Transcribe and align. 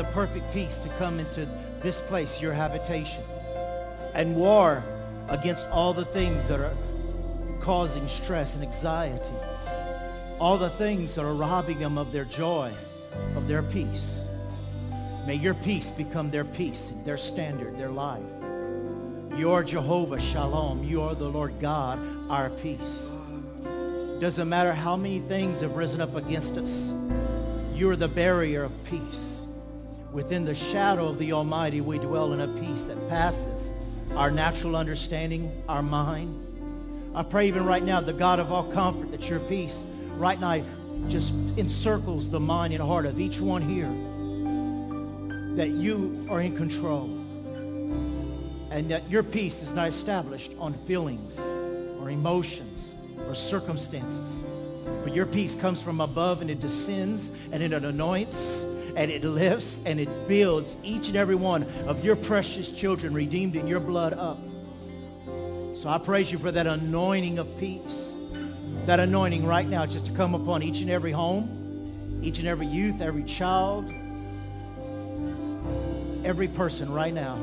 the 0.00 0.12
perfect 0.12 0.50
peace 0.50 0.78
to 0.78 0.88
come 0.96 1.20
into 1.20 1.46
this 1.82 2.00
place, 2.00 2.40
your 2.40 2.54
habitation, 2.54 3.22
and 4.14 4.34
war 4.34 4.82
against 5.28 5.66
all 5.68 5.92
the 5.92 6.06
things 6.06 6.48
that 6.48 6.58
are 6.58 6.74
causing 7.60 8.08
stress 8.08 8.54
and 8.54 8.64
anxiety, 8.64 9.34
all 10.38 10.56
the 10.56 10.70
things 10.70 11.14
that 11.14 11.22
are 11.22 11.34
robbing 11.34 11.78
them 11.78 11.98
of 11.98 12.12
their 12.12 12.24
joy, 12.24 12.72
of 13.36 13.46
their 13.46 13.62
peace. 13.62 14.24
May 15.26 15.34
your 15.34 15.52
peace 15.52 15.90
become 15.90 16.30
their 16.30 16.46
peace, 16.46 16.94
their 17.04 17.18
standard, 17.18 17.78
their 17.78 17.90
life. 17.90 18.22
You 19.36 19.52
are 19.52 19.62
Jehovah 19.62 20.18
Shalom. 20.18 20.82
You 20.82 21.02
are 21.02 21.14
the 21.14 21.28
Lord 21.28 21.60
God, 21.60 22.00
our 22.30 22.48
peace. 22.48 23.12
Doesn't 24.18 24.48
matter 24.48 24.72
how 24.72 24.96
many 24.96 25.20
things 25.20 25.60
have 25.60 25.72
risen 25.72 26.00
up 26.00 26.16
against 26.16 26.56
us. 26.56 26.90
You 27.74 27.90
are 27.90 27.96
the 27.96 28.08
barrier 28.08 28.64
of 28.64 28.72
peace. 28.84 29.39
Within 30.12 30.44
the 30.44 30.54
shadow 30.54 31.06
of 31.06 31.18
the 31.18 31.32
Almighty, 31.32 31.80
we 31.80 31.98
dwell 31.98 32.32
in 32.32 32.40
a 32.40 32.48
peace 32.48 32.82
that 32.82 33.08
passes 33.08 33.72
our 34.16 34.28
natural 34.28 34.74
understanding, 34.74 35.52
our 35.68 35.82
mind. 35.82 36.46
I 37.14 37.22
pray 37.22 37.46
even 37.46 37.64
right 37.64 37.82
now, 37.82 38.00
the 38.00 38.12
God 38.12 38.40
of 38.40 38.50
all 38.50 38.64
comfort, 38.64 39.12
that 39.12 39.28
your 39.28 39.38
peace 39.40 39.84
right 40.16 40.40
now 40.40 40.64
just 41.06 41.32
encircles 41.56 42.28
the 42.28 42.40
mind 42.40 42.74
and 42.74 42.82
heart 42.82 43.06
of 43.06 43.20
each 43.20 43.40
one 43.40 43.62
here. 43.62 43.88
That 45.56 45.70
you 45.70 46.26
are 46.28 46.40
in 46.40 46.56
control. 46.56 47.04
And 48.72 48.90
that 48.90 49.08
your 49.08 49.22
peace 49.22 49.62
is 49.62 49.72
not 49.72 49.86
established 49.88 50.52
on 50.58 50.74
feelings 50.74 51.38
or 52.00 52.10
emotions 52.10 52.94
or 53.28 53.34
circumstances. 53.36 54.42
But 55.04 55.14
your 55.14 55.26
peace 55.26 55.54
comes 55.54 55.80
from 55.80 56.00
above 56.00 56.40
and 56.40 56.50
it 56.50 56.58
descends 56.58 57.30
and 57.52 57.62
it 57.62 57.72
anoints 57.72 58.64
and 58.96 59.10
it 59.10 59.24
lifts 59.24 59.80
and 59.84 60.00
it 60.00 60.28
builds 60.28 60.76
each 60.82 61.08
and 61.08 61.16
every 61.16 61.34
one 61.34 61.64
of 61.86 62.04
your 62.04 62.16
precious 62.16 62.70
children 62.70 63.14
redeemed 63.14 63.56
in 63.56 63.66
your 63.66 63.80
blood 63.80 64.12
up. 64.12 64.38
So 65.74 65.88
I 65.88 65.98
praise 65.98 66.30
you 66.30 66.38
for 66.38 66.52
that 66.52 66.66
anointing 66.66 67.38
of 67.38 67.56
peace. 67.58 68.16
That 68.86 69.00
anointing 69.00 69.46
right 69.46 69.68
now 69.68 69.86
just 69.86 70.06
to 70.06 70.12
come 70.12 70.34
upon 70.34 70.62
each 70.62 70.80
and 70.80 70.90
every 70.90 71.12
home, 71.12 72.20
each 72.22 72.38
and 72.38 72.48
every 72.48 72.66
youth, 72.66 73.00
every 73.00 73.24
child, 73.24 73.92
every 76.24 76.48
person 76.48 76.92
right 76.92 77.14
now. 77.14 77.38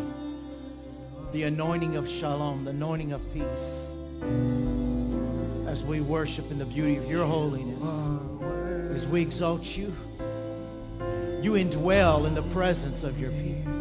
The 1.31 1.43
anointing 1.43 1.95
of 1.95 2.07
shalom, 2.07 2.63
the 2.63 2.71
anointing 2.71 3.11
of 3.11 3.21
peace. 3.33 3.91
As 5.67 5.83
we 5.83 5.99
worship 5.99 6.49
in 6.51 6.57
the 6.57 6.65
beauty 6.65 6.97
of 6.97 7.05
your 7.05 7.25
holiness, 7.25 7.83
as 8.95 9.05
we 9.07 9.21
exalt 9.21 9.77
you, 9.77 9.93
you 11.47 11.53
indwell 11.53 12.27
in 12.27 12.35
the 12.35 12.41
presence 12.41 13.03
of 13.03 13.17
your 13.17 13.31
people. 13.31 13.71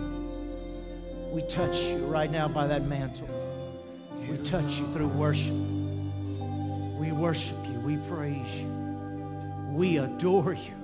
We 1.32 1.42
touch 1.42 1.82
you 1.82 1.96
right 2.06 2.30
now 2.30 2.46
by 2.46 2.68
that 2.68 2.84
mantle. 2.84 3.28
We 4.30 4.38
touch 4.38 4.78
you 4.78 4.86
through 4.92 5.08
worship. 5.08 5.52
We 6.96 7.10
worship 7.10 7.56
you. 7.66 7.80
We 7.80 7.96
praise 8.08 8.54
you. 8.54 8.68
We 9.72 9.98
adore 9.98 10.52
you. 10.52 10.74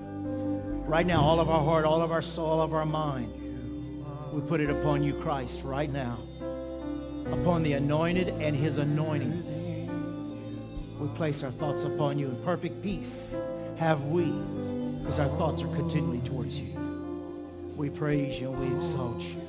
Right 0.85 1.07
now, 1.07 1.23
all 1.23 1.39
of 1.39 1.49
our 1.49 1.63
heart, 1.63 1.85
all 1.85 2.03
of 2.03 2.11
our 2.11 2.21
soul, 2.21 2.47
all 2.47 2.63
of 2.63 2.75
our 2.75 2.85
mind, 2.85 3.33
we 4.33 4.41
put 4.41 4.61
it 4.61 4.69
upon 4.69 5.05
you, 5.05 5.15
Christ, 5.15 5.63
right 5.63 5.89
now. 5.89 6.19
Upon 7.31 7.63
the 7.63 7.75
anointed 7.75 8.31
and 8.41 8.57
his 8.57 8.79
anointing. 8.79 9.45
We 10.99 11.07
place 11.17 11.45
our 11.45 11.53
thoughts 11.53 11.85
upon 11.85 12.19
you 12.19 12.27
in 12.27 12.43
perfect 12.43 12.83
peace. 12.83 13.37
Have 13.77 14.03
we, 14.07 14.33
because 15.03 15.19
our 15.19 15.29
thoughts 15.37 15.63
are 15.63 15.75
continually 15.75 16.21
towards 16.21 16.59
you. 16.59 16.73
We 17.77 17.91
praise 17.91 18.41
you 18.41 18.53
and 18.53 18.61
we 18.61 18.77
exalt 18.77 19.21
you 19.21 19.41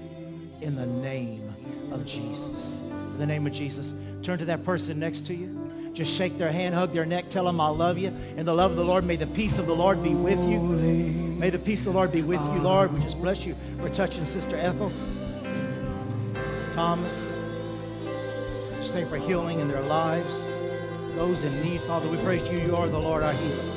in 0.61 0.75
the 0.75 0.87
name 0.87 1.53
of 1.91 2.05
Jesus. 2.05 2.81
In 2.81 3.17
the 3.19 3.27
name 3.27 3.45
of 3.45 3.53
Jesus, 3.53 3.93
turn 4.23 4.39
to 4.39 4.45
that 4.45 4.63
person 4.63 4.99
next 4.99 5.27
to 5.27 5.35
you. 5.35 5.91
Just 5.93 6.11
shake 6.11 6.39
their 6.39 6.51
hand, 6.51 6.73
hug 6.73 6.91
their 6.91 7.05
neck, 7.05 7.29
tell 7.29 7.45
them 7.45 7.61
I 7.61 7.67
love 7.67 7.99
you. 7.99 8.07
In 8.35 8.45
the 8.45 8.53
love 8.53 8.71
of 8.71 8.77
the 8.77 8.83
Lord, 8.83 9.05
may 9.05 9.15
the 9.15 9.27
peace 9.27 9.59
of 9.59 9.67
the 9.67 9.75
Lord 9.75 10.01
be 10.01 10.15
with 10.15 10.43
you. 10.49 10.59
May 10.59 11.51
the 11.51 11.59
peace 11.59 11.81
of 11.81 11.93
the 11.93 11.99
Lord 11.99 12.11
be 12.11 12.23
with 12.23 12.41
you, 12.41 12.59
Lord. 12.59 12.91
We 12.91 13.01
just 13.01 13.19
bless 13.21 13.45
you 13.45 13.55
for 13.79 13.89
touching 13.89 14.25
Sister 14.25 14.55
Ethel, 14.55 14.91
Thomas. 16.73 17.35
Just 18.79 18.93
thank 18.93 19.07
for 19.07 19.17
healing 19.17 19.59
in 19.59 19.67
their 19.67 19.83
lives. 19.83 20.49
Those 21.15 21.43
in 21.43 21.61
need, 21.61 21.81
Father, 21.81 22.09
we 22.09 22.17
praise 22.17 22.47
you. 22.49 22.57
You 22.59 22.75
are 22.75 22.87
the 22.87 22.97
Lord 22.97 23.21
our 23.21 23.33
healer. 23.33 23.72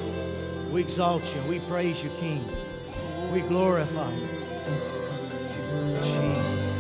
We 0.70 0.80
exalt 0.80 1.34
you. 1.34 1.40
We 1.42 1.60
praise 1.60 2.02
you, 2.02 2.10
King. 2.20 2.44
We 3.32 3.40
glorify 3.40 4.12
you. 4.12 4.28
Jesus. 6.02 6.75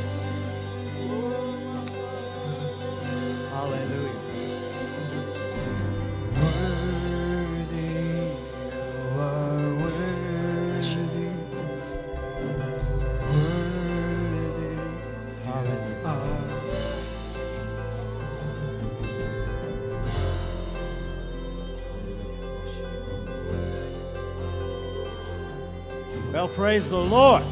Praise 26.56 26.88
the 26.88 26.96
Lord. 26.96 27.42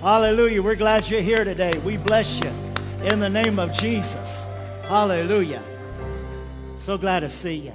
Hallelujah. 0.00 0.62
We're 0.62 0.74
glad 0.74 1.06
you're 1.06 1.20
here 1.20 1.44
today. 1.44 1.76
We 1.84 1.98
bless 1.98 2.40
you 2.42 2.48
in 3.02 3.20
the 3.20 3.28
name 3.28 3.58
of 3.58 3.72
Jesus. 3.72 4.48
Hallelujah. 4.84 5.62
So 6.76 6.96
glad 6.96 7.20
to 7.20 7.28
see 7.28 7.56
you. 7.56 7.74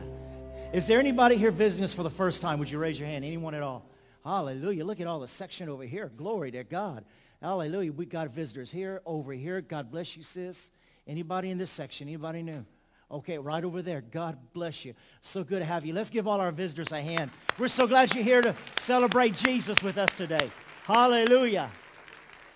Is 0.74 0.88
there 0.88 0.98
anybody 0.98 1.38
here 1.38 1.52
visiting 1.52 1.84
us 1.84 1.94
for 1.94 2.02
the 2.02 2.10
first 2.10 2.42
time? 2.42 2.58
Would 2.58 2.72
you 2.72 2.80
raise 2.80 2.98
your 2.98 3.08
hand? 3.08 3.24
Anyone 3.24 3.54
at 3.54 3.62
all? 3.62 3.86
Hallelujah. 4.26 4.84
Look 4.84 5.00
at 5.00 5.06
all 5.06 5.20
the 5.20 5.28
section 5.28 5.70
over 5.70 5.84
here. 5.84 6.12
Glory 6.18 6.50
to 6.50 6.64
God. 6.64 7.06
Hallelujah. 7.40 7.94
We 7.94 8.08
got 8.08 8.30
visitors 8.30 8.72
here, 8.72 9.04
over 9.06 9.34
here. 9.34 9.62
God 9.62 9.92
bless 9.92 10.18
you, 10.18 10.24
sis. 10.24 10.72
Anybody 11.06 11.52
in 11.52 11.60
this 11.60 11.70
section? 11.70 12.08
Anybody 12.08 12.42
new? 12.42 12.66
Okay, 13.12 13.38
right 13.38 13.64
over 13.64 13.82
there. 13.82 14.00
God 14.00 14.38
bless 14.54 14.86
you. 14.86 14.94
So 15.22 15.44
good 15.44 15.60
to 15.60 15.66
have 15.66 15.86
you. 15.86 15.94
Let's 15.94 16.10
give 16.10 16.28
all 16.28 16.40
our 16.40 16.52
visitors 16.52 16.94
a 16.94 17.02
hand. 17.02 17.30
We're 17.58 17.68
so 17.68 17.86
glad 17.86 18.14
you're 18.16 18.24
here 18.24 18.42
to 18.42 18.56
celebrate 18.78 19.36
Jesus 19.36 19.84
with 19.84 19.98
us 19.98 20.16
today. 20.16 20.50
Hallelujah. 20.86 21.70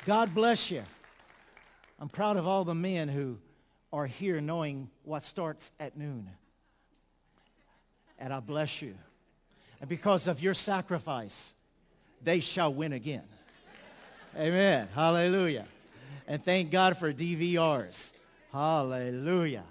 God 0.06 0.34
bless 0.34 0.72
you. 0.72 0.84
I'm 2.00 2.08
proud 2.08 2.38
of 2.38 2.48
all 2.48 2.64
the 2.64 2.76
men 2.76 3.10
who 3.10 3.38
are 3.92 4.06
here 4.06 4.40
knowing 4.40 4.90
what 5.04 5.24
starts 5.24 5.72
at 5.80 5.98
noon. 5.98 6.30
And 8.18 8.32
I 8.32 8.40
bless 8.40 8.82
you. 8.82 8.96
And 9.82 9.90
because 9.90 10.28
of 10.28 10.42
your 10.42 10.54
sacrifice, 10.54 11.54
they 12.24 12.40
shall 12.40 12.74
win 12.74 12.94
again. 12.94 13.24
Amen. 14.38 14.88
Hallelujah. 14.94 15.66
And 16.28 16.44
thank 16.44 16.72
God 16.72 16.98
for 16.98 17.12
DVRs. 17.12 18.14
Hallelujah. 18.54 19.64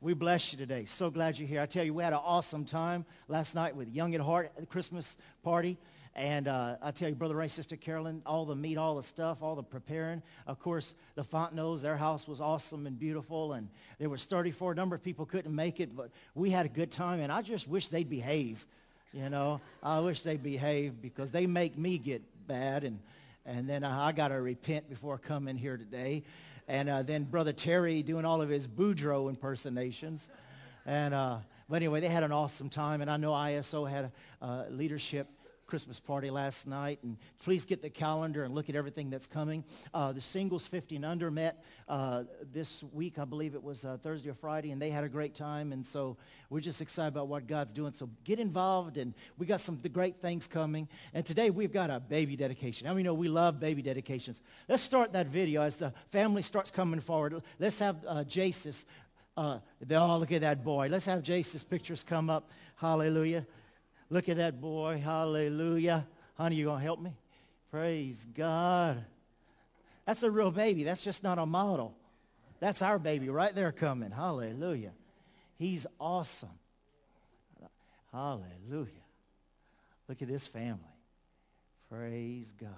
We 0.00 0.14
bless 0.14 0.52
you 0.52 0.58
today. 0.58 0.84
So 0.84 1.10
glad 1.10 1.40
you're 1.40 1.48
here. 1.48 1.60
I 1.60 1.66
tell 1.66 1.84
you, 1.84 1.92
we 1.92 2.04
had 2.04 2.12
an 2.12 2.20
awesome 2.22 2.64
time 2.64 3.04
last 3.26 3.56
night 3.56 3.74
with 3.74 3.88
Young 3.88 4.14
at 4.14 4.20
Heart 4.20 4.52
at 4.54 4.60
the 4.60 4.66
Christmas 4.66 5.16
party. 5.42 5.76
And 6.14 6.46
uh, 6.46 6.76
I 6.80 6.92
tell 6.92 7.08
you, 7.08 7.16
Brother 7.16 7.34
Ray, 7.34 7.48
Sister 7.48 7.74
Carolyn, 7.74 8.22
all 8.24 8.44
the 8.44 8.54
meat, 8.54 8.78
all 8.78 8.94
the 8.94 9.02
stuff, 9.02 9.38
all 9.42 9.56
the 9.56 9.62
preparing. 9.64 10.22
Of 10.46 10.60
course, 10.60 10.94
the 11.16 11.24
Fontenot's, 11.24 11.82
their 11.82 11.96
house 11.96 12.28
was 12.28 12.40
awesome 12.40 12.86
and 12.86 12.96
beautiful. 12.96 13.54
And 13.54 13.68
there 13.98 14.08
was 14.08 14.24
34. 14.24 14.70
A 14.70 14.74
number 14.76 14.94
of 14.94 15.02
people 15.02 15.26
couldn't 15.26 15.52
make 15.52 15.80
it, 15.80 15.96
but 15.96 16.10
we 16.36 16.50
had 16.50 16.64
a 16.64 16.68
good 16.68 16.92
time. 16.92 17.18
And 17.18 17.32
I 17.32 17.42
just 17.42 17.66
wish 17.66 17.88
they'd 17.88 18.08
behave. 18.08 18.64
You 19.12 19.28
know, 19.30 19.60
I 19.82 19.98
wish 19.98 20.22
they'd 20.22 20.40
behave 20.40 21.02
because 21.02 21.32
they 21.32 21.48
make 21.48 21.76
me 21.76 21.98
get 21.98 22.22
bad. 22.46 22.84
And, 22.84 23.00
and 23.44 23.68
then 23.68 23.82
I, 23.82 24.08
I 24.08 24.12
got 24.12 24.28
to 24.28 24.40
repent 24.40 24.88
before 24.88 25.18
coming 25.18 25.56
here 25.56 25.76
today. 25.76 26.22
And 26.68 26.88
uh, 26.88 27.02
then 27.02 27.24
Brother 27.24 27.52
Terry 27.52 28.02
doing 28.02 28.24
all 28.24 28.42
of 28.42 28.50
his 28.50 28.68
Boudreaux 28.68 29.28
impersonations. 29.28 30.28
And, 30.84 31.14
uh, 31.14 31.38
but 31.68 31.76
anyway, 31.76 32.00
they 32.00 32.08
had 32.08 32.22
an 32.22 32.32
awesome 32.32 32.68
time. 32.68 33.00
And 33.00 33.10
I 33.10 33.16
know 33.16 33.32
ISO 33.32 33.88
had 33.88 34.12
uh, 34.42 34.64
leadership 34.70 35.26
Christmas 35.68 36.00
party 36.00 36.30
last 36.30 36.66
night. 36.66 36.98
And 37.02 37.18
please 37.44 37.66
get 37.66 37.82
the 37.82 37.90
calendar 37.90 38.44
and 38.44 38.54
look 38.54 38.70
at 38.70 38.74
everything 38.74 39.10
that's 39.10 39.26
coming. 39.26 39.62
Uh, 39.92 40.12
the 40.12 40.20
singles 40.20 40.66
50 40.66 40.96
and 40.96 41.04
under 41.04 41.30
met 41.30 41.62
uh, 41.88 42.24
this 42.52 42.82
week. 42.92 43.18
I 43.18 43.26
believe 43.26 43.54
it 43.54 43.62
was 43.62 43.84
uh, 43.84 43.98
Thursday 44.02 44.30
or 44.30 44.34
Friday. 44.34 44.70
And 44.70 44.80
they 44.80 44.88
had 44.90 45.04
a 45.04 45.10
great 45.10 45.34
time. 45.34 45.72
And 45.72 45.84
so 45.84 46.16
we're 46.48 46.60
just 46.60 46.80
excited 46.80 47.08
about 47.08 47.28
what 47.28 47.46
God's 47.46 47.74
doing. 47.74 47.92
So 47.92 48.08
get 48.24 48.40
involved. 48.40 48.96
And 48.96 49.12
we 49.36 49.44
got 49.44 49.60
some 49.60 49.76
great 49.92 50.16
things 50.22 50.46
coming. 50.46 50.88
And 51.12 51.24
today 51.24 51.50
we've 51.50 51.72
got 51.72 51.90
a 51.90 52.00
baby 52.00 52.34
dedication. 52.34 52.86
How 52.86 52.94
many 52.94 53.04
know 53.04 53.12
we 53.12 53.28
love 53.28 53.60
baby 53.60 53.82
dedications? 53.82 54.40
Let's 54.70 54.82
start 54.82 55.12
that 55.12 55.26
video 55.26 55.60
as 55.60 55.76
the 55.76 55.92
family 56.10 56.40
starts 56.40 56.70
coming 56.70 57.00
forward. 57.00 57.42
Let's 57.58 57.78
have 57.78 57.96
uh, 58.08 58.24
Jace's 58.24 58.86
Uh, 59.36 59.60
all 59.94 60.18
look 60.18 60.32
at 60.32 60.40
that 60.40 60.64
boy. 60.64 60.88
Let's 60.90 61.06
have 61.06 61.22
Jace's 61.22 61.62
pictures 61.62 62.02
come 62.02 62.28
up. 62.28 62.50
Hallelujah. 62.74 63.46
Look 64.10 64.28
at 64.28 64.36
that 64.38 64.60
boy. 64.60 65.00
Hallelujah. 65.04 66.06
Honey, 66.36 66.56
you 66.56 66.64
going 66.66 66.78
to 66.78 66.84
help 66.84 67.00
me? 67.00 67.12
Praise 67.70 68.26
God. 68.34 69.04
That's 70.06 70.22
a 70.22 70.30
real 70.30 70.50
baby. 70.50 70.84
That's 70.84 71.04
just 71.04 71.22
not 71.22 71.38
a 71.38 71.44
model. 71.44 71.94
That's 72.60 72.80
our 72.82 72.98
baby 72.98 73.28
right 73.28 73.54
there 73.54 73.72
coming. 73.72 74.10
Hallelujah. 74.10 74.92
He's 75.58 75.86
awesome. 76.00 76.48
Hallelujah. 78.12 79.04
Look 80.08 80.22
at 80.22 80.28
this 80.28 80.46
family. 80.46 80.80
Praise 81.90 82.54
God. 82.58 82.70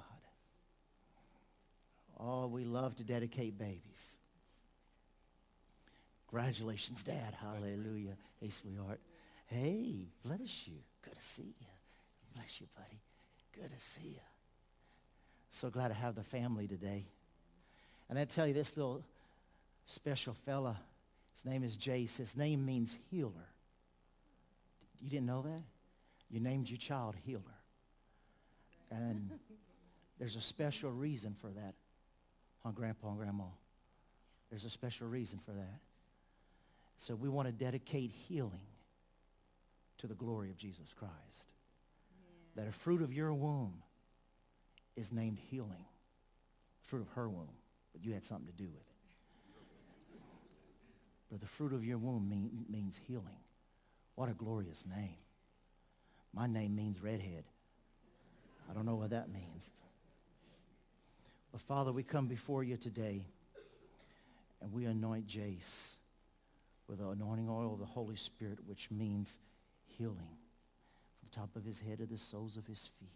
Oh, 2.18 2.46
we 2.48 2.64
love 2.64 2.96
to 2.96 3.04
dedicate 3.04 3.56
babies. 3.56 4.18
Congratulations, 6.28 7.02
Dad. 7.02 7.34
Hallelujah. 7.40 8.16
Hey, 8.40 8.48
sweetheart. 8.48 9.00
Hey, 9.50 10.06
bless 10.24 10.68
you. 10.68 10.76
Good 11.02 11.16
to 11.16 11.20
see 11.20 11.54
you. 11.58 11.66
Bless 12.34 12.60
you, 12.60 12.68
buddy. 12.76 13.00
Good 13.52 13.76
to 13.76 13.80
see 13.80 14.10
you. 14.10 14.20
So 15.50 15.70
glad 15.70 15.88
to 15.88 15.94
have 15.94 16.14
the 16.14 16.22
family 16.22 16.68
today. 16.68 17.04
And 18.08 18.16
I 18.16 18.26
tell 18.26 18.46
you, 18.46 18.54
this 18.54 18.76
little 18.76 19.02
special 19.86 20.34
fella, 20.46 20.78
his 21.34 21.44
name 21.44 21.64
is 21.64 21.76
Jace. 21.76 22.18
His 22.18 22.36
name 22.36 22.64
means 22.64 22.96
healer. 23.10 23.48
You 25.00 25.10
didn't 25.10 25.26
know 25.26 25.42
that? 25.42 25.62
You 26.30 26.38
named 26.38 26.68
your 26.68 26.78
child 26.78 27.16
healer. 27.26 27.42
And 28.92 29.30
there's 30.20 30.36
a 30.36 30.40
special 30.40 30.92
reason 30.92 31.34
for 31.40 31.48
that, 31.48 31.74
huh, 32.62 32.70
Grandpa 32.70 33.08
and 33.08 33.18
Grandma? 33.18 33.44
There's 34.48 34.64
a 34.64 34.70
special 34.70 35.08
reason 35.08 35.40
for 35.44 35.52
that. 35.52 35.80
So 36.98 37.16
we 37.16 37.28
want 37.28 37.48
to 37.48 37.52
dedicate 37.52 38.12
healing 38.28 38.60
to 40.00 40.06
the 40.06 40.14
glory 40.14 40.50
of 40.50 40.56
Jesus 40.56 40.94
Christ. 40.98 41.12
That 42.56 42.66
a 42.66 42.72
fruit 42.72 43.02
of 43.02 43.12
your 43.12 43.32
womb 43.32 43.74
is 44.96 45.12
named 45.12 45.38
healing. 45.50 45.84
Fruit 46.82 47.02
of 47.02 47.08
her 47.10 47.28
womb, 47.28 47.50
but 47.92 48.04
you 48.04 48.12
had 48.12 48.24
something 48.24 48.46
to 48.46 48.52
do 48.52 48.68
with 48.68 48.80
it. 48.80 48.86
But 51.30 51.40
the 51.40 51.46
fruit 51.46 51.72
of 51.72 51.84
your 51.84 51.98
womb 51.98 52.28
mean, 52.28 52.64
means 52.68 52.98
healing. 53.06 53.38
What 54.16 54.28
a 54.28 54.32
glorious 54.32 54.84
name. 54.84 55.16
My 56.34 56.46
name 56.46 56.74
means 56.74 57.00
redhead. 57.00 57.44
I 58.68 58.72
don't 58.72 58.86
know 58.86 58.96
what 58.96 59.10
that 59.10 59.30
means. 59.30 59.70
But 61.52 61.60
Father, 61.60 61.92
we 61.92 62.02
come 62.02 62.26
before 62.26 62.64
you 62.64 62.76
today 62.76 63.26
and 64.60 64.72
we 64.72 64.86
anoint 64.86 65.26
Jace 65.26 65.96
with 66.88 66.98
the 66.98 67.08
anointing 67.08 67.48
oil 67.48 67.74
of 67.74 67.78
the 67.78 67.86
Holy 67.86 68.16
Spirit, 68.16 68.58
which 68.66 68.90
means 68.90 69.38
healing 70.00 70.16
from 70.16 71.28
the 71.30 71.36
top 71.36 71.54
of 71.56 71.64
his 71.64 71.78
head 71.78 71.98
to 71.98 72.06
the 72.06 72.16
soles 72.16 72.56
of 72.56 72.66
his 72.66 72.88
feet. 72.98 73.08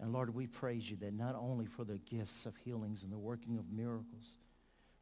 And 0.00 0.12
Lord, 0.12 0.34
we 0.34 0.46
praise 0.46 0.90
you 0.90 0.96
that 0.98 1.12
not 1.12 1.34
only 1.34 1.66
for 1.66 1.84
the 1.84 1.98
gifts 1.98 2.46
of 2.46 2.56
healings 2.56 3.02
and 3.02 3.12
the 3.12 3.18
working 3.18 3.58
of 3.58 3.70
miracles 3.70 4.38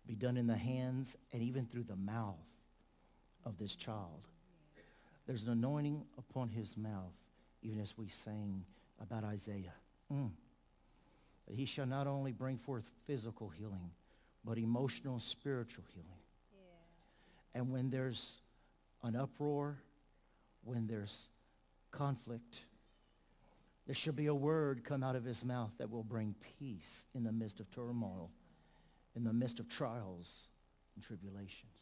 be 0.07 0.17
done 0.17 0.37
in 0.37 0.49
the 0.49 0.57
hands 0.57 1.17
and 1.33 1.43
even 1.43 1.67
through 1.67 1.85
the 1.85 1.97
mouth 1.97 2.35
of 3.45 3.59
this 3.59 3.77
child. 3.77 4.27
There's 5.27 5.45
an 5.45 5.51
anointing 5.51 6.05
upon 6.19 6.49
his 6.49 6.77
mouth, 6.77 7.15
even 7.63 7.81
as 7.81 7.97
we 7.97 8.09
sang 8.09 8.65
about 9.01 9.23
Isaiah. 9.25 9.75
Mm. 10.13 10.31
That 11.47 11.57
he 11.57 11.65
shall 11.65 11.87
not 11.87 12.07
only 12.07 12.33
bring 12.33 12.59
forth 12.59 12.91
physical 13.07 13.49
healing, 13.49 13.91
but 14.45 14.59
emotional 14.59 15.15
and 15.15 15.23
spiritual 15.23 15.85
healing. 15.95 16.11
And 17.55 17.71
when 17.71 17.91
there's 17.91 18.41
an 19.03 19.17
uproar, 19.17 19.79
when 20.67 20.87
there's 20.87 21.29
conflict, 21.91 22.63
there 23.87 23.95
shall 23.95 24.13
be 24.13 24.27
a 24.27 24.35
word 24.35 24.85
come 24.85 25.03
out 25.03 25.17
of 25.17 25.25
his 25.25 25.45
mouth 25.45 25.71
that 25.79 25.91
will 25.91 26.03
bring 26.03 26.35
peace 26.59 27.07
in 27.15 27.25
the 27.25 27.33
midst 27.33 27.61
of 27.61 27.71
turmoil, 27.71 28.31
in 29.15 29.25
the 29.25 29.33
midst 29.33 29.61
of 29.61 29.69
trials 29.69 30.49
and 30.95 31.05
tribulations. 31.05 31.73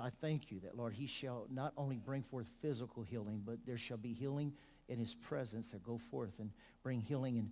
I 0.00 0.10
thank 0.10 0.50
you 0.50 0.58
that, 0.60 0.76
Lord, 0.76 0.92
he 0.92 1.06
shall 1.06 1.46
not 1.50 1.72
only 1.76 1.98
bring 1.98 2.22
forth 2.22 2.46
physical 2.60 3.02
healing, 3.04 3.42
but 3.44 3.58
there 3.64 3.78
shall 3.78 3.96
be 3.96 4.12
healing 4.12 4.52
in 4.88 4.98
his 4.98 5.14
presence 5.14 5.70
that 5.70 5.84
go 5.84 5.98
forth 6.10 6.40
and 6.40 6.50
bring 6.82 7.00
healing. 7.00 7.38
And 7.38 7.50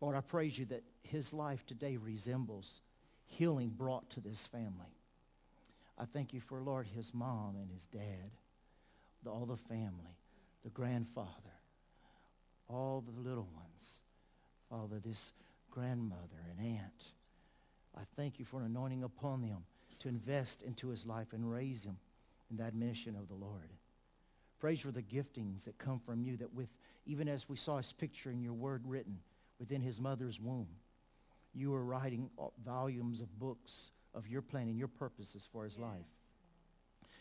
Lord, 0.00 0.14
I 0.16 0.20
praise 0.20 0.56
you 0.56 0.66
that 0.66 0.84
his 1.02 1.32
life 1.32 1.66
today 1.66 1.96
resembles 1.96 2.80
healing 3.26 3.70
brought 3.70 4.08
to 4.10 4.20
this 4.20 4.46
family. 4.46 4.94
I 5.98 6.04
thank 6.04 6.32
you 6.32 6.40
for, 6.40 6.60
Lord, 6.60 6.86
his 6.86 7.12
mom 7.12 7.56
and 7.56 7.70
his 7.70 7.86
dad, 7.86 8.30
the, 9.22 9.30
all 9.30 9.46
the 9.46 9.56
family, 9.56 10.16
the 10.64 10.70
grandfather, 10.70 11.28
all 12.68 13.04
the 13.06 13.28
little 13.28 13.48
ones. 13.54 14.00
Father, 14.68 15.00
this 15.04 15.32
grandmother 15.70 16.44
and 16.50 16.76
aunt. 16.76 17.04
I 17.96 18.02
thank 18.16 18.38
you 18.38 18.44
for 18.44 18.60
an 18.60 18.66
anointing 18.66 19.02
upon 19.02 19.42
them 19.42 19.64
to 20.00 20.08
invest 20.08 20.62
into 20.62 20.88
his 20.88 21.06
life 21.06 21.32
and 21.32 21.50
raise 21.50 21.84
him 21.84 21.96
in 22.50 22.56
that 22.58 22.74
mission 22.74 23.16
of 23.16 23.28
the 23.28 23.34
Lord. 23.34 23.70
Praise 24.58 24.80
for 24.80 24.90
the 24.90 25.02
giftings 25.02 25.64
that 25.64 25.78
come 25.78 25.98
from 25.98 26.22
you 26.22 26.36
that 26.36 26.54
with, 26.54 26.68
even 27.06 27.28
as 27.28 27.48
we 27.48 27.56
saw 27.56 27.78
his 27.78 27.92
picture 27.92 28.30
in 28.30 28.42
your 28.42 28.52
word 28.52 28.82
written 28.84 29.18
within 29.58 29.80
his 29.80 30.00
mother's 30.00 30.38
womb, 30.38 30.68
you 31.54 31.74
are 31.74 31.84
writing 31.84 32.30
volumes 32.64 33.20
of 33.20 33.38
books 33.38 33.90
of 34.14 34.28
your 34.28 34.42
plan 34.42 34.68
and 34.68 34.78
your 34.78 34.88
purposes 34.88 35.48
for 35.50 35.64
his 35.64 35.78
life. 35.78 36.06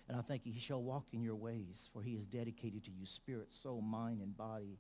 And 0.09 0.17
I 0.17 0.21
thank 0.21 0.47
you, 0.47 0.51
he 0.51 0.59
shall 0.59 0.81
walk 0.81 1.05
in 1.13 1.21
your 1.21 1.35
ways, 1.35 1.87
for 1.93 2.01
he 2.01 2.13
is 2.13 2.25
dedicated 2.25 2.83
to 2.85 2.91
you, 2.91 3.05
spirit, 3.05 3.53
soul, 3.53 3.79
mind, 3.79 4.21
and 4.21 4.35
body. 4.35 4.79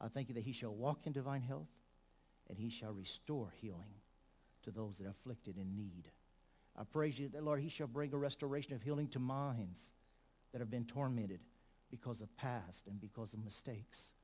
I 0.00 0.08
thank 0.08 0.28
you 0.28 0.34
that 0.34 0.44
he 0.44 0.52
shall 0.52 0.74
walk 0.74 1.06
in 1.06 1.12
divine 1.12 1.42
health, 1.42 1.68
and 2.48 2.58
he 2.58 2.70
shall 2.70 2.92
restore 2.92 3.52
healing 3.60 4.00
to 4.62 4.70
those 4.70 4.96
that 4.96 5.06
are 5.06 5.10
afflicted 5.10 5.58
in 5.58 5.76
need. 5.76 6.10
I 6.74 6.84
praise 6.84 7.18
you 7.18 7.28
that, 7.28 7.44
Lord, 7.44 7.60
he 7.60 7.68
shall 7.68 7.86
bring 7.86 8.14
a 8.14 8.16
restoration 8.16 8.72
of 8.72 8.82
healing 8.82 9.08
to 9.08 9.18
minds 9.18 9.92
that 10.52 10.60
have 10.60 10.70
been 10.70 10.86
tormented 10.86 11.40
because 11.90 12.22
of 12.22 12.34
past 12.36 12.86
and 12.86 12.98
because 12.98 13.34
of 13.34 13.44
mistakes. 13.44 14.14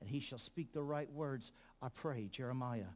And 0.00 0.08
he 0.08 0.20
shall 0.20 0.38
speak 0.38 0.72
the 0.72 0.82
right 0.82 1.10
words. 1.12 1.52
I 1.82 1.90
pray, 1.90 2.28
Jeremiah 2.30 2.90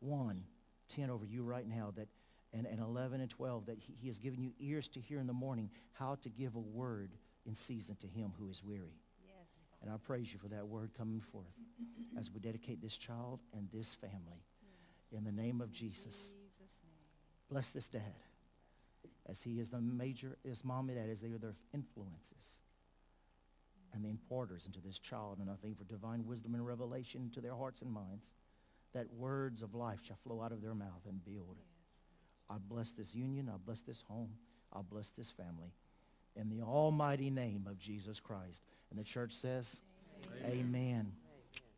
1, 0.00 0.42
10 0.88 1.10
over 1.10 1.24
you 1.24 1.44
right 1.44 1.66
now, 1.66 1.92
that 1.96 2.08
and, 2.52 2.66
and 2.66 2.80
11 2.80 3.20
and 3.20 3.30
12, 3.30 3.66
that 3.66 3.78
he, 3.78 3.94
he 4.00 4.06
has 4.08 4.18
given 4.18 4.42
you 4.42 4.52
ears 4.58 4.88
to 4.88 5.00
hear 5.00 5.20
in 5.20 5.26
the 5.26 5.32
morning 5.32 5.70
how 5.92 6.16
to 6.22 6.28
give 6.28 6.54
a 6.54 6.60
word 6.60 7.10
in 7.46 7.54
season 7.54 7.96
to 7.96 8.06
him 8.06 8.32
who 8.38 8.48
is 8.48 8.62
weary. 8.62 8.96
Yes. 9.24 9.48
And 9.82 9.90
I 9.90 9.96
praise 9.96 10.32
you 10.32 10.38
for 10.38 10.48
that 10.48 10.66
word 10.66 10.90
coming 10.96 11.20
forth 11.20 11.46
as 12.18 12.30
we 12.30 12.40
dedicate 12.40 12.80
this 12.80 12.96
child 12.96 13.40
and 13.54 13.68
this 13.72 13.94
family. 13.94 14.44
In 15.10 15.24
the 15.24 15.32
name 15.32 15.60
of 15.60 15.72
Jesus, 15.72 16.04
Jesus' 16.04 16.76
name. 16.82 17.50
bless 17.50 17.70
this 17.70 17.88
dad 17.88 18.02
as 19.26 19.42
he 19.42 19.58
is 19.58 19.70
the 19.70 19.80
major, 19.80 20.36
his 20.44 20.64
mom 20.64 20.88
and 20.88 20.98
dad, 20.98 21.10
as 21.10 21.20
they 21.20 21.32
are 21.32 21.38
their 21.38 21.54
influences 21.72 22.60
and 23.94 24.04
the 24.04 24.08
importers 24.08 24.66
into 24.66 24.80
this 24.80 24.98
child. 24.98 25.38
And 25.40 25.50
I 25.50 25.54
thank 25.62 25.78
for 25.78 25.84
divine 25.84 26.26
wisdom 26.26 26.54
and 26.54 26.66
revelation 26.66 27.30
to 27.34 27.40
their 27.40 27.54
hearts 27.54 27.82
and 27.82 27.90
minds, 27.90 28.32
that 28.94 29.12
words 29.14 29.62
of 29.62 29.74
life 29.74 30.00
shall 30.06 30.16
flow 30.16 30.42
out 30.42 30.52
of 30.52 30.62
their 30.62 30.74
mouth 30.74 31.02
and 31.06 31.24
build. 31.24 31.56
I 32.50 32.54
bless 32.68 32.92
this 32.92 33.14
union. 33.14 33.50
I 33.52 33.56
bless 33.64 33.82
this 33.82 34.02
home. 34.08 34.30
I 34.72 34.80
bless 34.82 35.10
this 35.10 35.30
family. 35.30 35.72
In 36.36 36.48
the 36.50 36.62
almighty 36.62 37.30
name 37.30 37.66
of 37.68 37.78
Jesus 37.78 38.20
Christ. 38.20 38.62
And 38.90 38.98
the 38.98 39.04
church 39.04 39.32
says, 39.32 39.80
Amen. 40.46 41.12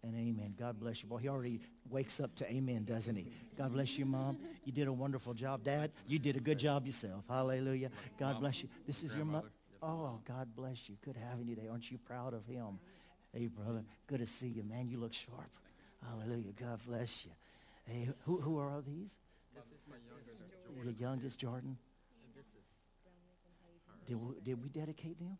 And 0.03 0.15
amen. 0.15 0.55
God 0.59 0.81
bless 0.81 1.03
you. 1.03 1.09
Boy, 1.09 1.19
he 1.19 1.29
already 1.29 1.61
wakes 1.91 2.21
up 2.21 2.35
to 2.37 2.51
amen, 2.51 2.85
doesn't 2.85 3.15
he? 3.15 3.27
God 3.59 3.73
bless 3.73 3.99
you, 3.99 4.07
Mom. 4.07 4.39
You 4.65 4.73
did 4.73 4.89
a 4.89 4.93
wonderful 4.93 5.35
job. 5.35 5.63
Dad, 5.63 5.91
you 6.07 6.19
did 6.19 6.37
a 6.37 6.41
good 6.41 6.59
job 6.59 6.87
yourself. 6.87 7.25
Hallelujah. 7.29 7.91
God 8.19 8.41
bless 8.41 8.63
you. 8.63 8.71
This 8.87 9.03
is 9.03 9.15
your 9.15 9.27
mother. 9.27 9.51
Oh, 9.83 10.19
God 10.27 10.49
bless 10.57 10.89
you. 10.89 10.97
Good 11.05 11.17
having 11.17 11.49
you 11.49 11.55
today. 11.55 11.69
Aren't 11.69 11.91
you 11.91 11.99
proud 11.99 12.33
of 12.33 12.47
him? 12.47 12.79
Hey, 13.35 13.47
brother. 13.47 13.85
Good 14.07 14.21
to 14.21 14.27
see 14.27 14.49
you, 14.49 14.63
man. 14.63 14.89
You 14.89 14.99
look 14.99 15.13
sharp. 15.13 15.51
Hallelujah. 16.09 16.53
God 16.59 16.81
bless 16.87 17.27
you. 17.27 17.33
Hey, 17.85 18.09
who, 18.25 18.41
who 18.41 18.59
are 18.59 18.71
all 18.71 18.83
these? 18.83 19.19
Your 20.83 20.93
youngest, 20.93 21.39
Jordan? 21.39 21.77
Did 24.07 24.17
we, 24.17 24.35
did 24.43 24.63
we 24.63 24.69
dedicate 24.69 25.19
them? 25.19 25.39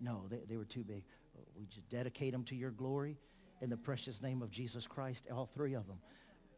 No, 0.00 0.24
they, 0.28 0.40
they 0.48 0.56
were 0.56 0.64
too 0.64 0.82
big. 0.82 1.04
We 1.56 1.66
just 1.66 1.88
dedicate 1.88 2.32
them 2.32 2.44
to 2.44 2.56
your 2.56 2.70
glory 2.70 3.18
in 3.60 3.70
the 3.70 3.76
precious 3.76 4.22
name 4.22 4.42
of 4.42 4.50
Jesus 4.50 4.86
Christ, 4.86 5.26
all 5.32 5.46
three 5.54 5.74
of 5.74 5.86
them. 5.86 5.98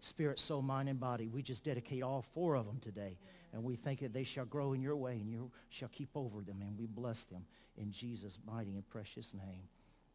Spirit, 0.01 0.41
soul, 0.41 0.63
mind, 0.63 0.89
and 0.89 0.99
body. 0.99 1.29
We 1.29 1.43
just 1.43 1.65
dedicate 1.65 2.03
all 2.03 2.25
four 2.35 2.57
of 2.57 2.67
them 2.67 2.79
today. 2.81 3.19
And 3.53 3.63
we 3.63 3.77
think 3.77 4.01
that 4.01 4.13
they 4.13 4.25
shall 4.25 4.45
grow 4.45 4.73
in 4.73 4.81
your 4.81 4.97
way 4.97 5.13
and 5.15 5.31
you 5.31 5.51
shall 5.69 5.89
keep 5.89 6.11
over 6.15 6.43
them. 6.43 6.63
And 6.63 6.79
we 6.79 6.87
bless 6.87 7.25
them 7.25 7.45
in 7.77 7.93
Jesus' 7.93 8.39
mighty 8.47 8.75
and 8.77 8.89
precious 8.89 9.35
name. 9.35 9.63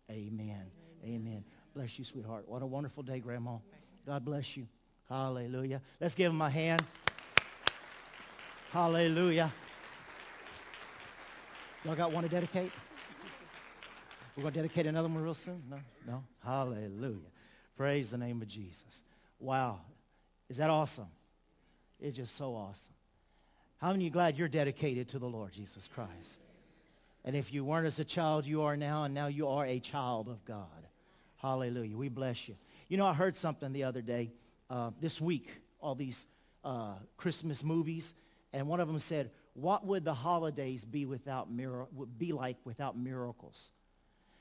Amen. 0.09 0.71
Amen. 1.03 1.43
Bless 1.73 1.99
you, 1.99 2.05
sweetheart. 2.05 2.45
What 2.47 2.61
a 2.61 2.65
wonderful 2.65 3.03
day, 3.03 3.19
Grandma. 3.19 3.57
God 4.05 4.25
bless 4.25 4.57
you. 4.57 4.67
Hallelujah. 5.09 5.81
Let's 5.99 6.15
give 6.15 6.31
him 6.31 6.41
a 6.41 6.49
hand. 6.49 6.83
Hallelujah. 8.71 9.51
Y'all 11.85 11.95
got 11.95 12.11
one 12.11 12.23
to 12.23 12.29
dedicate? 12.29 12.71
We're 14.35 14.43
going 14.43 14.53
to 14.53 14.59
dedicate 14.59 14.85
another 14.85 15.07
one 15.07 15.23
real 15.23 15.33
soon? 15.33 15.63
No? 15.69 15.77
No? 16.05 16.23
Hallelujah. 16.43 17.31
Praise 17.75 18.11
the 18.11 18.17
name 18.17 18.41
of 18.41 18.47
Jesus. 18.47 19.03
Wow. 19.39 19.79
Is 20.49 20.57
that 20.57 20.69
awesome? 20.69 21.07
It's 21.99 22.17
just 22.17 22.35
so 22.35 22.53
awesome. 22.55 22.93
How 23.77 23.91
many 23.91 24.05
you 24.05 24.09
glad 24.09 24.37
you're 24.37 24.47
dedicated 24.47 25.07
to 25.09 25.19
the 25.19 25.27
Lord 25.27 25.53
Jesus 25.53 25.87
Christ? 25.87 26.41
And 27.23 27.35
if 27.35 27.53
you 27.53 27.63
weren't 27.63 27.87
as 27.87 27.99
a 27.99 28.05
child, 28.05 28.45
you 28.45 28.63
are 28.63 28.77
now, 28.77 29.03
and 29.03 29.13
now 29.13 29.27
you 29.27 29.47
are 29.47 29.65
a 29.65 29.79
child 29.79 30.27
of 30.27 30.43
God. 30.45 30.67
Hallelujah. 31.37 31.97
We 31.97 32.09
bless 32.09 32.47
you. 32.47 32.55
You 32.89 32.97
know, 32.97 33.05
I 33.05 33.13
heard 33.13 33.35
something 33.35 33.73
the 33.73 33.83
other 33.83 34.01
day, 34.01 34.31
uh, 34.69 34.91
this 34.99 35.21
week, 35.21 35.49
all 35.79 35.95
these 35.95 36.27
uh, 36.63 36.95
Christmas 37.15 37.63
movies, 37.63 38.13
and 38.53 38.67
one 38.67 38.79
of 38.79 38.87
them 38.87 38.99
said, 38.99 39.31
what 39.53 39.85
would 39.85 40.05
the 40.05 40.13
holidays 40.13 40.85
be 40.85 41.05
without 41.05 41.51
mir- 41.51 41.87
would 41.93 42.17
be 42.17 42.31
like 42.31 42.57
without 42.63 42.97
miracles? 42.97 43.71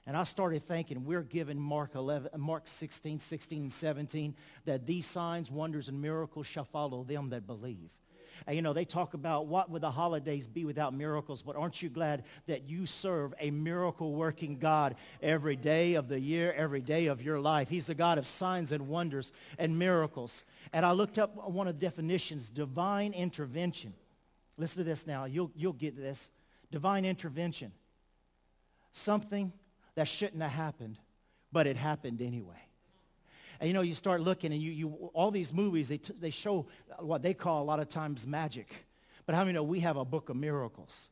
And 0.07 0.17
I 0.17 0.23
started 0.23 0.63
thinking, 0.63 1.05
we're 1.05 1.23
given 1.23 1.59
Mark 1.59 1.95
11, 1.95 2.31
Mark 2.39 2.69
16, 2.69 3.19
16, 3.19 3.63
and 3.63 3.73
17, 3.73 4.37
that 4.65 4.87
these 4.87 5.07
signs, 5.07 5.51
wonders, 5.51 5.89
and 5.89 6.01
miracles 6.01 6.47
shall 6.47 6.65
follow 6.65 7.03
them 7.03 7.31
that 7.31 7.47
believe. 7.47 7.91
And, 8.47 8.57
you 8.57 8.63
know, 8.63 8.73
they 8.73 8.85
talk 8.85 9.15
about 9.15 9.47
what 9.47 9.71
would 9.71 9.83
the 9.83 9.91
holidays 9.91 10.47
be 10.47 10.65
without 10.65 10.95
miracles, 10.95 11.43
but 11.43 11.57
aren't 11.57 11.83
you 11.83 11.89
glad 11.89 12.25
that 12.47 12.69
you 12.69 12.87
serve 12.87 13.35
a 13.41 13.51
miracle-working 13.51 14.59
God 14.59 14.97
every 15.23 15.57
day 15.57 15.95
of 15.95 16.09
the 16.09 16.21
year, 16.21 16.53
every 16.57 16.81
day 16.81 17.07
of 17.07 17.23
your 17.23 17.41
life? 17.41 17.69
He's 17.69 17.87
the 17.87 17.95
God 17.95 18.19
of 18.19 18.27
signs 18.27 18.73
and 18.73 18.89
wonders 18.89 19.33
and 19.59 19.79
miracles. 19.79 20.45
And 20.73 20.85
I 20.85 20.93
looked 20.93 21.19
up 21.19 21.51
one 21.51 21.69
of 21.69 21.79
the 21.79 21.87
definitions, 21.87 22.51
divine 22.51 23.13
intervention. 23.13 23.95
Listen 24.59 24.79
to 24.79 24.85
this 24.85 25.07
now. 25.07 25.25
You'll, 25.25 25.51
you'll 25.55 25.73
get 25.73 25.97
this. 25.97 26.31
Divine 26.71 27.05
intervention. 27.05 27.73
Something 28.93 29.53
that 29.95 30.09
shouldn't 30.09 30.43
have 30.43 30.53
happened, 30.53 30.99
but 31.53 31.67
it 31.67 31.77
happened 31.77 32.21
anyway. 32.21 32.66
And 33.61 33.69
you 33.69 33.75
know, 33.75 33.83
you 33.83 33.95
start 33.95 34.21
looking 34.21 34.53
and 34.53 34.61
you, 34.61 34.73
you 34.73 35.11
all 35.15 35.31
these 35.31 35.53
movies, 35.53 35.89
they, 35.89 35.99
t- 35.99 36.15
they 36.19 36.31
show 36.31 36.67
what 36.99 37.23
they 37.23 37.35
call 37.35 37.63
a 37.63 37.65
lot 37.65 37.81
of 37.81 37.89
times 37.89 38.27
magic. 38.27 38.87
But 39.25 39.35
how 39.35 39.43
many 39.43 39.55
know 39.55 39.63
we 39.63 39.81
have 39.81 39.97
a 39.97 40.05
book 40.05 40.29
of 40.29 40.37
miracles? 40.37 41.09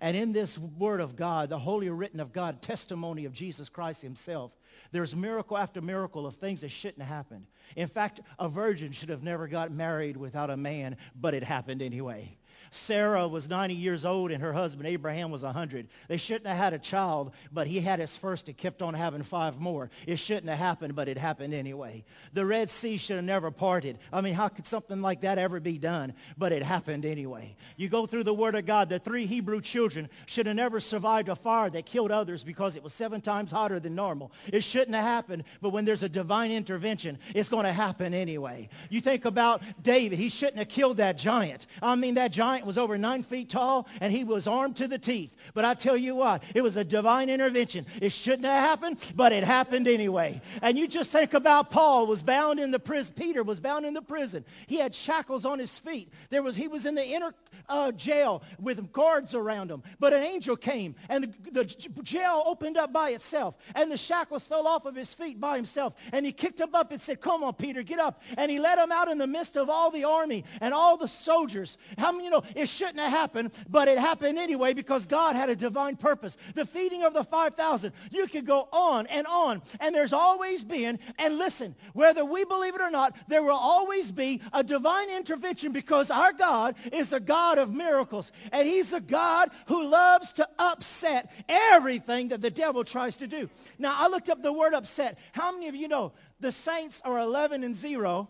And 0.00 0.16
in 0.16 0.32
this 0.32 0.58
word 0.58 1.00
of 1.00 1.16
God, 1.16 1.48
the 1.48 1.58
holy 1.58 1.88
written 1.88 2.20
of 2.20 2.32
God, 2.32 2.60
testimony 2.60 3.24
of 3.24 3.32
Jesus 3.32 3.68
Christ 3.68 4.02
himself, 4.02 4.52
there's 4.92 5.16
miracle 5.16 5.56
after 5.56 5.80
miracle 5.80 6.26
of 6.26 6.36
things 6.36 6.60
that 6.60 6.70
shouldn't 6.70 7.02
have 7.02 7.08
happened. 7.08 7.46
In 7.76 7.88
fact, 7.88 8.20
a 8.38 8.48
virgin 8.48 8.92
should 8.92 9.08
have 9.08 9.22
never 9.22 9.48
got 9.48 9.72
married 9.72 10.16
without 10.16 10.50
a 10.50 10.56
man, 10.56 10.96
but 11.18 11.34
it 11.34 11.42
happened 11.42 11.82
anyway. 11.82 12.36
Sarah 12.76 13.26
was 13.26 13.48
90 13.48 13.74
years 13.74 14.04
old 14.04 14.30
and 14.30 14.42
her 14.42 14.52
husband 14.52 14.86
Abraham 14.86 15.30
was 15.30 15.42
100. 15.42 15.88
They 16.08 16.16
shouldn't 16.16 16.46
have 16.46 16.56
had 16.56 16.72
a 16.72 16.78
child, 16.78 17.32
but 17.52 17.66
he 17.66 17.80
had 17.80 17.98
his 17.98 18.16
first 18.16 18.48
and 18.48 18.56
kept 18.56 18.82
on 18.82 18.94
having 18.94 19.22
five 19.22 19.58
more. 19.58 19.90
It 20.06 20.18
shouldn't 20.18 20.48
have 20.48 20.58
happened, 20.58 20.94
but 20.94 21.08
it 21.08 21.18
happened 21.18 21.54
anyway. 21.54 22.04
The 22.32 22.44
Red 22.44 22.70
Sea 22.70 22.96
should 22.96 23.16
have 23.16 23.24
never 23.24 23.50
parted. 23.50 23.98
I 24.12 24.20
mean, 24.20 24.34
how 24.34 24.48
could 24.48 24.66
something 24.66 25.00
like 25.00 25.22
that 25.22 25.38
ever 25.38 25.58
be 25.60 25.78
done? 25.78 26.12
But 26.36 26.52
it 26.52 26.62
happened 26.62 27.04
anyway. 27.04 27.56
You 27.76 27.88
go 27.88 28.06
through 28.06 28.24
the 28.24 28.34
Word 28.34 28.54
of 28.54 28.66
God, 28.66 28.88
the 28.88 28.98
three 28.98 29.26
Hebrew 29.26 29.60
children 29.60 30.08
should 30.26 30.46
have 30.46 30.56
never 30.56 30.78
survived 30.78 31.28
a 31.28 31.36
fire 31.36 31.70
that 31.70 31.86
killed 31.86 32.10
others 32.10 32.44
because 32.44 32.76
it 32.76 32.82
was 32.82 32.92
seven 32.92 33.20
times 33.20 33.50
hotter 33.50 33.80
than 33.80 33.94
normal. 33.94 34.32
It 34.52 34.62
shouldn't 34.62 34.94
have 34.94 35.04
happened, 35.04 35.44
but 35.60 35.70
when 35.70 35.84
there's 35.84 36.02
a 36.02 36.08
divine 36.08 36.50
intervention, 36.50 37.18
it's 37.34 37.48
going 37.48 37.64
to 37.64 37.72
happen 37.72 38.12
anyway. 38.12 38.68
You 38.90 39.00
think 39.00 39.24
about 39.24 39.62
David. 39.82 40.18
He 40.18 40.28
shouldn't 40.28 40.58
have 40.58 40.68
killed 40.68 40.98
that 40.98 41.16
giant. 41.18 41.66
I 41.82 41.94
mean, 41.94 42.14
that 42.14 42.32
giant 42.32 42.65
was 42.66 42.76
over 42.76 42.98
nine 42.98 43.22
feet 43.22 43.48
tall 43.48 43.88
and 44.00 44.12
he 44.12 44.24
was 44.24 44.46
armed 44.46 44.76
to 44.76 44.88
the 44.88 44.98
teeth. 44.98 45.34
But 45.54 45.64
I 45.64 45.74
tell 45.74 45.96
you 45.96 46.14
what, 46.16 46.42
it 46.54 46.62
was 46.62 46.76
a 46.76 46.84
divine 46.84 47.30
intervention. 47.30 47.86
It 48.00 48.12
shouldn't 48.12 48.44
have 48.44 48.62
happened, 48.62 48.98
but 49.14 49.32
it 49.32 49.44
happened 49.44 49.88
anyway. 49.88 50.40
And 50.62 50.76
you 50.76 50.88
just 50.88 51.10
think 51.10 51.34
about 51.34 51.70
Paul 51.70 52.06
was 52.06 52.22
bound 52.22 52.60
in 52.60 52.70
the 52.70 52.78
prison. 52.78 53.14
Peter 53.16 53.42
was 53.42 53.60
bound 53.60 53.86
in 53.86 53.94
the 53.94 54.02
prison. 54.02 54.44
He 54.66 54.76
had 54.78 54.94
shackles 54.94 55.44
on 55.44 55.58
his 55.58 55.78
feet. 55.78 56.12
There 56.30 56.42
was, 56.42 56.56
he 56.56 56.68
was 56.68 56.86
in 56.86 56.94
the 56.94 57.06
inner 57.06 57.32
uh, 57.68 57.92
jail 57.92 58.42
with 58.60 58.92
guards 58.92 59.34
around 59.34 59.70
him. 59.70 59.82
But 59.98 60.12
an 60.12 60.22
angel 60.22 60.56
came 60.56 60.94
and 61.08 61.24
the, 61.24 61.52
the 61.52 61.64
jail 62.02 62.42
opened 62.46 62.76
up 62.76 62.92
by 62.92 63.10
itself 63.10 63.56
and 63.74 63.90
the 63.90 63.96
shackles 63.96 64.46
fell 64.46 64.66
off 64.66 64.84
of 64.86 64.94
his 64.94 65.12
feet 65.14 65.40
by 65.40 65.56
himself. 65.56 65.94
And 66.12 66.24
he 66.26 66.32
kicked 66.32 66.60
him 66.60 66.74
up 66.74 66.92
and 66.92 67.00
said, 67.00 67.20
come 67.20 67.44
on, 67.44 67.54
Peter, 67.54 67.82
get 67.82 67.98
up. 67.98 68.22
And 68.36 68.50
he 68.50 68.58
led 68.58 68.78
him 68.78 68.92
out 68.92 69.08
in 69.08 69.18
the 69.18 69.26
midst 69.26 69.56
of 69.56 69.68
all 69.68 69.90
the 69.90 70.04
army 70.04 70.44
and 70.60 70.72
all 70.72 70.96
the 70.96 71.08
soldiers. 71.08 71.78
How 71.98 72.12
many, 72.12 72.24
you 72.24 72.30
know, 72.30 72.42
it 72.56 72.68
shouldn't 72.68 72.98
have 72.98 73.10
happened, 73.10 73.52
but 73.68 73.86
it 73.86 73.98
happened 73.98 74.38
anyway 74.38 74.72
because 74.72 75.04
God 75.06 75.36
had 75.36 75.50
a 75.50 75.54
divine 75.54 75.96
purpose. 75.96 76.36
The 76.54 76.64
feeding 76.64 77.02
of 77.02 77.12
the 77.12 77.22
5,000. 77.22 77.92
You 78.10 78.26
could 78.26 78.46
go 78.46 78.68
on 78.72 79.06
and 79.08 79.26
on. 79.26 79.62
And 79.78 79.94
there's 79.94 80.14
always 80.14 80.64
been, 80.64 80.98
and 81.18 81.36
listen, 81.36 81.76
whether 81.92 82.24
we 82.24 82.44
believe 82.44 82.74
it 82.74 82.80
or 82.80 82.90
not, 82.90 83.14
there 83.28 83.42
will 83.42 83.50
always 83.56 84.10
be 84.10 84.40
a 84.52 84.64
divine 84.64 85.10
intervention 85.10 85.72
because 85.72 86.10
our 86.10 86.32
God 86.32 86.76
is 86.92 87.12
a 87.12 87.20
God 87.20 87.58
of 87.58 87.74
miracles. 87.74 88.32
And 88.52 88.66
he's 88.66 88.92
a 88.94 89.00
God 89.00 89.50
who 89.68 89.86
loves 89.86 90.32
to 90.32 90.48
upset 90.58 91.30
everything 91.48 92.28
that 92.28 92.40
the 92.40 92.50
devil 92.50 92.84
tries 92.84 93.16
to 93.16 93.26
do. 93.26 93.50
Now, 93.78 93.94
I 93.98 94.08
looked 94.08 94.30
up 94.30 94.42
the 94.42 94.52
word 94.52 94.72
upset. 94.72 95.18
How 95.32 95.52
many 95.52 95.68
of 95.68 95.74
you 95.74 95.88
know 95.88 96.12
the 96.40 96.52
saints 96.52 97.02
are 97.04 97.18
11 97.18 97.64
and 97.64 97.76
0 97.76 98.28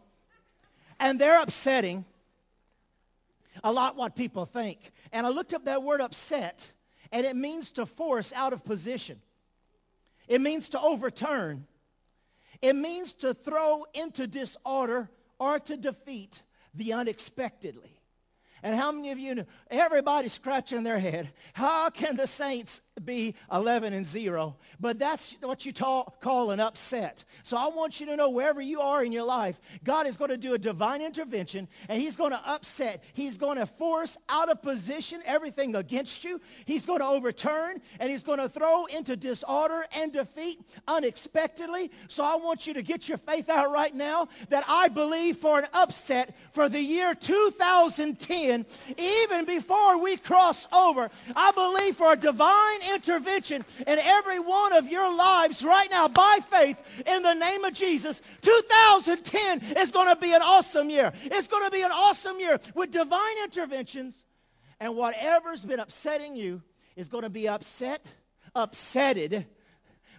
and 0.98 1.20
they're 1.20 1.40
upsetting 1.40 2.04
a 3.64 3.72
lot 3.72 3.96
what 3.96 4.16
people 4.16 4.46
think. 4.46 4.78
And 5.12 5.26
I 5.26 5.30
looked 5.30 5.54
up 5.54 5.64
that 5.64 5.82
word 5.82 6.00
upset, 6.00 6.72
and 7.12 7.24
it 7.26 7.36
means 7.36 7.70
to 7.72 7.86
force 7.86 8.32
out 8.32 8.52
of 8.52 8.64
position. 8.64 9.20
It 10.28 10.40
means 10.40 10.70
to 10.70 10.80
overturn. 10.80 11.66
It 12.62 12.74
means 12.74 13.14
to 13.14 13.34
throw 13.34 13.86
into 13.94 14.26
disorder 14.26 15.10
or 15.38 15.58
to 15.60 15.76
defeat 15.76 16.42
the 16.74 16.94
unexpectedly. 16.94 18.00
And 18.62 18.74
how 18.74 18.90
many 18.90 19.10
of 19.10 19.18
you 19.18 19.34
know, 19.34 19.46
everybody's 19.70 20.32
scratching 20.32 20.82
their 20.82 20.98
head. 20.98 21.30
How 21.52 21.90
can 21.90 22.16
the 22.16 22.26
saints 22.26 22.80
be 23.04 23.34
11 23.52 23.92
and 23.92 24.04
0? 24.04 24.56
But 24.80 24.98
that's 24.98 25.36
what 25.40 25.66
you 25.66 25.72
talk, 25.72 26.20
call 26.20 26.50
an 26.50 26.60
upset. 26.60 27.24
So 27.42 27.56
I 27.56 27.68
want 27.68 28.00
you 28.00 28.06
to 28.06 28.16
know 28.16 28.30
wherever 28.30 28.60
you 28.60 28.80
are 28.80 29.04
in 29.04 29.12
your 29.12 29.24
life, 29.24 29.60
God 29.84 30.06
is 30.06 30.16
going 30.16 30.30
to 30.30 30.36
do 30.36 30.54
a 30.54 30.58
divine 30.58 31.02
intervention 31.02 31.68
and 31.88 32.00
he's 32.00 32.16
going 32.16 32.32
to 32.32 32.40
upset. 32.48 33.02
He's 33.12 33.38
going 33.38 33.58
to 33.58 33.66
force 33.66 34.16
out 34.28 34.48
of 34.48 34.62
position 34.62 35.22
everything 35.24 35.76
against 35.76 36.24
you. 36.24 36.40
He's 36.64 36.86
going 36.86 37.00
to 37.00 37.06
overturn 37.06 37.80
and 38.00 38.10
he's 38.10 38.22
going 38.22 38.38
to 38.38 38.48
throw 38.48 38.86
into 38.86 39.16
disorder 39.16 39.86
and 39.94 40.12
defeat 40.12 40.60
unexpectedly. 40.88 41.90
So 42.08 42.24
I 42.24 42.36
want 42.36 42.66
you 42.66 42.74
to 42.74 42.82
get 42.82 43.08
your 43.08 43.18
faith 43.18 43.48
out 43.48 43.70
right 43.72 43.94
now 43.94 44.28
that 44.48 44.64
I 44.68 44.88
believe 44.88 45.36
for 45.36 45.58
an 45.58 45.66
upset 45.72 46.36
for 46.52 46.68
the 46.68 46.80
year 46.80 47.14
2010 47.14 48.66
even 48.98 49.44
before 49.44 49.98
we 49.98 50.16
cross 50.16 50.66
over. 50.72 51.10
I 51.34 51.50
believe 51.52 51.96
for 51.96 52.12
a 52.12 52.16
divine 52.16 52.82
intervention 52.94 53.64
in 53.86 53.98
every 53.98 54.40
one 54.40 54.72
of 54.72 54.88
your 54.88 55.14
lives 55.14 55.64
right 55.64 55.90
now 55.90 56.08
by 56.08 56.38
faith 56.50 56.80
in 57.06 57.22
the 57.22 57.34
name 57.34 57.64
of 57.64 57.72
Jesus. 57.72 58.20
2010 58.42 59.62
is 59.78 59.90
going 59.90 60.08
to 60.08 60.16
be 60.16 60.32
an 60.32 60.42
awesome 60.42 60.90
year. 60.90 61.12
It's 61.24 61.46
going 61.46 61.64
to 61.64 61.70
be 61.70 61.82
an 61.82 61.92
awesome 61.92 62.38
year 62.38 62.58
with 62.74 62.90
divine 62.90 63.42
interventions. 63.44 64.24
And 64.80 64.94
whatever's 64.94 65.64
been 65.64 65.80
upsetting 65.80 66.36
you 66.36 66.62
is 66.96 67.08
going 67.08 67.24
to 67.24 67.30
be 67.30 67.48
upset, 67.48 68.04
upsetted 68.54 69.46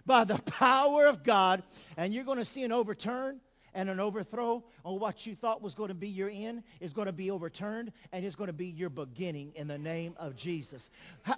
by 0.04 0.24
the 0.24 0.38
power 0.46 1.06
of 1.06 1.22
God. 1.22 1.62
And 1.96 2.12
you're 2.12 2.24
going 2.24 2.38
to 2.38 2.44
see 2.44 2.64
an 2.64 2.72
overturn 2.72 3.40
and 3.78 3.88
an 3.88 4.00
overthrow 4.00 4.64
on 4.84 4.98
what 4.98 5.24
you 5.24 5.36
thought 5.36 5.62
was 5.62 5.76
going 5.76 5.86
to 5.86 5.94
be 5.94 6.08
your 6.08 6.28
end 6.28 6.64
is 6.80 6.92
going 6.92 7.06
to 7.06 7.12
be 7.12 7.30
overturned 7.30 7.92
and 8.10 8.24
it's 8.24 8.34
going 8.34 8.48
to 8.48 8.52
be 8.52 8.66
your 8.66 8.90
beginning 8.90 9.52
in 9.54 9.68
the 9.68 9.78
name 9.78 10.14
of 10.16 10.34
Jesus. 10.34 10.90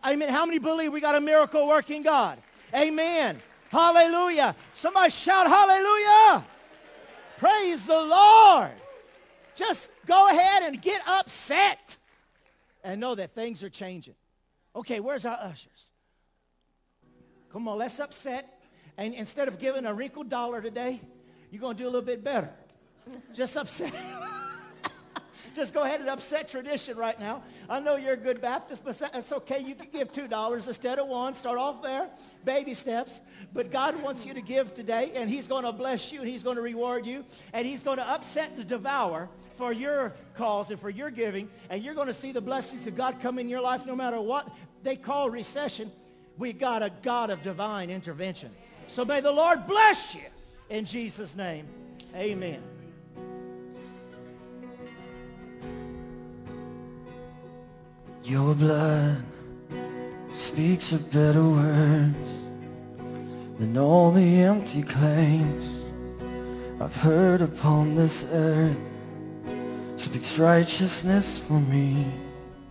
Amen. 0.06 0.30
How 0.30 0.46
many 0.46 0.58
believe 0.58 0.90
we 0.90 1.02
got 1.02 1.14
a 1.14 1.20
miracle 1.20 1.68
working 1.68 2.00
God? 2.00 2.38
Amen. 2.74 3.36
Hallelujah. 3.68 4.56
Somebody 4.72 5.10
shout 5.10 5.48
hallelujah. 5.48 6.46
Praise 7.36 7.84
the 7.84 8.00
Lord. 8.00 8.72
Just 9.54 9.90
go 10.06 10.30
ahead 10.30 10.62
and 10.62 10.80
get 10.80 11.02
upset 11.06 11.98
and 12.82 13.02
know 13.02 13.14
that 13.16 13.34
things 13.34 13.62
are 13.62 13.68
changing. 13.68 14.14
Okay, 14.74 14.98
where's 15.00 15.26
our 15.26 15.38
ushers? 15.42 15.90
Come 17.52 17.68
on, 17.68 17.76
let's 17.76 18.00
upset. 18.00 18.62
And 18.96 19.12
instead 19.12 19.46
of 19.46 19.58
giving 19.58 19.84
a 19.84 19.92
wrinkled 19.92 20.30
dollar 20.30 20.62
today, 20.62 21.02
you're 21.50 21.60
going 21.60 21.76
to 21.76 21.82
do 21.82 21.88
a 21.88 21.92
little 21.92 22.02
bit 22.02 22.22
better. 22.22 22.50
Just 23.34 23.56
upset. 23.56 23.94
Just 25.54 25.74
go 25.74 25.82
ahead 25.82 26.00
and 26.00 26.08
upset 26.08 26.48
tradition 26.48 26.96
right 26.96 27.18
now. 27.18 27.42
I 27.68 27.80
know 27.80 27.96
you're 27.96 28.12
a 28.12 28.16
good 28.16 28.40
Baptist, 28.40 28.84
but 28.84 28.96
that's 28.98 29.32
okay. 29.32 29.58
You 29.60 29.74
can 29.74 29.88
give 29.92 30.12
$2 30.12 30.66
instead 30.68 30.98
of 30.98 31.08
one. 31.08 31.34
Start 31.34 31.58
off 31.58 31.82
there, 31.82 32.08
baby 32.44 32.72
steps. 32.72 33.20
But 33.52 33.72
God 33.72 34.00
wants 34.00 34.24
you 34.24 34.32
to 34.34 34.40
give 34.40 34.74
today, 34.74 35.10
and 35.14 35.28
he's 35.28 35.48
going 35.48 35.64
to 35.64 35.72
bless 35.72 36.12
you, 36.12 36.20
and 36.20 36.28
he's 36.28 36.44
going 36.44 36.54
to 36.56 36.62
reward 36.62 37.04
you, 37.04 37.24
and 37.52 37.66
he's 37.66 37.82
going 37.82 37.96
to 37.96 38.08
upset 38.08 38.56
the 38.56 38.64
devourer 38.64 39.28
for 39.56 39.72
your 39.72 40.14
cause 40.34 40.70
and 40.70 40.78
for 40.80 40.90
your 40.90 41.10
giving, 41.10 41.48
and 41.68 41.82
you're 41.82 41.94
going 41.94 42.06
to 42.06 42.14
see 42.14 42.30
the 42.30 42.40
blessings 42.40 42.86
of 42.86 42.94
God 42.94 43.20
come 43.20 43.38
in 43.38 43.48
your 43.48 43.60
life 43.60 43.86
no 43.86 43.96
matter 43.96 44.20
what 44.20 44.48
they 44.82 44.96
call 44.96 45.30
recession, 45.30 45.90
we 46.38 46.52
got 46.52 46.82
a 46.82 46.90
God 47.02 47.28
of 47.28 47.42
divine 47.42 47.90
intervention. 47.90 48.50
So 48.86 49.04
may 49.04 49.20
the 49.20 49.32
Lord 49.32 49.66
bless 49.66 50.14
you 50.14 50.22
in 50.70 50.84
Jesus' 50.84 51.36
name. 51.36 51.66
Amen. 52.14 52.62
Your 58.22 58.54
blood 58.54 59.22
speaks 60.32 60.92
of 60.92 61.10
better 61.12 61.44
words 61.44 62.30
than 63.58 63.76
all 63.76 64.10
the 64.12 64.42
empty 64.42 64.82
claims 64.82 65.84
I've 66.80 66.96
heard 66.96 67.42
upon 67.42 67.94
this 67.94 68.26
earth. 68.32 68.76
Speaks 69.96 70.38
righteousness 70.38 71.40
for 71.40 71.60
me 71.60 72.06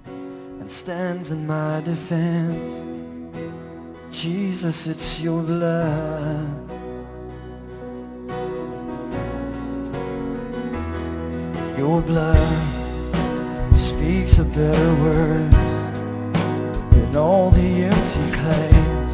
and 0.05 0.71
stands 0.71 1.29
in 1.29 1.45
my 1.45 1.81
defense. 1.81 2.85
Jesus, 4.11 4.87
it's 4.87 5.21
your 5.21 5.43
blood. 5.43 6.78
Your 11.79 12.01
blood 12.01 13.73
speaks 13.73 14.37
a 14.37 14.43
better 14.43 14.93
word 14.95 15.49
than 16.91 17.15
all 17.15 17.51
the 17.51 17.85
empty 17.85 18.31
claims 18.37 19.13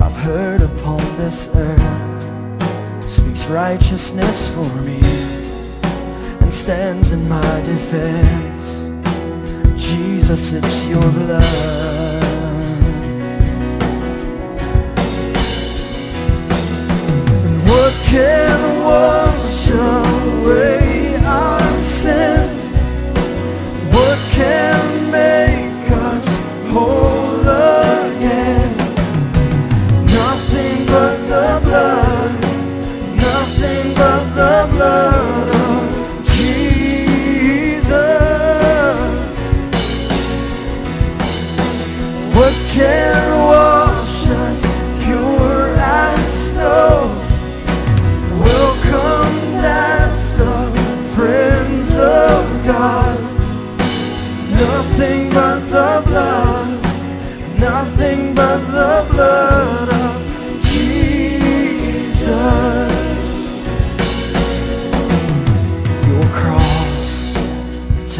I've 0.00 0.16
heard 0.16 0.62
upon 0.62 1.00
this 1.18 1.54
earth. 1.54 3.02
Speaks 3.06 3.44
righteousness 3.48 4.50
for 4.50 4.64
me 4.80 5.00
and 6.40 6.54
stands 6.54 7.10
in 7.10 7.28
my 7.28 7.60
defense. 7.60 8.88
Jesus, 9.76 10.54
it's 10.54 10.86
your 10.86 11.02
blood. 11.02 12.24
And 17.44 17.62
what 17.68 17.92
can 18.06 18.84
wash 18.84 19.70
away 19.70 20.97
our 21.28 21.80
sins? 21.80 22.62
What 23.94 24.18
can 24.38 25.10
make 25.10 25.90
us 26.08 26.26
whole 26.72 27.07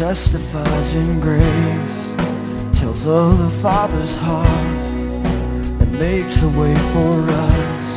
testifies 0.09 0.95
in 0.95 1.19
grace, 1.19 2.13
tells 2.73 3.05
of 3.05 3.37
the 3.37 3.49
Father's 3.61 4.17
heart, 4.17 4.87
and 5.81 5.91
makes 5.99 6.41
a 6.41 6.49
way 6.59 6.73
for 6.93 7.13
us. 7.29 7.89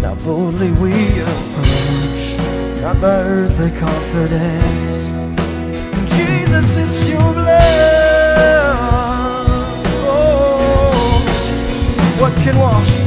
Now 0.00 0.14
boldly 0.24 0.70
we 0.82 0.92
approach, 1.30 2.38
not 2.80 3.00
by 3.00 3.22
earthly 3.24 3.72
confidence. 3.72 4.92
Jesus, 6.14 6.76
it's 6.76 7.04
your 7.08 7.32
blood. 7.32 8.76
Oh, 10.06 11.26
what 12.20 12.32
can 12.44 12.56
wash? 12.56 13.00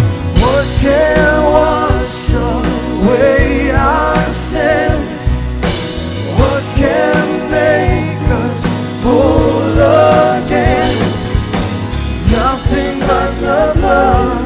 What 0.43 0.67
can 0.81 1.43
wash 1.53 2.31
away 2.31 3.71
our 3.71 4.29
sin? 4.31 5.08
But 13.09 13.39
the 13.39 13.81
blood, 13.81 14.38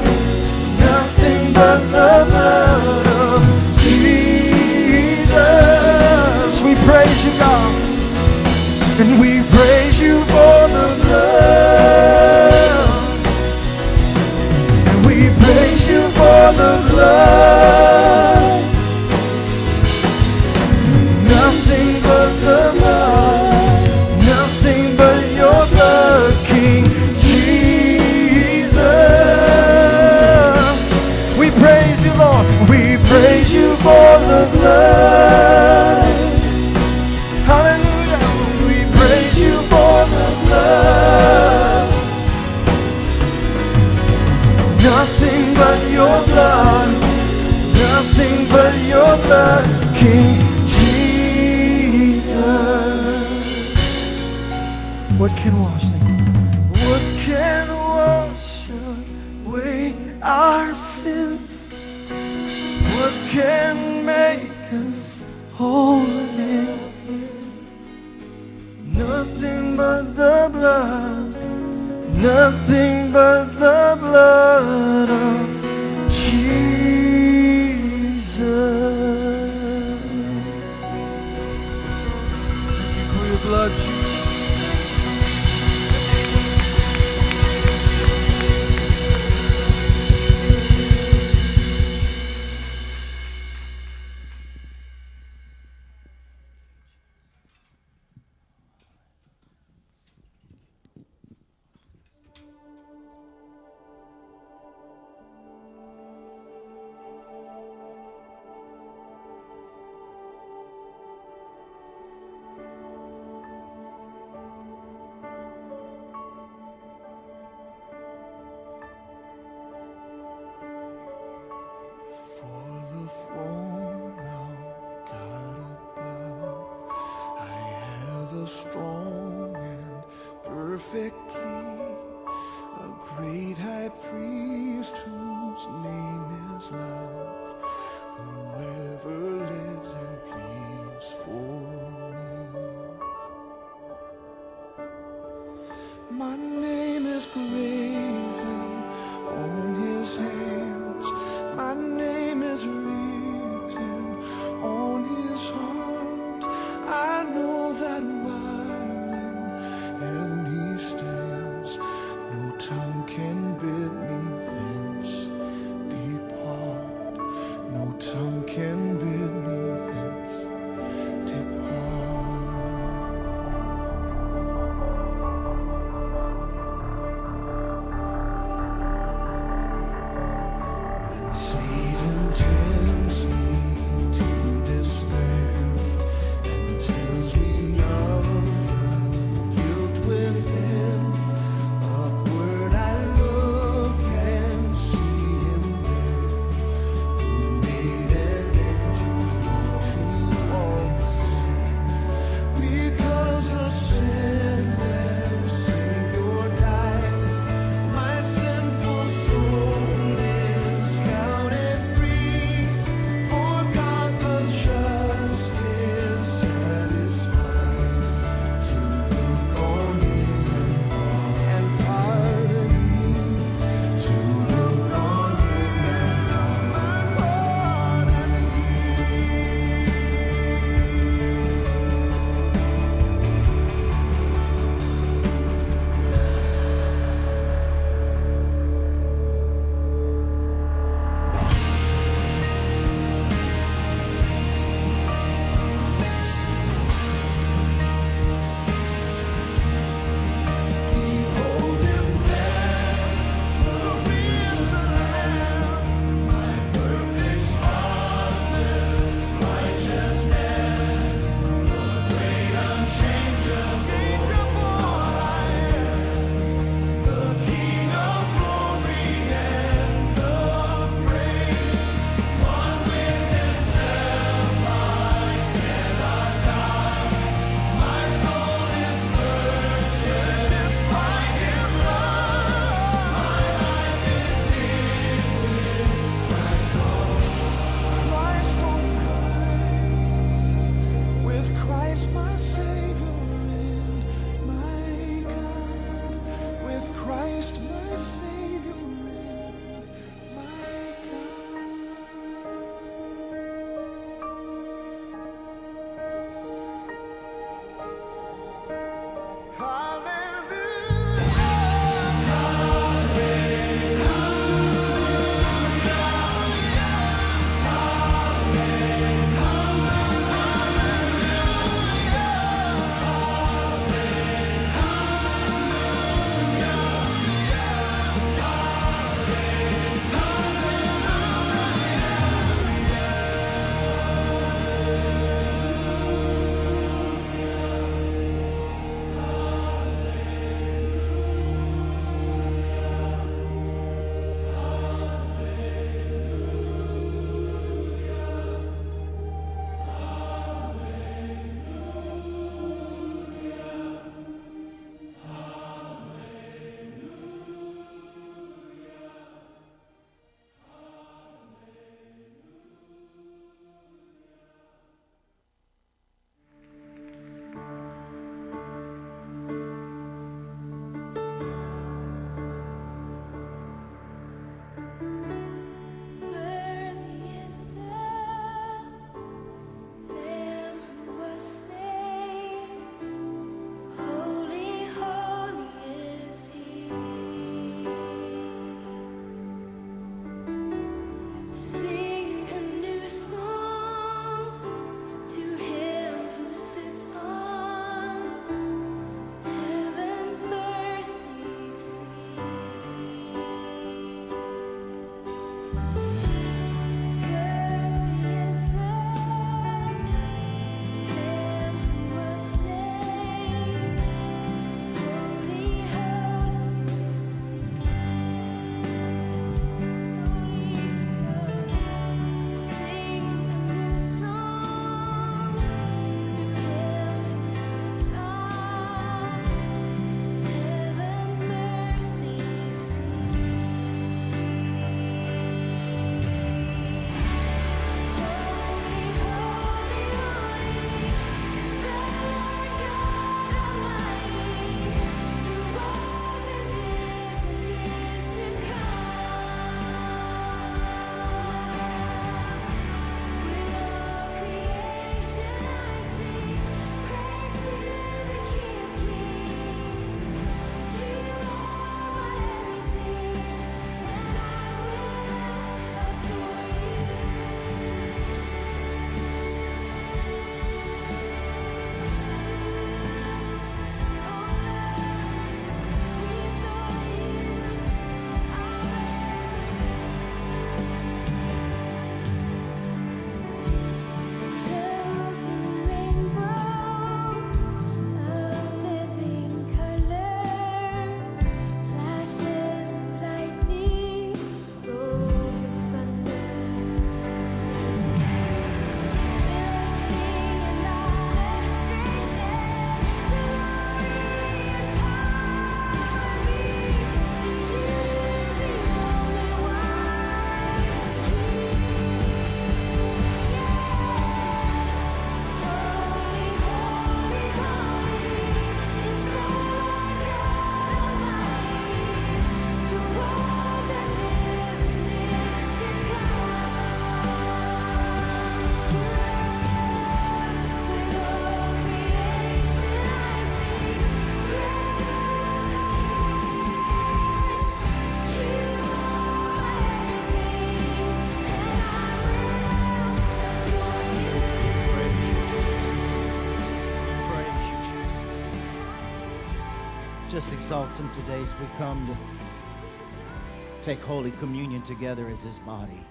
him 550.72 551.12
today 551.14 551.42
as 551.42 551.60
we 551.60 551.66
come 551.78 552.08
to 552.08 553.86
take 553.86 554.00
Holy 554.02 554.32
Communion 554.32 554.82
together 554.82 555.28
as 555.28 555.44
his 555.44 555.60
body. 555.60 556.06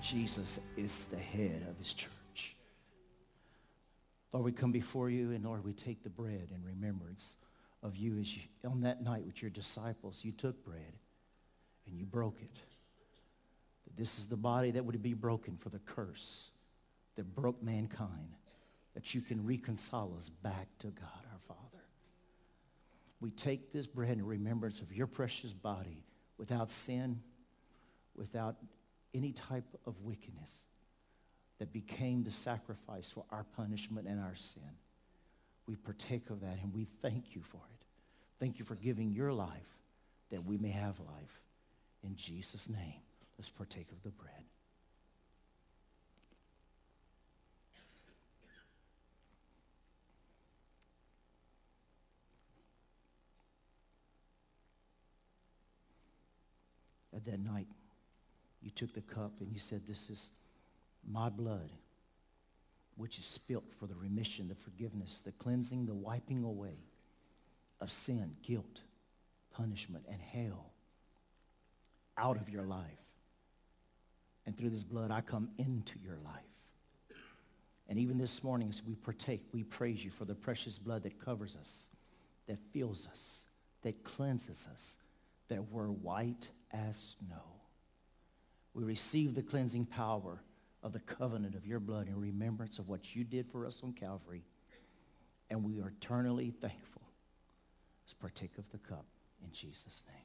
Jesus 0.00 0.60
is 0.76 1.06
the 1.06 1.18
head 1.18 1.66
of 1.68 1.76
his 1.78 1.92
church. 1.92 2.56
Lord, 4.32 4.44
we 4.44 4.52
come 4.52 4.70
before 4.70 5.10
you, 5.10 5.32
and 5.32 5.44
Lord, 5.44 5.64
we 5.64 5.72
take 5.72 6.04
the 6.04 6.08
bread 6.08 6.48
in 6.54 6.64
remembrance 6.64 7.36
of 7.82 7.96
you 7.96 8.18
as 8.20 8.36
you, 8.36 8.42
on 8.64 8.80
that 8.82 9.02
night 9.02 9.26
with 9.26 9.42
your 9.42 9.50
disciples, 9.50 10.24
you 10.24 10.30
took 10.30 10.64
bread 10.64 10.94
and 11.86 11.98
you 11.98 12.06
broke 12.06 12.40
it. 12.40 12.60
That 13.84 13.96
this 13.96 14.18
is 14.18 14.26
the 14.26 14.36
body 14.36 14.70
that 14.70 14.84
would 14.84 15.02
be 15.02 15.14
broken 15.14 15.56
for 15.56 15.68
the 15.68 15.80
curse 15.80 16.50
that 17.16 17.34
broke 17.34 17.60
mankind, 17.62 18.36
that 18.94 19.14
you 19.14 19.20
can 19.20 19.44
reconcile 19.44 20.14
us 20.16 20.30
back 20.42 20.68
to 20.78 20.86
God. 20.88 21.21
We 23.22 23.30
take 23.30 23.72
this 23.72 23.86
bread 23.86 24.18
in 24.18 24.26
remembrance 24.26 24.80
of 24.80 24.92
your 24.92 25.06
precious 25.06 25.52
body 25.52 26.04
without 26.38 26.68
sin, 26.68 27.20
without 28.16 28.56
any 29.14 29.30
type 29.30 29.64
of 29.86 30.00
wickedness 30.00 30.50
that 31.60 31.72
became 31.72 32.24
the 32.24 32.32
sacrifice 32.32 33.12
for 33.12 33.24
our 33.30 33.44
punishment 33.56 34.08
and 34.08 34.20
our 34.20 34.34
sin. 34.34 34.76
We 35.68 35.76
partake 35.76 36.30
of 36.30 36.40
that 36.40 36.58
and 36.64 36.74
we 36.74 36.88
thank 37.00 37.36
you 37.36 37.42
for 37.42 37.58
it. 37.58 37.86
Thank 38.40 38.58
you 38.58 38.64
for 38.64 38.74
giving 38.74 39.12
your 39.12 39.32
life 39.32 39.78
that 40.32 40.44
we 40.44 40.58
may 40.58 40.70
have 40.70 40.98
life. 40.98 41.40
In 42.02 42.16
Jesus' 42.16 42.68
name, 42.68 43.02
let's 43.38 43.50
partake 43.50 43.92
of 43.92 44.02
the 44.02 44.10
bread. 44.10 44.31
At 57.14 57.24
that 57.26 57.40
night, 57.40 57.66
you 58.62 58.70
took 58.70 58.94
the 58.94 59.02
cup 59.02 59.32
and 59.40 59.52
you 59.52 59.58
said, 59.58 59.82
This 59.86 60.08
is 60.08 60.30
my 61.08 61.28
blood, 61.28 61.70
which 62.96 63.18
is 63.18 63.24
spilt 63.24 63.64
for 63.78 63.86
the 63.86 63.94
remission, 63.94 64.48
the 64.48 64.54
forgiveness, 64.54 65.22
the 65.24 65.32
cleansing, 65.32 65.86
the 65.86 65.94
wiping 65.94 66.44
away 66.44 66.78
of 67.80 67.90
sin, 67.90 68.36
guilt, 68.42 68.80
punishment, 69.52 70.04
and 70.08 70.20
hell 70.20 70.72
out 72.16 72.36
of 72.36 72.48
your 72.48 72.64
life. 72.64 72.86
And 74.46 74.56
through 74.56 74.70
this 74.70 74.84
blood, 74.84 75.10
I 75.10 75.20
come 75.20 75.48
into 75.58 75.98
your 76.02 76.18
life. 76.24 76.42
And 77.88 77.98
even 77.98 78.16
this 78.18 78.42
morning, 78.42 78.68
as 78.70 78.82
we 78.82 78.94
partake, 78.94 79.42
we 79.52 79.64
praise 79.64 80.04
you 80.04 80.10
for 80.10 80.24
the 80.24 80.34
precious 80.34 80.78
blood 80.78 81.02
that 81.02 81.22
covers 81.22 81.56
us, 81.60 81.88
that 82.46 82.58
fills 82.72 83.06
us, 83.10 83.44
that 83.82 84.02
cleanses 84.04 84.66
us, 84.72 84.96
that 85.48 85.70
we're 85.70 85.88
white 85.88 86.48
as 86.72 87.16
snow. 87.18 87.42
We 88.74 88.84
receive 88.84 89.34
the 89.34 89.42
cleansing 89.42 89.86
power 89.86 90.40
of 90.82 90.92
the 90.92 91.00
covenant 91.00 91.54
of 91.54 91.66
your 91.66 91.80
blood 91.80 92.08
in 92.08 92.18
remembrance 92.18 92.78
of 92.78 92.88
what 92.88 93.14
you 93.14 93.24
did 93.24 93.46
for 93.50 93.66
us 93.66 93.80
on 93.82 93.92
Calvary. 93.92 94.42
And 95.50 95.62
we 95.62 95.80
are 95.80 95.92
eternally 96.00 96.50
thankful. 96.50 97.02
Let's 98.04 98.14
partake 98.14 98.58
of 98.58 98.68
the 98.70 98.78
cup 98.78 99.04
in 99.44 99.52
Jesus' 99.52 100.02
name. 100.08 100.16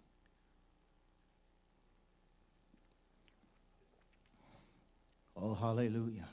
Oh, 5.36 5.54
hallelujah. 5.54 6.28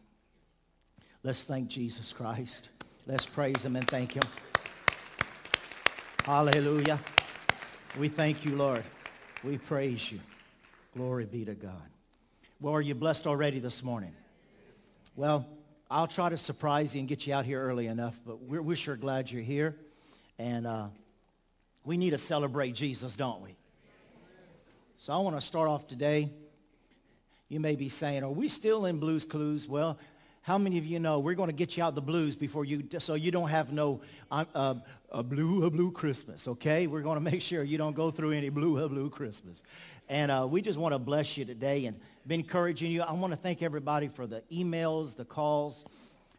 Let's 1.23 1.43
thank 1.43 1.69
Jesus 1.69 2.12
Christ. 2.12 2.71
Let's 3.07 3.27
praise 3.27 3.65
him 3.65 3.77
and 3.77 3.87
thank 3.89 4.12
him. 4.12 4.23
Hallelujah. 6.25 6.99
We 7.99 8.09
thank 8.09 8.45
you, 8.45 8.57
Lord. 8.57 8.85
We 9.45 9.59
praise 9.59 10.11
you. 10.11 10.20
Glory 10.97 11.26
be 11.26 11.45
to 11.45 11.53
God. 11.53 11.72
Well, 12.62 12.72
are 12.72 12.80
you 12.80 12.95
blessed 12.95 13.26
already 13.26 13.59
this 13.59 13.82
morning? 13.82 14.12
Well, 15.16 15.47
I'll 15.90 16.07
try 16.07 16.30
to 16.30 16.38
surprise 16.38 16.95
you 16.95 17.01
and 17.01 17.09
get 17.09 17.26
you 17.26 17.34
out 17.34 17.45
here 17.45 17.61
early 17.61 17.88
enough, 17.88 18.18
but 18.26 18.40
we're, 18.40 18.62
we're 18.62 18.74
sure 18.74 18.97
glad 18.97 19.30
you're 19.30 19.42
here. 19.42 19.76
And 20.38 20.66
uh, 20.66 20.86
we 21.84 21.99
need 21.99 22.11
to 22.11 22.18
celebrate 22.18 22.74
Jesus, 22.74 23.16
don't 23.16 23.42
we? 23.42 23.55
So 24.97 25.12
I 25.12 25.18
want 25.18 25.36
to 25.36 25.42
start 25.42 25.68
off 25.68 25.86
today. 25.86 26.30
You 27.51 27.61
may 27.61 27.76
be 27.76 27.90
saying, 27.90 28.24
are 28.24 28.30
we 28.30 28.49
still 28.49 28.86
in 28.86 28.99
Blues 28.99 29.26
Clues? 29.26 29.68
Well, 29.68 29.99
how 30.45 30.59
many 30.59 30.76
of 30.76 30.84
you 30.84 31.01
know 31.01 31.20
we're 31.20 31.34
going 31.34 31.49
to 31.49 31.55
get 31.55 31.74
you 31.74 31.82
out 31.82 31.95
the 31.95 32.03
blues 32.03 32.36
before 32.36 32.66
you, 32.66 32.84
so 32.99 33.14
you 33.14 33.30
don't 33.30 33.49
have 33.49 33.72
no 33.72 34.03
uh, 34.30 34.45
uh, 34.55 34.74
a 35.11 35.22
blue, 35.22 35.64
a 35.64 35.70
blue 35.70 35.90
Christmas, 35.90 36.47
okay? 36.47 36.86
We're 36.86 37.01
going 37.01 37.16
to 37.16 37.30
make 37.30 37.40
sure 37.40 37.62
you 37.62 37.78
don't 37.78 37.97
go 37.97 38.11
through 38.11 38.32
any 38.32 38.51
blue, 38.51 38.78
a 38.78 38.86
blue 38.86 39.09
Christmas. 39.09 39.62
And 40.11 40.30
uh, 40.30 40.47
we 40.47 40.61
just 40.61 40.78
want 40.78 40.92
to 40.92 40.99
bless 40.99 41.38
you 41.38 41.47
today 41.47 41.86
and 41.86 41.99
be 42.26 42.34
encouraging 42.34 42.90
you. 42.90 43.01
I 43.01 43.12
want 43.12 43.32
to 43.32 43.38
thank 43.38 43.62
everybody 43.62 44.09
for 44.09 44.26
the 44.26 44.42
emails, 44.53 45.16
the 45.16 45.24
calls, 45.24 45.86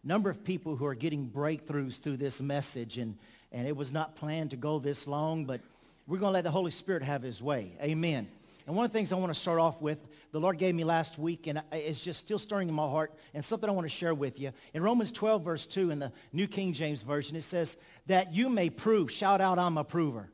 number 0.03 0.29
of 0.29 0.43
people 0.43 0.75
who 0.75 0.85
are 0.85 0.93
getting 0.93 1.27
breakthroughs 1.27 1.99
through 1.99 2.17
this 2.17 2.43
message. 2.43 2.99
And, 2.99 3.17
and 3.51 3.67
it 3.67 3.75
was 3.75 3.91
not 3.91 4.15
planned 4.15 4.51
to 4.51 4.55
go 4.55 4.77
this 4.77 5.07
long, 5.07 5.45
but 5.45 5.61
we're 6.05 6.19
going 6.19 6.29
to 6.29 6.33
let 6.33 6.43
the 6.43 6.51
Holy 6.51 6.69
Spirit 6.69 7.01
have 7.01 7.23
his 7.23 7.41
way. 7.41 7.71
Amen. 7.81 8.27
And 8.67 8.75
one 8.75 8.85
of 8.85 8.91
the 8.91 8.97
things 8.99 9.11
I 9.11 9.15
want 9.15 9.33
to 9.33 9.39
start 9.39 9.57
off 9.57 9.81
with, 9.81 10.05
the 10.35 10.41
Lord 10.41 10.57
gave 10.57 10.75
me 10.75 10.83
last 10.83 11.17
week, 11.17 11.47
and 11.47 11.61
it's 11.71 12.01
just 12.01 12.19
still 12.19 12.37
stirring 12.37 12.67
in 12.67 12.75
my 12.75 12.89
heart, 12.89 13.13
and 13.33 13.43
something 13.43 13.69
I 13.69 13.71
want 13.71 13.85
to 13.85 13.89
share 13.89 14.13
with 14.13 14.37
you. 14.37 14.51
In 14.73 14.83
Romans 14.83 15.09
12, 15.09 15.41
verse 15.41 15.65
2, 15.65 15.91
in 15.91 15.99
the 15.99 16.11
New 16.33 16.45
King 16.45 16.73
James 16.73 17.03
Version, 17.03 17.37
it 17.37 17.43
says, 17.43 17.77
that 18.07 18.33
you 18.33 18.49
may 18.49 18.69
prove, 18.69 19.09
shout 19.09 19.39
out, 19.39 19.57
I'm 19.57 19.77
a 19.77 19.85
prover, 19.85 20.29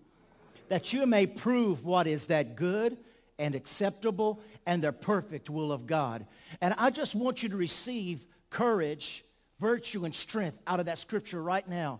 that 0.69 0.91
you 0.91 1.05
may 1.05 1.27
prove 1.27 1.85
what 1.85 2.07
is 2.07 2.25
that 2.25 2.55
good 2.55 2.97
and 3.37 3.53
acceptable 3.53 4.41
and 4.65 4.83
the 4.83 4.91
perfect 4.91 5.51
will 5.51 5.71
of 5.71 5.85
God. 5.85 6.25
And 6.61 6.73
I 6.79 6.89
just 6.89 7.13
want 7.13 7.43
you 7.43 7.49
to 7.49 7.55
receive 7.55 8.25
courage, 8.49 9.23
virtue, 9.59 10.05
and 10.05 10.15
strength 10.15 10.57
out 10.65 10.79
of 10.79 10.87
that 10.87 10.97
scripture 10.97 11.43
right 11.43 11.67
now. 11.69 11.99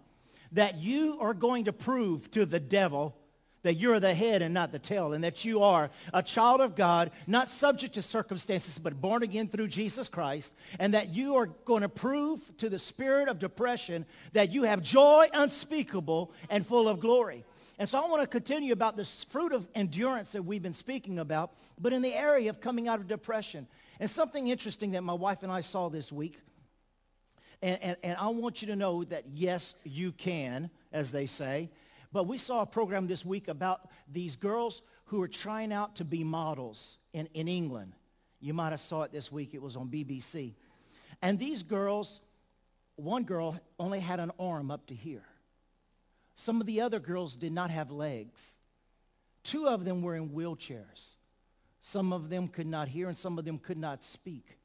That 0.53 0.79
you 0.79 1.19
are 1.21 1.35
going 1.35 1.65
to 1.65 1.71
prove 1.71 2.31
to 2.31 2.47
the 2.47 2.59
devil 2.59 3.15
that 3.63 3.75
you're 3.75 3.99
the 3.99 4.13
head 4.13 4.41
and 4.41 4.53
not 4.53 4.71
the 4.71 4.79
tail, 4.79 5.13
and 5.13 5.23
that 5.23 5.45
you 5.45 5.61
are 5.61 5.89
a 6.13 6.23
child 6.23 6.61
of 6.61 6.75
God, 6.75 7.11
not 7.27 7.49
subject 7.49 7.95
to 7.95 8.01
circumstances, 8.01 8.79
but 8.79 8.99
born 8.99 9.23
again 9.23 9.47
through 9.47 9.67
Jesus 9.67 10.07
Christ, 10.07 10.53
and 10.79 10.93
that 10.93 11.09
you 11.09 11.35
are 11.35 11.47
going 11.65 11.81
to 11.81 11.89
prove 11.89 12.39
to 12.57 12.69
the 12.69 12.79
spirit 12.79 13.27
of 13.27 13.39
depression 13.39 14.05
that 14.33 14.51
you 14.51 14.63
have 14.63 14.81
joy 14.81 15.27
unspeakable 15.33 16.31
and 16.49 16.65
full 16.65 16.87
of 16.87 16.99
glory. 16.99 17.43
And 17.79 17.89
so 17.89 17.99
I 17.99 18.07
want 18.07 18.21
to 18.21 18.27
continue 18.27 18.73
about 18.73 18.95
this 18.95 19.23
fruit 19.23 19.53
of 19.53 19.67
endurance 19.73 20.33
that 20.33 20.43
we've 20.43 20.61
been 20.61 20.73
speaking 20.73 21.17
about, 21.17 21.53
but 21.79 21.93
in 21.93 22.01
the 22.01 22.13
area 22.13 22.49
of 22.49 22.61
coming 22.61 22.87
out 22.87 22.99
of 22.99 23.07
depression. 23.07 23.67
And 23.99 24.09
something 24.09 24.47
interesting 24.47 24.91
that 24.91 25.03
my 25.03 25.13
wife 25.13 25.43
and 25.43 25.51
I 25.51 25.61
saw 25.61 25.89
this 25.89 26.11
week, 26.11 26.39
and, 27.61 27.81
and, 27.81 27.97
and 28.03 28.17
I 28.17 28.29
want 28.29 28.61
you 28.61 28.67
to 28.67 28.75
know 28.75 29.03
that 29.05 29.25
yes, 29.33 29.75
you 29.83 30.11
can, 30.11 30.69
as 30.91 31.11
they 31.11 31.25
say. 31.25 31.69
But 32.11 32.25
we 32.25 32.37
saw 32.37 32.61
a 32.61 32.65
program 32.65 33.07
this 33.07 33.25
week 33.25 33.47
about 33.47 33.89
these 34.11 34.35
girls 34.35 34.81
who 35.05 35.21
are 35.21 35.27
trying 35.27 35.71
out 35.71 35.95
to 35.97 36.05
be 36.05 36.23
models 36.23 36.97
in, 37.13 37.27
in 37.33 37.47
England. 37.47 37.93
You 38.39 38.53
might 38.53 38.71
have 38.71 38.79
saw 38.79 39.03
it 39.03 39.11
this 39.11 39.31
week. 39.31 39.53
It 39.53 39.61
was 39.61 39.75
on 39.75 39.87
BBC. 39.87 40.53
And 41.21 41.39
these 41.39 41.63
girls, 41.63 42.19
one 42.95 43.23
girl 43.23 43.59
only 43.79 43.99
had 43.99 44.19
an 44.19 44.31
arm 44.39 44.71
up 44.71 44.87
to 44.87 44.95
here. 44.95 45.23
Some 46.35 46.59
of 46.59 46.67
the 46.67 46.81
other 46.81 46.99
girls 46.99 47.35
did 47.35 47.53
not 47.53 47.69
have 47.69 47.91
legs. 47.91 48.57
Two 49.43 49.67
of 49.67 49.85
them 49.85 50.01
were 50.01 50.15
in 50.15 50.29
wheelchairs. 50.29 51.15
Some 51.79 52.13
of 52.13 52.29
them 52.29 52.47
could 52.47 52.67
not 52.67 52.87
hear 52.87 53.07
and 53.07 53.17
some 53.17 53.39
of 53.39 53.45
them 53.45 53.57
could 53.57 53.77
not 53.77 54.03
speak. 54.03 54.57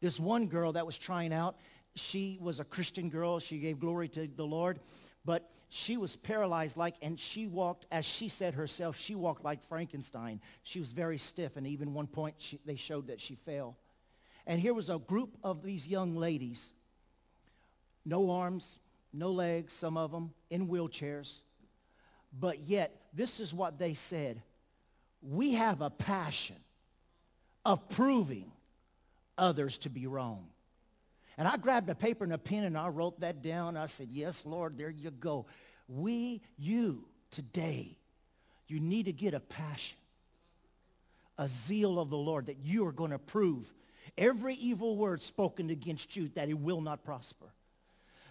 This 0.00 0.20
one 0.20 0.46
girl 0.46 0.72
that 0.72 0.86
was 0.86 0.96
trying 0.96 1.32
out, 1.32 1.56
she 1.94 2.38
was 2.40 2.60
a 2.60 2.64
Christian 2.64 3.10
girl. 3.10 3.38
She 3.38 3.58
gave 3.58 3.80
glory 3.80 4.08
to 4.10 4.28
the 4.28 4.46
Lord 4.46 4.80
but 5.24 5.50
she 5.68 5.96
was 5.96 6.16
paralyzed 6.16 6.76
like, 6.76 6.94
and 7.02 7.18
she 7.18 7.46
walked, 7.46 7.86
as 7.92 8.04
she 8.04 8.28
said 8.28 8.54
herself, 8.54 8.96
she 8.96 9.14
walked 9.14 9.44
like 9.44 9.62
Frankenstein. 9.68 10.40
She 10.62 10.80
was 10.80 10.92
very 10.92 11.18
stiff, 11.18 11.56
and 11.56 11.66
even 11.66 11.92
one 11.92 12.06
point 12.06 12.36
she, 12.38 12.58
they 12.64 12.76
showed 12.76 13.08
that 13.08 13.20
she 13.20 13.34
fell. 13.34 13.76
And 14.46 14.60
here 14.60 14.72
was 14.72 14.88
a 14.88 14.98
group 14.98 15.36
of 15.44 15.62
these 15.62 15.86
young 15.86 16.16
ladies, 16.16 16.72
no 18.06 18.30
arms, 18.30 18.78
no 19.12 19.30
legs, 19.30 19.72
some 19.72 19.96
of 19.96 20.10
them 20.10 20.32
in 20.48 20.68
wheelchairs. 20.68 21.42
But 22.32 22.60
yet, 22.60 22.94
this 23.12 23.40
is 23.40 23.52
what 23.52 23.78
they 23.78 23.94
said. 23.94 24.42
We 25.20 25.54
have 25.54 25.82
a 25.82 25.90
passion 25.90 26.56
of 27.64 27.88
proving 27.88 28.50
others 29.36 29.78
to 29.78 29.90
be 29.90 30.06
wrong. 30.06 30.46
And 31.38 31.46
I 31.46 31.56
grabbed 31.56 31.88
a 31.88 31.94
paper 31.94 32.24
and 32.24 32.32
a 32.32 32.38
pen 32.38 32.64
and 32.64 32.76
I 32.76 32.88
wrote 32.88 33.20
that 33.20 33.42
down. 33.42 33.76
I 33.76 33.86
said, 33.86 34.08
yes, 34.10 34.44
Lord, 34.44 34.76
there 34.76 34.90
you 34.90 35.12
go. 35.12 35.46
We, 35.86 36.42
you, 36.58 37.06
today, 37.30 37.96
you 38.66 38.80
need 38.80 39.06
to 39.06 39.12
get 39.12 39.34
a 39.34 39.40
passion, 39.40 39.96
a 41.38 41.46
zeal 41.46 42.00
of 42.00 42.10
the 42.10 42.18
Lord 42.18 42.46
that 42.46 42.58
you 42.58 42.84
are 42.86 42.92
going 42.92 43.12
to 43.12 43.20
prove 43.20 43.72
every 44.18 44.54
evil 44.56 44.96
word 44.96 45.22
spoken 45.22 45.70
against 45.70 46.16
you 46.16 46.28
that 46.34 46.48
it 46.48 46.58
will 46.58 46.80
not 46.80 47.04
prosper. 47.04 47.46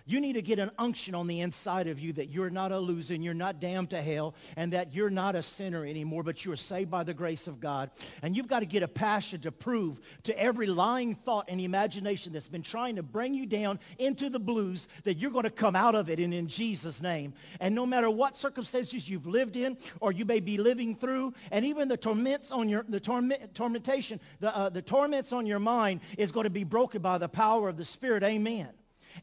You 0.07 0.21
need 0.21 0.33
to 0.33 0.41
get 0.41 0.57
an 0.57 0.71
unction 0.79 1.13
on 1.13 1.27
the 1.27 1.41
inside 1.41 1.87
of 1.87 1.99
you 1.99 2.13
that 2.13 2.29
you're 2.29 2.49
not 2.49 2.71
a 2.71 2.79
loser 2.79 3.13
and 3.13 3.21
you're 3.21 3.33
not 3.33 3.59
damned 3.59 3.89
to 3.89 4.01
hell 4.01 4.35
and 4.55 4.71
that 4.71 4.93
you're 4.93 5.09
not 5.09 5.35
a 5.35 5.43
sinner 5.43 5.85
anymore, 5.85 6.23
but 6.23 6.45
you're 6.45 6.55
saved 6.55 6.89
by 6.89 7.03
the 7.03 7.13
grace 7.13 7.45
of 7.45 7.59
God. 7.59 7.91
And 8.21 8.35
you've 8.35 8.47
got 8.47 8.61
to 8.61 8.65
get 8.65 8.83
a 8.83 8.87
passion 8.87 9.41
to 9.41 9.51
prove 9.51 9.99
to 10.23 10.39
every 10.39 10.65
lying 10.67 11.13
thought 11.13 11.49
and 11.49 11.59
imagination 11.59 12.31
that's 12.31 12.47
been 12.47 12.61
trying 12.61 12.95
to 12.95 13.03
bring 13.03 13.33
you 13.33 13.45
down 13.45 13.79
into 13.97 14.29
the 14.29 14.39
blues 14.39 14.87
that 15.03 15.17
you're 15.17 15.29
going 15.29 15.43
to 15.43 15.49
come 15.49 15.75
out 15.75 15.93
of 15.93 16.09
it 16.09 16.19
and 16.19 16.33
in 16.33 16.47
Jesus' 16.47 17.01
name. 17.01 17.33
And 17.59 17.75
no 17.75 17.85
matter 17.85 18.09
what 18.09 18.33
circumstances 18.33 19.09
you've 19.09 19.27
lived 19.27 19.57
in 19.57 19.77
or 19.99 20.13
you 20.13 20.23
may 20.23 20.39
be 20.39 20.57
living 20.57 20.95
through, 20.95 21.33
and 21.51 21.65
even 21.65 21.89
the 21.89 21.97
torments 21.97 22.49
on 22.51 22.69
your, 22.69 22.85
the 22.87 23.01
torment, 23.01 23.53
tormentation, 23.53 24.21
the, 24.39 24.55
uh, 24.55 24.69
the 24.69 24.81
torments 24.81 25.33
on 25.33 25.45
your 25.45 25.59
mind 25.59 25.99
is 26.17 26.31
going 26.31 26.45
to 26.45 26.49
be 26.49 26.63
broken 26.63 27.01
by 27.01 27.17
the 27.17 27.27
power 27.27 27.67
of 27.67 27.75
the 27.75 27.83
Spirit. 27.83 28.23
Amen. 28.23 28.69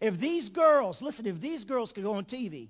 If 0.01 0.19
these 0.19 0.49
girls, 0.49 1.03
listen, 1.03 1.27
if 1.27 1.41
these 1.41 1.65
girls 1.65 1.93
could 1.93 2.05
go 2.05 2.15
on 2.15 2.25
TV 2.25 2.69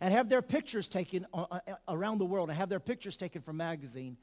and 0.00 0.12
have 0.12 0.28
their 0.28 0.42
pictures 0.42 0.88
taken 0.88 1.26
uh, 1.32 1.46
uh, 1.50 1.74
around 1.88 2.18
the 2.18 2.24
world 2.24 2.48
and 2.48 2.58
have 2.58 2.68
their 2.68 2.80
pictures 2.80 3.16
taken 3.16 3.42
from 3.42 3.56
magazine, 3.56 4.16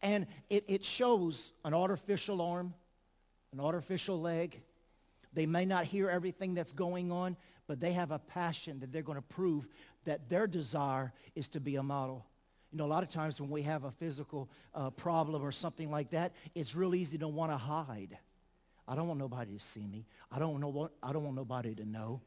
and 0.00 0.26
it, 0.50 0.64
it 0.68 0.84
shows 0.84 1.52
an 1.64 1.74
artificial 1.74 2.40
arm, 2.40 2.74
an 3.52 3.60
artificial 3.60 4.20
leg. 4.20 4.60
They 5.32 5.46
may 5.46 5.64
not 5.64 5.84
hear 5.84 6.08
everything 6.08 6.54
that's 6.54 6.72
going 6.72 7.10
on, 7.12 7.36
but 7.66 7.80
they 7.80 7.92
have 7.92 8.10
a 8.10 8.18
passion 8.18 8.80
that 8.80 8.92
they're 8.92 9.02
going 9.02 9.16
to 9.16 9.22
prove 9.22 9.66
that 10.04 10.28
their 10.28 10.46
desire 10.46 11.12
is 11.34 11.48
to 11.48 11.60
be 11.60 11.76
a 11.76 11.82
model. 11.82 12.26
You 12.72 12.78
know, 12.78 12.86
a 12.86 12.88
lot 12.88 13.02
of 13.02 13.10
times 13.10 13.40
when 13.40 13.50
we 13.50 13.62
have 13.62 13.84
a 13.84 13.90
physical 13.90 14.48
uh, 14.74 14.90
problem 14.90 15.42
or 15.42 15.52
something 15.52 15.90
like 15.90 16.10
that, 16.10 16.32
it's 16.54 16.74
real 16.74 16.94
easy 16.94 17.18
to 17.18 17.28
want 17.28 17.52
to 17.52 17.56
hide. 17.56 18.18
I 18.86 18.94
don't 18.94 19.06
want 19.08 19.20
nobody 19.20 19.52
to 19.54 19.58
see 19.58 19.86
me. 19.86 20.06
I 20.30 20.38
don't, 20.38 20.60
know 20.60 20.90
I 21.02 21.12
don't 21.12 21.24
want 21.24 21.36
nobody 21.36 21.74
to 21.74 21.84
know. 21.84 22.20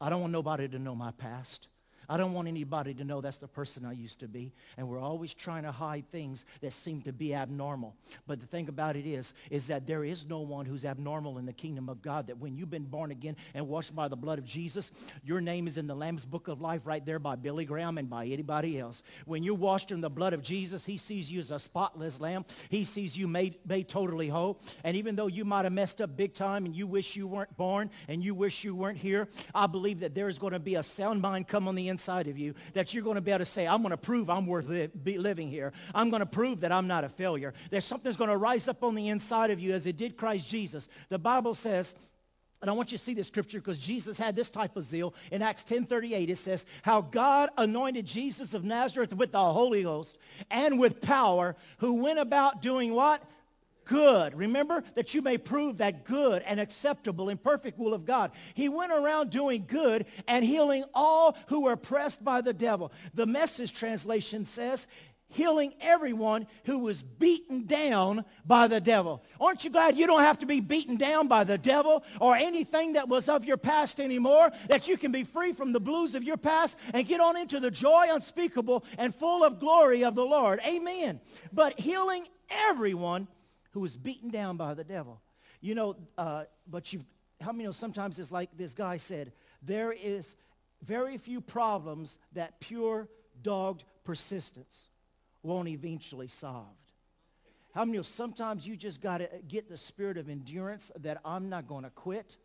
I 0.00 0.10
don't 0.10 0.20
want 0.20 0.32
nobody 0.32 0.68
to 0.68 0.78
know 0.78 0.94
my 0.94 1.12
past. 1.12 1.68
I 2.08 2.16
don't 2.16 2.32
want 2.32 2.48
anybody 2.48 2.94
to 2.94 3.04
know 3.04 3.20
that's 3.20 3.38
the 3.38 3.48
person 3.48 3.84
I 3.84 3.92
used 3.92 4.20
to 4.20 4.28
be. 4.28 4.52
And 4.76 4.88
we're 4.88 5.00
always 5.00 5.34
trying 5.34 5.62
to 5.64 5.72
hide 5.72 6.04
things 6.10 6.44
that 6.60 6.72
seem 6.72 7.02
to 7.02 7.12
be 7.12 7.34
abnormal. 7.34 7.94
But 8.26 8.40
the 8.40 8.46
thing 8.46 8.68
about 8.68 8.96
it 8.96 9.06
is, 9.06 9.32
is 9.50 9.66
that 9.68 9.86
there 9.86 10.04
is 10.04 10.26
no 10.26 10.40
one 10.40 10.66
who's 10.66 10.84
abnormal 10.84 11.38
in 11.38 11.46
the 11.46 11.52
kingdom 11.52 11.88
of 11.88 12.02
God. 12.02 12.26
That 12.26 12.38
when 12.38 12.56
you've 12.56 12.70
been 12.70 12.84
born 12.84 13.10
again 13.10 13.36
and 13.54 13.68
washed 13.68 13.94
by 13.94 14.08
the 14.08 14.16
blood 14.16 14.38
of 14.38 14.44
Jesus, 14.44 14.90
your 15.24 15.40
name 15.40 15.66
is 15.66 15.78
in 15.78 15.86
the 15.86 15.94
Lamb's 15.94 16.24
book 16.24 16.48
of 16.48 16.60
life 16.60 16.82
right 16.84 17.04
there 17.04 17.18
by 17.18 17.36
Billy 17.36 17.64
Graham 17.64 17.98
and 17.98 18.08
by 18.08 18.26
anybody 18.26 18.78
else. 18.78 19.02
When 19.24 19.42
you're 19.42 19.54
washed 19.54 19.90
in 19.90 20.00
the 20.00 20.10
blood 20.10 20.32
of 20.32 20.42
Jesus, 20.42 20.84
he 20.84 20.96
sees 20.96 21.30
you 21.30 21.40
as 21.40 21.50
a 21.50 21.58
spotless 21.58 22.20
lamb. 22.20 22.44
He 22.68 22.84
sees 22.84 23.16
you 23.16 23.26
made, 23.26 23.56
made 23.66 23.88
totally 23.88 24.28
whole. 24.28 24.60
And 24.84 24.96
even 24.96 25.16
though 25.16 25.26
you 25.26 25.44
might 25.44 25.64
have 25.64 25.72
messed 25.72 26.00
up 26.00 26.16
big 26.16 26.34
time 26.34 26.66
and 26.66 26.76
you 26.76 26.86
wish 26.86 27.16
you 27.16 27.26
weren't 27.26 27.56
born 27.56 27.90
and 28.08 28.22
you 28.22 28.34
wish 28.34 28.64
you 28.64 28.74
weren't 28.74 28.98
here, 28.98 29.28
I 29.54 29.66
believe 29.66 30.00
that 30.00 30.14
there 30.14 30.28
is 30.28 30.38
going 30.38 30.52
to 30.52 30.58
be 30.58 30.74
a 30.74 30.82
sound 30.82 31.22
mind 31.22 31.48
come 31.48 31.66
on 31.68 31.74
the 31.74 31.88
inside 31.88 31.93
of 32.26 32.38
you 32.38 32.54
that 32.72 32.92
you're 32.92 33.02
going 33.02 33.16
to 33.16 33.20
be 33.20 33.30
able 33.30 33.40
to 33.40 33.44
say, 33.44 33.66
I'm 33.66 33.82
going 33.82 33.90
to 33.90 33.96
prove 33.96 34.30
I'm 34.30 34.46
worth 34.46 34.68
li- 34.68 35.18
living 35.18 35.48
here. 35.48 35.72
I'm 35.94 36.10
going 36.10 36.20
to 36.20 36.26
prove 36.26 36.60
that 36.60 36.72
I'm 36.72 36.86
not 36.86 37.04
a 37.04 37.08
failure. 37.08 37.54
There's 37.70 37.84
something's 37.84 38.16
going 38.16 38.30
to 38.30 38.36
rise 38.36 38.68
up 38.68 38.82
on 38.82 38.94
the 38.94 39.08
inside 39.08 39.50
of 39.50 39.60
you 39.60 39.74
as 39.74 39.86
it 39.86 39.96
did 39.96 40.16
Christ 40.16 40.48
Jesus. 40.48 40.88
The 41.08 41.18
Bible 41.18 41.54
says, 41.54 41.94
and 42.62 42.70
I 42.70 42.72
want 42.72 42.92
you 42.92 42.96
to 42.96 43.04
see 43.04 43.12
this 43.12 43.26
scripture 43.26 43.58
because 43.58 43.78
Jesus 43.78 44.16
had 44.16 44.34
this 44.34 44.48
type 44.48 44.76
of 44.76 44.84
zeal. 44.84 45.14
In 45.30 45.42
Acts 45.42 45.64
10.38 45.64 46.30
it 46.30 46.38
says, 46.38 46.64
how 46.80 47.02
God 47.02 47.50
anointed 47.58 48.06
Jesus 48.06 48.54
of 48.54 48.64
Nazareth 48.64 49.12
with 49.12 49.32
the 49.32 49.38
Holy 49.38 49.82
Ghost 49.82 50.16
and 50.50 50.80
with 50.80 51.02
power, 51.02 51.56
who 51.78 52.02
went 52.02 52.18
about 52.18 52.62
doing 52.62 52.94
what? 52.94 53.22
Good. 53.84 54.34
Remember 54.34 54.82
that 54.94 55.14
you 55.14 55.22
may 55.22 55.38
prove 55.38 55.78
that 55.78 56.04
good 56.04 56.42
and 56.46 56.60
acceptable 56.60 57.28
and 57.28 57.42
perfect 57.42 57.78
will 57.78 57.94
of 57.94 58.04
God. 58.04 58.32
He 58.54 58.68
went 58.68 58.92
around 58.92 59.30
doing 59.30 59.64
good 59.66 60.06
and 60.26 60.44
healing 60.44 60.84
all 60.94 61.36
who 61.48 61.60
were 61.60 61.72
oppressed 61.72 62.24
by 62.24 62.40
the 62.40 62.52
devil. 62.52 62.92
The 63.14 63.26
message 63.26 63.72
translation 63.72 64.44
says, 64.44 64.86
healing 65.28 65.74
everyone 65.80 66.46
who 66.64 66.78
was 66.78 67.02
beaten 67.02 67.66
down 67.66 68.24
by 68.46 68.68
the 68.68 68.80
devil. 68.80 69.22
Aren't 69.40 69.64
you 69.64 69.70
glad 69.70 69.96
you 69.96 70.06
don't 70.06 70.22
have 70.22 70.38
to 70.38 70.46
be 70.46 70.60
beaten 70.60 70.96
down 70.96 71.28
by 71.28 71.44
the 71.44 71.58
devil 71.58 72.04
or 72.20 72.36
anything 72.36 72.92
that 72.94 73.08
was 73.08 73.28
of 73.28 73.44
your 73.44 73.56
past 73.56 74.00
anymore, 74.00 74.50
that 74.68 74.86
you 74.86 74.96
can 74.96 75.12
be 75.12 75.24
free 75.24 75.52
from 75.52 75.72
the 75.72 75.80
blues 75.80 76.14
of 76.14 76.22
your 76.22 76.36
past 76.36 76.76
and 76.92 77.06
get 77.06 77.20
on 77.20 77.36
into 77.36 77.60
the 77.60 77.70
joy 77.70 78.06
unspeakable 78.10 78.84
and 78.96 79.14
full 79.14 79.44
of 79.44 79.58
glory 79.58 80.04
of 80.04 80.14
the 80.14 80.24
Lord. 80.24 80.60
Amen. 80.66 81.20
But 81.52 81.78
healing 81.78 82.26
everyone 82.48 83.26
who 83.74 83.80
was 83.80 83.96
beaten 83.96 84.30
down 84.30 84.56
by 84.56 84.72
the 84.72 84.84
devil. 84.84 85.20
You 85.60 85.74
know, 85.74 85.96
uh, 86.16 86.44
but 86.70 86.92
you've, 86.92 87.04
how 87.40 87.52
many 87.52 87.64
know 87.64 87.72
sometimes 87.72 88.18
it's 88.18 88.32
like 88.32 88.56
this 88.56 88.72
guy 88.72 88.96
said, 88.96 89.32
there 89.62 89.92
is 89.92 90.36
very 90.82 91.18
few 91.18 91.40
problems 91.40 92.18
that 92.32 92.60
pure 92.60 93.08
dogged 93.42 93.84
persistence 94.04 94.90
won't 95.42 95.68
eventually 95.68 96.28
solve. 96.28 96.66
How 97.74 97.84
many 97.84 97.98
know 97.98 98.02
sometimes 98.02 98.64
you 98.64 98.76
just 98.76 99.00
got 99.00 99.18
to 99.18 99.28
get 99.48 99.68
the 99.68 99.76
spirit 99.76 100.16
of 100.16 100.28
endurance 100.28 100.92
that 101.00 101.20
I'm 101.24 101.48
not 101.48 101.66
going 101.66 101.82
to 101.82 101.90
quit 101.90 102.36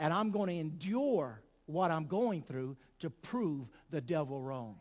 and 0.00 0.12
I'm 0.12 0.32
going 0.32 0.48
to 0.48 0.56
endure 0.56 1.40
what 1.66 1.92
I'm 1.92 2.06
going 2.06 2.42
through 2.42 2.76
to 2.98 3.10
prove 3.10 3.68
the 3.90 4.00
devil 4.00 4.40
wrong. 4.40 4.76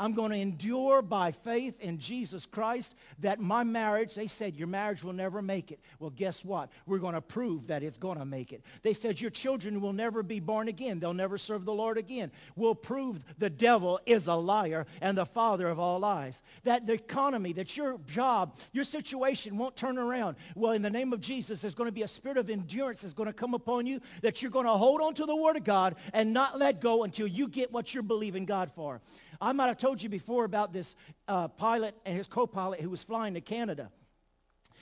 I'm 0.00 0.14
going 0.14 0.30
to 0.30 0.38
endure 0.38 1.02
by 1.02 1.30
faith 1.30 1.78
in 1.78 1.98
Jesus 1.98 2.46
Christ 2.46 2.94
that 3.18 3.38
my 3.38 3.62
marriage, 3.62 4.14
they 4.14 4.28
said 4.28 4.56
your 4.56 4.66
marriage 4.66 5.04
will 5.04 5.12
never 5.12 5.42
make 5.42 5.70
it. 5.70 5.78
Well, 5.98 6.08
guess 6.08 6.42
what? 6.42 6.70
We're 6.86 6.98
going 6.98 7.12
to 7.12 7.20
prove 7.20 7.66
that 7.66 7.82
it's 7.82 7.98
going 7.98 8.18
to 8.18 8.24
make 8.24 8.54
it. 8.54 8.64
They 8.82 8.94
said 8.94 9.20
your 9.20 9.30
children 9.30 9.78
will 9.82 9.92
never 9.92 10.22
be 10.22 10.40
born 10.40 10.68
again. 10.68 11.00
They'll 11.00 11.12
never 11.12 11.36
serve 11.36 11.66
the 11.66 11.74
Lord 11.74 11.98
again. 11.98 12.32
We'll 12.56 12.74
prove 12.74 13.22
the 13.36 13.50
devil 13.50 14.00
is 14.06 14.26
a 14.26 14.34
liar 14.34 14.86
and 15.02 15.18
the 15.18 15.26
father 15.26 15.68
of 15.68 15.78
all 15.78 15.98
lies. 15.98 16.40
That 16.64 16.86
the 16.86 16.94
economy, 16.94 17.52
that 17.52 17.76
your 17.76 17.98
job, 18.06 18.56
your 18.72 18.84
situation 18.84 19.58
won't 19.58 19.76
turn 19.76 19.98
around. 19.98 20.36
Well, 20.54 20.72
in 20.72 20.80
the 20.80 20.88
name 20.88 21.12
of 21.12 21.20
Jesus, 21.20 21.60
there's 21.60 21.74
going 21.74 21.88
to 21.88 21.92
be 21.92 22.04
a 22.04 22.08
spirit 22.08 22.38
of 22.38 22.48
endurance 22.48 23.02
that's 23.02 23.12
going 23.12 23.26
to 23.26 23.34
come 23.34 23.52
upon 23.52 23.84
you 23.84 24.00
that 24.22 24.40
you're 24.40 24.50
going 24.50 24.64
to 24.64 24.72
hold 24.72 25.02
on 25.02 25.12
to 25.12 25.26
the 25.26 25.36
word 25.36 25.58
of 25.58 25.64
God 25.64 25.96
and 26.14 26.32
not 26.32 26.58
let 26.58 26.80
go 26.80 27.04
until 27.04 27.26
you 27.26 27.48
get 27.48 27.70
what 27.70 27.92
you're 27.92 28.02
believing 28.02 28.46
God 28.46 28.70
for. 28.74 29.02
I 29.40 29.52
might 29.52 29.68
have 29.68 29.78
told 29.78 30.02
you 30.02 30.08
before 30.08 30.44
about 30.44 30.72
this 30.72 30.94
uh, 31.26 31.48
pilot 31.48 31.94
and 32.04 32.16
his 32.16 32.26
co-pilot 32.26 32.80
who 32.80 32.90
was 32.90 33.02
flying 33.02 33.34
to 33.34 33.40
Canada. 33.40 33.90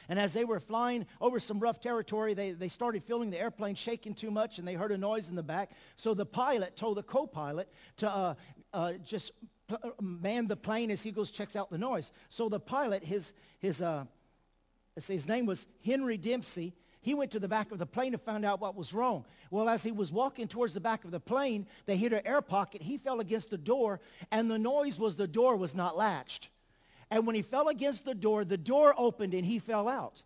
And 0.09 0.19
as 0.19 0.33
they 0.33 0.45
were 0.45 0.59
flying 0.59 1.07
over 1.21 1.39
some 1.39 1.61
rough 1.61 1.81
territory, 1.81 2.33
they, 2.33 2.53
they 2.53 2.69
started 2.69 3.05
feeling 3.05 3.31
the 3.31 3.39
airplane 3.39 3.75
shaking 3.75 4.15
too 4.15 4.31
much 4.31 4.59
and 4.59 4.67
they 4.67 4.75
heard 4.75 4.91
a 4.91 4.99
noise 4.99 5.29
in 5.29 5.37
the 5.37 5.43
back. 5.43 5.73
So 5.97 6.15
the 6.15 6.25
pilot 6.27 6.77
told 6.77 6.97
the 6.97 7.03
co-pilot 7.03 7.69
to 7.99 8.11
uh, 8.11 8.35
uh, 8.73 8.93
just 9.05 9.33
uh, 9.71 9.77
man 10.01 10.47
the 10.47 10.57
plane 10.57 10.91
as 10.91 11.03
he 11.03 11.11
goes 11.11 11.31
checks 11.31 11.57
out 11.57 11.71
the 11.71 11.79
noise. 11.79 12.11
So 12.31 12.49
the 12.49 12.61
pilot, 12.61 13.05
his, 13.05 13.33
his, 13.59 13.83
uh, 13.83 14.05
his 14.97 15.29
name 15.29 15.45
was 15.45 15.67
Henry 15.85 16.17
Dempsey, 16.17 16.75
he 17.09 17.15
went 17.15 17.31
to 17.31 17.41
the 17.41 17.49
back 17.49 17.73
of 17.73 17.79
the 17.79 17.87
plane 17.87 18.13
to 18.13 18.19
find 18.19 18.45
out 18.45 18.61
what 18.61 18.77
was 18.77 18.93
wrong. 18.93 19.25
Well, 19.51 19.67
as 19.67 19.83
he 19.83 19.93
was 19.93 20.13
walking 20.13 20.47
towards 20.47 20.75
the 20.75 20.81
back 20.81 21.05
of 21.05 21.11
the 21.11 21.19
plane, 21.19 21.67
they 21.87 21.97
hit 21.97 22.13
an 22.13 22.21
air 22.27 22.43
pocket. 22.43 22.83
He 22.83 22.99
fell 22.99 23.21
against 23.21 23.49
the 23.49 23.57
door, 23.57 24.01
and 24.31 24.51
the 24.51 24.59
noise 24.59 24.99
was 24.99 25.17
the 25.17 25.27
door 25.27 25.57
was 25.57 25.75
not 25.75 25.97
latched. 25.97 26.51
And 27.11 27.27
when 27.27 27.35
he 27.35 27.41
fell 27.41 27.69
against 27.69 28.05
the 28.05 28.15
door, 28.15 28.45
the 28.45 28.59
door 28.59 28.95
opened 28.99 29.33
and 29.33 29.47
he 29.47 29.59
fell 29.59 29.89
out. 29.89 30.21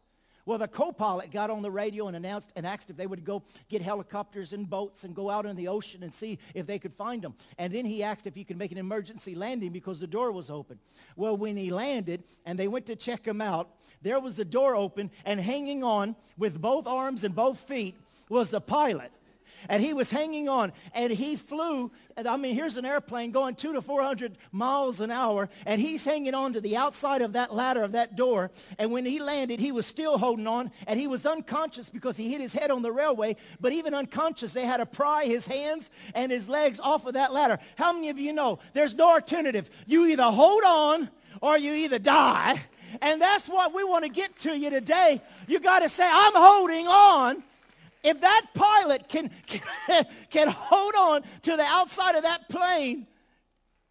Well, 0.45 0.59
the 0.59 0.67
co-pilot 0.67 1.31
got 1.31 1.51
on 1.51 1.63
the 1.63 1.71
radio 1.71 2.09
and 2.09 2.17
announced 2.17 2.53
and 2.57 2.67
asked 2.67 2.91
if 2.91 2.97
they 2.97 3.07
would 3.07 3.25
go 3.25 3.45
get 3.69 3.81
helicopters 3.81 4.53
and 4.53 4.69
boats 4.69 5.05
and 5.05 5.15
go 5.15 5.31
out 5.31 5.47
in 5.47 5.55
the 5.55 5.69
ocean 5.69 6.03
and 6.03 6.13
see 6.13 6.39
if 6.55 6.67
they 6.67 6.81
could 6.81 6.95
find 6.95 7.25
him. 7.25 7.35
And 7.59 7.73
then 7.73 7.85
he 7.85 8.03
asked 8.03 8.27
if 8.27 8.35
he 8.35 8.43
could 8.43 8.59
make 8.59 8.73
an 8.73 8.79
emergency 8.79 9.37
landing 9.37 9.71
because 9.71 10.01
the 10.01 10.07
door 10.09 10.33
was 10.33 10.51
open. 10.51 10.81
Well, 11.15 11.37
when 11.37 11.57
he 11.57 11.71
landed 11.71 12.25
and 12.45 12.59
they 12.59 12.67
went 12.67 12.87
to 12.87 12.97
check 12.97 13.25
him 13.25 13.41
out, 13.41 13.69
there 14.03 14.19
was 14.19 14.35
the 14.35 14.45
door 14.45 14.75
open 14.75 15.11
and 15.25 15.41
hanging 15.41 15.85
on 15.85 16.17
with 16.37 16.61
both 16.61 16.89
arms 16.89 17.23
and 17.23 17.35
both 17.35 17.61
feet 17.61 17.95
was 18.29 18.51
the 18.51 18.61
pilot 18.61 19.13
and 19.69 19.83
he 19.83 19.93
was 19.93 20.11
hanging 20.11 20.49
on 20.49 20.73
and 20.95 21.13
he 21.13 21.37
flew 21.37 21.91
i 22.27 22.37
mean 22.37 22.55
here's 22.55 22.77
an 22.77 22.85
airplane 22.85 23.31
going 23.31 23.55
two 23.55 23.73
to 23.73 23.83
400 23.83 24.37
miles 24.51 25.01
an 25.01 25.11
hour 25.11 25.49
and 25.67 25.81
he's 25.81 26.05
hanging 26.05 26.35
on 26.35 26.53
to 26.53 26.61
the 26.61 26.77
outside 26.77 27.23
of 27.23 27.33
that 27.33 27.55
ladder 27.55 27.83
of 27.83 27.93
that 27.93 28.17
door 28.17 28.51
and 28.79 28.91
when 28.91 29.05
he 29.05 29.21
landed 29.21 29.59
he 29.59 29.73
was 29.73 29.87
still 29.87 30.19
holding 30.19 30.47
on 30.47 30.71
and 30.87 30.99
he 30.99 31.07
was 31.07 31.27
unconscious 31.27 31.91
because 31.91 32.17
he 32.17 32.31
hit 32.31 32.41
his 32.41 32.53
head 32.53 32.71
on 32.71 32.83
the 32.83 32.93
railway 32.93 33.37
but 33.61 33.73
even 33.73 33.95
unconscious 33.95 34.53
they 34.53 34.67
had 34.67 34.79
to 34.79 34.87
pry 34.87 35.25
his 35.25 35.47
hands 35.47 35.91
and 36.15 36.31
his 36.31 36.49
legs 36.49 36.79
off 36.81 37.07
of 37.07 37.15
that 37.15 37.33
ladder. 37.33 37.59
How 37.77 37.93
many 37.93 38.09
of 38.09 38.19
you 38.19 38.33
know 38.33 38.59
there's 38.73 38.95
no 38.95 39.13
alternative? 39.13 39.71
You 39.87 40.07
either 40.07 40.25
hold 40.25 40.63
on 40.65 41.11
or 41.41 41.59
you 41.59 41.73
either 41.73 41.99
die 41.99 42.63
and 43.01 43.21
that's 43.21 43.49
what 43.49 43.75
we 43.75 43.85
want 43.85 44.05
to 44.05 44.11
get 44.11 44.39
to 44.41 44.57
you 44.57 44.71
today. 44.71 45.23
You 45.47 45.61
got 45.61 45.81
to 45.81 45.89
say 45.89 46.09
i'm 46.11 46.35
holding 46.35 46.87
on 46.87 47.43
if 48.03 48.21
that 48.21 48.47
pilot 48.55 49.09
can, 49.09 49.31
can, 49.47 50.07
can 50.31 50.49
hold 50.49 50.95
on 50.95 51.23
to 51.43 51.57
the 51.57 51.65
outside 51.65 52.17
of 52.17 52.23
that 52.23 52.49
plane, 52.49 53.07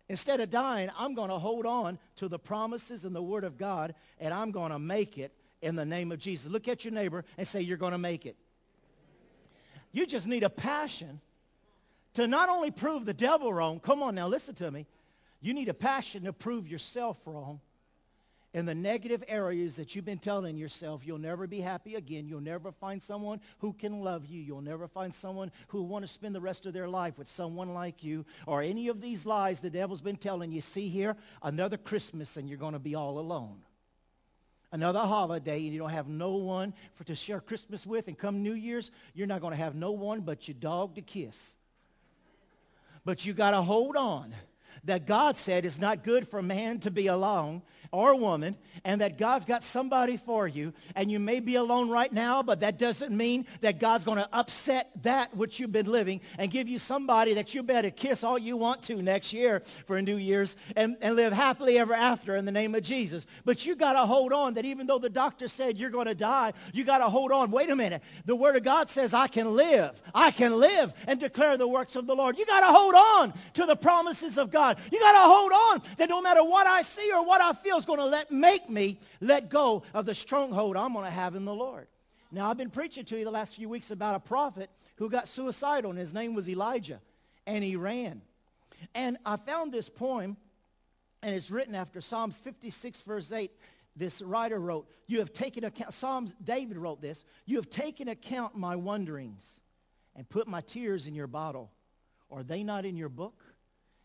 instead 0.10 0.40
of 0.42 0.50
dying, 0.50 0.90
I'm 0.98 1.14
going 1.14 1.30
to 1.30 1.40
hold 1.40 1.66
on 1.66 1.98
to 2.18 2.28
the 2.28 2.40
promises 2.40 3.06
and 3.06 3.16
the 3.16 3.22
word 3.22 3.44
of 3.44 3.58
God, 3.58 3.96
and 4.20 4.34
I'm 4.34 4.52
going 4.52 4.72
to 4.72 4.80
make 4.80 5.18
it 5.18 5.32
in 5.62 5.76
the 5.76 5.86
name 5.86 6.12
of 6.12 6.20
Jesus. 6.20 6.52
Look 6.52 6.68
at 6.68 6.84
your 6.84 6.94
neighbor 6.94 7.24
and 7.38 7.48
say, 7.48 7.62
you're 7.62 7.78
going 7.78 7.94
to 7.94 7.98
make 7.98 8.26
it. 8.26 8.36
You 9.94 10.06
just 10.06 10.28
need 10.28 10.44
a 10.44 10.50
passion 10.50 11.22
to 12.14 12.28
not 12.28 12.50
only 12.50 12.72
prove 12.72 13.06
the 13.06 13.14
devil 13.14 13.54
wrong, 13.54 13.80
come 13.80 14.04
on 14.04 14.16
now, 14.16 14.28
listen 14.28 14.56
to 14.56 14.70
me. 14.70 14.86
You 15.40 15.54
need 15.54 15.70
a 15.70 15.74
passion 15.74 16.24
to 16.26 16.34
prove 16.34 16.68
yourself 16.68 17.18
wrong 17.26 17.62
in 18.54 18.66
the 18.66 18.76
negative 18.76 19.24
areas 19.28 19.76
that 19.76 19.96
you've 19.96 20.06
been 20.06 20.18
telling 20.18 20.58
yourself 20.58 21.06
you'll 21.06 21.18
never 21.18 21.48
be 21.48 21.62
happy 21.62 21.96
again. 21.96 22.28
You'll 22.28 22.42
never 22.42 22.72
find 22.72 23.02
someone 23.02 23.40
who 23.60 23.74
can 23.74 24.02
love 24.02 24.26
you. 24.26 24.42
You'll 24.42 24.62
never 24.62 24.88
find 24.88 25.14
someone 25.14 25.52
who 25.68 25.84
want 25.84 26.06
to 26.06 26.12
spend 26.12 26.36
the 26.36 26.42
rest 26.42 26.66
of 26.66 26.74
their 26.74 26.90
life 26.90 27.18
with 27.18 27.30
someone 27.30 27.74
like 27.74 28.04
you 28.04 28.26
or 28.46 28.62
any 28.62 28.90
of 28.90 29.00
these 29.00 29.26
lies 29.26 29.60
the 29.60 29.70
devil's 29.70 30.02
been 30.02 30.18
telling 30.18 30.52
you. 30.52 30.60
See 30.60 30.90
here, 30.90 31.16
another 31.42 31.78
Christmas 31.78 32.36
and 32.36 32.50
you're 32.50 32.58
going 32.58 32.74
to 32.74 32.80
be 32.80 32.96
all 32.96 33.20
alone. 33.20 33.62
Another 34.74 35.00
holiday 35.00 35.64
and 35.64 35.74
you 35.74 35.80
don't 35.80 35.90
have 35.90 36.08
no 36.08 36.32
one 36.32 36.74
for, 36.94 37.04
to 37.06 37.16
share 37.16 37.40
Christmas 37.40 37.86
with 37.86 38.08
and 38.08 38.18
come 38.18 38.42
New 38.42 38.54
Year's, 38.54 38.92
you're 39.14 39.28
not 39.28 39.42
going 39.42 39.52
to 39.52 39.58
have 39.58 39.76
no 39.76 39.92
one 39.92 40.22
but 40.22 40.48
your 40.48 40.56
dog 40.56 40.96
to 40.96 41.02
kiss. 41.02 41.56
But 43.04 43.26
you 43.26 43.34
got 43.34 43.52
to 43.52 43.62
hold 43.62 43.96
on 43.96 44.34
that 44.84 45.06
God 45.06 45.38
said 45.38 45.66
it's 45.66 45.80
not 45.80 46.04
good 46.04 46.28
for 46.28 46.42
man 46.42 46.80
to 46.80 46.92
be 46.92 47.08
alone 47.08 47.62
or 47.92 48.16
woman 48.16 48.56
and 48.86 49.02
that 49.02 49.18
God's 49.18 49.46
got 49.46 49.64
somebody 49.64 50.16
for 50.18 50.48
you 50.48 50.74
and 50.96 51.12
you 51.12 51.20
may 51.20 51.40
be 51.40 51.56
alone 51.56 51.90
right 51.90 52.12
now, 52.12 52.42
but 52.42 52.62
that 52.62 52.78
doesn't 52.78 53.12
mean 53.12 53.46
that 53.60 53.80
God's 53.80 54.06
going 54.06 54.18
to 54.18 54.30
upset 54.32 54.92
that 55.04 55.36
which 55.36 55.60
you've 55.60 55.72
been 55.72 55.92
living 55.92 56.22
and 56.38 56.50
give 56.50 56.70
you 56.70 56.78
somebody 56.78 57.34
that 57.34 57.54
you 57.54 57.64
better 57.64 57.90
kiss 57.90 58.24
all 58.24 58.40
you 58.40 58.56
want 58.56 58.82
to 58.84 59.02
next 59.02 59.34
year 59.34 59.62
for 59.86 59.98
a 59.98 60.02
New 60.02 60.16
Year's 60.16 60.56
and, 60.76 60.96
and 61.02 61.16
live 61.16 61.34
happily 61.34 61.78
ever 61.78 61.94
after 61.94 62.36
in 62.38 62.46
the 62.46 62.52
name 62.52 62.76
of 62.76 62.84
Jesus. 62.84 63.26
But 63.44 63.66
you 63.66 63.76
got 63.76 63.94
to 63.94 64.06
hold 64.06 64.32
on 64.32 64.54
that 64.54 64.66
even 64.66 64.88
though 64.88 65.00
the 65.00 65.10
doctor 65.10 65.48
said 65.48 65.78
you're 65.78 65.90
going 65.90 66.08
to 66.08 66.16
die, 66.16 66.54
you 66.74 66.86
got 66.86 67.00
to 67.00 67.10
hold 67.10 67.32
on. 67.32 67.52
Wait 67.52 67.70
a 67.70 67.76
minute. 67.76 68.02
The 68.26 68.36
word 68.36 68.56
of 68.56 68.64
God 68.64 68.90
says 68.90 69.14
I 69.14 69.28
can 69.28 69.54
live. 69.54 70.02
I 70.16 70.32
can 70.32 70.58
live 70.58 70.94
and 71.08 71.20
declare 71.20 71.58
the 71.58 71.68
works 71.68 71.98
of 71.98 72.08
the 72.08 72.16
Lord. 72.16 72.38
You 72.38 72.46
got 72.46 72.62
to 72.62 72.68
hold 72.68 72.96
on 72.96 73.34
to 73.56 73.66
the 73.66 73.76
promises 73.76 74.38
of 74.38 74.50
God. 74.50 74.78
You 74.92 75.00
got 75.00 75.12
to 75.12 75.28
hold 75.28 75.52
on 75.52 75.82
that 75.98 76.10
no 76.10 76.22
matter 76.22 76.44
what 76.44 76.68
I 76.68 76.82
see 76.84 77.12
or 77.12 77.26
what 77.26 77.42
I 77.42 77.52
feel, 77.52 77.81
going 77.86 78.00
to 78.00 78.06
let 78.06 78.32
make 78.32 78.70
me 78.70 79.00
let 79.20 79.50
go 79.50 79.84
of 79.94 80.06
the 80.06 80.16
stronghold 80.16 80.78
I'm 80.78 80.94
going 80.94 81.06
to 81.06 81.12
have 81.12 81.36
in 81.36 81.46
the 81.46 81.54
Lord. 81.54 81.88
Now, 82.32 82.50
I've 82.50 82.58
been 82.58 82.70
preaching 82.70 83.04
to 83.06 83.18
you 83.18 83.26
the 83.26 83.32
last 83.32 83.56
few 83.56 83.68
weeks 83.68 83.92
about 83.92 84.16
a 84.16 84.20
prophet 84.20 84.70
who 84.96 85.10
got 85.10 85.28
suicidal, 85.28 85.92
and 85.92 86.00
his 86.00 86.14
name 86.14 86.34
was 86.34 86.48
Elijah, 86.48 87.02
and 87.46 87.64
he 87.64 87.76
ran. 87.76 88.22
And 88.96 89.18
I 89.26 89.36
found 89.36 89.72
this 89.72 89.90
poem, 89.90 90.38
and 91.22 91.36
it's 91.36 91.52
written 91.52 91.76
after 91.76 92.00
Psalms 92.00 92.40
56, 92.40 93.02
verse 93.02 93.32
8. 93.32 93.52
This 93.98 94.22
writer 94.22 94.60
wrote, 94.60 94.88
You 95.08 95.20
have 95.20 95.34
taken 95.34 95.66
account, 95.66 95.94
Psalms, 95.94 96.34
David 96.42 96.78
wrote 96.78 97.02
this, 97.02 97.26
You 97.46 97.58
have 97.58 97.70
taken 97.70 98.08
account 98.08 98.56
my 98.56 98.78
wanderings 98.78 99.60
and 100.16 100.28
put 100.30 100.48
my 100.48 100.62
tears 100.62 101.08
in 101.08 101.16
your 101.16 101.28
bottle. 101.28 101.70
Are 102.32 102.44
they 102.44 102.64
not 102.64 102.86
in 102.86 102.96
your 102.96 103.10
book? 103.10 103.44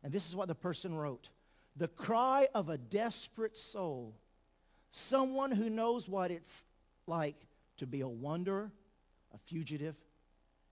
And 0.03 0.13
this 0.13 0.29
is 0.29 0.35
what 0.35 0.49
the 0.49 0.55
person 0.55 0.95
wrote 0.95 1.29
the 1.77 1.89
cry 1.89 2.49
of 2.55 2.69
a 2.69 2.79
desperate 2.79 3.57
soul, 3.57 4.15
someone 4.91 5.51
who 5.51 5.69
knows 5.69 6.09
what 6.09 6.31
it's 6.31 6.65
like 7.07 7.37
to 7.77 7.87
be 7.87 8.01
a 8.01 8.09
wanderer, 8.09 8.71
a 9.35 9.39
fugitive, 9.39 9.97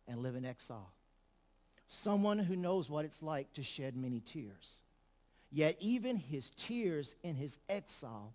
and 0.09 0.20
live 0.20 0.34
in 0.34 0.44
exile. 0.44 0.92
Someone 1.88 2.38
who 2.38 2.57
knows 2.57 2.88
what 2.88 3.05
it's 3.05 3.22
like 3.22 3.52
to 3.52 3.62
shed 3.62 3.96
many 3.96 4.20
tears. 4.20 4.80
Yet 5.50 5.76
even 5.78 6.16
his 6.16 6.50
tears 6.50 7.14
in 7.22 7.36
his 7.36 7.59
exile, 7.68 8.34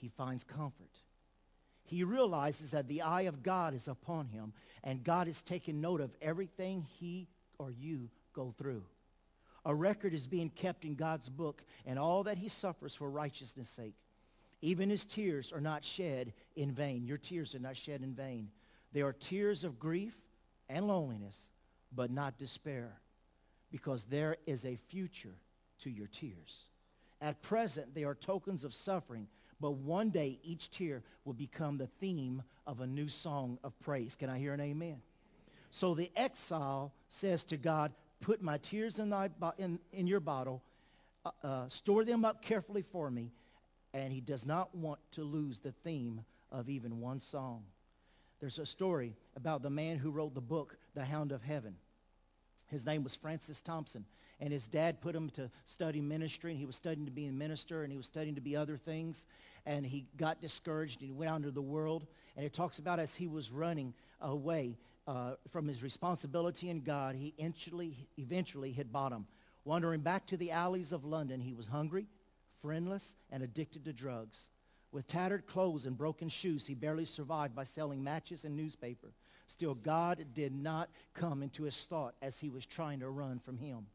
he 0.00 0.08
finds 0.08 0.44
comfort. 0.44 1.02
He 1.84 2.04
realizes 2.04 2.70
that 2.70 2.88
the 2.88 3.02
eye 3.02 3.22
of 3.22 3.42
God 3.42 3.74
is 3.74 3.88
upon 3.88 4.28
him, 4.28 4.52
and 4.82 5.04
God 5.04 5.28
is 5.28 5.42
taking 5.42 5.80
note 5.80 6.00
of 6.00 6.16
everything 6.22 6.86
he 6.98 7.28
or 7.58 7.70
you 7.70 8.08
go 8.32 8.54
through. 8.56 8.84
A 9.64 9.74
record 9.74 10.12
is 10.12 10.26
being 10.26 10.50
kept 10.50 10.84
in 10.84 10.94
God's 10.94 11.28
book 11.28 11.62
and 11.86 11.98
all 11.98 12.24
that 12.24 12.38
he 12.38 12.48
suffers 12.48 12.94
for 12.94 13.08
righteousness' 13.08 13.68
sake. 13.68 13.94
Even 14.60 14.90
his 14.90 15.04
tears 15.04 15.52
are 15.52 15.60
not 15.60 15.84
shed 15.84 16.32
in 16.56 16.72
vain. 16.72 17.04
Your 17.04 17.18
tears 17.18 17.54
are 17.54 17.60
not 17.60 17.76
shed 17.76 18.02
in 18.02 18.14
vain. 18.14 18.48
They 18.92 19.02
are 19.02 19.12
tears 19.12 19.64
of 19.64 19.78
grief 19.78 20.14
and 20.68 20.86
loneliness, 20.86 21.50
but 21.94 22.10
not 22.10 22.38
despair, 22.38 22.92
because 23.70 24.04
there 24.04 24.36
is 24.46 24.64
a 24.64 24.78
future 24.88 25.34
to 25.80 25.90
your 25.90 26.06
tears. 26.06 26.66
At 27.20 27.42
present, 27.42 27.94
they 27.94 28.04
are 28.04 28.14
tokens 28.14 28.64
of 28.64 28.74
suffering, 28.74 29.28
but 29.60 29.72
one 29.72 30.10
day 30.10 30.38
each 30.42 30.70
tear 30.70 31.02
will 31.24 31.34
become 31.34 31.78
the 31.78 31.86
theme 31.86 32.42
of 32.66 32.80
a 32.80 32.86
new 32.86 33.08
song 33.08 33.58
of 33.62 33.78
praise. 33.80 34.16
Can 34.16 34.28
I 34.28 34.38
hear 34.38 34.54
an 34.54 34.60
amen? 34.60 35.02
So 35.70 35.94
the 35.94 36.10
exile 36.16 36.92
says 37.08 37.44
to 37.44 37.56
God, 37.56 37.92
put 38.22 38.40
my 38.40 38.56
tears 38.58 38.98
in, 38.98 39.10
thy, 39.10 39.28
in, 39.58 39.78
in 39.92 40.06
your 40.06 40.20
bottle, 40.20 40.62
uh, 41.26 41.30
uh, 41.44 41.68
store 41.68 42.04
them 42.04 42.24
up 42.24 42.40
carefully 42.40 42.82
for 42.82 43.10
me, 43.10 43.30
and 43.92 44.12
he 44.12 44.20
does 44.20 44.46
not 44.46 44.74
want 44.74 45.00
to 45.12 45.22
lose 45.22 45.58
the 45.58 45.72
theme 45.84 46.24
of 46.50 46.70
even 46.70 47.00
one 47.00 47.20
song. 47.20 47.64
There's 48.40 48.58
a 48.58 48.66
story 48.66 49.14
about 49.36 49.62
the 49.62 49.70
man 49.70 49.98
who 49.98 50.10
wrote 50.10 50.34
the 50.34 50.40
book, 50.40 50.76
The 50.94 51.04
Hound 51.04 51.32
of 51.32 51.42
Heaven. 51.42 51.76
His 52.66 52.86
name 52.86 53.04
was 53.04 53.14
Francis 53.14 53.60
Thompson. 53.60 54.06
And 54.40 54.52
his 54.52 54.66
dad 54.66 55.00
put 55.00 55.14
him 55.14 55.30
to 55.30 55.48
study 55.66 56.00
ministry, 56.00 56.50
and 56.50 56.58
he 56.58 56.66
was 56.66 56.74
studying 56.74 57.06
to 57.06 57.12
be 57.12 57.26
a 57.26 57.32
minister, 57.32 57.84
and 57.84 57.92
he 57.92 57.96
was 57.96 58.06
studying 58.06 58.34
to 58.34 58.40
be 58.40 58.56
other 58.56 58.76
things. 58.76 59.26
And 59.66 59.86
he 59.86 60.06
got 60.16 60.40
discouraged, 60.40 61.00
and 61.00 61.06
he 61.06 61.12
went 61.12 61.30
out 61.30 61.36
into 61.36 61.52
the 61.52 61.62
world. 61.62 62.06
And 62.36 62.44
it 62.44 62.52
talks 62.52 62.80
about 62.80 62.98
as 62.98 63.14
he 63.14 63.28
was 63.28 63.52
running 63.52 63.94
away, 64.20 64.76
uh, 65.06 65.34
from 65.50 65.66
his 65.66 65.82
responsibility 65.82 66.70
in 66.70 66.82
God, 66.82 67.14
he 67.14 67.34
eventually, 67.38 68.08
eventually 68.18 68.72
hit 68.72 68.92
bottom. 68.92 69.26
Wandering 69.64 70.00
back 70.00 70.26
to 70.26 70.36
the 70.36 70.50
alleys 70.50 70.92
of 70.92 71.04
London, 71.04 71.40
he 71.40 71.54
was 71.54 71.66
hungry, 71.66 72.06
friendless, 72.60 73.14
and 73.30 73.42
addicted 73.42 73.84
to 73.84 73.92
drugs. 73.92 74.50
With 74.90 75.06
tattered 75.06 75.46
clothes 75.46 75.86
and 75.86 75.96
broken 75.96 76.28
shoes, 76.28 76.66
he 76.66 76.74
barely 76.74 77.04
survived 77.04 77.54
by 77.54 77.64
selling 77.64 78.04
matches 78.04 78.44
and 78.44 78.56
newspaper. 78.56 79.12
Still, 79.46 79.74
God 79.74 80.24
did 80.34 80.54
not 80.54 80.90
come 81.14 81.42
into 81.42 81.64
his 81.64 81.82
thought 81.84 82.14
as 82.22 82.38
he 82.38 82.48
was 82.48 82.66
trying 82.66 83.00
to 83.00 83.08
run 83.08 83.38
from 83.38 83.58
him. 83.58 83.86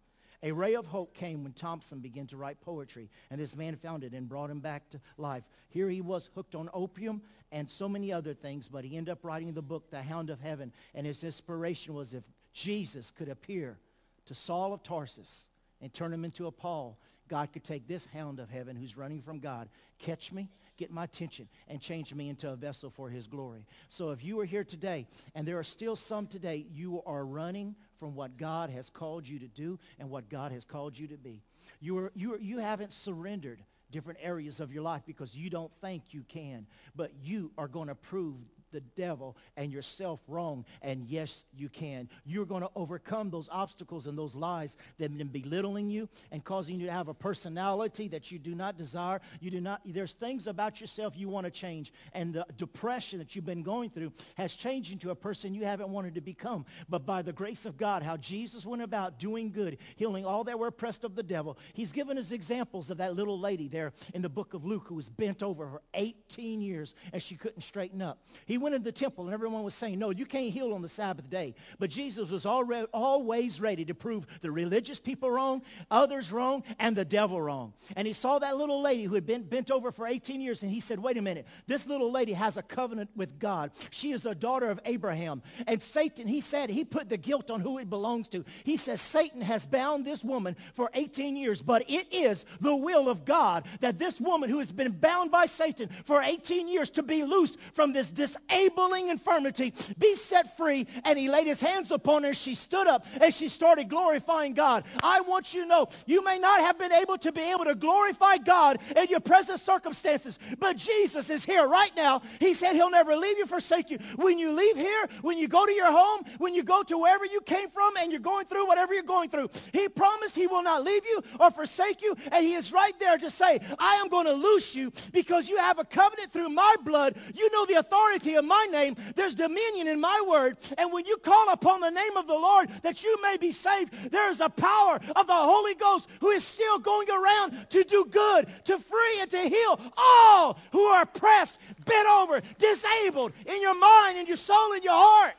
A 0.44 0.52
ray 0.52 0.76
of 0.76 0.86
hope 0.86 1.16
came 1.16 1.44
when 1.44 1.54
Thompson 1.54 2.00
began 2.00 2.28
to 2.28 2.38
write 2.38 2.62
poetry, 2.62 3.10
and 3.32 3.40
this 3.40 3.56
man 3.56 3.76
found 3.76 4.04
it 4.04 4.14
and 4.14 4.30
brought 4.30 4.52
him 4.52 4.60
back 4.60 4.90
to 4.92 5.02
life. 5.18 5.44
Here 5.70 5.90
he 5.90 6.02
was 6.02 6.30
hooked 6.36 6.54
on 6.54 6.70
opium 6.74 7.22
and 7.52 7.70
so 7.70 7.90
many 7.90 8.14
other 8.14 8.34
things, 8.34 8.68
but 8.68 8.86
he 8.86 8.98
ended 8.98 9.12
up 9.12 9.24
writing 9.24 9.54
the 9.54 9.62
book, 9.62 9.90
The 9.90 10.02
Hound 10.02 10.30
of 10.30 10.40
Heaven, 10.40 10.72
and 10.94 11.08
his 11.08 11.24
inspiration 11.24 11.94
was 11.94 12.14
if 12.14 12.24
Jesus 12.54 13.10
could 13.10 13.30
appear 13.30 13.78
to 14.26 14.36
Saul 14.36 14.74
of 14.74 14.84
Tarsus 14.84 15.48
and 15.82 15.94
turn 15.94 16.14
him 16.14 16.26
into 16.26 16.48
a 16.48 16.52
Paul, 16.52 17.00
God 17.28 17.52
could 17.52 17.64
take 17.64 17.88
this 17.88 18.06
hound 18.06 18.40
of 18.40 18.50
heaven 18.50 18.76
who's 18.76 18.98
running 18.98 19.22
from 19.22 19.40
God, 19.40 19.70
catch 19.98 20.32
me, 20.32 20.50
get 20.78 20.92
my 20.92 21.04
attention, 21.04 21.48
and 21.68 21.82
change 21.82 22.14
me 22.14 22.30
into 22.30 22.50
a 22.50 22.56
vessel 22.56 22.90
for 22.90 23.10
his 23.10 23.28
glory. 23.28 23.66
So 23.90 24.12
if 24.12 24.24
you 24.24 24.40
are 24.40 24.46
here 24.46 24.64
today, 24.64 25.08
and 25.36 25.48
there 25.48 25.58
are 25.58 25.64
still 25.64 25.96
some 25.96 26.28
today, 26.28 26.66
you 26.72 27.02
are 27.06 27.26
running 27.26 27.76
from 28.00 28.16
what 28.16 28.38
God 28.38 28.70
has 28.70 28.90
called 28.90 29.28
you 29.28 29.40
to 29.40 29.48
do 29.48 29.80
and 30.00 30.10
what 30.10 30.30
God 30.30 30.52
has 30.52 30.64
called 30.64 30.98
you 30.98 31.08
to 31.08 31.18
be. 31.18 31.42
You, 31.80 31.98
are, 31.98 32.12
you, 32.16 32.36
are, 32.36 32.40
you 32.40 32.60
haven't 32.60 32.94
surrendered 32.94 33.64
different 33.92 34.20
areas 34.22 34.60
of 34.60 34.72
your 34.72 34.84
life 34.84 35.02
because 35.06 35.36
you 35.36 35.50
don't 35.50 35.72
think 35.82 36.04
you 36.12 36.24
can, 36.28 36.68
but 36.96 37.12
you 37.24 37.52
are 37.58 37.68
going 37.68 37.88
to 37.88 37.96
prove 37.96 38.36
the 38.78 39.02
devil 39.02 39.36
and 39.56 39.72
yourself 39.72 40.20
wrong. 40.28 40.64
And 40.84 41.08
yes, 41.08 41.46
you 41.52 41.68
can. 41.68 42.08
You're 42.26 42.46
going 42.46 42.62
to 42.62 42.70
overcome 42.76 43.32
those 43.32 43.50
obstacles 43.52 44.06
and 44.06 44.16
those 44.16 44.36
lies 44.36 44.78
that 45.00 45.06
have 45.10 45.18
been 45.18 45.30
belittling 45.30 45.90
you 45.90 46.08
and 46.32 46.44
causing 46.44 46.80
you 46.80 46.86
to 46.86 46.92
have 46.92 47.08
a 47.08 47.14
personality 47.16 48.08
that 48.10 48.32
you 48.32 48.38
do 48.38 48.54
not 48.54 48.78
desire. 48.78 49.20
You 49.40 49.50
do 49.50 49.62
not, 49.62 49.82
there's 49.84 50.14
things 50.14 50.46
about 50.46 50.80
yourself 50.80 51.18
you 51.18 51.28
want 51.28 51.46
to 51.46 51.52
change. 51.52 51.92
And 52.14 52.36
the 52.36 52.46
depression 52.56 53.18
that 53.18 53.36
you've 53.36 53.48
been 53.48 53.64
going 53.64 53.90
through 53.90 54.12
has 54.36 54.54
changed 54.54 54.92
into 54.92 55.10
a 55.10 55.16
person 55.16 55.56
you 55.56 55.66
haven't 55.66 55.90
wanted 55.90 56.14
to 56.14 56.22
become. 56.22 56.64
But 56.88 57.04
by 57.04 57.24
the 57.24 57.34
grace 57.34 57.66
of 57.66 57.78
God, 57.78 58.04
how 58.04 58.18
Jesus 58.18 58.64
went 58.64 58.84
about 58.84 59.18
doing 59.18 59.52
good, 59.52 59.80
healing 59.96 60.24
all 60.24 60.44
that 60.44 60.60
were 60.60 60.68
oppressed 60.68 61.04
of 61.04 61.16
the 61.16 61.24
devil, 61.24 61.58
he's 61.74 61.92
given 61.92 62.20
us 62.20 62.32
examples 62.32 62.92
of 62.92 62.98
that 62.98 63.16
little 63.16 63.40
lady 63.40 63.68
there 63.68 63.94
in 64.14 64.22
the 64.22 64.30
book 64.30 64.54
of 64.54 64.66
Luke 64.66 64.86
who 64.88 64.96
was 64.96 65.10
bent 65.10 65.42
over 65.42 65.68
for 65.68 65.82
18 65.96 66.62
years 66.62 66.94
and 67.12 67.24
she 67.24 67.36
couldn't 67.36 67.62
straighten 67.62 68.04
up. 68.04 68.20
He 68.46 68.58
went 68.58 68.67
into 68.74 68.86
the 68.86 68.92
temple 68.92 69.26
and 69.26 69.34
everyone 69.34 69.64
was 69.64 69.74
saying, 69.74 70.00
no, 70.00 70.12
you 70.12 70.26
can't 70.26 70.52
heal 70.52 70.74
on 70.74 70.82
the 70.82 70.88
Sabbath 70.88 71.30
day. 71.30 71.56
But 71.80 71.90
Jesus 71.90 72.30
was 72.30 72.46
already, 72.46 72.88
always 72.94 73.60
ready 73.60 73.86
to 73.86 73.94
prove 73.94 74.28
the 74.42 74.52
religious 74.52 75.00
people 75.00 75.32
wrong, 75.32 75.62
others 75.92 76.32
wrong, 76.32 76.64
and 76.80 76.96
the 76.96 77.06
devil 77.06 77.42
wrong. 77.42 77.74
And 77.96 78.08
he 78.08 78.14
saw 78.14 78.40
that 78.40 78.58
little 78.58 78.82
lady 78.82 79.04
who 79.04 79.16
had 79.16 79.26
been 79.26 79.44
bent 79.44 79.72
over 79.72 79.92
for 79.92 80.08
18 80.08 80.42
years 80.42 80.64
and 80.64 80.72
he 80.72 80.80
said, 80.80 81.00
wait 81.00 81.18
a 81.18 81.22
minute, 81.22 81.48
this 81.66 81.88
little 81.88 82.12
lady 82.12 82.34
has 82.34 82.58
a 82.58 82.64
covenant 82.64 83.10
with 83.16 83.40
God. 83.40 83.72
She 83.90 84.12
is 84.12 84.26
a 84.26 84.36
daughter 84.36 84.70
of 84.70 84.80
Abraham. 84.86 85.42
And 85.66 85.82
Satan, 85.82 86.28
he 86.28 86.42
said, 86.42 86.70
he 86.70 86.84
put 86.84 87.10
the 87.10 87.18
guilt 87.18 87.50
on 87.50 87.62
who 87.62 87.78
it 87.78 87.90
belongs 87.90 88.28
to. 88.30 88.44
He 88.64 88.78
says, 88.78 89.02
Satan 89.02 89.42
has 89.42 89.66
bound 89.66 90.06
this 90.06 90.24
woman 90.24 90.56
for 90.74 90.90
18 90.94 91.36
years, 91.36 91.62
but 91.62 91.84
it 91.90 92.08
is 92.12 92.46
the 92.62 92.76
will 92.76 93.10
of 93.10 93.26
God 93.26 93.66
that 93.80 93.98
this 93.98 94.20
woman 94.20 94.50
who 94.50 94.60
has 94.60 94.72
been 94.72 94.92
bound 94.92 95.32
by 95.32 95.46
Satan 95.46 95.90
for 96.04 96.22
18 96.22 96.68
years 96.68 96.90
to 96.92 97.04
be 97.04 97.24
loosed 97.24 97.58
from 97.74 97.94
this 97.94 98.10
dis 98.10 98.38
disabling 98.50 99.10
infirmity 99.10 99.74
be 99.98 100.16
set 100.16 100.56
free. 100.58 100.88
And 101.04 101.18
he 101.18 101.30
laid 101.30 101.48
his 101.48 101.62
hands 101.62 101.92
upon 101.92 102.24
her. 102.24 102.34
She 102.34 102.56
stood 102.56 102.88
up 102.88 103.06
and 103.22 103.34
she 103.34 103.48
started 103.48 103.90
glorifying 103.90 104.54
God. 104.54 104.84
I 105.02 105.22
want 105.22 105.54
you 105.54 105.64
to 105.64 105.68
know 105.68 105.88
you 106.06 106.24
may 106.24 106.40
not 106.40 106.60
have 106.62 106.78
been 106.78 106.92
able 106.92 107.18
to 107.20 107.32
be 107.32 107.42
able 107.42 107.66
to 107.66 107.76
glorify 107.76 108.38
God 108.38 108.80
in 108.96 109.08
your 109.08 109.20
present 109.20 109.60
circumstances, 109.60 110.40
but 110.60 110.78
Jesus 110.78 111.30
is 111.30 111.44
here 111.44 111.68
right 111.68 111.92
now. 111.96 112.22
He 112.40 112.54
said 112.54 112.74
he'll 112.74 112.90
never 112.90 113.16
leave 113.16 113.38
you, 113.38 113.46
forsake 113.46 113.90
you. 113.90 114.00
When 114.16 114.38
you 114.38 114.52
leave 114.52 114.76
here, 114.76 115.08
when 115.22 115.38
you 115.38 115.48
go 115.48 115.66
to 115.66 115.72
your 115.72 115.92
home, 115.92 116.24
when 116.38 116.54
you 116.54 116.64
go 116.64 116.84
to 116.84 116.98
wherever 116.98 117.26
you 117.26 117.42
came 117.42 117.70
from 117.70 117.98
and 117.98 118.12
you're 118.12 118.22
going 118.22 118.46
through 118.46 118.68
whatever 118.68 118.94
you're 118.94 119.04
going 119.04 119.30
through, 119.30 119.50
he 119.74 119.90
promised 119.90 120.36
he 120.36 120.48
will 120.48 120.64
not 120.64 120.84
leave 120.84 121.06
you 121.06 121.22
or 121.40 121.52
forsake 121.52 122.02
you. 122.02 122.16
And 122.32 122.46
he 122.46 122.54
is 122.54 122.72
right 122.72 122.98
there 123.00 123.18
to 123.18 123.30
say, 123.30 123.60
I 123.80 123.96
am 123.96 124.08
going 124.08 124.26
to 124.26 124.34
loose 124.34 124.76
you 124.76 124.92
because 125.12 125.50
you 125.50 125.58
have 125.58 125.80
a 125.80 125.86
covenant 125.86 126.32
through 126.32 126.50
my 126.50 126.76
blood. 126.84 127.16
You 127.34 127.52
know 127.52 127.66
the 127.66 127.76
authority 127.76 128.36
of 128.38 128.46
my 128.46 128.68
name. 128.72 128.96
There's 129.16 129.34
dominion 129.34 129.88
in 129.88 130.00
my 130.00 130.24
word. 130.28 130.58
And 130.78 130.92
when 130.92 131.06
you 131.06 131.18
call 131.18 131.50
upon 131.52 131.82
the 131.82 131.90
name 131.90 132.18
of 132.18 132.28
the 132.28 132.34
Lord 132.34 132.70
that 132.84 133.04
you 133.04 133.22
may 133.22 133.38
be 133.38 133.52
saved, 133.52 134.12
there 134.12 134.30
is 134.30 134.40
a 134.40 134.50
power 134.50 135.00
of 135.16 135.28
the 135.28 135.34
Holy 135.34 135.76
Ghost 135.76 136.08
who 136.20 136.30
is 136.30 136.44
still 136.44 136.80
going 136.80 137.10
around 137.10 137.70
to 137.72 137.84
do 137.84 138.06
good, 138.10 138.48
to 138.66 138.80
free 138.80 139.20
and 139.22 139.32
to 139.32 139.42
heal 139.42 139.80
all 139.98 140.60
who 140.72 140.82
are 140.82 141.04
oppressed, 141.04 141.58
bent 141.86 142.08
over, 142.08 142.42
disabled 142.58 143.34
in 143.46 143.62
your 143.62 143.76
mind, 143.76 144.18
in 144.18 144.28
your 144.28 144.38
soul, 144.38 144.74
in 144.74 144.84
your 144.84 144.94
heart 144.94 145.34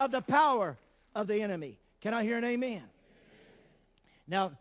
of 0.00 0.10
the 0.10 0.22
power 0.22 0.76
of 1.14 1.26
the 1.26 1.42
enemy. 1.42 1.78
Can 2.00 2.14
I 2.14 2.22
hear 2.22 2.36
an 2.36 2.44
amen? 2.44 2.70
amen. 2.70 2.82
Now, 4.28 4.52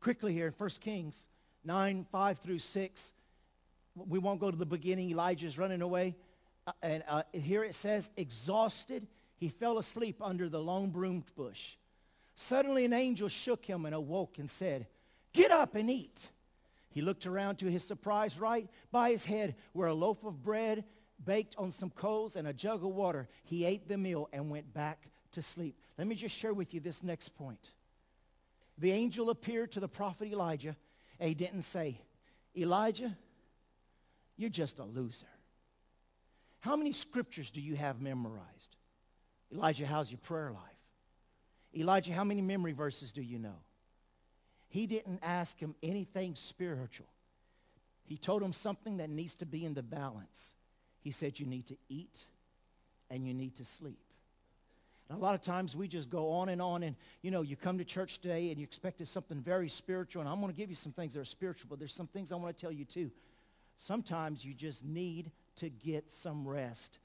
quickly 0.00 0.32
here 0.32 0.46
in 0.46 0.52
1 0.56 0.70
Kings 0.80 1.26
9, 1.64 2.06
5 2.10 2.38
through 2.38 2.60
6, 2.60 3.12
we 3.96 4.18
won't 4.18 4.40
go 4.40 4.50
to 4.50 4.56
the 4.56 4.66
beginning. 4.66 5.10
Elijah's 5.10 5.58
running 5.58 5.82
away. 5.82 6.14
Uh, 6.66 6.72
and 6.82 7.04
uh, 7.08 7.22
here 7.32 7.62
it 7.62 7.74
says, 7.74 8.10
exhausted, 8.16 9.06
he 9.36 9.48
fell 9.48 9.78
asleep 9.78 10.16
under 10.20 10.48
the 10.48 10.60
long 10.60 10.90
broom 10.90 11.24
bush. 11.36 11.76
Suddenly 12.34 12.84
an 12.84 12.92
angel 12.92 13.28
shook 13.28 13.64
him 13.64 13.86
and 13.86 13.94
awoke 13.94 14.38
and 14.38 14.48
said, 14.48 14.86
Get 15.32 15.50
up 15.50 15.74
and 15.74 15.90
eat. 15.90 16.28
He 16.90 17.02
looked 17.02 17.26
around 17.26 17.56
to 17.56 17.66
his 17.66 17.84
surprise. 17.84 18.40
Right 18.40 18.68
by 18.90 19.10
his 19.10 19.24
head 19.24 19.54
were 19.74 19.86
a 19.86 19.94
loaf 19.94 20.24
of 20.24 20.42
bread 20.42 20.84
baked 21.22 21.54
on 21.56 21.70
some 21.70 21.90
coals 21.90 22.36
and 22.36 22.48
a 22.48 22.52
jug 22.52 22.82
of 22.82 22.90
water. 22.90 23.28
He 23.44 23.64
ate 23.64 23.86
the 23.86 23.98
meal 23.98 24.28
and 24.32 24.50
went 24.50 24.72
back 24.72 25.10
to 25.32 25.42
sleep. 25.42 25.78
Let 25.98 26.06
me 26.06 26.14
just 26.14 26.34
share 26.34 26.54
with 26.54 26.72
you 26.72 26.80
this 26.80 27.02
next 27.02 27.30
point. 27.30 27.70
The 28.78 28.92
angel 28.92 29.30
appeared 29.30 29.72
to 29.72 29.80
the 29.80 29.88
prophet 29.88 30.28
Elijah 30.28 30.76
and 31.20 31.28
he 31.28 31.34
didn't 31.34 31.62
say, 31.62 32.00
Elijah, 32.56 33.14
you're 34.36 34.50
just 34.50 34.78
a 34.78 34.84
loser. 34.84 35.26
How 36.66 36.74
many 36.74 36.90
scriptures 36.90 37.52
do 37.52 37.60
you 37.60 37.76
have 37.76 38.00
memorized? 38.00 38.76
Elijah, 39.54 39.86
how's 39.86 40.10
your 40.10 40.18
prayer 40.18 40.50
life? 40.50 40.60
Elijah, 41.76 42.12
how 42.12 42.24
many 42.24 42.42
memory 42.42 42.72
verses 42.72 43.12
do 43.12 43.22
you 43.22 43.38
know? 43.38 43.54
He 44.66 44.88
didn't 44.88 45.20
ask 45.22 45.56
him 45.60 45.76
anything 45.80 46.34
spiritual. 46.34 47.06
He 48.02 48.16
told 48.16 48.42
him 48.42 48.52
something 48.52 48.96
that 48.96 49.08
needs 49.08 49.36
to 49.36 49.46
be 49.46 49.64
in 49.64 49.74
the 49.74 49.82
balance. 49.82 50.54
He 51.02 51.12
said, 51.12 51.38
you 51.38 51.46
need 51.46 51.68
to 51.68 51.76
eat 51.88 52.18
and 53.10 53.24
you 53.24 53.32
need 53.32 53.54
to 53.58 53.64
sleep. 53.64 54.00
And 55.08 55.16
a 55.16 55.22
lot 55.22 55.36
of 55.36 55.42
times 55.42 55.76
we 55.76 55.86
just 55.86 56.10
go 56.10 56.32
on 56.32 56.48
and 56.48 56.60
on 56.60 56.82
and, 56.82 56.96
you 57.22 57.30
know, 57.30 57.42
you 57.42 57.54
come 57.54 57.78
to 57.78 57.84
church 57.84 58.18
today 58.18 58.50
and 58.50 58.58
you 58.58 58.64
expected 58.64 59.06
something 59.06 59.40
very 59.40 59.68
spiritual. 59.68 60.20
And 60.20 60.28
I'm 60.28 60.40
going 60.40 60.52
to 60.52 60.58
give 60.58 60.70
you 60.70 60.74
some 60.74 60.90
things 60.90 61.14
that 61.14 61.20
are 61.20 61.24
spiritual, 61.24 61.68
but 61.70 61.78
there's 61.78 61.94
some 61.94 62.08
things 62.08 62.32
I 62.32 62.34
want 62.34 62.56
to 62.56 62.60
tell 62.60 62.72
you 62.72 62.84
too. 62.84 63.12
Sometimes 63.76 64.44
you 64.44 64.52
just 64.52 64.84
need 64.84 65.30
to 65.56 65.68
get 65.68 66.12
some 66.12 66.46
rest. 66.46 66.98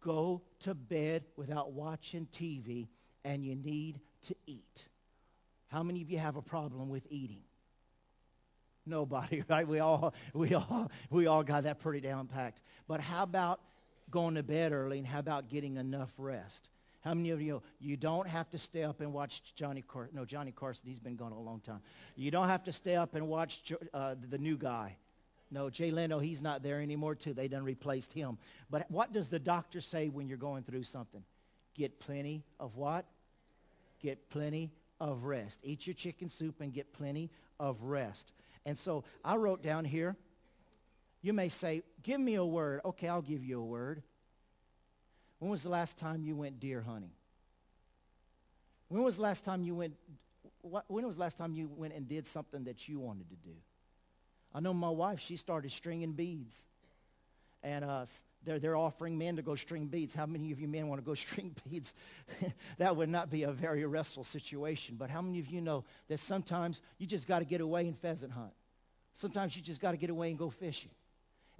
Go 0.00 0.42
to 0.60 0.74
bed 0.74 1.24
without 1.36 1.72
watching 1.72 2.26
TV 2.32 2.88
and 3.24 3.44
you 3.44 3.54
need 3.54 4.00
to 4.26 4.34
eat. 4.46 4.84
How 5.68 5.82
many 5.82 6.02
of 6.02 6.10
you 6.10 6.18
have 6.18 6.36
a 6.36 6.42
problem 6.42 6.88
with 6.88 7.06
eating? 7.10 7.42
Nobody, 8.84 9.44
right? 9.48 9.66
We 9.66 9.78
all, 9.78 10.14
we 10.34 10.54
all, 10.54 10.90
we 11.10 11.26
all 11.26 11.42
got 11.42 11.64
that 11.64 11.80
pretty 11.80 12.00
down 12.00 12.26
packed. 12.26 12.60
But 12.88 13.00
how 13.00 13.22
about 13.22 13.60
going 14.10 14.34
to 14.34 14.42
bed 14.42 14.72
early 14.72 14.98
and 14.98 15.06
how 15.06 15.18
about 15.18 15.48
getting 15.48 15.76
enough 15.76 16.12
rest? 16.18 16.68
How 17.00 17.14
many 17.14 17.30
of 17.30 17.42
you 17.42 17.62
you 17.80 17.96
don't 17.96 18.28
have 18.28 18.48
to 18.50 18.58
stay 18.58 18.84
up 18.84 19.00
and 19.00 19.12
watch 19.12 19.54
Johnny 19.56 19.82
Carson? 19.82 20.14
No, 20.14 20.24
Johnny 20.24 20.52
Carson, 20.52 20.84
he's 20.86 21.00
been 21.00 21.16
gone 21.16 21.32
a 21.32 21.40
long 21.40 21.60
time. 21.60 21.80
You 22.14 22.30
don't 22.30 22.48
have 22.48 22.62
to 22.64 22.72
stay 22.72 22.94
up 22.94 23.14
and 23.16 23.28
watch 23.28 23.72
uh, 23.92 24.14
the 24.28 24.38
new 24.38 24.56
guy. 24.56 24.96
No, 25.52 25.68
Jay 25.68 25.90
Leno, 25.90 26.18
he's 26.18 26.40
not 26.40 26.62
there 26.62 26.80
anymore 26.80 27.14
too. 27.14 27.34
They 27.34 27.46
done 27.46 27.62
replaced 27.62 28.14
him. 28.14 28.38
But 28.70 28.90
what 28.90 29.12
does 29.12 29.28
the 29.28 29.38
doctor 29.38 29.82
say 29.82 30.08
when 30.08 30.26
you're 30.26 30.38
going 30.38 30.62
through 30.62 30.84
something? 30.84 31.22
Get 31.74 32.00
plenty 32.00 32.42
of 32.58 32.76
what? 32.76 33.04
Get 34.00 34.30
plenty 34.30 34.72
of 34.98 35.24
rest. 35.24 35.60
Eat 35.62 35.86
your 35.86 35.92
chicken 35.92 36.30
soup 36.30 36.62
and 36.62 36.72
get 36.72 36.94
plenty 36.94 37.30
of 37.60 37.82
rest. 37.82 38.32
And 38.64 38.78
so 38.78 39.04
I 39.22 39.36
wrote 39.36 39.62
down 39.62 39.84
here, 39.84 40.16
you 41.20 41.34
may 41.34 41.50
say, 41.50 41.82
give 42.02 42.18
me 42.18 42.36
a 42.36 42.44
word. 42.44 42.80
Okay, 42.86 43.08
I'll 43.08 43.20
give 43.20 43.44
you 43.44 43.60
a 43.60 43.64
word. 43.64 44.02
When 45.38 45.50
was 45.50 45.62
the 45.62 45.68
last 45.68 45.98
time 45.98 46.24
you 46.24 46.34
went 46.34 46.60
deer 46.60 46.80
hunting? 46.80 47.10
When 48.88 49.02
was 49.02 49.16
the 49.16 49.22
last 49.22 49.44
time 49.44 49.64
you 49.64 49.74
went, 49.74 49.96
when 50.62 51.06
was 51.06 51.16
the 51.16 51.22
last 51.22 51.36
time 51.36 51.52
you 51.52 51.68
went 51.76 51.92
and 51.92 52.08
did 52.08 52.26
something 52.26 52.64
that 52.64 52.88
you 52.88 53.00
wanted 53.00 53.28
to 53.28 53.36
do? 53.36 53.54
I 54.54 54.60
know 54.60 54.74
my 54.74 54.90
wife, 54.90 55.20
she 55.20 55.36
started 55.36 55.72
stringing 55.72 56.12
beads. 56.12 56.66
And 57.62 57.84
uh, 57.84 58.06
they're, 58.44 58.58
they're 58.58 58.76
offering 58.76 59.16
men 59.16 59.36
to 59.36 59.42
go 59.42 59.54
string 59.54 59.86
beads. 59.86 60.14
How 60.14 60.26
many 60.26 60.52
of 60.52 60.60
you 60.60 60.68
men 60.68 60.88
want 60.88 61.00
to 61.00 61.04
go 61.04 61.14
string 61.26 61.54
beads? 61.68 61.94
that 62.78 62.96
would 62.96 63.08
not 63.08 63.30
be 63.30 63.44
a 63.44 63.52
very 63.52 63.84
restful 63.86 64.24
situation. 64.24 64.96
But 64.98 65.10
how 65.10 65.22
many 65.22 65.38
of 65.38 65.46
you 65.46 65.60
know 65.60 65.84
that 66.08 66.18
sometimes 66.18 66.82
you 66.98 67.06
just 67.06 67.26
got 67.26 67.38
to 67.38 67.44
get 67.44 67.60
away 67.60 67.86
and 67.86 67.98
pheasant 67.98 68.32
hunt? 68.32 68.52
Sometimes 69.14 69.56
you 69.56 69.62
just 69.62 69.80
got 69.80 69.92
to 69.92 69.96
get 69.96 70.10
away 70.10 70.30
and 70.30 70.38
go 70.38 70.50
fishing. 70.50 70.90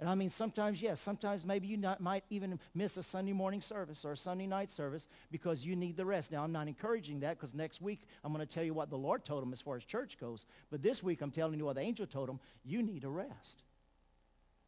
And 0.03 0.09
I 0.09 0.15
mean, 0.15 0.29
sometimes, 0.29 0.81
yes, 0.81 0.99
sometimes 0.99 1.45
maybe 1.45 1.65
you 1.65 1.77
not, 1.77 2.01
might 2.01 2.25
even 2.29 2.59
miss 2.75 2.97
a 2.97 3.03
Sunday 3.03 3.31
morning 3.31 3.61
service 3.61 4.03
or 4.03 4.11
a 4.11 4.17
Sunday 4.17 4.45
night 4.45 4.69
service 4.69 5.07
because 5.31 5.65
you 5.65 5.77
need 5.77 5.95
the 5.95 6.05
rest. 6.05 6.29
Now, 6.29 6.43
I'm 6.43 6.51
not 6.51 6.67
encouraging 6.67 7.21
that 7.21 7.39
because 7.39 7.53
next 7.53 7.81
week 7.81 8.01
I'm 8.21 8.33
going 8.33 8.45
to 8.45 8.53
tell 8.53 8.65
you 8.65 8.73
what 8.73 8.89
the 8.89 8.97
Lord 8.97 9.23
told 9.23 9.41
him 9.41 9.53
as 9.53 9.61
far 9.61 9.77
as 9.77 9.85
church 9.85 10.17
goes. 10.19 10.45
But 10.69 10.81
this 10.81 11.01
week 11.01 11.21
I'm 11.21 11.31
telling 11.31 11.57
you 11.57 11.63
what 11.63 11.75
the 11.75 11.81
angel 11.83 12.05
told 12.05 12.27
him. 12.27 12.41
You 12.65 12.83
need 12.83 13.05
a 13.05 13.07
rest. 13.07 13.63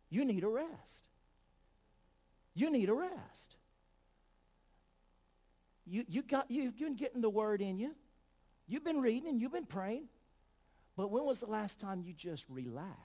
You 0.09 0.23
need 0.23 0.45
a 0.45 0.47
rest. 0.47 1.03
You 2.53 2.71
need 2.71 2.87
a 2.87 2.93
rest. 2.93 3.57
You, 5.85 6.05
you 6.07 6.21
got, 6.21 6.49
you've 6.49 6.79
been 6.79 6.95
getting 6.95 7.19
the 7.19 7.29
word 7.29 7.61
in 7.61 7.77
you. 7.77 7.93
You've 8.69 8.85
been 8.85 9.01
reading 9.01 9.27
and 9.27 9.41
you've 9.41 9.51
been 9.51 9.65
praying. 9.65 10.05
But 10.95 11.11
when 11.11 11.25
was 11.25 11.41
the 11.41 11.47
last 11.47 11.81
time 11.81 12.03
you 12.05 12.13
just 12.13 12.45
relaxed? 12.47 13.04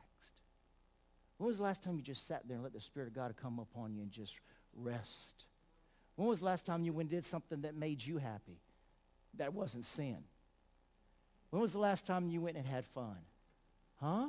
When 1.41 1.49
was 1.49 1.57
the 1.57 1.63
last 1.63 1.83
time 1.83 1.97
you 1.97 2.03
just 2.03 2.27
sat 2.27 2.47
there 2.47 2.57
and 2.57 2.63
let 2.63 2.75
the 2.75 2.83
Spirit 2.83 3.07
of 3.07 3.15
God 3.15 3.35
come 3.41 3.61
upon 3.61 3.95
you 3.95 4.03
and 4.03 4.11
just 4.11 4.39
rest? 4.77 5.47
When 6.17 6.29
was 6.29 6.41
the 6.41 6.45
last 6.45 6.67
time 6.67 6.85
you 6.85 6.93
went 6.93 7.11
and 7.11 7.19
did 7.19 7.25
something 7.25 7.63
that 7.63 7.75
made 7.75 8.05
you 8.05 8.19
happy? 8.19 8.61
That 9.39 9.55
wasn't 9.55 9.87
sin. 9.87 10.19
When 11.49 11.63
was 11.63 11.73
the 11.73 11.79
last 11.79 12.07
time 12.07 12.29
you 12.29 12.43
went 12.43 12.59
and 12.59 12.67
had 12.67 12.85
fun? 12.85 13.17
Huh? 14.03 14.27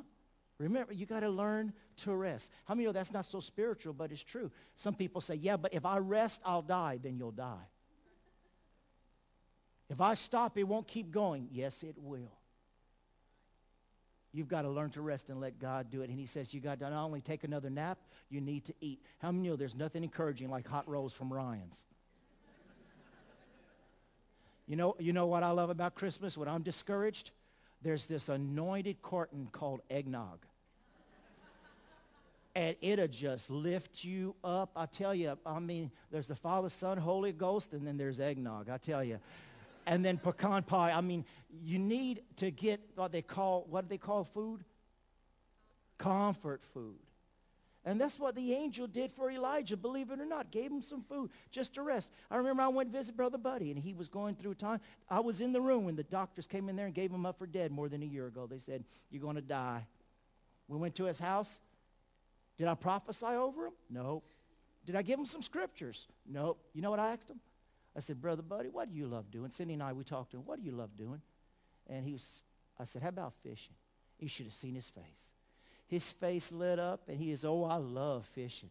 Remember, 0.58 0.94
you 0.94 1.06
got 1.06 1.20
to 1.20 1.30
learn 1.30 1.74
to 1.98 2.16
rest. 2.16 2.50
How 2.64 2.76
many 2.76 2.86
know 2.86 2.94
that's 2.94 3.12
not 3.12 3.26
so 3.26 3.42
spiritual, 3.42 3.92
but 3.92 4.14
it's 4.14 4.24
true? 4.24 4.50
Some 4.78 4.94
people 4.94 5.20
say, 5.20 5.36
yeah, 5.36 5.58
but 5.58 5.74
if 5.74 5.86
I 5.86 5.98
rest, 5.98 6.40
I'll 6.46 6.62
die. 6.62 6.98
Then 7.04 7.18
you'll 7.18 7.32
die. 7.32 7.68
If 9.90 10.00
I 10.00 10.14
stop, 10.14 10.58
it 10.58 10.64
won't 10.64 10.88
keep 10.88 11.12
going. 11.12 11.50
Yes, 11.52 11.84
it 11.84 11.96
will. 11.98 12.32
You've 14.34 14.48
got 14.48 14.62
to 14.62 14.70
learn 14.70 14.92
to 14.92 15.02
rest 15.02 15.30
and 15.30 15.42
let 15.42 15.60
God 15.60 15.90
do 15.90 16.02
it. 16.02 16.10
And 16.10 16.18
he 16.18 16.26
says 16.26 16.54
you 16.54 16.62
got 16.62 16.80
to 16.80 16.90
not 16.90 17.04
only 17.04 17.22
take 17.22 17.44
another 17.44 17.70
nap, 17.70 17.98
you 18.30 18.40
need 18.40 18.64
to 18.66 18.74
eat. 18.80 19.02
How 19.20 19.32
many 19.32 19.50
know 19.50 19.56
there's 19.56 19.76
nothing 19.76 20.04
encouraging 20.04 20.50
like 20.50 20.68
hot 20.68 20.88
rolls 20.88 21.14
from 21.14 21.34
Ryan's? 21.34 21.84
you 24.68 24.78
know, 24.78 24.96
you 25.00 25.12
know 25.12 25.26
what 25.26 25.44
I 25.44 25.52
love 25.52 25.70
about 25.70 25.96
Christmas? 25.96 26.38
When 26.38 26.48
I'm 26.48 26.62
discouraged, 26.62 27.32
there's 27.82 28.06
this 28.06 28.30
anointed 28.30 29.02
carton 29.02 29.50
called 29.52 29.82
eggnog. 29.90 30.40
and 32.56 32.78
it'll 32.82 33.08
just 33.08 33.50
lift 33.50 34.06
you 34.06 34.34
up. 34.46 34.70
I 34.78 34.86
tell 34.86 35.14
you, 35.14 35.38
I 35.46 35.60
mean, 35.60 35.92
there's 36.10 36.28
the 36.28 36.36
Father, 36.36 36.70
Son, 36.70 36.98
Holy 36.98 37.34
Ghost, 37.34 37.74
and 37.74 37.86
then 37.86 37.98
there's 37.98 38.22
eggnog. 38.22 38.70
I 38.70 38.78
tell 38.78 39.04
you 39.04 39.20
and 39.92 40.06
then 40.06 40.18
pecan 40.18 40.64
pie. 40.64 40.94
I 40.94 41.02
mean, 41.02 41.26
you 41.62 41.78
need 41.78 42.22
to 42.38 42.50
get 42.50 42.80
what 42.96 43.12
they 43.12 43.22
call, 43.22 43.68
what 43.70 43.82
do 43.82 43.88
they 43.90 43.98
call 43.98 44.24
food? 44.24 44.64
Comfort 45.98 46.62
food. 46.74 46.96
And 47.84 48.00
that's 48.00 48.18
what 48.18 48.34
the 48.36 48.54
angel 48.54 48.88
did 48.88 49.12
for 49.12 49.30
Elijah, 49.30 49.76
believe 49.76 50.10
it 50.12 50.22
or 50.22 50.26
not. 50.26 50.50
Gave 50.50 50.72
him 50.72 50.82
some 50.82 51.04
food 51.04 51.30
just 51.52 51.74
to 51.74 51.82
rest. 51.82 52.10
I 52.30 52.38
remember 52.38 52.64
I 52.64 52.70
went 52.70 52.94
to 52.94 52.98
visit 52.98 53.18
Brother 53.18 53.38
Buddy, 53.38 53.70
and 53.70 53.78
he 53.78 53.94
was 53.94 54.08
going 54.08 54.36
through 54.36 54.54
time. 54.54 54.80
I 55.10 55.20
was 55.20 55.42
in 55.42 55.52
the 55.52 55.60
room 55.60 55.84
when 55.84 55.98
the 55.98 56.04
doctors 56.04 56.48
came 56.48 56.70
in 56.70 56.78
there 56.78 56.86
and 56.86 56.96
gave 56.96 57.12
him 57.12 57.26
up 57.26 57.38
for 57.38 57.46
dead 57.46 57.74
more 57.74 57.90
than 57.90 58.02
a 58.02 58.06
year 58.06 58.28
ago. 58.28 58.48
They 58.48 58.60
said, 58.60 58.86
you're 59.10 59.22
going 59.22 59.36
to 59.36 59.42
die. 59.42 59.86
We 60.70 60.78
went 60.78 60.96
to 60.96 61.04
his 61.04 61.20
house. 61.20 61.60
Did 62.58 62.70
I 62.70 62.76
prophesy 62.76 63.26
over 63.26 63.66
him? 63.66 63.74
No. 63.90 64.24
Did 64.86 64.96
I 64.96 65.02
give 65.02 65.20
him 65.20 65.26
some 65.26 65.42
scriptures? 65.42 66.08
Nope. 66.26 66.64
You 66.74 66.82
know 66.82 66.92
what 66.92 67.00
I 67.00 67.12
asked 67.12 67.30
him? 67.30 67.42
I 67.96 68.00
said, 68.00 68.22
Brother 68.22 68.42
Buddy, 68.42 68.70
what 68.70 68.92
do 68.92 68.98
you 68.98 69.08
love 69.08 69.30
doing? 69.32 69.52
Cindy 69.52 69.74
and 69.74 69.84
I, 69.84 69.94
we 69.94 70.04
talked 70.04 70.32
to 70.32 70.38
him. 70.38 70.44
What 70.46 70.60
do 70.60 70.66
you 70.66 70.72
love 70.72 70.96
doing? 70.98 71.22
And 71.90 72.06
he 72.06 72.14
was, 72.14 72.44
I 72.80 72.86
said, 72.86 73.02
how 73.02 73.10
about 73.10 73.34
fishing? 73.44 73.74
You 74.20 74.28
should 74.28 74.46
have 74.46 74.54
seen 74.54 74.76
his 74.76 74.90
face. 74.90 75.32
His 75.88 76.12
face 76.12 76.52
lit 76.52 76.80
up, 76.80 77.02
and 77.10 77.18
he 77.18 77.32
is, 77.32 77.44
oh, 77.44 77.66
I 77.66 77.76
love 77.76 78.26
fishing. 78.34 78.70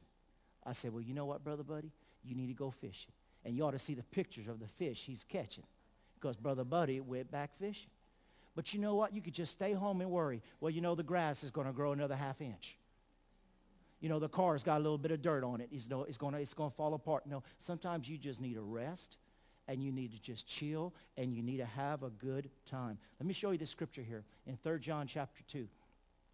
I 0.64 0.72
said, 0.72 0.92
well, 0.92 1.02
you 1.02 1.12
know 1.12 1.26
what, 1.26 1.44
Brother 1.44 1.62
Buddy? 1.62 1.90
You 2.24 2.34
need 2.34 2.46
to 2.46 2.54
go 2.54 2.70
fishing. 2.70 3.12
And 3.44 3.54
you 3.54 3.64
ought 3.64 3.72
to 3.72 3.78
see 3.78 3.94
the 3.94 4.02
pictures 4.02 4.48
of 4.48 4.58
the 4.60 4.66
fish 4.66 5.04
he's 5.04 5.24
catching. 5.24 5.64
Because 6.14 6.36
Brother 6.36 6.64
Buddy 6.64 7.00
went 7.00 7.30
back 7.30 7.50
fishing. 7.58 7.90
But 8.54 8.72
you 8.72 8.80
know 8.80 8.94
what? 8.94 9.14
You 9.14 9.20
could 9.20 9.34
just 9.34 9.52
stay 9.52 9.72
home 9.72 10.00
and 10.00 10.10
worry. 10.10 10.42
Well, 10.60 10.70
you 10.70 10.80
know 10.80 10.94
the 10.94 11.02
grass 11.02 11.44
is 11.44 11.50
going 11.50 11.66
to 11.66 11.72
grow 11.72 11.92
another 11.92 12.16
half 12.16 12.40
inch. 12.40 12.76
You 14.00 14.08
know, 14.08 14.18
the 14.18 14.28
car's 14.28 14.64
got 14.64 14.78
a 14.78 14.82
little 14.82 14.98
bit 14.98 15.10
of 15.10 15.20
dirt 15.20 15.44
on 15.44 15.60
it. 15.60 15.68
It's, 15.70 15.88
it's 16.08 16.18
going 16.18 16.34
to 16.34 16.40
it's 16.40 16.54
gonna 16.54 16.70
fall 16.70 16.94
apart. 16.94 17.26
No, 17.26 17.42
sometimes 17.58 18.08
you 18.08 18.16
just 18.16 18.40
need 18.40 18.56
a 18.56 18.62
rest 18.62 19.18
and 19.68 19.82
you 19.82 19.92
need 19.92 20.12
to 20.12 20.20
just 20.20 20.46
chill 20.46 20.94
and 21.16 21.34
you 21.34 21.42
need 21.42 21.58
to 21.58 21.66
have 21.66 22.02
a 22.02 22.10
good 22.10 22.50
time. 22.64 22.98
Let 23.20 23.26
me 23.26 23.34
show 23.34 23.50
you 23.50 23.58
this 23.58 23.70
scripture 23.70 24.02
here 24.02 24.24
in 24.46 24.56
3 24.56 24.78
John 24.80 25.06
chapter 25.06 25.42
2. 25.48 25.68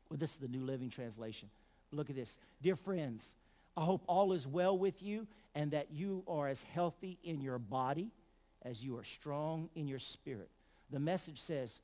Well, 0.09 0.17
this 0.17 0.31
is 0.31 0.37
the 0.37 0.49
New 0.49 0.63
Living 0.63 0.89
Translation. 0.89 1.51
Look 1.93 2.09
at 2.09 2.17
this. 2.17 2.39
Dear 2.63 2.77
friends, 2.77 3.35
I 3.77 3.83
hope 3.83 4.03
all 4.07 4.33
is 4.33 4.47
well 4.47 4.79
with 4.79 5.03
you 5.03 5.27
and 5.55 5.73
that 5.73 5.91
you 5.91 6.23
are 6.29 6.49
as 6.49 6.63
healthy 6.63 7.19
in 7.25 7.41
your 7.41 7.59
body 7.59 8.11
as 8.63 8.85
you 8.85 8.97
are 8.97 9.05
strong 9.05 9.69
in 9.75 9.89
your 9.89 9.99
spirit. 9.99 10.51
The 10.91 11.01
message 11.01 11.41
says, 11.41 11.81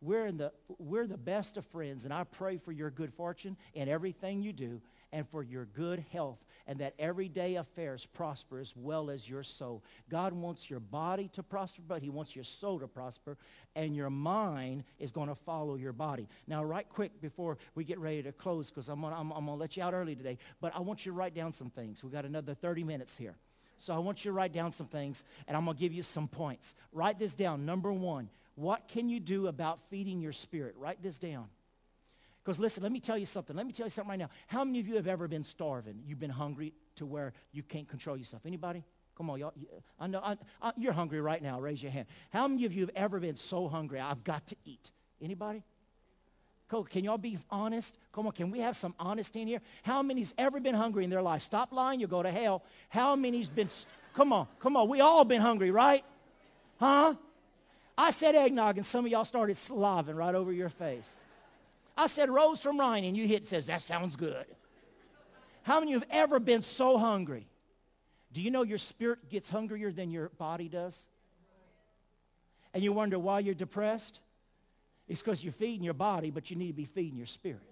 we're, 0.00 0.26
in 0.26 0.36
the, 0.36 0.52
we're 0.78 1.06
the 1.06 1.16
best 1.16 1.56
of 1.56 1.64
friends, 1.66 2.04
and 2.04 2.12
I 2.12 2.24
pray 2.24 2.58
for 2.58 2.72
your 2.72 2.90
good 2.90 3.12
fortune 3.12 3.56
in 3.74 3.88
everything 3.88 4.42
you 4.42 4.52
do 4.52 4.80
and 5.14 5.28
for 5.28 5.44
your 5.44 5.64
good 5.64 6.04
health 6.12 6.44
and 6.66 6.80
that 6.80 6.92
everyday 6.98 7.54
affairs 7.54 8.04
prosper 8.04 8.58
as 8.58 8.74
well 8.76 9.10
as 9.10 9.28
your 9.28 9.44
soul. 9.44 9.82
God 10.10 10.32
wants 10.32 10.68
your 10.68 10.80
body 10.80 11.28
to 11.34 11.42
prosper, 11.42 11.82
but 11.86 12.02
he 12.02 12.10
wants 12.10 12.34
your 12.34 12.44
soul 12.44 12.80
to 12.80 12.88
prosper, 12.88 13.36
and 13.76 13.94
your 13.94 14.10
mind 14.10 14.82
is 14.98 15.12
going 15.12 15.28
to 15.28 15.34
follow 15.34 15.76
your 15.76 15.92
body. 15.92 16.26
Now, 16.48 16.64
right 16.64 16.88
quick 16.88 17.20
before 17.20 17.58
we 17.74 17.84
get 17.84 17.98
ready 17.98 18.22
to 18.24 18.32
close, 18.32 18.70
because 18.70 18.88
I'm 18.88 19.00
going 19.00 19.12
to 19.12 19.52
let 19.52 19.76
you 19.76 19.82
out 19.82 19.94
early 19.94 20.16
today, 20.16 20.36
but 20.60 20.74
I 20.74 20.80
want 20.80 21.06
you 21.06 21.12
to 21.12 21.16
write 21.16 21.34
down 21.34 21.52
some 21.52 21.70
things. 21.70 22.02
We've 22.02 22.12
got 22.12 22.24
another 22.24 22.54
30 22.54 22.82
minutes 22.82 23.16
here. 23.16 23.36
So 23.76 23.94
I 23.94 23.98
want 23.98 24.24
you 24.24 24.30
to 24.30 24.32
write 24.32 24.52
down 24.52 24.72
some 24.72 24.86
things, 24.86 25.22
and 25.46 25.56
I'm 25.56 25.64
going 25.64 25.76
to 25.76 25.80
give 25.80 25.92
you 25.92 26.02
some 26.02 26.26
points. 26.28 26.74
Write 26.92 27.18
this 27.18 27.34
down. 27.34 27.66
Number 27.66 27.92
one, 27.92 28.30
what 28.56 28.88
can 28.88 29.08
you 29.08 29.20
do 29.20 29.48
about 29.48 29.80
feeding 29.90 30.20
your 30.20 30.32
spirit? 30.32 30.74
Write 30.78 31.02
this 31.02 31.18
down. 31.18 31.46
Because 32.44 32.58
listen, 32.58 32.82
let 32.82 32.92
me 32.92 33.00
tell 33.00 33.16
you 33.16 33.24
something. 33.24 33.56
Let 33.56 33.66
me 33.66 33.72
tell 33.72 33.86
you 33.86 33.90
something 33.90 34.10
right 34.10 34.18
now. 34.18 34.28
How 34.48 34.64
many 34.64 34.80
of 34.80 34.86
you 34.86 34.96
have 34.96 35.06
ever 35.06 35.26
been 35.28 35.44
starving? 35.44 36.02
You've 36.06 36.18
been 36.18 36.30
hungry 36.30 36.74
to 36.96 37.06
where 37.06 37.32
you 37.52 37.62
can't 37.62 37.88
control 37.88 38.16
yourself. 38.16 38.42
Anybody? 38.44 38.84
Come 39.16 39.30
on, 39.30 39.38
y'all. 39.38 39.54
I 39.98 40.06
know 40.08 40.20
I, 40.22 40.36
I, 40.60 40.72
you're 40.76 40.92
hungry 40.92 41.20
right 41.20 41.42
now. 41.42 41.58
Raise 41.58 41.82
your 41.82 41.92
hand. 41.92 42.06
How 42.30 42.46
many 42.46 42.66
of 42.66 42.72
you 42.72 42.82
have 42.82 42.90
ever 42.94 43.18
been 43.18 43.36
so 43.36 43.68
hungry? 43.68 43.98
I've 43.98 44.24
got 44.24 44.46
to 44.48 44.56
eat. 44.66 44.90
Anybody? 45.22 45.62
Coke. 46.68 46.90
Can 46.90 47.04
y'all 47.04 47.16
be 47.16 47.38
honest? 47.50 47.96
Come 48.12 48.26
on, 48.26 48.32
can 48.32 48.50
we 48.50 48.60
have 48.60 48.76
some 48.76 48.94
honesty 48.98 49.40
in 49.40 49.48
here? 49.48 49.60
How 49.82 50.02
many's 50.02 50.34
ever 50.36 50.60
been 50.60 50.74
hungry 50.74 51.04
in 51.04 51.10
their 51.10 51.22
life? 51.22 51.42
Stop 51.42 51.72
lying, 51.72 52.00
you'll 52.00 52.10
go 52.10 52.22
to 52.22 52.30
hell. 52.30 52.62
How 52.88 53.16
many's 53.16 53.48
been, 53.48 53.68
come 54.14 54.32
on, 54.32 54.48
come 54.60 54.76
on. 54.76 54.88
We 54.88 55.00
all 55.00 55.24
been 55.24 55.40
hungry, 55.40 55.70
right? 55.70 56.04
Huh? 56.80 57.14
I 57.96 58.10
said 58.10 58.34
eggnog 58.34 58.76
and 58.76 58.84
some 58.84 59.04
of 59.04 59.12
y'all 59.12 59.24
started 59.24 59.56
slaving 59.56 60.16
right 60.16 60.34
over 60.34 60.52
your 60.52 60.68
face. 60.68 61.16
I 61.96 62.06
said 62.06 62.30
Rose 62.30 62.60
from 62.60 62.78
Ryan, 62.78 63.04
and 63.04 63.16
you 63.16 63.26
hit 63.26 63.46
says, 63.46 63.66
that 63.66 63.82
sounds 63.82 64.16
good. 64.16 64.46
How 65.62 65.80
many 65.80 65.94
of 65.94 66.02
you 66.02 66.08
have 66.08 66.08
ever 66.10 66.40
been 66.40 66.62
so 66.62 66.98
hungry? 66.98 67.46
Do 68.32 68.40
you 68.40 68.50
know 68.50 68.62
your 68.62 68.78
spirit 68.78 69.28
gets 69.28 69.48
hungrier 69.48 69.92
than 69.92 70.10
your 70.10 70.28
body 70.30 70.68
does? 70.68 71.08
And 72.74 72.82
you 72.82 72.92
wonder 72.92 73.18
why 73.18 73.38
you're 73.38 73.54
depressed? 73.54 74.18
It's 75.08 75.22
because 75.22 75.44
you're 75.44 75.52
feeding 75.52 75.84
your 75.84 75.94
body, 75.94 76.30
but 76.30 76.50
you 76.50 76.56
need 76.56 76.68
to 76.68 76.72
be 76.72 76.84
feeding 76.84 77.16
your 77.16 77.26
spirit. 77.26 77.62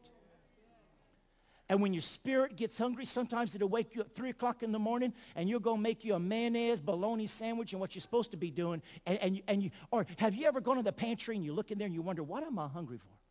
And 1.69 1.81
when 1.81 1.95
your 1.95 2.03
spirit 2.03 2.57
gets 2.57 2.77
hungry, 2.77 3.07
sometimes 3.07 3.55
it'll 3.55 3.69
wake 3.69 3.95
you 3.95 4.03
up 4.03 4.13
3 4.15 4.31
o'clock 4.31 4.63
in 4.63 4.73
the 4.73 4.79
morning 4.79 5.15
and 5.35 5.49
you'll 5.49 5.61
go 5.61 5.77
make 5.77 6.05
you 6.05 6.15
a 6.15 6.19
mayonnaise 6.19 6.81
bologna 6.81 7.27
sandwich 7.27 7.73
and 7.73 7.81
what 7.81 7.95
you're 7.95 8.03
supposed 8.03 8.33
to 8.33 8.37
be 8.37 8.51
doing. 8.51 8.83
And, 9.07 9.19
and, 9.19 9.43
and 9.49 9.63
you, 9.63 9.71
or 9.91 10.07
have 10.17 10.35
you 10.35 10.47
ever 10.47 10.61
gone 10.61 10.77
to 10.77 10.83
the 10.83 10.93
pantry 10.93 11.35
and 11.35 11.45
you 11.45 11.55
look 11.55 11.71
in 11.71 11.79
there 11.79 11.87
and 11.87 11.95
you 11.95 12.03
wonder, 12.03 12.23
what 12.23 12.43
am 12.43 12.59
I 12.59 12.69
hungry 12.69 12.99
for? 12.99 13.22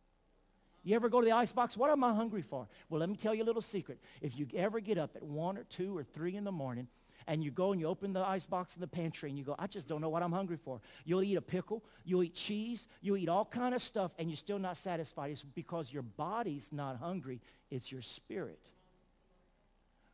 You 0.84 0.96
ever 0.96 1.08
go 1.08 1.20
to 1.20 1.24
the 1.24 1.32
ice 1.32 1.52
box? 1.52 1.76
What 1.76 1.90
am 1.90 2.02
I 2.02 2.12
hungry 2.12 2.42
for? 2.42 2.66
Well, 2.88 3.00
let 3.00 3.08
me 3.08 3.16
tell 3.16 3.34
you 3.34 3.42
a 3.42 3.46
little 3.46 3.62
secret. 3.62 3.98
If 4.20 4.36
you 4.36 4.48
ever 4.54 4.80
get 4.80 4.98
up 4.98 5.14
at 5.14 5.22
1 5.22 5.56
or 5.56 5.64
2 5.64 5.96
or 5.96 6.02
3 6.02 6.36
in 6.36 6.44
the 6.44 6.52
morning 6.52 6.88
and 7.28 7.44
you 7.44 7.52
go 7.52 7.70
and 7.70 7.80
you 7.80 7.86
open 7.86 8.12
the 8.12 8.20
ice 8.20 8.46
box 8.46 8.74
in 8.74 8.80
the 8.80 8.88
pantry 8.88 9.28
and 9.30 9.38
you 9.38 9.44
go, 9.44 9.54
I 9.58 9.68
just 9.68 9.86
don't 9.86 10.00
know 10.00 10.08
what 10.08 10.24
I'm 10.24 10.32
hungry 10.32 10.56
for. 10.56 10.80
You'll 11.04 11.22
eat 11.22 11.36
a 11.36 11.42
pickle, 11.42 11.84
you'll 12.04 12.24
eat 12.24 12.34
cheese, 12.34 12.88
you'll 13.00 13.16
eat 13.16 13.28
all 13.28 13.44
kind 13.44 13.76
of 13.76 13.82
stuff, 13.82 14.10
and 14.18 14.28
you're 14.28 14.36
still 14.36 14.58
not 14.58 14.76
satisfied. 14.76 15.30
It's 15.30 15.44
because 15.44 15.92
your 15.92 16.02
body's 16.02 16.70
not 16.72 16.96
hungry. 16.96 17.40
It's 17.70 17.92
your 17.92 18.02
spirit. 18.02 18.58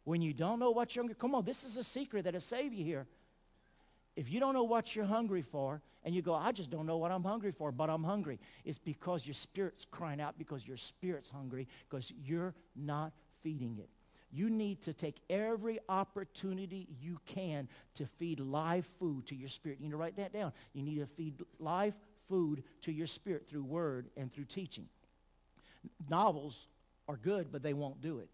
When 0.05 0.21
you 0.21 0.35
don't 0.35 0.59
know 0.59 0.71
what 0.71 0.95
you're 0.95 1.03
hungry, 1.03 1.17
come 1.19 1.35
on, 1.35 1.45
this 1.45 1.65
is 1.65 1.79
a 1.79 1.83
secret 1.83 2.25
that'll 2.25 2.41
save 2.41 2.75
you 2.75 2.85
here. 2.85 3.07
If 4.19 4.33
you 4.33 4.41
don't 4.41 4.53
know 4.53 4.65
what 4.65 4.97
you're 4.97 5.05
hungry 5.05 5.43
for, 5.43 5.81
and 6.03 6.13
you 6.13 6.23
go, 6.23 6.35
I 6.35 6.51
just 6.51 6.71
don't 6.71 6.87
know 6.87 6.97
what 6.97 7.13
I'm 7.13 7.23
hungry 7.23 7.53
for, 7.53 7.71
but 7.71 7.89
I'm 7.89 8.03
hungry, 8.03 8.41
it's 8.65 8.77
because 8.77 9.25
your 9.25 9.35
spirit's 9.35 9.85
crying 9.85 10.21
out 10.21 10.37
because 10.37 10.67
your 10.67 10.77
spirit's 10.77 11.31
hungry 11.31 11.69
because 11.89 12.13
you're 12.25 12.53
not 12.75 13.13
feeding 13.45 13.79
it. 13.79 13.89
You 14.33 14.51
need 14.51 14.83
to 14.83 14.93
take 14.93 15.21
every 15.31 15.79
opportunity 15.89 16.89
you 17.01 17.21
can 17.27 17.69
to 17.95 18.07
feed 18.07 18.41
live 18.41 18.87
food 18.99 19.25
to 19.27 19.37
your 19.37 19.49
spirit. 19.49 19.79
You 19.79 19.85
need 19.85 19.93
to 19.93 19.97
write 19.97 20.17
that 20.17 20.33
down. 20.33 20.53
You 20.73 20.83
need 20.83 20.99
to 20.99 21.07
feed 21.07 21.41
live 21.61 21.95
food 22.29 22.65
to 22.83 22.93
your 22.93 23.07
spirit 23.07 23.49
through 23.49 23.63
word 23.63 24.09
and 24.17 24.33
through 24.33 24.47
teaching. 24.47 24.89
Novels 26.11 26.67
are 27.09 27.17
good, 27.17 27.53
but 27.53 27.63
they 27.63 27.73
won't 27.73 28.01
do 28.01 28.19
it. 28.19 28.29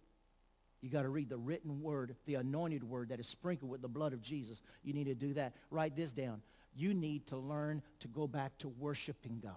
You 0.85 0.90
got 0.90 1.05
to 1.05 1.09
read 1.09 1.31
the 1.31 1.39
written 1.39 1.81
word, 1.81 2.15
the 2.27 2.35
anointed 2.35 2.85
word 2.85 3.09
that 3.09 3.19
is 3.19 3.27
sprinkled 3.27 3.70
with 3.70 3.81
the 3.81 3.89
blood 3.89 4.12
of 4.12 4.20
Jesus. 4.20 4.61
You 4.82 4.93
need 4.93 5.05
to 5.05 5.15
do 5.15 5.32
that. 5.32 5.55
Write 5.70 5.97
this 5.97 6.12
down. 6.12 6.43
You 6.77 6.93
need 6.93 7.27
to 7.28 7.39
learn 7.39 7.81
to 8.01 8.09
go 8.09 8.27
back 8.27 8.59
to 8.59 8.69
worshiping 8.69 9.40
God, 9.43 9.55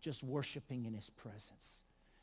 just 0.00 0.22
worshiping 0.22 0.84
in 0.84 0.94
his 0.94 1.10
presence. 1.10 1.82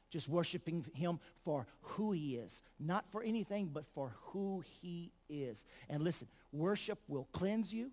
Just 0.09 0.29
worshiping 0.29 0.85
him 0.93 1.19
for 1.43 1.67
who 1.81 2.13
he 2.13 2.37
is. 2.37 2.63
Not 2.79 3.03
for 3.11 3.21
anything, 3.21 3.69
but 3.73 3.83
for 3.93 4.13
who 4.27 4.63
he 4.81 5.11
is. 5.27 5.65
And 5.89 6.01
listen, 6.01 6.29
worship 6.53 6.99
will 7.09 7.27
cleanse 7.33 7.73
you. 7.73 7.91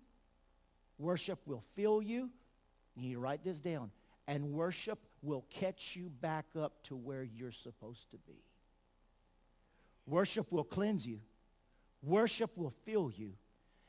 Worship 0.97 1.39
will 1.47 1.65
fill 1.75 2.01
you. 2.01 2.29
You 2.95 3.01
need 3.01 3.13
to 3.15 3.19
write 3.19 3.43
this 3.43 3.59
down. 3.59 3.91
And 4.25 4.53
worship 4.53 4.99
will 5.21 5.43
catch 5.49 5.97
you 5.97 6.09
back 6.21 6.45
up 6.57 6.81
to 6.83 6.95
where 6.95 7.23
you're 7.23 7.51
supposed 7.51 8.09
to 8.11 8.17
be. 8.19 8.41
Worship 10.09 10.51
will 10.51 10.63
cleanse 10.63 11.05
you. 11.05 11.19
Worship 12.01 12.57
will 12.57 12.73
fill 12.85 13.11
you. 13.15 13.33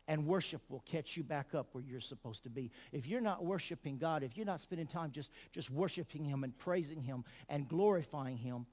And 0.06 0.26
worship 0.26 0.62
will 0.68 0.82
catch 0.86 1.16
you 1.16 1.22
back 1.22 1.54
up 1.54 1.68
where 1.72 1.84
you're 1.84 2.00
supposed 2.00 2.42
to 2.42 2.50
be. 2.50 2.72
If 2.90 3.06
you're 3.06 3.20
not 3.20 3.44
worshiping 3.44 3.96
God, 3.96 4.24
if 4.24 4.36
you're 4.36 4.46
not 4.46 4.60
spending 4.60 4.88
time 4.88 5.12
just, 5.12 5.30
just 5.52 5.70
worshiping 5.70 6.24
him 6.24 6.42
and 6.42 6.56
praising 6.58 7.00
him 7.00 7.24
and 7.48 7.68
glorifying 7.68 8.36
him, 8.36 8.66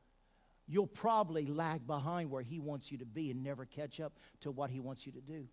you'll 0.67 0.87
probably 0.87 1.45
lag 1.45 1.85
behind 1.85 2.31
where 2.31 2.41
he 2.41 2.59
wants 2.59 2.91
you 2.91 2.97
to 2.97 3.05
be 3.05 3.29
and 3.29 3.43
never 3.43 3.65
catch 3.65 3.99
up 3.99 4.13
to 4.41 4.49
what 4.49 4.71
he 4.71 4.79
wants 4.79 5.05
you 5.05 5.11
to 5.11 5.21
do 5.21 5.47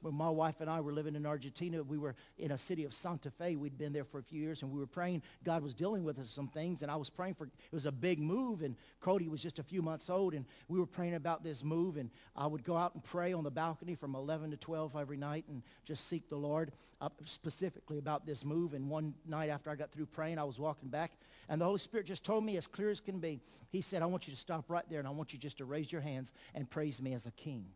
when 0.00 0.14
my 0.14 0.30
wife 0.30 0.60
and 0.60 0.70
I 0.70 0.80
were 0.80 0.92
living 0.92 1.16
in 1.16 1.26
Argentina, 1.26 1.82
we 1.82 1.98
were 1.98 2.14
in 2.38 2.52
a 2.52 2.58
city 2.58 2.84
of 2.84 2.94
Santa 2.94 3.30
Fe. 3.30 3.56
We'd 3.56 3.78
been 3.78 3.92
there 3.92 4.04
for 4.04 4.18
a 4.18 4.22
few 4.22 4.40
years, 4.40 4.62
and 4.62 4.70
we 4.70 4.78
were 4.78 4.86
praying. 4.86 5.22
God 5.44 5.62
was 5.62 5.74
dealing 5.74 6.04
with 6.04 6.18
us 6.18 6.30
some 6.30 6.48
things, 6.48 6.82
and 6.82 6.90
I 6.90 6.96
was 6.96 7.10
praying 7.10 7.34
for. 7.34 7.44
It 7.44 7.72
was 7.72 7.86
a 7.86 7.92
big 7.92 8.20
move, 8.20 8.62
and 8.62 8.76
Cody 9.00 9.28
was 9.28 9.42
just 9.42 9.58
a 9.58 9.62
few 9.62 9.82
months 9.82 10.08
old, 10.08 10.34
and 10.34 10.44
we 10.68 10.78
were 10.78 10.86
praying 10.86 11.14
about 11.14 11.42
this 11.42 11.64
move. 11.64 11.96
And 11.96 12.10
I 12.36 12.46
would 12.46 12.64
go 12.64 12.76
out 12.76 12.94
and 12.94 13.02
pray 13.02 13.32
on 13.32 13.44
the 13.44 13.50
balcony 13.50 13.94
from 13.94 14.14
11 14.14 14.50
to 14.52 14.56
12 14.56 14.96
every 14.96 15.16
night, 15.16 15.44
and 15.48 15.62
just 15.84 16.08
seek 16.08 16.28
the 16.28 16.36
Lord 16.36 16.72
uh, 17.00 17.08
specifically 17.24 17.98
about 17.98 18.24
this 18.24 18.44
move. 18.44 18.74
And 18.74 18.88
one 18.88 19.14
night 19.26 19.50
after 19.50 19.70
I 19.70 19.74
got 19.74 19.90
through 19.90 20.06
praying, 20.06 20.38
I 20.38 20.44
was 20.44 20.58
walking 20.58 20.88
back, 20.88 21.12
and 21.48 21.60
the 21.60 21.64
Holy 21.64 21.78
Spirit 21.78 22.06
just 22.06 22.24
told 22.24 22.44
me 22.44 22.56
as 22.56 22.66
clear 22.66 22.90
as 22.90 23.00
can 23.00 23.18
be. 23.18 23.40
He 23.70 23.80
said, 23.80 24.02
"I 24.02 24.06
want 24.06 24.28
you 24.28 24.34
to 24.34 24.40
stop 24.40 24.70
right 24.70 24.88
there, 24.88 25.00
and 25.00 25.08
I 25.08 25.12
want 25.12 25.32
you 25.32 25.38
just 25.38 25.58
to 25.58 25.64
raise 25.64 25.90
your 25.90 26.02
hands 26.02 26.32
and 26.54 26.70
praise 26.70 27.02
me 27.02 27.14
as 27.14 27.26
a 27.26 27.32
king." 27.32 27.66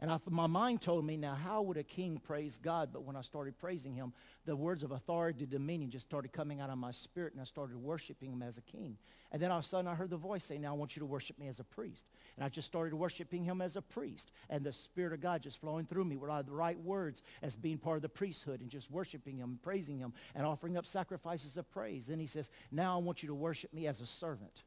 And 0.00 0.10
I, 0.10 0.18
my 0.28 0.48
mind 0.48 0.80
told 0.80 1.04
me, 1.04 1.16
now 1.16 1.34
how 1.34 1.62
would 1.62 1.76
a 1.76 1.84
king 1.84 2.20
praise 2.22 2.58
God? 2.60 2.90
But 2.92 3.04
when 3.04 3.14
I 3.14 3.22
started 3.22 3.56
praising 3.56 3.94
him, 3.94 4.12
the 4.44 4.56
words 4.56 4.82
of 4.82 4.90
authority, 4.90 5.46
dominion 5.46 5.90
just 5.90 6.06
started 6.06 6.32
coming 6.32 6.60
out 6.60 6.68
of 6.68 6.78
my 6.78 6.90
spirit, 6.90 7.32
and 7.32 7.40
I 7.40 7.44
started 7.44 7.76
worshiping 7.76 8.32
him 8.32 8.42
as 8.42 8.58
a 8.58 8.62
king. 8.62 8.98
And 9.30 9.40
then 9.40 9.50
all 9.50 9.58
of 9.58 9.64
a 9.64 9.68
sudden 9.68 9.88
I 9.88 9.94
heard 9.94 10.10
the 10.10 10.16
voice 10.16 10.44
say, 10.44 10.58
now 10.58 10.74
I 10.74 10.76
want 10.76 10.96
you 10.96 11.00
to 11.00 11.06
worship 11.06 11.38
me 11.38 11.48
as 11.48 11.60
a 11.60 11.64
priest. 11.64 12.06
And 12.36 12.44
I 12.44 12.48
just 12.48 12.66
started 12.66 12.94
worshiping 12.94 13.44
him 13.44 13.62
as 13.62 13.76
a 13.76 13.82
priest. 13.82 14.32
And 14.50 14.64
the 14.64 14.72
Spirit 14.72 15.12
of 15.12 15.20
God 15.20 15.42
just 15.42 15.60
flowing 15.60 15.86
through 15.86 16.04
me 16.04 16.16
were 16.16 16.28
the 16.42 16.52
right 16.52 16.78
words 16.80 17.22
as 17.42 17.56
being 17.56 17.78
part 17.78 17.96
of 17.96 18.02
the 18.02 18.08
priesthood 18.08 18.60
and 18.60 18.70
just 18.70 18.90
worshiping 18.90 19.38
him, 19.38 19.58
praising 19.62 19.98
him, 19.98 20.12
and 20.34 20.44
offering 20.44 20.76
up 20.76 20.86
sacrifices 20.86 21.56
of 21.56 21.70
praise. 21.70 22.06
Then 22.06 22.20
he 22.20 22.26
says, 22.26 22.50
now 22.70 22.96
I 22.96 23.00
want 23.00 23.22
you 23.22 23.28
to 23.28 23.34
worship 23.34 23.72
me 23.72 23.86
as 23.86 24.00
a 24.00 24.06
servant. 24.06 24.62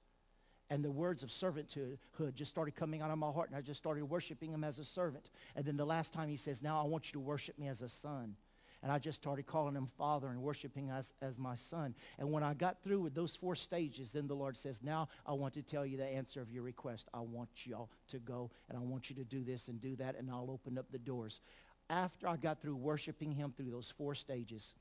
And 0.69 0.83
the 0.83 0.91
words 0.91 1.23
of 1.23 1.29
servanthood 1.29 1.97
just 2.35 2.51
started 2.51 2.75
coming 2.75 3.01
out 3.01 3.11
of 3.11 3.17
my 3.17 3.31
heart, 3.31 3.49
and 3.49 3.57
I 3.57 3.61
just 3.61 3.79
started 3.79 4.03
worshiping 4.05 4.51
him 4.51 4.63
as 4.63 4.79
a 4.79 4.83
servant. 4.83 5.29
And 5.55 5.65
then 5.65 5.77
the 5.77 5.85
last 5.85 6.13
time 6.13 6.27
he 6.27 6.37
says, 6.37 6.61
now 6.61 6.81
I 6.81 6.83
want 6.83 7.07
you 7.07 7.13
to 7.13 7.19
worship 7.19 7.57
me 7.57 7.67
as 7.67 7.81
a 7.81 7.89
son. 7.89 8.35
And 8.83 8.91
I 8.91 8.99
just 8.99 9.19
started 9.19 9.47
calling 9.47 9.73
him 9.73 9.87
Father 9.97 10.27
and 10.27 10.41
worshiping 10.41 10.91
us 10.91 11.11
as 11.19 11.39
my 11.39 11.55
son. 11.55 11.95
And 12.19 12.31
when 12.31 12.43
I 12.43 12.53
got 12.53 12.83
through 12.83 12.99
with 13.01 13.15
those 13.15 13.35
four 13.35 13.55
stages, 13.55 14.11
then 14.11 14.27
the 14.27 14.35
Lord 14.35 14.55
says, 14.55 14.83
now 14.83 15.09
I 15.25 15.33
want 15.33 15.55
to 15.55 15.63
tell 15.63 15.83
you 15.83 15.97
the 15.97 16.05
answer 16.05 16.41
of 16.41 16.51
your 16.51 16.61
request. 16.61 17.07
I 17.11 17.21
want 17.21 17.49
y'all 17.65 17.89
to 18.09 18.19
go, 18.19 18.51
and 18.69 18.77
I 18.77 18.81
want 18.81 19.09
you 19.09 19.15
to 19.15 19.23
do 19.23 19.43
this 19.43 19.67
and 19.67 19.81
do 19.81 19.95
that, 19.95 20.15
and 20.15 20.29
I'll 20.29 20.51
open 20.51 20.77
up 20.77 20.91
the 20.91 20.99
doors. 20.99 21.41
After 21.89 22.27
I 22.27 22.35
got 22.35 22.61
through 22.61 22.75
worshiping 22.75 23.31
him 23.31 23.51
through 23.57 23.71
those 23.71 23.91
four 23.97 24.13
stages, 24.13 24.75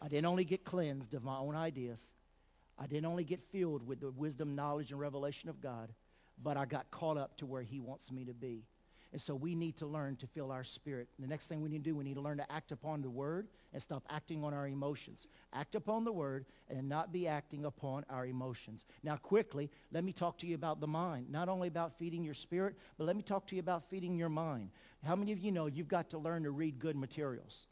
I 0.00 0.08
didn't 0.08 0.26
only 0.26 0.44
get 0.44 0.64
cleansed 0.64 1.14
of 1.14 1.24
my 1.24 1.36
own 1.36 1.56
ideas. 1.56 2.12
I 2.78 2.86
didn't 2.86 3.06
only 3.06 3.24
get 3.24 3.40
filled 3.52 3.86
with 3.86 4.00
the 4.00 4.10
wisdom, 4.10 4.54
knowledge, 4.54 4.90
and 4.90 5.00
revelation 5.00 5.48
of 5.48 5.60
God, 5.60 5.92
but 6.42 6.56
I 6.56 6.64
got 6.64 6.90
caught 6.90 7.16
up 7.16 7.36
to 7.38 7.46
where 7.46 7.62
he 7.62 7.80
wants 7.80 8.10
me 8.10 8.24
to 8.24 8.34
be. 8.34 8.64
And 9.14 9.22
so 9.22 9.32
we 9.32 9.54
need 9.54 9.76
to 9.76 9.86
learn 9.86 10.16
to 10.16 10.26
fill 10.26 10.50
our 10.50 10.64
spirit. 10.64 11.06
The 11.20 11.28
next 11.28 11.46
thing 11.46 11.62
we 11.62 11.68
need 11.68 11.84
to 11.84 11.90
do, 11.90 11.94
we 11.94 12.02
need 12.02 12.14
to 12.14 12.20
learn 12.20 12.38
to 12.38 12.52
act 12.52 12.72
upon 12.72 13.00
the 13.00 13.08
word 13.08 13.46
and 13.72 13.80
stop 13.80 14.02
acting 14.10 14.42
on 14.42 14.52
our 14.52 14.66
emotions. 14.66 15.28
Act 15.52 15.76
upon 15.76 16.02
the 16.02 16.10
word 16.10 16.46
and 16.68 16.88
not 16.88 17.12
be 17.12 17.28
acting 17.28 17.64
upon 17.64 18.04
our 18.10 18.26
emotions. 18.26 18.84
Now, 19.04 19.16
quickly, 19.16 19.70
let 19.92 20.02
me 20.02 20.12
talk 20.12 20.36
to 20.38 20.48
you 20.48 20.56
about 20.56 20.80
the 20.80 20.88
mind. 20.88 21.30
Not 21.30 21.48
only 21.48 21.68
about 21.68 21.96
feeding 21.96 22.24
your 22.24 22.34
spirit, 22.34 22.74
but 22.98 23.04
let 23.04 23.14
me 23.14 23.22
talk 23.22 23.46
to 23.46 23.54
you 23.54 23.60
about 23.60 23.88
feeding 23.88 24.16
your 24.16 24.28
mind. 24.28 24.70
How 25.04 25.14
many 25.14 25.30
of 25.30 25.38
you 25.38 25.52
know 25.52 25.66
you've 25.66 25.86
got 25.86 26.10
to 26.10 26.18
learn 26.18 26.42
to 26.42 26.50
read 26.50 26.80
good 26.80 26.96
materials? 26.96 27.68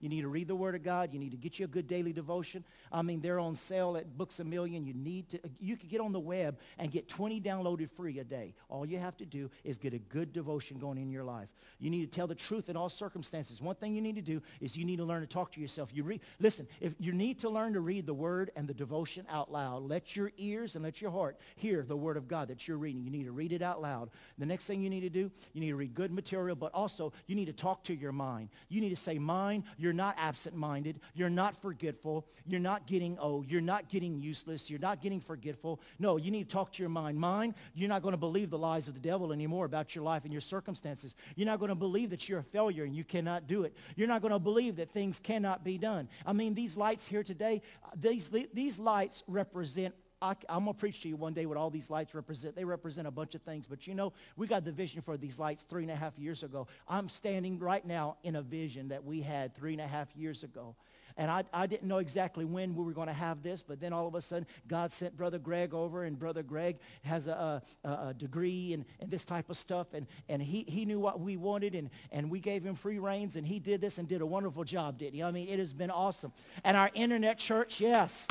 You 0.00 0.10
need 0.10 0.22
to 0.22 0.28
read 0.28 0.46
the 0.46 0.54
Word 0.54 0.74
of 0.74 0.82
God. 0.82 1.12
You 1.12 1.18
need 1.18 1.30
to 1.30 1.38
get 1.38 1.58
you 1.58 1.64
a 1.64 1.68
good 1.68 1.88
daily 1.88 2.12
devotion. 2.12 2.64
I 2.92 3.00
mean, 3.00 3.20
they're 3.20 3.38
on 3.38 3.54
sale 3.54 3.96
at 3.96 4.16
Books 4.18 4.40
A 4.40 4.44
Million. 4.44 4.84
You 4.84 4.92
need 4.92 5.30
to, 5.30 5.40
you 5.58 5.76
can 5.76 5.88
get 5.88 6.00
on 6.00 6.12
the 6.12 6.20
web 6.20 6.58
and 6.78 6.90
get 6.90 7.08
20 7.08 7.40
downloaded 7.40 7.90
free 7.90 8.18
a 8.18 8.24
day. 8.24 8.54
All 8.68 8.84
you 8.84 8.98
have 8.98 9.16
to 9.16 9.24
do 9.24 9.50
is 9.64 9.78
get 9.78 9.94
a 9.94 9.98
good 9.98 10.34
devotion 10.34 10.78
going 10.78 10.98
in 10.98 11.10
your 11.10 11.24
life. 11.24 11.48
You 11.78 11.88
need 11.88 12.10
to 12.10 12.14
tell 12.14 12.26
the 12.26 12.34
truth 12.34 12.68
in 12.68 12.76
all 12.76 12.90
circumstances. 12.90 13.62
One 13.62 13.74
thing 13.74 13.94
you 13.94 14.02
need 14.02 14.16
to 14.16 14.22
do 14.22 14.42
is 14.60 14.76
you 14.76 14.84
need 14.84 14.96
to 14.96 15.04
learn 15.04 15.22
to 15.22 15.26
talk 15.26 15.52
to 15.52 15.60
yourself. 15.60 15.90
You 15.94 16.02
read, 16.02 16.20
listen, 16.40 16.68
if 16.80 16.94
you 16.98 17.12
need 17.12 17.38
to 17.40 17.48
learn 17.48 17.72
to 17.72 17.80
read 17.80 18.04
the 18.04 18.14
Word 18.14 18.50
and 18.54 18.68
the 18.68 18.74
devotion 18.74 19.26
out 19.30 19.50
loud, 19.50 19.82
let 19.82 20.14
your 20.14 20.30
ears 20.36 20.74
and 20.74 20.84
let 20.84 21.00
your 21.00 21.10
heart 21.10 21.38
hear 21.56 21.82
the 21.82 21.96
Word 21.96 22.18
of 22.18 22.28
God 22.28 22.48
that 22.48 22.68
you're 22.68 22.76
reading. 22.76 23.02
You 23.02 23.10
need 23.10 23.24
to 23.24 23.32
read 23.32 23.52
it 23.52 23.62
out 23.62 23.80
loud. 23.80 24.10
The 24.36 24.46
next 24.46 24.66
thing 24.66 24.82
you 24.82 24.90
need 24.90 25.00
to 25.00 25.10
do, 25.10 25.30
you 25.54 25.60
need 25.60 25.70
to 25.70 25.76
read 25.76 25.94
good 25.94 26.12
material, 26.12 26.54
but 26.54 26.72
also 26.72 27.12
you 27.26 27.34
need 27.34 27.46
to 27.46 27.52
talk 27.52 27.82
to 27.84 27.94
your 27.94 28.12
mind. 28.12 28.50
You 28.68 28.82
need 28.82 28.90
to 28.90 28.96
say, 28.96 29.18
mind, 29.18 29.64
you're 29.86 29.92
not 29.92 30.16
absent-minded. 30.18 30.98
You're 31.14 31.30
not 31.30 31.62
forgetful. 31.62 32.26
You're 32.44 32.58
not 32.58 32.88
getting 32.88 33.16
old. 33.20 33.48
You're 33.48 33.60
not 33.60 33.88
getting 33.88 34.18
useless. 34.18 34.68
You're 34.68 34.80
not 34.80 35.00
getting 35.00 35.20
forgetful. 35.20 35.80
No, 36.00 36.16
you 36.16 36.32
need 36.32 36.48
to 36.48 36.52
talk 36.52 36.72
to 36.72 36.82
your 36.82 36.90
mind. 36.90 37.16
Mind, 37.20 37.54
you're 37.72 37.88
not 37.88 38.02
going 38.02 38.14
to 38.14 38.18
believe 38.18 38.50
the 38.50 38.58
lies 38.58 38.88
of 38.88 38.94
the 38.94 39.00
devil 39.00 39.32
anymore 39.32 39.64
about 39.64 39.94
your 39.94 40.02
life 40.02 40.24
and 40.24 40.32
your 40.32 40.40
circumstances. 40.40 41.14
You're 41.36 41.46
not 41.46 41.60
going 41.60 41.68
to 41.68 41.76
believe 41.76 42.10
that 42.10 42.28
you're 42.28 42.40
a 42.40 42.42
failure 42.42 42.82
and 42.82 42.96
you 42.96 43.04
cannot 43.04 43.46
do 43.46 43.62
it. 43.62 43.76
You're 43.94 44.08
not 44.08 44.22
going 44.22 44.32
to 44.32 44.40
believe 44.40 44.74
that 44.74 44.90
things 44.90 45.20
cannot 45.20 45.62
be 45.62 45.78
done. 45.78 46.08
I 46.26 46.32
mean, 46.32 46.52
these 46.52 46.76
lights 46.76 47.06
here 47.06 47.22
today, 47.22 47.62
uh, 47.84 47.90
these, 47.94 48.28
these 48.52 48.80
lights 48.80 49.22
represent 49.28 49.94
I, 50.22 50.34
am 50.48 50.64
going 50.64 50.74
to 50.74 50.78
preach 50.78 51.02
to 51.02 51.08
you 51.08 51.16
one 51.16 51.34
day 51.34 51.44
what 51.46 51.58
all 51.58 51.68
these 51.68 51.90
lights 51.90 52.14
represent. 52.14 52.56
They 52.56 52.64
represent 52.64 53.06
a 53.06 53.10
bunch 53.10 53.34
of 53.34 53.42
things. 53.42 53.66
But 53.66 53.86
you 53.86 53.94
know, 53.94 54.12
we 54.36 54.46
got 54.46 54.64
the 54.64 54.72
vision 54.72 55.02
for 55.02 55.16
these 55.16 55.38
lights 55.38 55.64
three 55.64 55.82
and 55.82 55.90
a 55.90 55.96
half 55.96 56.18
years 56.18 56.42
ago. 56.42 56.66
I'm 56.88 57.08
standing 57.08 57.58
right 57.58 57.84
now 57.84 58.16
in 58.22 58.36
a 58.36 58.42
vision 58.42 58.88
that 58.88 59.04
we 59.04 59.20
had 59.20 59.54
three 59.54 59.72
and 59.72 59.80
a 59.80 59.86
half 59.86 60.08
years 60.16 60.42
ago. 60.42 60.74
And 61.18 61.30
I, 61.30 61.44
I 61.52 61.66
didn't 61.66 61.88
know 61.88 61.98
exactly 61.98 62.44
when 62.44 62.74
we 62.74 62.84
were 62.84 62.92
going 62.92 63.06
to 63.06 63.14
have 63.14 63.42
this, 63.42 63.62
but 63.62 63.80
then 63.80 63.92
all 63.92 64.06
of 64.06 64.14
a 64.14 64.20
sudden, 64.20 64.46
God 64.68 64.92
sent 64.92 65.16
Brother 65.16 65.38
Greg 65.38 65.72
over, 65.72 66.04
and 66.04 66.18
Brother 66.18 66.42
Greg 66.42 66.76
has 67.04 67.26
a, 67.26 67.62
a, 67.84 67.88
a 67.88 68.14
degree 68.14 68.74
and, 68.74 68.84
and 69.00 69.10
this 69.10 69.24
type 69.24 69.48
of 69.48 69.56
stuff, 69.56 69.94
and, 69.94 70.06
and 70.28 70.42
he, 70.42 70.64
he 70.68 70.84
knew 70.84 71.00
what 71.00 71.20
we 71.20 71.38
wanted, 71.38 71.74
and, 71.74 71.88
and 72.12 72.30
we 72.30 72.38
gave 72.38 72.62
him 72.62 72.74
free 72.74 72.98
reins, 72.98 73.36
and 73.36 73.46
he 73.46 73.58
did 73.58 73.80
this 73.80 73.96
and 73.96 74.06
did 74.06 74.20
a 74.20 74.26
wonderful 74.26 74.62
job, 74.62 74.98
didn't 74.98 75.14
he? 75.14 75.22
I 75.22 75.30
mean, 75.30 75.48
it 75.48 75.58
has 75.58 75.72
been 75.72 75.90
awesome. 75.90 76.32
And 76.64 76.76
our 76.76 76.90
internet 76.92 77.38
church, 77.38 77.80
yes. 77.80 78.26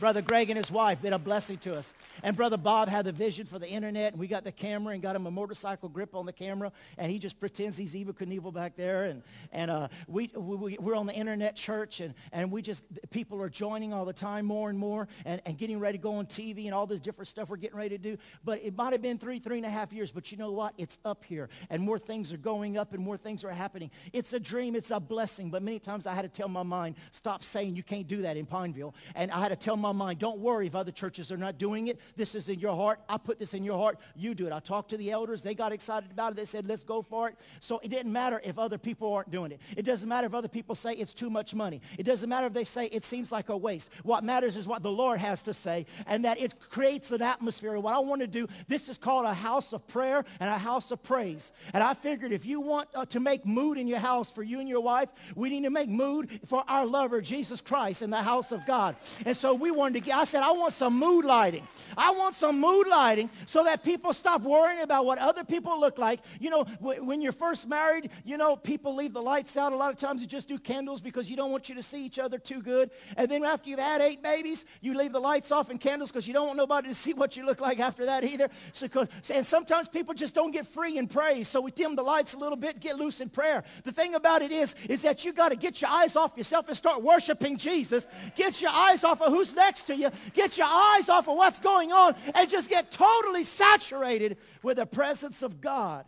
Brother 0.00 0.22
Greg 0.22 0.48
and 0.48 0.56
his 0.56 0.72
wife 0.72 1.02
been 1.02 1.12
a 1.12 1.18
blessing 1.18 1.58
to 1.58 1.76
us. 1.76 1.92
And 2.22 2.34
Brother 2.34 2.56
Bob 2.56 2.88
had 2.88 3.04
the 3.04 3.12
vision 3.12 3.46
for 3.46 3.58
the 3.58 3.68
internet, 3.68 4.12
and 4.12 4.20
we 4.20 4.26
got 4.26 4.44
the 4.44 4.52
camera 4.52 4.94
and 4.94 5.02
got 5.02 5.14
him 5.14 5.26
a 5.26 5.30
motorcycle 5.30 5.90
grip 5.90 6.14
on 6.14 6.24
the 6.24 6.32
camera, 6.32 6.72
and 6.96 7.12
he 7.12 7.18
just 7.18 7.38
pretends 7.38 7.76
he's 7.76 7.94
Evel 7.94 8.14
Knievel 8.14 8.52
back 8.52 8.76
there. 8.76 9.04
And, 9.04 9.22
and 9.52 9.70
uh, 9.70 9.88
we, 10.08 10.30
we, 10.34 10.78
we're 10.80 10.96
on 10.96 11.04
the 11.04 11.12
internet 11.12 11.54
church, 11.54 12.00
and, 12.00 12.14
and 12.32 12.50
we 12.50 12.62
just, 12.62 12.82
people 13.10 13.42
are 13.42 13.50
joining 13.50 13.92
all 13.92 14.06
the 14.06 14.12
time 14.14 14.46
more 14.46 14.70
and 14.70 14.78
more 14.78 15.06
and, 15.26 15.42
and 15.44 15.58
getting 15.58 15.78
ready 15.78 15.98
to 15.98 16.02
go 16.02 16.14
on 16.14 16.24
TV 16.24 16.64
and 16.64 16.72
all 16.72 16.86
this 16.86 17.00
different 17.00 17.28
stuff 17.28 17.50
we're 17.50 17.58
getting 17.58 17.76
ready 17.76 17.90
to 17.90 17.98
do. 17.98 18.16
But 18.42 18.62
it 18.64 18.74
might 18.74 18.92
have 18.92 19.02
been 19.02 19.18
three, 19.18 19.38
three 19.38 19.58
and 19.58 19.66
a 19.66 19.70
half 19.70 19.92
years, 19.92 20.10
but 20.10 20.32
you 20.32 20.38
know 20.38 20.50
what? 20.50 20.72
It's 20.78 20.98
up 21.04 21.24
here, 21.24 21.50
and 21.68 21.82
more 21.82 21.98
things 21.98 22.32
are 22.32 22.38
going 22.38 22.78
up, 22.78 22.94
and 22.94 23.04
more 23.04 23.18
things 23.18 23.44
are 23.44 23.50
happening. 23.50 23.90
It's 24.14 24.32
a 24.32 24.40
dream. 24.40 24.74
It's 24.74 24.90
a 24.90 24.98
blessing. 24.98 25.50
But 25.50 25.62
many 25.62 25.78
times 25.78 26.06
I 26.06 26.14
had 26.14 26.22
to 26.22 26.28
tell 26.28 26.48
my 26.48 26.62
mind, 26.62 26.94
stop 27.12 27.42
saying 27.42 27.76
you 27.76 27.82
can't 27.82 28.06
do 28.06 28.22
that 28.22 28.38
in 28.38 28.46
Pineville. 28.46 28.94
And 29.14 29.30
I 29.30 29.40
had 29.40 29.48
to 29.48 29.56
tell 29.56 29.76
my 29.76 29.89
my 29.92 30.06
mind. 30.06 30.18
Don't 30.18 30.38
worry 30.38 30.66
if 30.66 30.74
other 30.74 30.92
churches 30.92 31.32
are 31.32 31.36
not 31.36 31.58
doing 31.58 31.88
it. 31.88 31.98
This 32.16 32.34
is 32.34 32.48
in 32.48 32.58
your 32.58 32.74
heart. 32.74 33.00
I 33.08 33.18
put 33.18 33.38
this 33.38 33.54
in 33.54 33.64
your 33.64 33.78
heart. 33.78 33.98
You 34.16 34.34
do 34.34 34.46
it. 34.46 34.52
I 34.52 34.60
talked 34.60 34.90
to 34.90 34.96
the 34.96 35.10
elders. 35.10 35.42
They 35.42 35.54
got 35.54 35.72
excited 35.72 36.10
about 36.10 36.32
it. 36.32 36.36
They 36.36 36.44
said, 36.44 36.66
let's 36.66 36.84
go 36.84 37.02
for 37.02 37.28
it. 37.28 37.36
So 37.60 37.78
it 37.80 37.88
didn't 37.88 38.12
matter 38.12 38.40
if 38.44 38.58
other 38.58 38.78
people 38.78 39.12
aren't 39.12 39.30
doing 39.30 39.52
it. 39.52 39.60
It 39.76 39.84
doesn't 39.84 40.08
matter 40.08 40.26
if 40.26 40.34
other 40.34 40.48
people 40.48 40.74
say 40.74 40.92
it's 40.92 41.12
too 41.12 41.30
much 41.30 41.54
money. 41.54 41.80
It 41.98 42.04
doesn't 42.04 42.28
matter 42.28 42.46
if 42.46 42.52
they 42.52 42.64
say 42.64 42.86
it 42.86 43.04
seems 43.04 43.32
like 43.32 43.48
a 43.48 43.56
waste. 43.56 43.90
What 44.02 44.24
matters 44.24 44.56
is 44.56 44.66
what 44.66 44.82
the 44.82 44.90
Lord 44.90 45.18
has 45.20 45.42
to 45.42 45.54
say 45.54 45.86
and 46.06 46.24
that 46.24 46.40
it 46.40 46.58
creates 46.58 47.12
an 47.12 47.22
atmosphere. 47.22 47.78
What 47.78 47.94
I 47.94 47.98
want 47.98 48.20
to 48.20 48.26
do, 48.26 48.46
this 48.68 48.88
is 48.88 48.98
called 48.98 49.26
a 49.26 49.34
house 49.34 49.72
of 49.72 49.86
prayer 49.86 50.24
and 50.40 50.48
a 50.50 50.58
house 50.58 50.90
of 50.90 51.02
praise. 51.02 51.52
And 51.72 51.82
I 51.82 51.94
figured 51.94 52.32
if 52.32 52.46
you 52.46 52.60
want 52.60 52.88
uh, 52.94 53.04
to 53.06 53.20
make 53.20 53.46
mood 53.46 53.78
in 53.78 53.86
your 53.86 53.98
house 53.98 54.30
for 54.30 54.42
you 54.42 54.60
and 54.60 54.68
your 54.68 54.80
wife, 54.80 55.08
we 55.34 55.50
need 55.50 55.64
to 55.64 55.70
make 55.70 55.88
mood 55.88 56.40
for 56.46 56.64
our 56.68 56.86
lover, 56.86 57.20
Jesus 57.20 57.60
Christ, 57.60 58.02
in 58.02 58.10
the 58.10 58.22
house 58.22 58.52
of 58.52 58.64
God. 58.66 58.96
And 59.24 59.36
so 59.36 59.54
we 59.54 59.70
wanted 59.80 59.94
to 59.94 60.00
get, 60.06 60.16
I 60.16 60.24
said, 60.24 60.42
I 60.42 60.52
want 60.52 60.74
some 60.74 60.98
mood 60.98 61.24
lighting. 61.24 61.66
I 61.96 62.10
want 62.12 62.34
some 62.34 62.60
mood 62.60 62.86
lighting 62.86 63.30
so 63.46 63.64
that 63.64 63.82
people 63.82 64.12
stop 64.12 64.42
worrying 64.42 64.82
about 64.82 65.06
what 65.06 65.18
other 65.18 65.42
people 65.42 65.80
look 65.80 65.98
like. 65.98 66.20
You 66.38 66.50
know, 66.50 66.64
when 66.80 67.20
you're 67.20 67.32
first 67.32 67.68
married, 67.68 68.10
you 68.24 68.36
know, 68.36 68.56
people 68.56 68.94
leave 68.94 69.14
the 69.14 69.22
lights 69.22 69.56
out. 69.56 69.72
A 69.72 69.76
lot 69.76 69.92
of 69.92 69.98
times 69.98 70.20
you 70.20 70.28
just 70.28 70.46
do 70.46 70.58
candles 70.58 71.00
because 71.00 71.28
you 71.30 71.36
don't 71.36 71.50
want 71.50 71.68
you 71.68 71.74
to 71.74 71.82
see 71.82 72.04
each 72.04 72.18
other 72.18 72.38
too 72.38 72.62
good. 72.62 72.90
And 73.16 73.30
then 73.30 73.44
after 73.44 73.70
you've 73.70 73.80
had 73.80 74.00
eight 74.02 74.22
babies, 74.22 74.64
you 74.82 74.94
leave 74.94 75.12
the 75.12 75.20
lights 75.20 75.50
off 75.50 75.70
and 75.70 75.80
candles 75.80 76.12
because 76.12 76.28
you 76.28 76.34
don't 76.34 76.46
want 76.46 76.58
nobody 76.58 76.88
to 76.88 76.94
see 77.04 77.14
what 77.14 77.36
you 77.36 77.46
look 77.46 77.60
like 77.60 77.80
after 77.80 78.04
that 78.06 78.22
either. 78.22 78.48
So, 78.72 78.86
and 79.30 79.46
sometimes 79.46 79.88
people 79.88 80.14
just 80.14 80.34
don't 80.34 80.50
get 80.50 80.66
free 80.66 80.98
in 80.98 81.08
praise. 81.08 81.48
So 81.48 81.60
we 81.62 81.70
dim 81.70 81.96
the 81.96 82.02
lights 82.02 82.34
a 82.34 82.38
little 82.38 82.56
bit, 82.56 82.80
get 82.80 82.96
loose 82.96 83.20
in 83.20 83.30
prayer. 83.30 83.64
The 83.84 83.92
thing 83.92 84.14
about 84.14 84.42
it 84.42 84.52
is, 84.52 84.74
is 84.88 85.02
that 85.02 85.24
you 85.24 85.32
got 85.32 85.48
to 85.48 85.56
get 85.56 85.80
your 85.80 85.90
eyes 85.90 86.16
off 86.16 86.36
yourself 86.36 86.68
and 86.68 86.76
start 86.76 87.02
worshiping 87.02 87.56
Jesus. 87.56 88.06
Get 88.36 88.60
your 88.60 88.70
eyes 88.70 89.04
off 89.04 89.22
of 89.22 89.32
who's 89.32 89.54
next 89.60 89.82
to 89.82 89.96
you 89.96 90.10
Get 90.32 90.56
your 90.56 90.66
eyes 90.66 91.08
off 91.08 91.28
of 91.28 91.36
what's 91.36 91.60
going 91.60 91.92
on 91.92 92.14
and 92.34 92.48
just 92.48 92.68
get 92.68 92.90
totally 92.90 93.44
saturated 93.44 94.36
with 94.62 94.76
the 94.76 94.86
presence 94.86 95.42
of 95.42 95.60
God. 95.60 96.04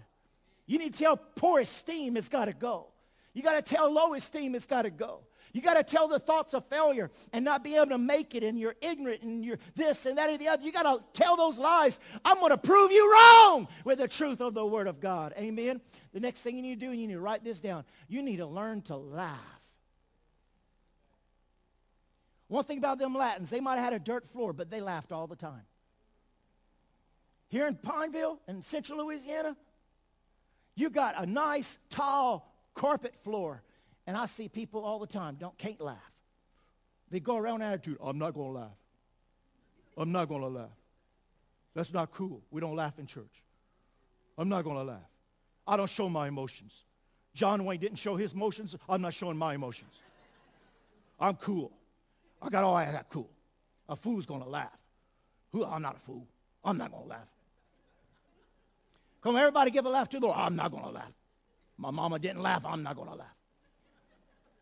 You 0.66 0.79
need 0.79 0.95
to 0.95 0.99
tell 0.99 1.16
poor 1.16 1.61
esteem 1.61 2.16
it's 2.16 2.29
got 2.29 2.47
to 2.47 2.53
go. 2.53 2.87
You 3.35 3.43
got 3.43 3.65
to 3.65 3.74
tell 3.74 3.91
low 3.91 4.15
esteem 4.15 4.55
it's 4.55 4.66
got 4.66 4.83
to 4.83 4.91
go. 4.91 5.20
You 5.53 5.61
got 5.61 5.74
to 5.74 5.83
tell 5.83 6.09
the 6.09 6.19
thoughts 6.19 6.55
of 6.55 6.65
failure 6.66 7.11
and 7.33 7.45
not 7.45 7.62
be 7.62 7.77
able 7.77 7.89
to 7.89 7.99
make 7.99 8.35
it 8.35 8.43
and 8.43 8.59
you're 8.59 8.74
ignorant 8.81 9.23
and 9.23 9.45
you're 9.45 9.59
this 9.74 10.07
and 10.07 10.16
that 10.16 10.31
and 10.31 10.39
the 10.39 10.49
other. 10.49 10.65
You 10.65 10.73
got 10.73 10.85
to 10.85 11.03
tell 11.12 11.37
those 11.37 11.59
lies. 11.59 11.99
I'm 12.24 12.39
going 12.39 12.51
to 12.51 12.57
prove 12.57 12.91
you 12.91 13.12
wrong 13.12 13.69
with 13.85 13.99
the 13.99 14.09
truth 14.09 14.41
of 14.41 14.55
the 14.55 14.65
word 14.65 14.87
of 14.87 14.99
God. 14.99 15.35
Amen. 15.37 15.83
The 16.15 16.20
next 16.20 16.41
thing 16.41 16.57
you 16.57 16.62
need 16.62 16.81
to 16.81 16.87
do, 16.87 16.93
you 16.93 17.07
need 17.07 17.15
to 17.15 17.20
write 17.20 17.45
this 17.45 17.61
down. 17.61 17.85
You 18.09 18.23
need 18.23 18.39
to 18.39 18.47
learn 18.47 18.81
to 18.83 18.97
laugh. 18.97 19.52
One 22.53 22.65
thing 22.65 22.77
about 22.77 22.99
them 22.99 23.15
Latins, 23.15 23.49
they 23.49 23.61
might 23.61 23.77
have 23.77 23.85
had 23.85 23.93
a 23.95 23.99
dirt 23.99 24.29
floor, 24.29 24.53
but 24.53 24.70
they 24.70 24.83
laughed 24.83 25.11
all 25.11 25.27
the 25.27 25.35
time. 25.35 25.62
Here 27.49 27.66
in 27.66 27.77
Pineville, 27.77 28.41
in 28.47 28.61
central 28.61 28.99
Louisiana, 28.99 29.57
you 30.74 30.91
got 30.91 31.15
a 31.16 31.24
nice, 31.24 31.79
tall 31.89 32.55
carpet 32.74 33.15
floor. 33.24 33.62
And 34.07 34.19
I 34.19 34.27
see 34.27 34.49
people 34.49 34.85
all 34.85 34.99
the 34.99 35.07
time 35.07 35.37
don't 35.41 35.57
can't 35.57 35.81
laugh. 35.81 35.97
They 37.11 37.20
go 37.20 37.39
around 37.39 37.62
attitude, 37.62 37.97
I'm 38.03 38.19
not 38.19 38.35
to 38.35 38.43
laugh. 38.43 38.77
I'm 39.97 40.12
not 40.12 40.29
to 40.29 40.37
laugh. 40.37 40.69
That's 41.74 41.91
not 41.91 42.11
cool. 42.11 42.43
We 42.51 42.61
don't 42.61 42.77
laugh 42.77 42.99
in 42.99 43.07
church. 43.07 43.43
I'm 44.37 44.51
not 44.51 44.65
to 44.65 44.83
laugh. 44.83 45.01
I 45.66 45.79
don't 45.79 45.89
show 45.89 46.11
my 46.11 46.29
emotions. 46.29 46.85
John 47.33 47.65
Wayne 47.65 47.81
didn't 47.81 47.97
show 47.97 48.15
his 48.15 48.35
emotions. 48.35 48.77
I'm 48.91 49.01
not 49.01 49.15
showing 49.15 49.39
my 49.39 49.55
emotions. 49.55 49.95
I'm 51.19 51.37
cool. 51.37 51.73
I 52.43 52.48
got 52.48 52.64
all 52.64 52.77
that 52.77 53.09
cool. 53.09 53.31
A 53.89 53.97
fool's 53.97 54.27
to 54.27 54.48
laugh. 54.48 54.77
Who? 55.52 55.64
I'm 55.64 55.82
not 55.82 55.97
a 55.97 56.01
fool. 56.01 56.27
I'm 56.64 56.77
not 56.77 56.90
to 56.90 57.09
laugh. 57.09 57.28
Come, 59.23 59.36
on, 59.36 59.40
everybody 59.40 59.70
give 59.70 59.86
a 59.86 59.89
laugh 59.89 60.09
to 60.10 60.20
the 60.20 60.27
Lord. 60.27 60.39
I'm 60.39 60.56
not 60.56 60.73
to 60.73 60.90
laugh. 60.90 61.12
My 61.78 61.90
mama 61.90 62.19
didn't 62.19 62.43
laugh. 62.43 62.64
I'm 62.66 62.82
not 62.82 62.97
to 62.97 63.02
laugh. 63.02 63.36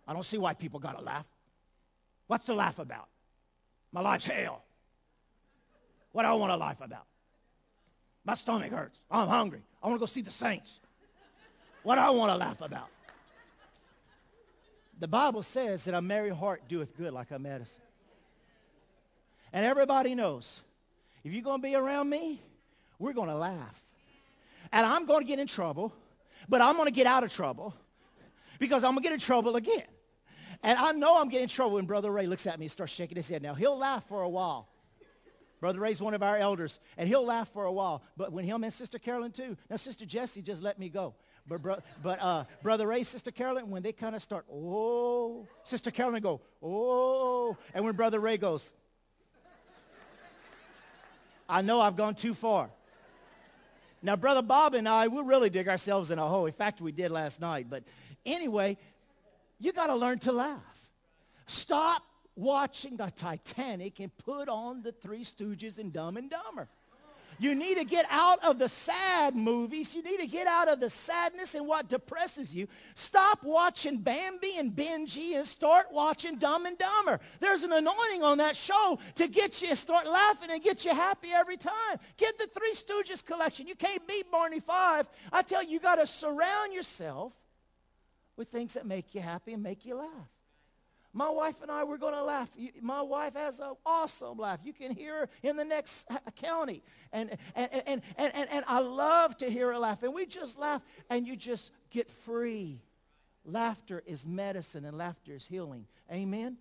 I 0.06 0.12
don't 0.12 0.24
see 0.24 0.38
why 0.38 0.54
people 0.54 0.80
got 0.80 0.98
to 0.98 1.04
laugh. 1.04 1.26
What's 2.26 2.44
to 2.44 2.54
laugh 2.54 2.78
about? 2.78 3.08
My 3.92 4.00
life's 4.00 4.24
hell. 4.24 4.64
What 6.12 6.22
do 6.22 6.28
I 6.28 6.32
want 6.34 6.52
to 6.52 6.56
laugh 6.56 6.80
about? 6.80 7.06
My 8.24 8.34
stomach 8.34 8.70
hurts. 8.70 8.98
I'm 9.10 9.28
hungry. 9.28 9.62
I 9.82 9.86
want 9.86 9.98
to 9.98 10.00
go 10.00 10.06
see 10.06 10.20
the 10.20 10.30
saints. 10.30 10.80
What 11.82 11.94
do 11.94 12.02
I 12.02 12.10
want 12.10 12.30
to 12.32 12.36
laugh 12.36 12.60
about? 12.60 12.88
The 15.00 15.08
Bible 15.08 15.42
says 15.42 15.84
that 15.84 15.94
a 15.94 16.02
merry 16.02 16.28
heart 16.28 16.68
doeth 16.68 16.94
good 16.96 17.12
like 17.12 17.30
a 17.30 17.38
medicine. 17.38 17.82
And 19.52 19.64
everybody 19.64 20.14
knows 20.14 20.60
if 21.24 21.32
you're 21.32 21.42
going 21.42 21.60
to 21.60 21.66
be 21.66 21.74
around 21.74 22.08
me, 22.08 22.40
we're 22.98 23.14
going 23.14 23.28
to 23.28 23.34
laugh. 23.34 23.82
And 24.72 24.86
I'm 24.86 25.06
going 25.06 25.22
to 25.22 25.26
get 25.26 25.38
in 25.38 25.46
trouble, 25.46 25.92
but 26.48 26.60
I'm 26.60 26.76
going 26.76 26.86
to 26.86 26.92
get 26.92 27.06
out 27.06 27.24
of 27.24 27.32
trouble 27.32 27.74
because 28.58 28.84
I'm 28.84 28.92
going 28.92 29.02
to 29.02 29.08
get 29.08 29.14
in 29.14 29.20
trouble 29.20 29.56
again. 29.56 29.84
And 30.62 30.78
I 30.78 30.92
know 30.92 31.18
I'm 31.18 31.28
getting 31.28 31.44
in 31.44 31.48
trouble 31.48 31.76
when 31.76 31.86
Brother 31.86 32.10
Ray 32.10 32.26
looks 32.26 32.46
at 32.46 32.58
me 32.58 32.66
and 32.66 32.70
starts 32.70 32.92
shaking 32.92 33.16
his 33.16 33.28
head. 33.28 33.42
Now, 33.42 33.54
he'll 33.54 33.78
laugh 33.78 34.06
for 34.06 34.20
a 34.20 34.28
while. 34.28 34.68
Brother 35.60 35.80
Ray's 35.80 36.00
one 36.00 36.12
of 36.14 36.22
our 36.22 36.36
elders, 36.36 36.78
and 36.98 37.08
he'll 37.08 37.24
laugh 37.24 37.50
for 37.52 37.64
a 37.64 37.72
while. 37.72 38.02
But 38.16 38.32
when 38.32 38.44
him 38.44 38.64
and 38.64 38.72
Sister 38.72 38.98
Carolyn 38.98 39.32
too, 39.32 39.56
now 39.68 39.76
Sister 39.76 40.04
Jessie 40.04 40.42
just 40.42 40.62
let 40.62 40.78
me 40.78 40.90
go. 40.90 41.14
But, 41.46 41.62
bro, 41.62 41.76
but 42.02 42.22
uh, 42.22 42.44
Brother 42.62 42.86
Ray, 42.86 43.02
Sister 43.02 43.30
Carolyn, 43.30 43.70
when 43.70 43.82
they 43.82 43.92
kind 43.92 44.14
of 44.14 44.22
start, 44.22 44.44
oh, 44.52 45.46
Sister 45.64 45.90
Carolyn 45.90 46.22
go, 46.22 46.40
oh, 46.62 47.56
and 47.74 47.84
when 47.84 47.94
Brother 47.94 48.20
Ray 48.20 48.36
goes, 48.36 48.72
I 51.48 51.62
know 51.62 51.80
I've 51.80 51.96
gone 51.96 52.14
too 52.14 52.34
far. 52.34 52.70
Now, 54.02 54.16
Brother 54.16 54.42
Bob 54.42 54.74
and 54.74 54.88
I, 54.88 55.08
we'll 55.08 55.24
really 55.24 55.50
dig 55.50 55.68
ourselves 55.68 56.10
in 56.10 56.18
a 56.18 56.26
hole. 56.26 56.46
In 56.46 56.52
fact, 56.52 56.80
we 56.80 56.92
did 56.92 57.10
last 57.10 57.40
night. 57.40 57.66
But 57.68 57.82
anyway, 58.24 58.78
you 59.58 59.72
got 59.72 59.88
to 59.88 59.96
learn 59.96 60.20
to 60.20 60.32
laugh. 60.32 60.88
Stop 61.46 62.02
watching 62.34 62.96
the 62.96 63.12
Titanic 63.14 64.00
and 64.00 64.16
put 64.18 64.48
on 64.48 64.82
the 64.82 64.92
Three 64.92 65.24
Stooges 65.24 65.78
and 65.78 65.92
Dumb 65.92 66.16
and 66.16 66.30
Dumber. 66.30 66.68
You 67.40 67.54
need 67.54 67.78
to 67.78 67.84
get 67.84 68.04
out 68.10 68.44
of 68.44 68.58
the 68.58 68.68
sad 68.68 69.34
movies. 69.34 69.94
You 69.94 70.02
need 70.02 70.20
to 70.20 70.26
get 70.26 70.46
out 70.46 70.68
of 70.68 70.78
the 70.78 70.90
sadness 70.90 71.54
and 71.54 71.66
what 71.66 71.88
depresses 71.88 72.54
you. 72.54 72.68
Stop 72.94 73.42
watching 73.42 73.96
Bambi 73.96 74.58
and 74.58 74.70
Benji 74.70 75.36
and 75.36 75.46
start 75.46 75.86
watching 75.90 76.36
Dumb 76.36 76.66
and 76.66 76.76
Dumber. 76.76 77.18
There's 77.40 77.62
an 77.62 77.72
anointing 77.72 78.22
on 78.22 78.36
that 78.38 78.56
show 78.56 78.98
to 79.14 79.26
get 79.26 79.62
you 79.62 79.74
start 79.74 80.06
laughing 80.06 80.50
and 80.50 80.62
get 80.62 80.84
you 80.84 80.94
happy 80.94 81.30
every 81.32 81.56
time. 81.56 81.98
Get 82.18 82.38
the 82.38 82.46
Three 82.46 82.74
Stooges 82.74 83.24
collection. 83.24 83.66
You 83.66 83.74
can't 83.74 84.06
beat 84.06 84.30
Barney 84.30 84.60
Fife. 84.60 85.06
I 85.32 85.40
tell 85.40 85.62
you, 85.62 85.70
you 85.70 85.80
got 85.80 85.94
to 85.96 86.06
surround 86.06 86.74
yourself 86.74 87.32
with 88.36 88.48
things 88.48 88.74
that 88.74 88.84
make 88.84 89.14
you 89.14 89.22
happy 89.22 89.54
and 89.54 89.62
make 89.62 89.86
you 89.86 89.94
laugh. 89.94 90.28
My 91.12 91.28
wife 91.28 91.56
and 91.60 91.70
I, 91.70 91.82
we're 91.82 91.98
going 91.98 92.14
to 92.14 92.22
laugh. 92.22 92.50
My 92.80 93.02
wife 93.02 93.34
has 93.34 93.58
an 93.58 93.72
awesome 93.84 94.38
laugh. 94.38 94.60
You 94.62 94.72
can 94.72 94.94
hear 94.94 95.20
her 95.20 95.28
in 95.42 95.56
the 95.56 95.64
next 95.64 96.06
county. 96.36 96.82
And, 97.12 97.30
and, 97.56 97.82
and, 97.86 98.02
and, 98.16 98.48
and, 98.50 98.64
I 98.68 98.78
love 98.78 99.36
to 99.38 99.50
hear 99.50 99.72
her 99.72 99.78
laugh. 99.78 100.04
And 100.04 100.14
we 100.14 100.24
just 100.24 100.56
laugh, 100.56 100.82
and 101.08 101.26
you 101.26 101.34
just 101.34 101.72
get 101.90 102.08
free. 102.08 102.80
Laughter 103.44 104.04
is 104.06 104.24
medicine, 104.24 104.84
and 104.84 104.96
laughter 104.96 105.34
is 105.34 105.44
healing. 105.44 105.86
Amen? 106.12 106.58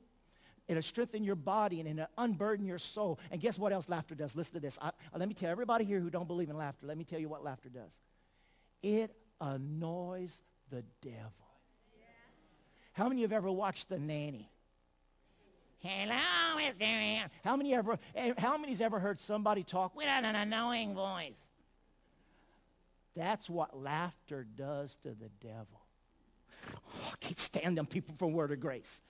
It'll 0.68 0.82
strengthen 0.82 1.24
your 1.24 1.36
body, 1.36 1.80
and 1.80 1.88
it'll 1.88 2.08
unburden 2.18 2.66
your 2.66 2.80
soul. 2.80 3.20
And 3.30 3.40
guess 3.40 3.60
what 3.60 3.72
else 3.72 3.88
laughter 3.88 4.16
does? 4.16 4.36
Listen 4.36 4.56
to 4.56 4.60
this. 4.60 4.80
Let 5.16 5.28
me 5.28 5.36
tell 5.36 5.52
everybody 5.52 5.86
here 5.86 6.00
who 6.00 6.10
don't 6.10 6.28
believe 6.28 6.50
in 6.50 6.58
laughter, 6.58 6.88
let 6.88 6.98
me 6.98 7.04
tell 7.04 7.20
you 7.20 7.30
what 7.30 7.44
laughter 7.44 7.70
does. 7.70 8.00
It 8.82 9.16
annoys 9.40 10.42
the 10.72 10.84
devil. 11.02 11.49
How 12.94 13.08
many 13.08 13.24
of 13.24 13.32
you 13.32 13.36
have 13.36 13.44
ever 13.44 13.52
watched 13.52 13.90
The 13.90 14.00
Nanny? 14.00 14.52
Hello, 15.80 16.16
Mr. 16.58 17.30
How 17.44 17.56
many 17.56 17.74
ever? 17.74 17.98
Eh, 18.14 18.34
how 18.38 18.58
many's 18.58 18.82
ever 18.82 19.00
heard 19.00 19.22
somebody 19.22 19.64
talk 19.64 19.96
with 19.96 20.08
an 20.08 20.26
annoying 20.26 20.94
voice? 20.94 21.40
That's 23.16 23.50
what 23.50 23.78
laughter 23.78 24.46
does 24.56 24.98
to 25.04 25.10
the 25.10 25.30
devil. 25.42 25.82
Oh, 26.74 27.12
I 27.14 27.16
can't 27.20 27.40
stand 27.40 27.78
them 27.78 27.88
people 27.88 28.16
from 28.18 28.34
Word 28.34 28.52
of 28.52 28.60
Grace. 28.60 29.02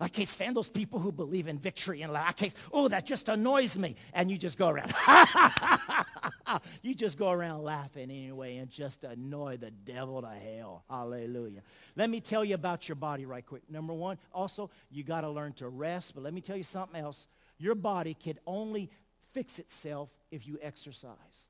I 0.00 0.08
can't 0.08 0.28
stand 0.28 0.56
those 0.56 0.68
people 0.68 0.98
who 0.98 1.12
believe 1.12 1.48
in 1.48 1.58
victory 1.58 2.02
and. 2.02 2.16
I 2.16 2.32
can't, 2.32 2.52
oh, 2.72 2.88
that 2.88 3.06
just 3.06 3.28
annoys 3.28 3.76
me. 3.76 3.94
And 4.12 4.30
you 4.30 4.38
just 4.38 4.58
go 4.58 4.68
around. 4.68 4.92
you 6.82 6.94
just 6.94 7.18
go 7.18 7.30
around 7.30 7.62
laughing 7.62 8.10
anyway 8.10 8.56
and 8.56 8.70
just 8.70 9.04
annoy 9.04 9.58
the 9.58 9.70
devil 9.70 10.22
to 10.22 10.28
hell. 10.28 10.84
Hallelujah. 10.88 11.62
Let 11.94 12.10
me 12.10 12.20
tell 12.20 12.44
you 12.44 12.54
about 12.54 12.88
your 12.88 12.96
body 12.96 13.26
right 13.26 13.44
quick. 13.44 13.62
Number 13.70 13.94
one, 13.94 14.18
also, 14.32 14.70
you 14.90 15.04
got 15.04 15.22
to 15.22 15.30
learn 15.30 15.52
to 15.54 15.68
rest. 15.68 16.14
But 16.14 16.24
let 16.24 16.34
me 16.34 16.40
tell 16.40 16.56
you 16.56 16.62
something 16.62 17.00
else. 17.00 17.28
Your 17.58 17.74
body 17.74 18.14
can 18.14 18.38
only 18.46 18.90
fix 19.32 19.58
itself 19.58 20.10
if 20.30 20.46
you 20.46 20.58
exercise. 20.62 21.48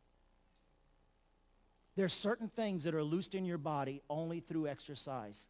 There's 1.96 2.12
certain 2.12 2.48
things 2.48 2.84
that 2.84 2.94
are 2.94 3.02
loosed 3.02 3.34
in 3.34 3.44
your 3.44 3.58
body 3.58 4.02
only 4.10 4.40
through 4.40 4.66
exercise. 4.66 5.48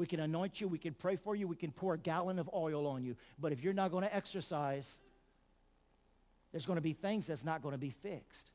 We 0.00 0.06
can 0.06 0.20
anoint 0.20 0.62
you. 0.62 0.66
We 0.66 0.78
can 0.78 0.94
pray 0.94 1.16
for 1.16 1.36
you. 1.36 1.46
We 1.46 1.56
can 1.56 1.72
pour 1.72 1.92
a 1.92 1.98
gallon 1.98 2.38
of 2.38 2.48
oil 2.54 2.86
on 2.86 3.04
you. 3.04 3.16
But 3.38 3.52
if 3.52 3.62
you're 3.62 3.74
not 3.74 3.90
going 3.90 4.02
to 4.02 4.16
exercise, 4.16 4.98
there's 6.52 6.64
going 6.64 6.78
to 6.78 6.80
be 6.82 6.94
things 6.94 7.26
that's 7.26 7.44
not 7.44 7.60
going 7.60 7.74
to 7.74 7.78
be 7.78 7.90
fixed. 7.90 8.50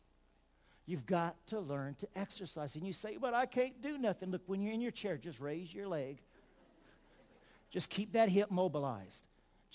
You've 0.87 1.05
got 1.05 1.35
to 1.49 1.59
learn 1.59 1.93
to 1.99 2.07
exercise. 2.15 2.75
And 2.75 2.87
you 2.87 2.93
say, 2.93 3.17
but 3.21 3.35
I 3.35 3.45
can't 3.45 3.79
do 3.79 3.99
nothing. 3.99 4.31
Look, 4.31 4.41
when 4.47 4.59
you're 4.59 4.73
in 4.73 4.81
your 4.81 4.89
chair, 4.89 5.17
just 5.17 5.39
raise 5.39 5.71
your 5.71 5.87
leg. 5.87 6.17
Just 7.69 7.91
keep 7.91 8.13
that 8.13 8.27
hip 8.27 8.49
mobilized. 8.49 9.21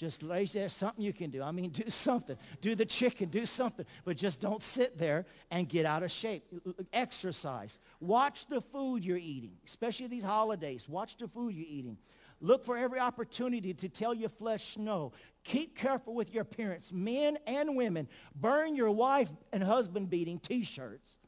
Just 0.01 0.23
lay 0.23 0.47
there, 0.47 0.71
something 0.71 1.05
you 1.05 1.13
can 1.13 1.29
do. 1.29 1.43
I 1.43 1.53
mean, 1.53 1.69
do 1.85 1.91
something. 1.91 2.39
Do 2.63 2.75
the 2.75 2.87
chicken, 2.87 3.29
do 3.29 3.45
something. 3.45 3.85
But 4.07 4.17
just 4.17 4.41
don't 4.41 4.63
sit 4.63 4.97
there 4.97 5.27
and 5.51 5.69
get 5.69 5.85
out 5.85 6.03
of 6.03 6.11
shape. 6.11 6.43
Exercise. 6.91 7.79
Watch 8.01 8.47
the 8.47 8.63
food 8.63 9.05
you're 9.05 9.19
eating, 9.19 9.53
especially 9.67 10.07
these 10.07 10.25
holidays. 10.25 10.89
Watch 10.89 11.19
the 11.19 11.29
food 11.29 11.55
you're 11.55 11.67
eating. 11.69 11.99
Look 12.41 12.65
for 12.65 12.79
every 12.79 12.99
opportunity 12.99 13.75
to 13.75 13.91
tell 13.91 14.15
your 14.15 14.31
flesh 14.31 14.79
no. 14.79 15.13
Keep 15.45 15.77
careful 15.77 16.15
with 16.15 16.33
your 16.33 16.45
appearance. 16.45 16.91
Men 16.91 17.37
and 17.47 17.77
women, 17.77 18.09
burn 18.35 18.75
your 18.75 18.91
wife 18.93 19.31
and 19.53 19.63
husband 19.63 20.09
beating 20.09 20.39
t-shirts 20.39 21.19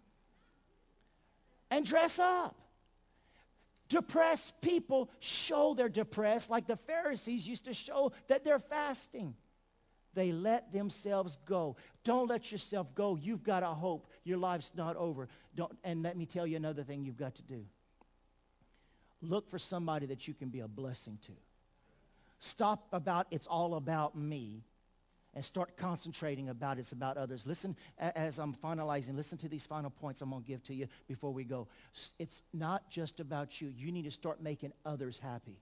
and 1.70 1.84
dress 1.84 2.18
up. 2.18 2.56
Depressed 3.92 4.58
people 4.62 5.10
show 5.20 5.74
they're 5.74 5.90
depressed 5.90 6.48
like 6.48 6.66
the 6.66 6.76
Pharisees 6.76 7.46
used 7.46 7.66
to 7.66 7.74
show 7.74 8.12
that 8.26 8.42
they're 8.42 8.58
fasting. 8.58 9.34
They 10.14 10.32
let 10.32 10.72
themselves 10.72 11.36
go. 11.44 11.76
Don't 12.02 12.26
let 12.26 12.50
yourself 12.50 12.94
go. 12.94 13.16
You've 13.16 13.42
got 13.42 13.62
a 13.62 13.66
hope. 13.66 14.06
Your 14.24 14.38
life's 14.38 14.72
not 14.74 14.96
over. 14.96 15.28
Don't, 15.54 15.76
and 15.84 16.02
let 16.02 16.16
me 16.16 16.24
tell 16.24 16.46
you 16.46 16.56
another 16.56 16.82
thing 16.82 17.04
you've 17.04 17.18
got 17.18 17.34
to 17.34 17.42
do. 17.42 17.66
Look 19.20 19.50
for 19.50 19.58
somebody 19.58 20.06
that 20.06 20.26
you 20.26 20.32
can 20.32 20.48
be 20.48 20.60
a 20.60 20.68
blessing 20.68 21.18
to. 21.26 21.32
Stop 22.38 22.86
about 22.92 23.26
it's 23.30 23.46
all 23.46 23.74
about 23.74 24.16
me 24.16 24.64
and 25.34 25.44
start 25.44 25.76
concentrating 25.76 26.48
about 26.48 26.78
it's 26.78 26.92
about 26.92 27.16
others. 27.16 27.46
Listen, 27.46 27.76
as 27.98 28.38
I'm 28.38 28.54
finalizing, 28.54 29.16
listen 29.16 29.38
to 29.38 29.48
these 29.48 29.66
final 29.66 29.90
points 29.90 30.20
I'm 30.20 30.30
going 30.30 30.42
to 30.42 30.48
give 30.48 30.62
to 30.64 30.74
you 30.74 30.88
before 31.08 31.32
we 31.32 31.44
go. 31.44 31.68
It's 32.18 32.42
not 32.52 32.90
just 32.90 33.20
about 33.20 33.60
you. 33.60 33.72
You 33.74 33.92
need 33.92 34.04
to 34.04 34.10
start 34.10 34.42
making 34.42 34.72
others 34.84 35.18
happy. 35.18 35.58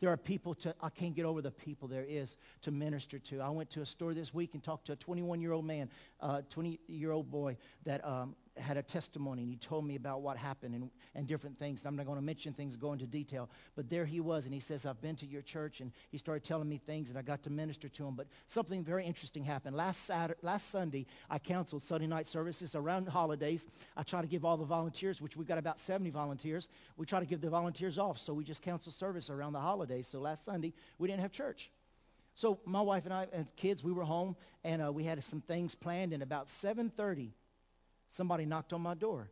There 0.00 0.10
are 0.10 0.16
people 0.16 0.54
to, 0.56 0.74
I 0.82 0.90
can't 0.90 1.14
get 1.14 1.24
over 1.24 1.40
the 1.40 1.50
people 1.50 1.88
there 1.88 2.04
is 2.06 2.36
to 2.62 2.70
minister 2.70 3.18
to. 3.18 3.40
I 3.40 3.48
went 3.48 3.70
to 3.70 3.80
a 3.80 3.86
store 3.86 4.12
this 4.12 4.34
week 4.34 4.50
and 4.52 4.62
talked 4.62 4.86
to 4.86 4.92
a 4.92 4.96
21-year-old 4.96 5.64
man, 5.64 5.88
a 6.20 6.24
uh, 6.24 6.42
20-year-old 6.54 7.30
boy 7.30 7.56
that 7.84 8.04
um, 8.04 8.36
had 8.58 8.76
a 8.76 8.82
testimony 8.82 9.42
and 9.42 9.50
he 9.50 9.56
told 9.56 9.84
me 9.84 9.96
about 9.96 10.22
what 10.22 10.36
happened 10.36 10.74
and, 10.74 10.90
and 11.14 11.26
different 11.26 11.58
things. 11.58 11.80
And 11.80 11.88
I'm 11.88 11.96
not 11.96 12.06
going 12.06 12.18
to 12.18 12.24
mention 12.24 12.52
things, 12.52 12.76
go 12.76 12.92
into 12.92 13.06
detail. 13.06 13.50
But 13.74 13.88
there 13.88 14.04
he 14.04 14.20
was 14.20 14.44
and 14.44 14.54
he 14.54 14.60
says, 14.60 14.86
I've 14.86 15.00
been 15.00 15.16
to 15.16 15.26
your 15.26 15.42
church 15.42 15.80
and 15.80 15.92
he 16.10 16.18
started 16.18 16.44
telling 16.44 16.68
me 16.68 16.78
things 16.78 17.10
and 17.10 17.18
I 17.18 17.22
got 17.22 17.42
to 17.44 17.50
minister 17.50 17.88
to 17.88 18.06
him. 18.06 18.14
But 18.14 18.26
something 18.46 18.82
very 18.82 19.04
interesting 19.04 19.44
happened. 19.44 19.76
Last, 19.76 20.04
Saturday, 20.04 20.38
last 20.42 20.70
Sunday, 20.70 21.06
I 21.28 21.38
counseled 21.38 21.82
Sunday 21.82 22.06
night 22.06 22.26
services 22.26 22.74
around 22.74 23.08
holidays. 23.08 23.66
I 23.96 24.02
try 24.02 24.20
to 24.20 24.28
give 24.28 24.44
all 24.44 24.56
the 24.56 24.64
volunteers, 24.64 25.20
which 25.20 25.36
we've 25.36 25.48
got 25.48 25.58
about 25.58 25.78
70 25.78 26.10
volunteers, 26.10 26.68
we 26.96 27.06
try 27.06 27.20
to 27.20 27.26
give 27.26 27.40
the 27.40 27.50
volunteers 27.50 27.98
off. 27.98 28.18
So 28.18 28.32
we 28.32 28.44
just 28.44 28.62
counsel 28.62 28.92
service 28.92 29.30
around 29.30 29.52
the 29.52 29.60
holidays. 29.60 30.06
So 30.06 30.20
last 30.20 30.44
Sunday, 30.44 30.72
we 30.98 31.08
didn't 31.08 31.22
have 31.22 31.32
church. 31.32 31.70
So 32.36 32.60
my 32.66 32.82
wife 32.82 33.06
and 33.06 33.14
I 33.14 33.26
and 33.32 33.46
kids, 33.56 33.82
we 33.82 33.92
were 33.92 34.04
home 34.04 34.36
and 34.62 34.82
uh, 34.82 34.92
we 34.92 35.04
had 35.04 35.24
some 35.24 35.40
things 35.40 35.74
planned. 35.74 36.12
And 36.12 36.22
about 36.22 36.48
7:30, 36.48 37.30
somebody 38.08 38.44
knocked 38.44 38.72
on 38.72 38.80
my 38.80 38.94
door. 38.94 39.30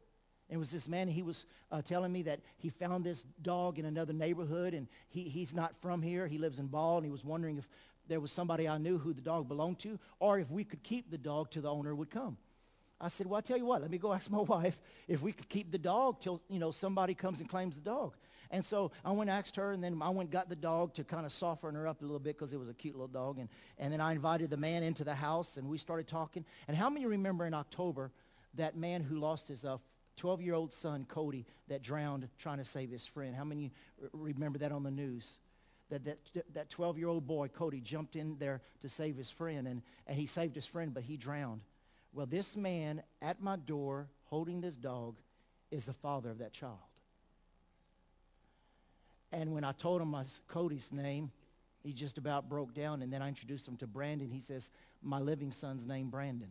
It 0.48 0.58
was 0.58 0.70
this 0.70 0.86
man, 0.86 1.08
he 1.08 1.22
was 1.22 1.46
uh, 1.72 1.80
telling 1.80 2.12
me 2.12 2.22
that 2.22 2.40
he 2.56 2.68
found 2.68 3.04
this 3.04 3.24
dog 3.40 3.78
in 3.78 3.86
another 3.86 4.12
neighborhood, 4.12 4.74
and 4.74 4.88
he, 5.08 5.22
he's 5.24 5.54
not 5.54 5.74
from 5.80 6.02
here. 6.02 6.26
He 6.26 6.38
lives 6.38 6.58
in 6.58 6.66
Ball, 6.66 6.98
and 6.98 7.04
he 7.04 7.10
was 7.10 7.24
wondering 7.24 7.56
if 7.56 7.66
there 8.08 8.20
was 8.20 8.30
somebody 8.30 8.68
I 8.68 8.78
knew 8.78 8.98
who 8.98 9.14
the 9.14 9.22
dog 9.22 9.48
belonged 9.48 9.78
to, 9.80 9.98
or 10.20 10.38
if 10.38 10.50
we 10.50 10.64
could 10.64 10.82
keep 10.82 11.10
the 11.10 11.18
dog 11.18 11.50
till 11.50 11.62
the 11.62 11.70
owner 11.70 11.94
would 11.94 12.10
come. 12.10 12.36
I 13.00 13.08
said, 13.08 13.26
well, 13.26 13.38
I 13.38 13.40
tell 13.40 13.56
you 13.56 13.64
what, 13.64 13.82
let 13.82 13.90
me 13.90 13.98
go 13.98 14.12
ask 14.14 14.30
my 14.30 14.40
wife 14.40 14.78
if 15.08 15.22
we 15.22 15.32
could 15.32 15.48
keep 15.48 15.72
the 15.72 15.78
dog 15.78 16.20
till, 16.20 16.42
you 16.48 16.58
know, 16.58 16.70
somebody 16.70 17.14
comes 17.14 17.40
and 17.40 17.48
claims 17.48 17.76
the 17.76 17.82
dog. 17.82 18.14
And 18.50 18.64
so 18.64 18.92
I 19.04 19.10
went 19.10 19.30
and 19.30 19.38
asked 19.38 19.56
her, 19.56 19.72
and 19.72 19.82
then 19.82 20.00
I 20.00 20.10
went 20.10 20.28
and 20.28 20.30
got 20.30 20.48
the 20.48 20.56
dog 20.56 20.94
to 20.94 21.04
kind 21.04 21.24
of 21.24 21.32
soften 21.32 21.74
her 21.74 21.88
up 21.88 22.02
a 22.02 22.04
little 22.04 22.20
bit 22.20 22.36
because 22.36 22.52
it 22.52 22.58
was 22.58 22.68
a 22.68 22.74
cute 22.74 22.94
little 22.94 23.08
dog. 23.08 23.38
And, 23.38 23.48
and 23.78 23.92
then 23.92 24.00
I 24.00 24.12
invited 24.12 24.50
the 24.50 24.56
man 24.56 24.82
into 24.82 25.02
the 25.02 25.14
house, 25.14 25.56
and 25.56 25.68
we 25.68 25.78
started 25.78 26.06
talking. 26.06 26.44
And 26.68 26.76
how 26.76 26.90
many 26.90 27.06
remember 27.06 27.46
in 27.46 27.54
October 27.54 28.12
that 28.56 28.76
man 28.76 29.02
who 29.02 29.18
lost 29.18 29.48
his 29.48 29.64
uh, 29.64 29.78
12-year-old 30.20 30.72
son, 30.72 31.06
Cody, 31.08 31.46
that 31.68 31.82
drowned 31.82 32.28
trying 32.38 32.58
to 32.58 32.64
save 32.64 32.90
his 32.90 33.06
friend? 33.06 33.34
How 33.34 33.44
many 33.44 33.72
remember 34.12 34.58
that 34.58 34.72
on 34.72 34.82
the 34.82 34.90
news? 34.90 35.38
That, 35.90 36.04
that, 36.04 36.18
that 36.54 36.70
12-year-old 36.70 37.26
boy, 37.26 37.48
Cody, 37.48 37.80
jumped 37.80 38.16
in 38.16 38.36
there 38.38 38.62
to 38.82 38.88
save 38.88 39.16
his 39.16 39.30
friend, 39.30 39.68
and, 39.68 39.82
and 40.06 40.16
he 40.16 40.26
saved 40.26 40.54
his 40.54 40.66
friend, 40.66 40.94
but 40.94 41.02
he 41.02 41.16
drowned. 41.16 41.60
Well, 42.12 42.26
this 42.26 42.56
man 42.56 43.02
at 43.20 43.42
my 43.42 43.56
door 43.56 44.08
holding 44.24 44.60
this 44.60 44.76
dog 44.76 45.16
is 45.70 45.84
the 45.84 45.92
father 45.92 46.30
of 46.30 46.38
that 46.38 46.52
child. 46.52 46.78
And 49.32 49.52
when 49.52 49.64
I 49.64 49.72
told 49.72 50.00
him 50.00 50.08
my 50.08 50.24
Cody's 50.46 50.92
name, 50.92 51.32
he 51.82 51.92
just 51.92 52.18
about 52.18 52.48
broke 52.48 52.72
down. 52.72 53.02
And 53.02 53.12
then 53.12 53.20
I 53.20 53.28
introduced 53.28 53.66
him 53.66 53.76
to 53.78 53.86
Brandon. 53.86 54.30
He 54.30 54.40
says, 54.40 54.70
my 55.02 55.18
living 55.18 55.50
son's 55.50 55.86
name, 55.86 56.08
Brandon. 56.08 56.48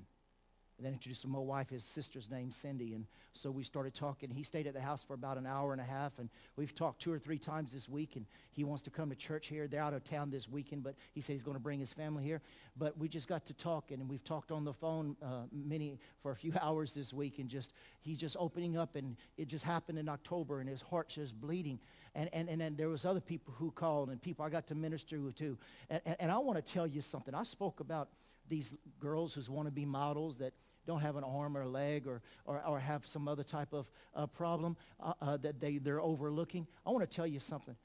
And 0.84 0.89
then 0.89 0.95
introduced 0.95 1.22
to 1.22 1.30
my 1.30 1.39
wife, 1.39 1.69
his 1.69 1.81
sister's 1.81 2.30
name, 2.30 2.51
Cindy. 2.51 2.93
And 2.93 3.05
so 3.31 3.49
we 3.49 3.64
started 3.64 3.93
talking. 3.93 4.30
He 4.30 4.43
stayed 4.43 4.68
at 4.68 4.73
the 4.73 4.81
house 4.81 5.01
for 5.01 5.14
about 5.14 5.38
an 5.38 5.45
hour 5.45 5.72
and 5.72 5.80
a 5.80 5.85
half. 5.85 6.19
And 6.19 6.27
we've 6.57 6.76
talked 6.76 7.01
two 7.01 7.14
or 7.14 7.18
three 7.18 7.38
times 7.38 7.72
this 7.72 7.88
week. 7.88 8.18
And 8.18 8.26
he 8.51 8.65
wants 8.65 8.84
to 8.84 8.89
come 8.89 9.10
to 9.10 9.15
church 9.15 9.47
here. 9.47 9.65
They're 9.65 9.81
out 9.81 9.93
of 9.93 10.03
town 10.03 10.30
this 10.30 10.49
weekend, 10.49 10.84
but 10.84 10.95
he 11.14 11.22
said 11.22 11.31
he's 11.31 11.41
going 11.43 11.55
to 11.55 11.64
bring 11.64 11.80
his 11.80 11.93
family 11.93 12.26
here. 12.26 12.41
But 12.76 12.97
we 12.97 13.07
just 13.07 13.30
got 13.30 13.45
to 13.45 13.53
talking. 13.53 14.01
And 14.01 14.10
we've 14.10 14.26
talked 14.26 14.51
on 14.51 14.65
the 14.65 14.73
phone 14.73 15.15
uh, 15.23 15.43
many 15.53 15.97
for 16.22 16.31
a 16.31 16.35
few 16.35 16.51
hours 16.61 16.93
this 16.93 17.14
week. 17.14 17.39
And 17.39 17.47
just 17.47 17.72
he's 18.01 18.18
just 18.18 18.35
opening 18.38 18.76
up. 18.76 18.97
And 18.97 19.15
it 19.38 19.47
just 19.47 19.64
happened 19.64 19.99
in 19.99 20.10
October. 20.10 20.60
And 20.60 20.68
his 20.68 20.81
heart's 20.81 21.15
just 21.15 21.39
bleeding. 21.39 21.80
And, 22.14 22.30
and, 22.34 22.49
and 22.49 22.60
then 22.60 22.76
there 22.76 22.89
was 22.89 23.05
other 23.05 23.22
people 23.22 23.53
who 23.57 23.72
called 23.72 24.10
and 24.10 24.22
people 24.22 24.43
I 24.43 24.49
got 24.49 24.68
to 24.68 24.76
minister 24.76 25.15
to 25.15 25.31
too. 25.31 25.57
And, 25.89 26.01
and, 26.05 26.15
and 26.19 26.30
I 26.30 26.39
want 26.39 26.57
to 26.57 26.73
tell 26.73 26.85
you 26.85 26.99
something. 26.99 27.34
I 27.34 27.43
spoke 27.43 27.80
about 27.80 28.10
these 28.49 28.73
girls 28.99 29.34
who 29.34 29.53
want 29.53 29.68
to 29.68 29.72
be 29.72 29.85
models 29.85 30.38
that 30.39 30.51
don't 30.85 31.01
have 31.01 31.15
an 31.15 31.23
arm 31.23 31.55
or 31.57 31.61
a 31.61 31.68
leg 31.68 32.07
or, 32.07 32.22
or, 32.45 32.61
or 32.65 32.80
have 32.80 33.05
some 33.05 33.27
other 33.27 33.43
type 33.43 33.73
of 33.73 33.89
uh, 34.15 34.27
problem 34.27 34.76
uh, 34.99 35.14
uh, 35.22 35.38
that 35.38 35.60
they, 35.60 35.77
they're 35.77 36.01
overlooking. 36.01 36.68
I 36.85 36.91
want 36.91 37.10
to 37.10 37.15
tell 37.15 37.27
you 37.27 37.39
something. 37.39 37.76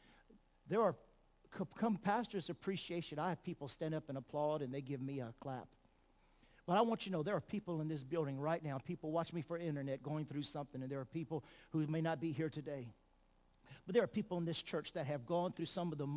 There 0.68 0.82
are, 0.82 0.94
come 1.76 1.96
pastor's 1.96 2.50
appreciation, 2.50 3.18
I 3.18 3.30
have 3.30 3.42
people 3.42 3.68
stand 3.68 3.94
up 3.94 4.08
and 4.08 4.18
applaud 4.18 4.62
and 4.62 4.72
they 4.72 4.80
give 4.80 5.00
me 5.00 5.20
a 5.20 5.32
clap. 5.40 5.68
But 6.66 6.76
I 6.76 6.82
want 6.82 7.06
you 7.06 7.12
to 7.12 7.16
know 7.16 7.22
there 7.22 7.36
are 7.36 7.40
people 7.40 7.80
in 7.80 7.88
this 7.88 8.02
building 8.02 8.38
right 8.38 8.62
now, 8.62 8.78
people 8.78 9.10
watch 9.10 9.32
me 9.32 9.40
for 9.40 9.56
internet 9.56 10.02
going 10.02 10.26
through 10.26 10.42
something, 10.42 10.82
and 10.82 10.92
there 10.92 11.00
are 11.00 11.06
people 11.06 11.42
who 11.70 11.86
may 11.86 12.02
not 12.02 12.20
be 12.20 12.30
here 12.30 12.50
today. 12.50 12.88
But 13.86 13.94
there 13.94 14.02
are 14.02 14.08
people 14.08 14.36
in 14.36 14.44
this 14.44 14.60
church 14.60 14.92
that 14.92 15.06
have 15.06 15.24
gone 15.24 15.52
through 15.52 15.64
some 15.64 15.92
of 15.92 15.98
the 15.98 16.08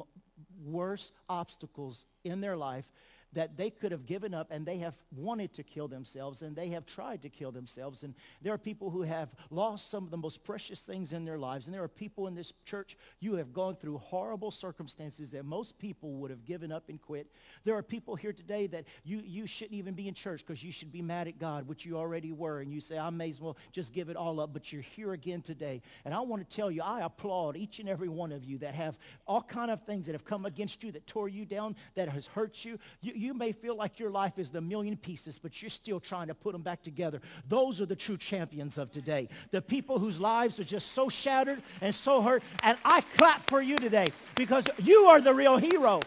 worst 0.65 1.13
obstacles 1.29 2.05
in 2.25 2.41
their 2.41 2.57
life 2.57 2.91
that 3.33 3.57
they 3.57 3.69
could 3.69 3.91
have 3.91 4.05
given 4.05 4.33
up 4.33 4.47
and 4.51 4.65
they 4.65 4.77
have 4.77 4.95
wanted 5.15 5.53
to 5.53 5.63
kill 5.63 5.87
themselves 5.87 6.41
and 6.41 6.55
they 6.55 6.69
have 6.69 6.85
tried 6.85 7.21
to 7.21 7.29
kill 7.29 7.51
themselves. 7.51 8.03
And 8.03 8.13
there 8.41 8.53
are 8.53 8.57
people 8.57 8.89
who 8.89 9.03
have 9.03 9.29
lost 9.49 9.89
some 9.89 10.03
of 10.03 10.11
the 10.11 10.17
most 10.17 10.43
precious 10.43 10.81
things 10.81 11.13
in 11.13 11.25
their 11.25 11.37
lives. 11.37 11.67
And 11.67 11.73
there 11.73 11.83
are 11.83 11.87
people 11.87 12.27
in 12.27 12.35
this 12.35 12.53
church, 12.65 12.97
you 13.19 13.35
have 13.35 13.53
gone 13.53 13.75
through 13.75 13.97
horrible 13.99 14.51
circumstances 14.51 15.29
that 15.31 15.45
most 15.45 15.77
people 15.79 16.13
would 16.13 16.31
have 16.31 16.45
given 16.45 16.71
up 16.71 16.89
and 16.89 17.01
quit. 17.01 17.27
There 17.63 17.75
are 17.75 17.83
people 17.83 18.15
here 18.15 18.33
today 18.33 18.67
that 18.67 18.85
you, 19.03 19.21
you 19.25 19.47
shouldn't 19.47 19.77
even 19.77 19.93
be 19.93 20.07
in 20.07 20.13
church 20.13 20.43
because 20.45 20.63
you 20.63 20.71
should 20.71 20.91
be 20.91 21.01
mad 21.01 21.27
at 21.27 21.39
God, 21.39 21.67
which 21.67 21.85
you 21.85 21.97
already 21.97 22.31
were. 22.31 22.59
And 22.59 22.73
you 22.73 22.81
say, 22.81 22.97
I 22.97 23.09
may 23.09 23.29
as 23.29 23.39
well 23.39 23.57
just 23.71 23.93
give 23.93 24.09
it 24.09 24.17
all 24.17 24.39
up. 24.39 24.51
But 24.53 24.71
you're 24.71 24.81
here 24.81 25.13
again 25.13 25.41
today. 25.41 25.81
And 26.05 26.13
I 26.13 26.19
want 26.19 26.47
to 26.47 26.55
tell 26.55 26.69
you, 26.69 26.81
I 26.81 27.01
applaud 27.01 27.55
each 27.55 27.79
and 27.79 27.87
every 27.87 28.09
one 28.09 28.31
of 28.31 28.43
you 28.43 28.57
that 28.59 28.75
have 28.75 28.97
all 29.25 29.41
kind 29.41 29.71
of 29.71 29.81
things 29.83 30.05
that 30.05 30.13
have 30.13 30.25
come 30.25 30.45
against 30.45 30.83
you, 30.83 30.91
that 30.91 31.07
tore 31.07 31.29
you 31.29 31.45
down, 31.45 31.75
that 31.95 32.09
has 32.09 32.25
hurt 32.25 32.65
you. 32.65 32.77
You, 33.01 33.13
you 33.21 33.33
may 33.33 33.51
feel 33.51 33.75
like 33.75 33.99
your 33.99 34.09
life 34.09 34.37
is 34.37 34.49
the 34.49 34.61
million 34.61 34.97
pieces, 34.97 35.37
but 35.37 35.61
you're 35.61 35.69
still 35.69 35.99
trying 35.99 36.27
to 36.27 36.33
put 36.33 36.53
them 36.53 36.61
back 36.61 36.81
together. 36.81 37.21
Those 37.47 37.79
are 37.79 37.85
the 37.85 37.95
true 37.95 38.17
champions 38.17 38.77
of 38.77 38.91
today. 38.91 39.29
The 39.51 39.61
people 39.61 39.99
whose 39.99 40.19
lives 40.19 40.59
are 40.59 40.63
just 40.63 40.93
so 40.93 41.07
shattered 41.07 41.61
and 41.81 41.93
so 41.93 42.21
hurt. 42.21 42.43
And 42.63 42.77
I 42.83 43.01
clap 43.01 43.47
for 43.49 43.61
you 43.61 43.77
today 43.77 44.07
because 44.35 44.65
you 44.79 45.05
are 45.05 45.21
the 45.21 45.33
real 45.33 45.57
hero. 45.57 46.01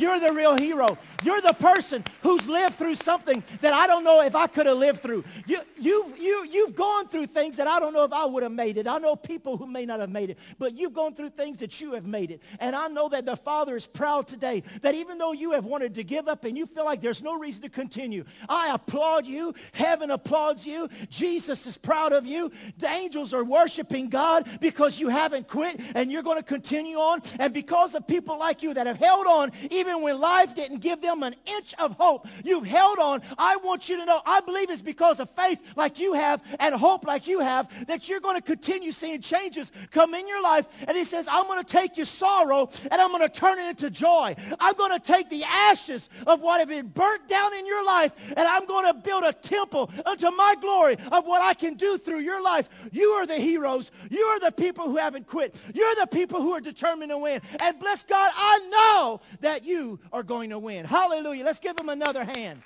You're 0.00 0.20
the 0.20 0.32
real 0.32 0.56
hero. 0.56 0.96
You're 1.24 1.40
the 1.40 1.52
person 1.52 2.04
who's 2.22 2.48
lived 2.48 2.76
through 2.76 2.94
something 2.94 3.42
that 3.60 3.72
I 3.72 3.88
don't 3.88 4.04
know 4.04 4.22
if 4.22 4.36
I 4.36 4.46
could 4.46 4.66
have 4.66 4.78
lived 4.78 5.00
through. 5.00 5.24
You, 5.46 5.58
you've, 5.76 6.16
you, 6.16 6.46
you've 6.48 6.76
gone 6.76 7.08
through 7.08 7.26
things 7.26 7.56
that 7.56 7.66
I 7.66 7.80
don't 7.80 7.92
know 7.92 8.04
if 8.04 8.12
I 8.12 8.24
would 8.24 8.44
have 8.44 8.52
made 8.52 8.78
it. 8.78 8.86
I 8.86 8.98
know 8.98 9.16
people 9.16 9.56
who 9.56 9.66
may 9.66 9.84
not 9.84 9.98
have 9.98 10.10
made 10.10 10.30
it, 10.30 10.38
but 10.58 10.74
you've 10.74 10.92
gone 10.92 11.14
through 11.14 11.30
things 11.30 11.58
that 11.58 11.80
you 11.80 11.92
have 11.94 12.06
made 12.06 12.30
it. 12.30 12.40
And 12.60 12.76
I 12.76 12.86
know 12.86 13.08
that 13.08 13.26
the 13.26 13.34
Father 13.34 13.74
is 13.74 13.86
proud 13.86 14.28
today 14.28 14.62
that 14.82 14.94
even 14.94 15.18
though 15.18 15.32
you 15.32 15.50
have 15.52 15.64
wanted 15.64 15.94
to 15.94 16.04
give 16.04 16.28
up 16.28 16.44
and 16.44 16.56
you 16.56 16.66
feel 16.66 16.84
like 16.84 17.00
there's 17.00 17.22
no 17.22 17.36
reason 17.36 17.62
to 17.62 17.68
continue, 17.68 18.24
I 18.48 18.72
applaud 18.72 19.26
you. 19.26 19.54
Heaven 19.72 20.12
applauds 20.12 20.64
you. 20.64 20.88
Jesus 21.08 21.66
is 21.66 21.76
proud 21.76 22.12
of 22.12 22.26
you. 22.26 22.52
The 22.78 22.88
angels 22.88 23.34
are 23.34 23.44
worshiping 23.44 24.08
God 24.08 24.48
because 24.60 25.00
you 25.00 25.08
haven't 25.08 25.48
quit 25.48 25.80
and 25.96 26.12
you're 26.12 26.22
going 26.22 26.38
to 26.38 26.44
continue 26.44 26.98
on. 26.98 27.22
And 27.40 27.52
because 27.52 27.96
of 27.96 28.06
people 28.06 28.38
like 28.38 28.62
you 28.62 28.72
that 28.74 28.86
have 28.86 28.98
held 28.98 29.26
on 29.26 29.50
even 29.70 30.02
when 30.02 30.18
life 30.20 30.54
didn't 30.54 30.78
give 30.78 31.00
them 31.00 31.22
an 31.22 31.34
inch 31.46 31.74
of 31.78 31.92
hope, 31.92 32.26
you've 32.44 32.66
held 32.66 32.98
on. 32.98 33.22
I 33.36 33.56
want 33.56 33.88
you 33.88 33.96
to 33.98 34.04
know, 34.04 34.20
I 34.24 34.40
believe 34.40 34.70
it's 34.70 34.82
because 34.82 35.20
of 35.20 35.30
faith 35.30 35.60
like 35.76 35.98
you 35.98 36.14
have 36.14 36.42
and 36.60 36.74
hope 36.74 37.06
like 37.06 37.26
you 37.26 37.40
have 37.40 37.86
that 37.86 38.08
you're 38.08 38.20
going 38.20 38.36
to 38.36 38.42
continue 38.42 38.92
seeing 38.92 39.20
changes 39.20 39.72
come 39.90 40.14
in 40.14 40.26
your 40.28 40.42
life. 40.42 40.66
And 40.86 40.96
he 40.96 41.04
says, 41.04 41.26
I'm 41.30 41.46
going 41.46 41.62
to 41.62 41.70
take 41.70 41.96
your 41.96 42.06
sorrow 42.06 42.70
and 42.90 43.00
I'm 43.00 43.10
going 43.10 43.28
to 43.28 43.28
turn 43.28 43.58
it 43.58 43.68
into 43.68 43.90
joy. 43.90 44.34
I'm 44.60 44.74
going 44.74 44.92
to 44.92 45.00
take 45.00 45.30
the 45.30 45.44
ashes 45.44 46.08
of 46.26 46.40
what 46.40 46.60
have 46.60 46.68
been 46.68 46.88
burnt 46.88 47.28
down 47.28 47.54
in 47.54 47.66
your 47.66 47.84
life 47.84 48.12
and 48.36 48.46
I'm 48.46 48.66
going 48.66 48.86
to 48.86 48.94
build 48.94 49.24
a 49.24 49.32
temple 49.32 49.90
unto 50.04 50.30
my 50.30 50.54
glory 50.60 50.96
of 51.12 51.26
what 51.26 51.42
I 51.42 51.54
can 51.54 51.74
do 51.74 51.98
through 51.98 52.20
your 52.20 52.42
life. 52.42 52.68
You 52.92 53.08
are 53.10 53.26
the 53.26 53.36
heroes. 53.36 53.90
You 54.10 54.22
are 54.22 54.40
the 54.40 54.52
people 54.52 54.88
who 54.88 54.96
haven't 54.96 55.26
quit. 55.26 55.56
You're 55.74 55.94
the 55.96 56.06
people 56.06 56.40
who 56.40 56.52
are 56.52 56.60
determined 56.60 57.10
to 57.10 57.18
win. 57.18 57.40
And 57.60 57.78
bless 57.78 58.04
God, 58.04 58.32
I 58.36 58.58
know 58.70 59.20
that 59.40 59.57
you 59.64 60.00
are 60.12 60.22
going 60.22 60.50
to 60.50 60.58
win. 60.58 60.84
Hallelujah. 60.84 61.44
Let's 61.44 61.60
give 61.60 61.76
them 61.76 61.88
another 61.88 62.24
hand. 62.24 62.62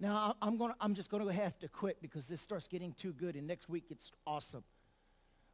Now, 0.00 0.34
I'm, 0.40 0.56
to 0.56 0.74
I'm 0.80 0.94
just 0.94 1.10
going 1.10 1.26
to 1.26 1.32
have 1.32 1.58
to 1.58 1.68
quit 1.68 2.00
because 2.00 2.26
this 2.26 2.40
starts 2.40 2.66
getting 2.66 2.94
too 2.94 3.12
good, 3.12 3.36
and 3.36 3.46
next 3.46 3.68
week 3.68 3.84
it's 3.90 4.12
awesome. 4.26 4.64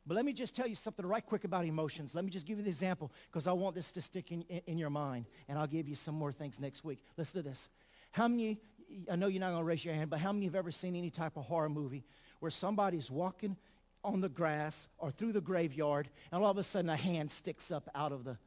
But 0.06 0.14
let 0.14 0.24
me 0.24 0.32
just 0.32 0.54
tell 0.54 0.68
you 0.68 0.76
something 0.76 1.04
right 1.04 1.24
quick 1.24 1.42
about 1.42 1.64
emotions. 1.64 2.14
Let 2.14 2.24
me 2.24 2.30
just 2.30 2.46
give 2.46 2.58
you 2.58 2.62
the 2.62 2.70
example 2.70 3.10
because 3.28 3.48
I 3.48 3.52
want 3.52 3.74
this 3.74 3.90
to 3.92 4.00
stick 4.00 4.30
in, 4.30 4.42
in, 4.42 4.60
in, 4.66 4.78
your 4.78 4.90
mind, 4.90 5.26
and 5.48 5.58
I'll 5.58 5.66
give 5.66 5.88
you 5.88 5.96
some 5.96 6.14
more 6.14 6.30
things 6.30 6.60
next 6.60 6.84
week. 6.84 7.00
Listen 7.16 7.42
to 7.42 7.48
this. 7.48 7.68
How 8.12 8.28
many, 8.28 8.60
I 9.10 9.16
know 9.16 9.26
you're 9.26 9.40
not 9.40 9.50
going 9.50 9.62
to 9.62 9.64
raise 9.64 9.84
your 9.84 9.94
hand, 9.94 10.10
but 10.10 10.20
how 10.20 10.32
many 10.32 10.46
have 10.46 10.54
ever 10.54 10.70
seen 10.70 10.94
any 10.94 11.10
type 11.10 11.36
of 11.36 11.44
horror 11.44 11.68
movie 11.68 12.04
where 12.38 12.52
somebody's 12.52 13.10
walking 13.10 13.56
on 14.06 14.20
the 14.20 14.28
grass 14.28 14.88
or 14.98 15.10
through 15.10 15.32
the 15.32 15.40
graveyard, 15.40 16.08
and 16.30 16.42
all 16.42 16.50
of 16.50 16.58
a 16.58 16.62
sudden 16.62 16.88
a 16.88 16.96
hand 16.96 17.30
sticks 17.30 17.70
up 17.70 17.90
out 17.94 18.12
of 18.12 18.24
the, 18.24 18.38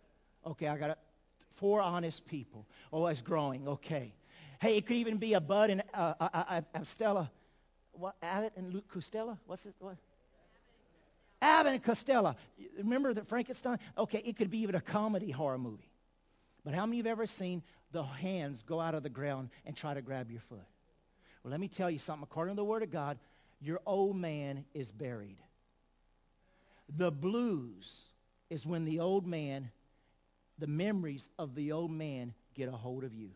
okay, 0.46 0.68
I 0.68 0.78
got. 0.78 0.98
Four 1.56 1.82
honest 1.82 2.26
people. 2.26 2.66
Oh, 2.94 3.06
it's 3.08 3.20
growing. 3.20 3.68
Okay. 3.68 4.14
Hey, 4.62 4.78
it 4.78 4.86
could 4.86 4.96
even 4.96 5.18
be 5.18 5.34
a 5.34 5.42
bud 5.42 5.70
and 5.70 5.84
uh, 5.94 6.14
uh, 6.18 6.30
uh, 6.34 6.62
uh 6.74 6.84
Stella. 6.84 7.30
What, 7.92 8.16
Abbott 8.22 8.54
and 8.56 8.74
Lou 8.74 8.80
Costello? 8.80 9.38
What's 9.46 9.66
it? 9.66 9.74
What? 9.80 9.98
Abbott 11.42 11.74
and 11.74 11.84
Costello. 11.84 12.38
Remember 12.78 13.14
the 13.14 13.26
Frankenstein? 13.26 13.78
Okay, 13.98 14.22
it 14.24 14.38
could 14.38 14.50
be 14.50 14.60
even 14.60 14.76
a 14.76 14.82
comedy 14.82 15.32
horror 15.32 15.58
movie. 15.58 15.92
But 16.64 16.74
how 16.74 16.86
many 16.86 17.02
of 17.02 17.06
you 17.06 17.10
have 17.10 17.20
ever 17.20 17.28
seen 17.28 17.62
the 17.92 18.04
hands 18.04 18.64
go 18.64 18.80
out 18.80 18.96
of 18.96 19.04
the 19.04 19.10
ground 19.10 19.50
and 19.66 19.76
try 19.76 19.94
to 19.94 20.02
grab 20.02 20.32
your 20.32 20.42
foot? 20.42 20.60
Well, 21.44 21.52
let 21.52 21.60
me 21.60 21.68
tell 21.68 21.92
you 21.92 22.00
something. 22.00 22.24
According 22.24 22.56
to 22.56 22.60
the 22.62 22.66
Word 22.66 22.84
of 22.84 22.92
God, 22.92 23.18
your 23.60 23.82
old 23.86 24.16
man 24.16 24.64
is 24.74 24.92
buried. 24.94 25.38
The 26.98 27.12
blues 27.12 28.02
is 28.50 28.66
when 28.66 28.86
the 28.86 29.00
old 29.00 29.28
man, 29.28 29.72
the 30.58 30.68
memories 30.68 31.30
of 31.38 31.56
the 31.56 31.72
old 31.72 31.92
man 31.92 32.34
get 32.56 32.68
a 32.68 32.74
hold 32.74 33.04
of 33.04 33.14
you. 33.14 33.32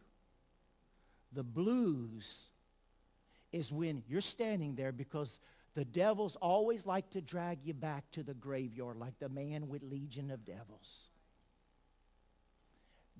The 1.33 1.43
blues 1.43 2.49
is 3.51 3.71
when 3.71 4.03
you're 4.07 4.21
standing 4.21 4.75
there 4.75 4.91
because 4.91 5.39
the 5.75 5.85
devils 5.85 6.35
always 6.41 6.85
like 6.85 7.09
to 7.11 7.21
drag 7.21 7.59
you 7.63 7.73
back 7.73 8.09
to 8.11 8.23
the 8.23 8.33
graveyard 8.33 8.97
like 8.97 9.17
the 9.19 9.29
man 9.29 9.69
with 9.69 9.83
legion 9.83 10.29
of 10.31 10.45
devils. 10.45 11.09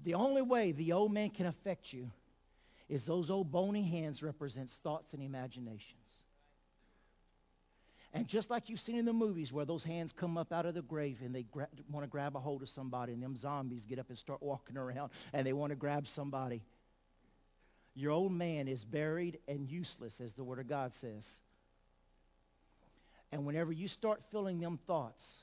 The 0.03 0.13
only 0.15 0.41
way 0.41 0.71
the 0.71 0.93
old 0.93 1.11
man 1.11 1.29
can 1.29 1.45
affect 1.45 1.93
you 1.93 2.11
is 2.89 3.05
those 3.05 3.29
old 3.29 3.51
bony 3.51 3.83
hands 3.83 4.21
represents 4.21 4.75
thoughts 4.83 5.13
and 5.13 5.23
imaginations. 5.23 6.02
And 8.15 8.27
just 8.27 8.51
like 8.51 8.69
you've 8.69 8.79
seen 8.79 8.97
in 8.97 9.05
the 9.05 9.13
movies 9.13 9.51
where 9.51 9.65
those 9.65 9.83
hands 9.83 10.11
come 10.11 10.37
up 10.37 10.53
out 10.53 10.67
of 10.67 10.75
the 10.75 10.83
grave 10.83 11.17
and 11.23 11.33
they 11.33 11.43
gra- 11.43 11.67
want 11.91 12.03
to 12.03 12.07
grab 12.07 12.35
a 12.35 12.39
hold 12.39 12.61
of 12.61 12.69
somebody 12.69 13.11
and 13.11 13.23
them 13.23 13.35
zombies 13.35 13.87
get 13.87 13.97
up 13.97 14.09
and 14.09 14.17
start 14.17 14.41
walking 14.43 14.77
around 14.77 15.09
and 15.33 15.47
they 15.47 15.53
want 15.53 15.71
to 15.71 15.75
grab 15.75 16.07
somebody. 16.07 16.61
Your 17.95 18.11
old 18.11 18.31
man 18.31 18.67
is 18.67 18.85
buried 18.85 19.39
and 19.47 19.67
useless, 19.69 20.21
as 20.21 20.33
the 20.33 20.43
Word 20.43 20.59
of 20.59 20.67
God 20.67 20.93
says. 20.93 21.41
And 23.31 23.47
whenever 23.47 23.71
you 23.71 23.87
start 23.87 24.21
feeling 24.31 24.59
them 24.59 24.77
thoughts 24.85 25.37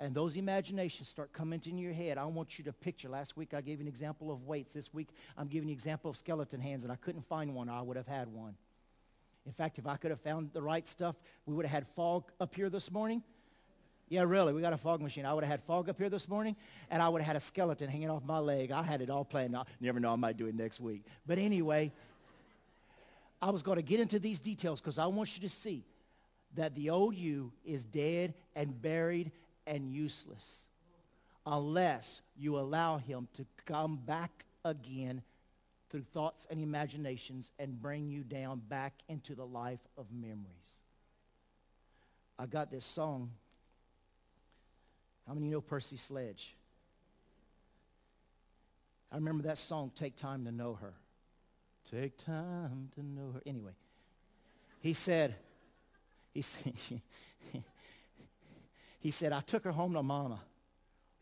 and 0.00 0.12
those 0.12 0.36
imaginations 0.36 1.08
start 1.08 1.32
coming 1.32 1.60
into 1.64 1.80
your 1.80 1.92
head, 1.92 2.18
I 2.18 2.24
want 2.24 2.58
you 2.58 2.64
to 2.64 2.72
picture. 2.72 3.08
Last 3.08 3.36
week 3.36 3.54
I 3.54 3.60
gave 3.60 3.80
an 3.80 3.86
example 3.86 4.32
of 4.32 4.42
weights. 4.42 4.74
This 4.74 4.92
week 4.92 5.08
I'm 5.38 5.46
giving 5.46 5.68
you 5.68 5.72
an 5.72 5.76
example 5.76 6.10
of 6.10 6.16
skeleton 6.16 6.60
hands, 6.60 6.82
and 6.82 6.92
I 6.92 6.96
couldn't 6.96 7.26
find 7.28 7.54
one. 7.54 7.68
I 7.68 7.80
would 7.80 7.96
have 7.96 8.08
had 8.08 8.26
one. 8.26 8.56
In 9.46 9.52
fact, 9.52 9.78
if 9.78 9.86
I 9.86 9.96
could 9.96 10.10
have 10.10 10.20
found 10.20 10.50
the 10.52 10.62
right 10.62 10.86
stuff, 10.86 11.16
we 11.46 11.54
would 11.54 11.64
have 11.64 11.72
had 11.72 11.86
fog 11.94 12.24
up 12.40 12.54
here 12.54 12.68
this 12.68 12.90
morning. 12.90 13.22
Yeah, 14.08 14.22
really. 14.22 14.52
We 14.52 14.60
got 14.60 14.72
a 14.72 14.76
fog 14.76 15.00
machine. 15.00 15.24
I 15.24 15.34
would 15.34 15.44
have 15.44 15.50
had 15.50 15.62
fog 15.62 15.88
up 15.88 15.98
here 15.98 16.08
this 16.08 16.28
morning, 16.28 16.56
and 16.90 17.02
I 17.02 17.08
would 17.08 17.20
have 17.22 17.26
had 17.26 17.36
a 17.36 17.40
skeleton 17.40 17.88
hanging 17.88 18.10
off 18.10 18.24
my 18.24 18.38
leg. 18.38 18.70
I 18.70 18.82
had 18.82 19.00
it 19.00 19.10
all 19.10 19.24
planned. 19.24 19.56
I 19.56 19.64
never 19.80 19.98
know. 19.98 20.12
I 20.12 20.16
might 20.16 20.36
do 20.36 20.46
it 20.46 20.54
next 20.54 20.80
week. 20.80 21.04
But 21.26 21.38
anyway, 21.38 21.92
I 23.40 23.50
was 23.50 23.62
going 23.62 23.76
to 23.76 23.82
get 23.82 24.00
into 24.00 24.18
these 24.18 24.40
details 24.40 24.80
because 24.80 24.98
I 24.98 25.06
want 25.06 25.36
you 25.36 25.48
to 25.48 25.54
see 25.54 25.84
that 26.54 26.74
the 26.74 26.90
old 26.90 27.14
you 27.14 27.52
is 27.64 27.84
dead 27.84 28.34
and 28.54 28.80
buried 28.80 29.30
and 29.66 29.92
useless 29.92 30.66
unless 31.44 32.20
you 32.36 32.58
allow 32.58 32.98
him 32.98 33.28
to 33.34 33.46
come 33.64 33.96
back 33.96 34.44
again 34.64 35.22
through 35.96 36.04
thoughts 36.12 36.46
and 36.50 36.60
imaginations 36.60 37.52
and 37.58 37.80
bring 37.80 38.06
you 38.10 38.22
down 38.22 38.60
back 38.68 38.92
into 39.08 39.34
the 39.34 39.46
life 39.46 39.80
of 39.96 40.04
memories. 40.12 40.82
I 42.38 42.44
got 42.44 42.70
this 42.70 42.84
song. 42.84 43.30
How 45.26 45.32
many 45.32 45.48
know 45.48 45.62
Percy 45.62 45.96
Sledge? 45.96 46.54
I 49.10 49.14
remember 49.14 49.44
that 49.44 49.56
song, 49.56 49.90
Take 49.94 50.16
Time 50.16 50.44
to 50.44 50.52
Know 50.52 50.74
Her. 50.74 50.92
Take 51.90 52.22
time 52.22 52.90
to 52.96 53.02
know 53.02 53.32
her. 53.32 53.40
Anyway, 53.46 53.72
he 54.80 54.92
said, 54.92 55.34
he 56.34 56.42
said, 56.42 56.74
he 59.00 59.10
said, 59.10 59.32
I 59.32 59.40
took 59.40 59.64
her 59.64 59.72
home 59.72 59.94
to 59.94 60.02
mama. 60.02 60.40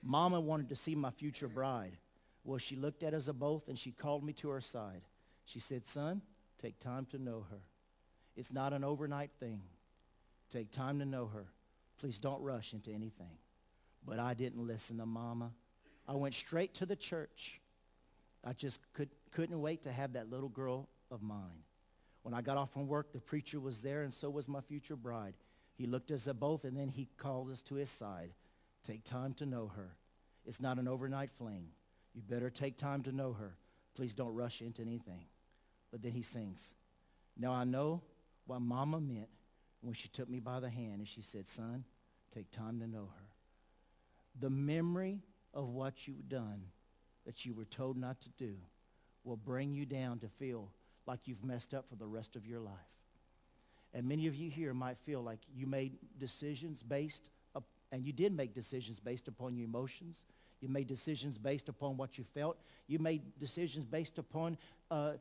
Mama 0.03 0.41
wanted 0.41 0.71
to 0.71 0.75
see 0.75 0.97
my 0.97 1.13
future 1.13 1.47
bride. 1.47 1.97
Well, 2.45 2.59
she 2.59 2.77
looked 2.77 3.03
at 3.03 3.15
us 3.15 3.29
both 3.29 3.69
and 3.69 3.79
she 3.79 3.91
called 3.91 4.23
me 4.23 4.33
to 4.35 4.51
her 4.51 4.61
side. 4.61 5.03
She 5.47 5.61
said, 5.61 5.89
son, 5.89 6.23
take 6.61 6.79
time 6.79 7.07
to 7.07 7.19
know 7.19 7.47
her. 7.51 7.61
It's 8.37 8.53
not 8.53 8.73
an 8.73 8.85
overnight 8.85 9.31
thing. 9.41 9.62
Take 10.53 10.71
time 10.71 10.99
to 10.99 11.05
know 11.05 11.27
her. 11.27 11.47
Please 11.99 12.19
don't 12.19 12.43
rush 12.43 12.73
into 12.73 12.91
anything. 12.91 13.39
But 14.07 14.19
I 14.19 14.35
didn't 14.35 14.66
listen 14.66 14.99
to 14.99 15.07
mama. 15.07 15.53
I 16.07 16.15
went 16.15 16.35
straight 16.35 16.75
to 16.75 16.87
the 16.87 16.97
church. 16.97 17.61
I 18.45 18.53
just 18.53 18.81
could, 18.93 19.09
couldn't 19.31 19.61
wait 19.61 19.83
to 19.83 19.93
have 19.93 20.12
that 20.12 20.31
little 20.31 20.51
girl 20.51 20.89
of 21.11 21.23
mine. 21.23 21.62
When 22.23 22.35
I 22.35 22.43
got 22.43 22.57
off 22.57 22.73
from 22.73 22.87
work, 22.87 23.12
the 23.12 23.21
preacher 23.21 23.61
was 23.61 23.81
there, 23.81 24.03
and 24.03 24.12
so 24.12 24.29
was 24.29 24.49
my 24.49 24.61
future 24.61 24.97
bride. 24.97 25.35
He 25.77 25.87
looked 25.87 26.11
us 26.11 26.27
at 26.27 26.39
both, 26.39 26.65
and 26.65 26.77
then 26.77 26.89
he 26.89 27.09
called 27.16 27.51
us 27.51 27.62
to 27.62 27.75
his 27.75 27.91
side. 27.91 28.33
Take 28.87 29.05
time 29.05 29.35
to 29.35 29.47
know 29.47 29.73
her. 29.77 29.97
It's 30.47 30.61
not 30.61 30.79
an 30.79 30.89
overnight 30.89 31.31
fling. 31.39 31.69
You 32.15 32.23
better 32.23 32.51
take 32.51 32.77
time 32.77 33.03
to 33.03 33.12
know 33.12 33.32
her. 33.32 33.57
Please 33.95 34.15
don't 34.15 34.35
rush 34.35 34.61
into 34.61 34.82
anything. 34.82 35.27
But 35.91 36.03
then 36.03 36.12
he 36.12 36.23
sings, 36.23 36.74
Now 37.36 37.53
I 37.53 37.65
know 37.65 38.03
what 38.47 38.61
mama 38.61 39.01
meant 39.01 39.28
when 39.81 39.95
she 39.95 40.09
took 40.09 40.28
me 40.28 40.41
by 40.41 40.61
the 40.61 40.70
hand 40.70 40.95
and 40.99 41.09
she 41.09 41.23
said, 41.23 41.49
Son, 41.49 41.85
take 42.35 42.51
time 42.51 42.81
to 42.81 42.86
know 42.86 43.09
her. 43.15 43.27
The 44.41 44.51
memory 44.51 45.20
of 45.53 45.69
what 45.69 46.09
you've 46.09 46.28
done 46.28 46.62
that 47.27 47.45
you 47.45 47.55
were 47.55 47.65
told 47.65 47.97
not 47.97 48.20
to 48.20 48.28
do 48.31 48.57
will 49.23 49.36
bring 49.36 49.73
you 49.73 49.86
down 49.86 50.19
to 50.19 50.28
feel 50.28 50.70
like 51.07 51.20
you've 51.24 51.45
messed 51.45 51.74
up 51.74 51.89
for 51.89 51.97
the 51.97 52.07
rest 52.07 52.36
of 52.36 52.47
your 52.47 52.61
life. 52.61 52.73
And 53.93 54.09
many 54.09 54.27
of 54.27 54.35
you 54.35 54.51
here 54.51 54.74
might 54.74 54.99
feel 54.99 55.23
like 55.23 55.39
you 55.55 55.66
made 55.66 55.97
decisions 56.19 56.82
based, 56.82 57.31
up, 57.55 57.65
and 57.93 58.05
you 58.05 58.12
did 58.12 58.32
make 58.32 58.55
decisions 58.55 58.99
based 58.99 59.28
upon 59.28 59.57
your 59.57 59.66
emotions. 59.66 60.24
You 60.65 60.70
made 60.70 60.86
decisions 60.86 61.36
based 61.36 61.69
upon 61.69 61.99
what 61.99 62.16
you 62.16 62.24
felt. 62.24 62.57
You 62.86 62.99
made 62.99 63.39
decisions 63.39 63.85
based 63.85 64.16
upon 64.16 64.57
uh, 64.91 65.12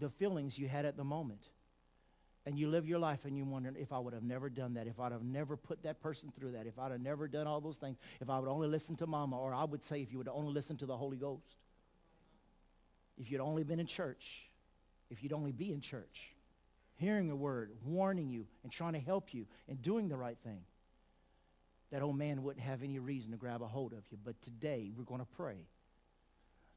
the 0.00 0.08
feelings 0.08 0.58
you 0.58 0.68
had 0.68 0.86
at 0.86 0.96
the 0.96 1.04
moment. 1.04 1.42
And 2.46 2.58
you 2.58 2.70
live 2.70 2.88
your 2.88 2.98
life 2.98 3.26
and 3.26 3.36
you 3.36 3.44
wonder 3.44 3.74
if 3.76 3.92
I 3.92 3.98
would 3.98 4.14
have 4.14 4.22
never 4.22 4.48
done 4.48 4.74
that, 4.74 4.86
if 4.86 4.98
I'd 4.98 5.12
have 5.12 5.24
never 5.24 5.56
put 5.56 5.82
that 5.82 6.00
person 6.00 6.32
through 6.34 6.52
that, 6.52 6.66
if 6.66 6.78
I'd 6.78 6.92
have 6.92 7.00
never 7.00 7.28
done 7.28 7.46
all 7.46 7.60
those 7.60 7.76
things, 7.76 7.98
if 8.20 8.30
I 8.30 8.38
would 8.38 8.48
only 8.48 8.68
listen 8.68 8.96
to 8.96 9.06
mama, 9.06 9.38
or 9.38 9.52
I 9.52 9.64
would 9.64 9.82
say 9.82 10.00
if 10.00 10.12
you 10.12 10.18
would 10.18 10.28
only 10.28 10.52
listen 10.52 10.76
to 10.78 10.86
the 10.86 10.96
Holy 10.96 11.16
Ghost 11.18 11.56
if 13.18 13.30
you'd 13.30 13.40
only 13.40 13.64
been 13.64 13.80
in 13.80 13.86
church, 13.86 14.48
if 15.10 15.22
you'd 15.22 15.32
only 15.32 15.52
be 15.52 15.72
in 15.72 15.80
church, 15.80 16.32
hearing 16.96 17.30
a 17.30 17.36
word, 17.36 17.70
warning 17.84 18.30
you, 18.30 18.46
and 18.62 18.72
trying 18.72 18.92
to 18.92 18.98
help 18.98 19.32
you, 19.32 19.46
and 19.68 19.80
doing 19.82 20.08
the 20.08 20.16
right 20.16 20.38
thing, 20.44 20.60
that 21.90 22.02
old 22.02 22.18
man 22.18 22.42
wouldn't 22.42 22.64
have 22.64 22.82
any 22.82 22.98
reason 22.98 23.32
to 23.32 23.36
grab 23.36 23.62
a 23.62 23.66
hold 23.66 23.92
of 23.92 24.04
you. 24.10 24.18
But 24.22 24.40
today, 24.40 24.90
we're 24.96 25.04
going 25.04 25.20
to 25.20 25.26
pray 25.36 25.66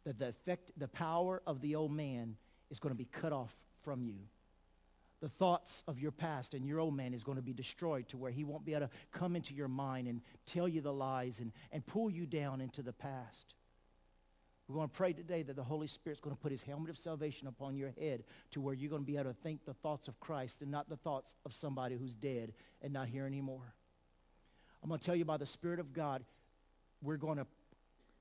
that 0.05 0.19
the 0.19 0.29
effect, 0.29 0.71
the 0.77 0.87
power 0.87 1.41
of 1.45 1.61
the 1.61 1.75
old 1.75 1.91
man 1.91 2.35
is 2.69 2.79
going 2.79 2.93
to 2.93 2.97
be 2.97 3.05
cut 3.05 3.33
off 3.33 3.53
from 3.83 4.01
you. 4.01 4.15
The 5.21 5.29
thoughts 5.29 5.83
of 5.87 5.99
your 5.99 6.11
past 6.11 6.53
and 6.53 6.65
your 6.65 6.79
old 6.79 6.95
man 6.95 7.13
is 7.13 7.23
going 7.23 7.35
to 7.35 7.41
be 7.41 7.51
destroyed 7.51 8.07
to 8.09 8.17
where 8.17 8.31
he 8.31 8.45
won't 8.45 8.63
be 8.63 8.73
able 8.73 8.87
to 8.87 8.93
come 9.11 9.35
into 9.35 9.53
your 9.53 9.67
mind 9.67 10.07
and 10.07 10.21
tell 10.45 10.67
you 10.67 10.79
the 10.79 10.93
lies 10.93 11.41
and, 11.41 11.51
and 11.71 11.85
pull 11.85 12.09
you 12.09 12.25
down 12.25 12.61
into 12.61 12.81
the 12.81 12.93
past. 12.93 13.55
We're 14.69 14.75
going 14.75 14.87
to 14.87 14.95
pray 14.95 15.13
today 15.13 15.41
that 15.41 15.55
the 15.55 15.63
Holy 15.63 15.87
Spirit's 15.87 16.21
going 16.21 16.35
to 16.35 16.41
put 16.41 16.51
his 16.51 16.61
helmet 16.61 16.91
of 16.91 16.97
salvation 16.97 17.47
upon 17.47 17.75
your 17.75 17.91
head 17.99 18.23
to 18.51 18.61
where 18.61 18.75
you're 18.75 18.91
going 18.91 19.01
to 19.01 19.05
be 19.05 19.17
able 19.17 19.31
to 19.31 19.33
think 19.33 19.65
the 19.65 19.73
thoughts 19.73 20.07
of 20.07 20.19
Christ 20.19 20.61
and 20.61 20.69
not 20.69 20.87
the 20.87 20.95
thoughts 20.95 21.33
of 21.43 21.53
somebody 21.53 21.97
who's 21.97 22.13
dead 22.13 22.53
and 22.81 22.93
not 22.93 23.07
here 23.07 23.25
anymore. 23.25 23.73
I'm 24.81 24.89
going 24.89 24.99
to 24.99 25.05
tell 25.05 25.15
you 25.15 25.25
by 25.25 25.37
the 25.37 25.45
Spirit 25.45 25.79
of 25.79 25.93
God, 25.93 26.23
we're 27.01 27.17
going 27.17 27.37
to, 27.37 27.45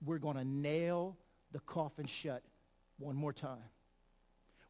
we're 0.04 0.18
going 0.18 0.36
to 0.36 0.44
nail 0.44 1.16
the 1.52 1.60
coffin 1.60 2.06
shut 2.06 2.42
one 2.98 3.16
more 3.16 3.32
time. 3.32 3.58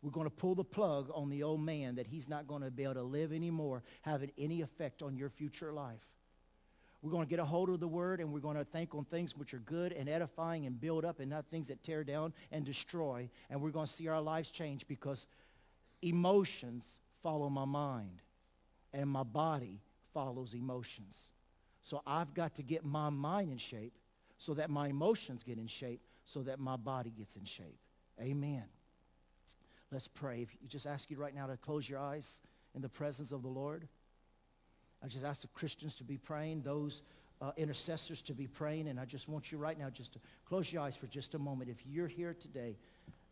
We're 0.02 0.12
going 0.12 0.26
to 0.26 0.34
pull 0.34 0.54
the 0.54 0.64
plug 0.64 1.10
on 1.12 1.28
the 1.28 1.42
old 1.42 1.60
man 1.60 1.96
that 1.96 2.06
he's 2.06 2.28
not 2.28 2.46
going 2.46 2.62
to 2.62 2.70
be 2.70 2.84
able 2.84 2.94
to 2.94 3.02
live 3.02 3.32
anymore, 3.32 3.82
having 4.02 4.30
any 4.38 4.60
effect 4.60 5.02
on 5.02 5.16
your 5.16 5.28
future 5.28 5.72
life. 5.72 6.06
We're 7.02 7.10
going 7.10 7.24
to 7.24 7.30
get 7.30 7.38
a 7.38 7.44
hold 7.44 7.68
of 7.68 7.80
the 7.80 7.88
word 7.88 8.20
and 8.20 8.32
we're 8.32 8.40
going 8.40 8.56
to 8.56 8.64
think 8.64 8.94
on 8.94 9.04
things 9.04 9.36
which 9.36 9.54
are 9.54 9.60
good 9.60 9.92
and 9.92 10.08
edifying 10.08 10.66
and 10.66 10.80
build 10.80 11.04
up 11.04 11.20
and 11.20 11.30
not 11.30 11.46
things 11.46 11.68
that 11.68 11.82
tear 11.82 12.04
down 12.04 12.32
and 12.50 12.64
destroy. 12.64 13.28
And 13.50 13.60
we're 13.60 13.70
going 13.70 13.86
to 13.86 13.92
see 13.92 14.08
our 14.08 14.20
lives 14.20 14.50
change 14.50 14.86
because 14.88 15.26
emotions 16.02 16.98
follow 17.22 17.48
my 17.48 17.64
mind 17.64 18.20
and 18.92 19.08
my 19.08 19.22
body 19.22 19.80
follows 20.12 20.54
emotions. 20.54 21.30
So 21.88 22.02
I've 22.06 22.34
got 22.34 22.54
to 22.56 22.62
get 22.62 22.84
my 22.84 23.08
mind 23.08 23.50
in 23.50 23.56
shape 23.56 23.94
so 24.36 24.52
that 24.52 24.68
my 24.68 24.88
emotions 24.88 25.42
get 25.42 25.56
in 25.56 25.66
shape 25.66 26.02
so 26.26 26.42
that 26.42 26.58
my 26.58 26.76
body 26.76 27.10
gets 27.16 27.36
in 27.36 27.46
shape. 27.46 27.78
Amen. 28.20 28.64
Let's 29.90 30.06
pray. 30.06 30.42
If 30.42 30.50
you 30.60 30.68
just 30.68 30.86
ask 30.86 31.10
you 31.10 31.16
right 31.16 31.34
now 31.34 31.46
to 31.46 31.56
close 31.56 31.88
your 31.88 31.98
eyes 31.98 32.42
in 32.74 32.82
the 32.82 32.90
presence 32.90 33.32
of 33.32 33.40
the 33.40 33.48
Lord. 33.48 33.88
I 35.02 35.06
just 35.06 35.24
ask 35.24 35.40
the 35.40 35.48
Christians 35.48 35.94
to 35.94 36.04
be 36.04 36.18
praying, 36.18 36.60
those 36.60 37.00
uh, 37.40 37.52
intercessors 37.56 38.20
to 38.20 38.34
be 38.34 38.46
praying, 38.46 38.88
and 38.88 39.00
I 39.00 39.06
just 39.06 39.26
want 39.26 39.50
you 39.50 39.56
right 39.56 39.78
now 39.78 39.88
just 39.88 40.12
to 40.12 40.18
close 40.44 40.70
your 40.70 40.82
eyes 40.82 40.94
for 40.94 41.06
just 41.06 41.34
a 41.36 41.38
moment. 41.38 41.70
If 41.70 41.86
you're 41.86 42.06
here 42.06 42.36
today, 42.38 42.76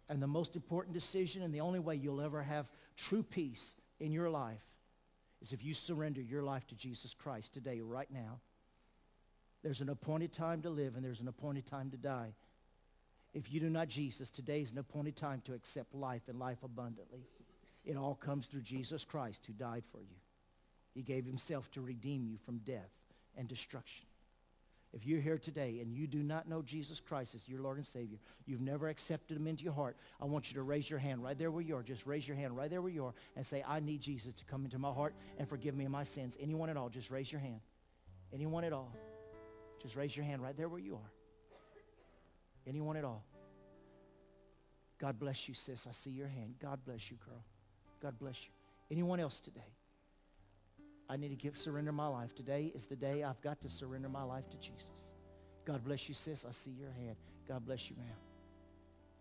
and 0.09 0.23
the 0.23 0.27
most 0.27 0.57
important 0.57 0.95
decision 0.95 1.43
and 1.43 1.53
the 1.53 1.61
only 1.61 1.81
way 1.81 1.97
you'll 1.97 2.23
ever 2.23 2.43
have 2.43 2.71
true 2.97 3.23
peace 3.23 3.77
in 4.01 4.13
your 4.13 4.31
life 4.31 4.63
is 5.43 5.53
if 5.53 5.63
you 5.63 5.75
surrender 5.75 6.23
your 6.23 6.43
life 6.43 6.67
to 6.69 6.75
Jesus 6.75 7.13
Christ 7.13 7.53
today, 7.53 7.83
right 7.83 8.11
now. 8.11 8.41
There's 9.67 9.81
an 9.81 9.89
appointed 9.89 10.33
time 10.33 10.63
to 10.63 10.71
live 10.71 10.95
and 10.95 11.05
there's 11.05 11.21
an 11.21 11.27
appointed 11.27 11.67
time 11.67 11.91
to 11.91 11.97
die. 11.97 12.35
If 13.35 13.53
you 13.53 13.59
do 13.59 13.69
not 13.69 13.89
Jesus, 13.89 14.31
today 14.31 14.61
is 14.61 14.71
an 14.71 14.79
appointed 14.79 15.17
time 15.17 15.43
to 15.45 15.55
accept 15.55 15.93
life 15.93 16.23
and 16.29 16.39
life 16.39 16.63
abundantly. 16.63 17.27
It 17.85 17.97
all 17.97 18.15
comes 18.15 18.47
through 18.47 18.61
Jesus 18.61 19.05
Christ 19.05 19.45
who 19.45 19.53
died 19.55 19.83
for 19.91 20.03
you. 20.03 20.15
He 20.95 21.03
gave 21.03 21.27
himself 21.27 21.69
to 21.73 21.81
redeem 21.81 22.29
you 22.29 22.37
from 22.47 22.59
death 22.59 22.93
and 23.37 23.49
destruction. 23.49 24.07
If 24.93 25.05
you're 25.05 25.21
here 25.21 25.37
today 25.37 25.81
and 25.83 25.93
you 25.93 26.07
do 26.07 26.23
not 26.23 26.49
know 26.49 26.63
Jesus 26.63 27.01
Christ 27.01 27.35
as 27.35 27.49
your 27.49 27.61
Lord 27.61 27.79
and 27.79 27.87
Savior, 27.87 28.19
you've 28.45 28.61
never 28.61 28.89
accepted 28.89 29.37
him 29.37 29.49
into 29.49 29.65
your 29.65 29.73
heart, 29.73 29.97
I 30.21 30.27
want 30.27 30.49
you 30.49 30.55
to 30.55 30.63
raise 30.63 30.89
your 30.89 31.01
hand 31.01 31.25
right 31.25 31.37
there 31.37 31.51
where 31.51 31.65
you 31.65 31.75
are. 31.75 31.83
Just 31.83 32.07
raise 32.07 32.29
your 32.29 32.37
hand 32.37 32.57
right 32.57 32.71
there 32.71 32.83
where 32.83 32.93
you 32.93 33.07
are 33.07 33.15
and 33.35 33.45
say, 33.45 33.65
I 33.67 33.81
need 33.81 34.01
Jesus 34.01 34.33
to 34.35 34.45
come 34.45 34.65
into 34.65 34.79
my 34.79 34.93
heart 34.93 35.17
and 35.41 35.49
forgive 35.49 35.75
me 35.75 35.87
of 35.87 35.91
my 35.91 36.05
sins. 36.05 36.37
Anyone 36.41 36.71
at 36.71 36.77
all, 36.77 36.89
just 36.89 37.11
raise 37.11 37.33
your 37.33 37.41
hand. 37.41 37.59
Anyone 38.33 38.63
at 38.63 38.73
all. 38.73 38.93
Just 39.83 39.97
raise 39.97 40.17
your 40.17 40.25
hand 40.25 40.43
right 40.43 40.57
there 40.57 40.69
where 40.69 40.81
you 40.81 40.95
are. 40.95 41.13
Anyone 42.67 42.97
at 42.97 43.05
all. 43.05 43.25
God 44.99 45.19
bless 45.19 45.49
you, 45.49 45.55
sis. 45.55 45.87
I 45.89 45.93
see 45.93 46.11
your 46.11 46.29
hand. 46.29 46.55
God 46.61 46.81
bless 46.85 47.11
you, 47.11 47.19
girl. 47.25 47.45
God 48.03 48.19
bless 48.19 48.45
you. 48.45 48.51
Anyone 48.91 49.21
else 49.21 49.41
today? 49.41 49.61
I 51.09 51.17
need 51.17 51.29
to 51.29 51.37
give 51.37 51.57
surrender 51.57 51.93
my 51.93 52.07
life. 52.07 52.35
Today 52.35 52.73
is 52.75 52.87
the 52.87 52.97
day 52.97 53.23
I've 53.23 53.41
got 53.41 53.61
to 53.61 53.69
surrender 53.69 54.09
my 54.09 54.23
life 54.23 54.49
to 54.51 54.57
Jesus. 54.57 55.11
God 55.65 55.85
bless 55.85 56.09
you, 56.09 56.15
sis. 56.15 56.45
I 56.45 56.53
see 56.53 56.71
your 56.71 56.91
hand. 56.91 57.17
God 57.47 57.65
bless 57.65 57.89
you, 57.89 57.97
ma'am. 57.97 58.17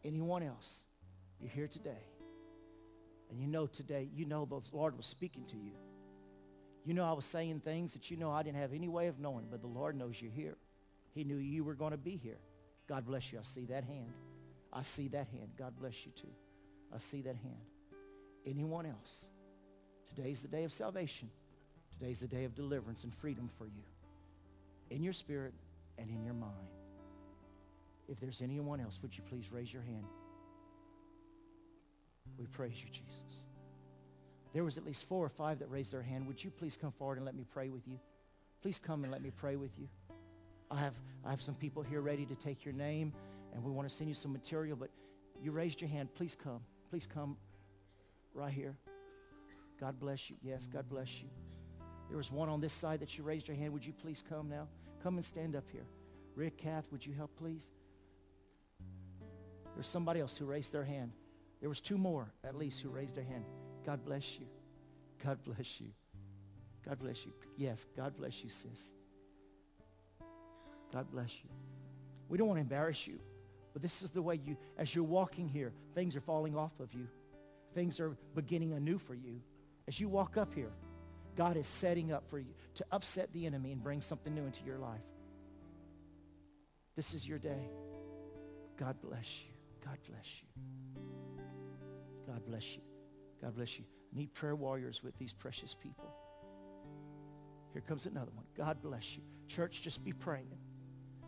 Anyone 0.03 0.43
else? 0.43 0.85
You're 1.39 1.51
here 1.51 1.67
today. 1.67 2.03
And 3.29 3.39
you 3.39 3.47
know 3.47 3.67
today, 3.67 4.07
you 4.13 4.25
know 4.25 4.45
the 4.45 4.61
Lord 4.75 4.95
was 4.95 5.05
speaking 5.05 5.45
to 5.45 5.57
you. 5.57 5.71
You 6.85 6.93
know, 6.93 7.03
I 7.03 7.13
was 7.13 7.25
saying 7.25 7.61
things 7.61 7.93
that 7.93 8.11
you 8.11 8.17
know 8.17 8.31
I 8.31 8.43
didn't 8.43 8.61
have 8.61 8.73
any 8.73 8.87
way 8.87 9.07
of 9.07 9.19
knowing, 9.19 9.47
but 9.49 9.61
the 9.61 9.67
Lord 9.67 9.97
knows 9.97 10.21
you're 10.21 10.31
here. 10.31 10.55
He 11.13 11.23
knew 11.23 11.37
you 11.37 11.63
were 11.63 11.73
going 11.73 11.91
to 11.91 11.97
be 11.97 12.15
here. 12.15 12.37
God 12.87 13.05
bless 13.05 13.33
you. 13.33 13.39
I 13.39 13.41
see 13.41 13.65
that 13.65 13.83
hand. 13.83 14.13
I 14.71 14.83
see 14.83 15.07
that 15.09 15.27
hand. 15.27 15.49
God 15.57 15.73
bless 15.79 16.05
you 16.05 16.11
too. 16.11 16.27
I 16.93 16.99
see 16.99 17.21
that 17.21 17.35
hand. 17.37 17.57
Anyone 18.45 18.85
else? 18.85 19.25
Today's 20.13 20.41
the 20.41 20.47
day 20.47 20.63
of 20.63 20.71
salvation. 20.71 21.29
Today's 21.97 22.19
the 22.19 22.27
day 22.27 22.43
of 22.43 22.53
deliverance 22.53 23.03
and 23.03 23.13
freedom 23.13 23.49
for 23.57 23.65
you 23.65 23.83
in 24.91 25.03
your 25.03 25.13
spirit 25.13 25.53
and 25.97 26.09
in 26.09 26.23
your 26.23 26.33
mind. 26.33 26.53
If 28.07 28.19
there's 28.19 28.41
anyone 28.41 28.79
else, 28.79 28.99
would 29.01 29.17
you 29.17 29.23
please 29.27 29.51
raise 29.51 29.73
your 29.73 29.81
hand? 29.81 30.05
We 32.37 32.45
praise 32.45 32.75
you, 32.83 32.89
Jesus. 32.91 33.45
There 34.55 34.63
was 34.63 34.77
at 34.77 34.85
least 34.85 35.03
four 35.09 35.25
or 35.25 35.29
five 35.29 35.59
that 35.59 35.69
raised 35.69 35.91
their 35.91 36.01
hand. 36.01 36.25
Would 36.27 36.41
you 36.41 36.49
please 36.49 36.77
come 36.77 36.93
forward 36.93 37.17
and 37.17 37.25
let 37.25 37.35
me 37.35 37.43
pray 37.51 37.67
with 37.67 37.85
you? 37.89 37.99
Please 38.61 38.79
come 38.79 39.03
and 39.03 39.11
let 39.11 39.21
me 39.21 39.29
pray 39.29 39.57
with 39.57 39.77
you. 39.77 39.89
I 40.71 40.79
have, 40.79 40.93
I 41.25 41.29
have 41.31 41.41
some 41.41 41.55
people 41.55 41.83
here 41.83 41.99
ready 41.99 42.25
to 42.25 42.35
take 42.35 42.63
your 42.63 42.73
name, 42.73 43.11
and 43.53 43.61
we 43.61 43.69
want 43.69 43.89
to 43.89 43.93
send 43.93 44.07
you 44.09 44.13
some 44.13 44.31
material, 44.31 44.77
but 44.77 44.89
you 45.43 45.51
raised 45.51 45.81
your 45.81 45.89
hand. 45.89 46.07
Please 46.15 46.37
come. 46.41 46.61
Please 46.89 47.05
come 47.05 47.35
right 48.33 48.53
here. 48.53 48.77
God 49.77 49.99
bless 49.99 50.29
you. 50.29 50.37
Yes, 50.41 50.69
God 50.71 50.87
bless 50.87 51.19
you. 51.19 51.27
There 52.07 52.15
was 52.15 52.31
one 52.31 52.47
on 52.47 52.61
this 52.61 52.71
side 52.71 53.01
that 53.01 53.17
you 53.17 53.25
raised 53.25 53.49
your 53.49 53.57
hand. 53.57 53.73
Would 53.73 53.85
you 53.85 53.91
please 53.91 54.23
come 54.29 54.47
now? 54.47 54.69
Come 55.03 55.17
and 55.17 55.25
stand 55.25 55.57
up 55.57 55.65
here. 55.69 55.85
Rick, 56.33 56.55
Kath, 56.55 56.85
would 56.93 57.05
you 57.05 57.13
help, 57.13 57.35
please? 57.35 57.71
There's 59.73 59.85
somebody 59.87 60.21
else 60.21 60.37
who 60.37 60.45
raised 60.45 60.71
their 60.71 60.85
hand. 60.85 61.11
There 61.59 61.67
was 61.67 61.81
two 61.81 61.97
more, 61.97 62.31
at 62.45 62.55
least, 62.55 62.79
who 62.79 62.87
raised 62.87 63.15
their 63.15 63.25
hand. 63.25 63.43
God 63.85 64.03
bless 64.03 64.39
you. 64.39 64.47
God 65.23 65.37
bless 65.43 65.79
you. 65.79 65.87
God 66.85 66.99
bless 66.99 67.25
you. 67.25 67.31
Yes, 67.57 67.85
God 67.95 68.15
bless 68.17 68.43
you, 68.43 68.49
sis. 68.49 68.91
God 70.93 71.09
bless 71.11 71.43
you. 71.43 71.49
We 72.29 72.37
don't 72.37 72.47
want 72.47 72.57
to 72.57 72.61
embarrass 72.61 73.05
you, 73.05 73.19
but 73.73 73.81
this 73.81 74.01
is 74.01 74.11
the 74.11 74.21
way 74.21 74.39
you, 74.43 74.57
as 74.77 74.95
you're 74.95 75.03
walking 75.03 75.47
here, 75.47 75.73
things 75.93 76.15
are 76.15 76.21
falling 76.21 76.55
off 76.55 76.79
of 76.79 76.93
you. 76.93 77.07
Things 77.73 77.99
are 77.99 78.15
beginning 78.33 78.73
anew 78.73 78.97
for 78.97 79.13
you. 79.13 79.41
As 79.87 79.99
you 79.99 80.07
walk 80.07 80.37
up 80.37 80.53
here, 80.53 80.71
God 81.35 81.57
is 81.57 81.67
setting 81.67 82.11
up 82.11 82.23
for 82.29 82.39
you 82.39 82.53
to 82.75 82.85
upset 82.91 83.31
the 83.33 83.45
enemy 83.45 83.71
and 83.71 83.83
bring 83.83 84.01
something 84.01 84.33
new 84.33 84.45
into 84.45 84.63
your 84.63 84.77
life. 84.77 85.01
This 86.95 87.13
is 87.13 87.27
your 87.27 87.39
day. 87.39 87.69
God 88.77 88.95
bless 89.01 89.41
you. 89.41 89.53
God 89.83 89.97
bless 90.09 90.41
you. 90.41 91.03
God 92.25 92.45
bless 92.47 92.75
you. 92.75 92.81
God 93.41 93.55
bless 93.55 93.77
you. 93.77 93.85
I 94.13 94.17
need 94.17 94.33
prayer 94.33 94.55
warriors 94.55 95.03
with 95.03 95.17
these 95.17 95.33
precious 95.33 95.73
people. 95.73 96.09
Here 97.73 97.81
comes 97.81 98.05
another 98.05 98.31
one. 98.33 98.45
God 98.55 98.81
bless 98.81 99.15
you. 99.15 99.21
Church, 99.47 99.81
just 99.81 100.03
be 100.03 100.13
praying. 100.13 100.57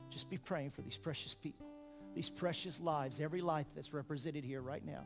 Just 0.10 0.30
be 0.30 0.38
praying 0.38 0.72
for 0.72 0.82
these 0.82 0.98
precious 0.98 1.36
people, 1.36 1.68
these 2.16 2.30
precious 2.30 2.80
lives, 2.80 3.20
every 3.20 3.42
life 3.42 3.68
that's 3.76 3.94
represented 3.94 4.44
here 4.44 4.62
right 4.62 4.86
now. 4.86 5.06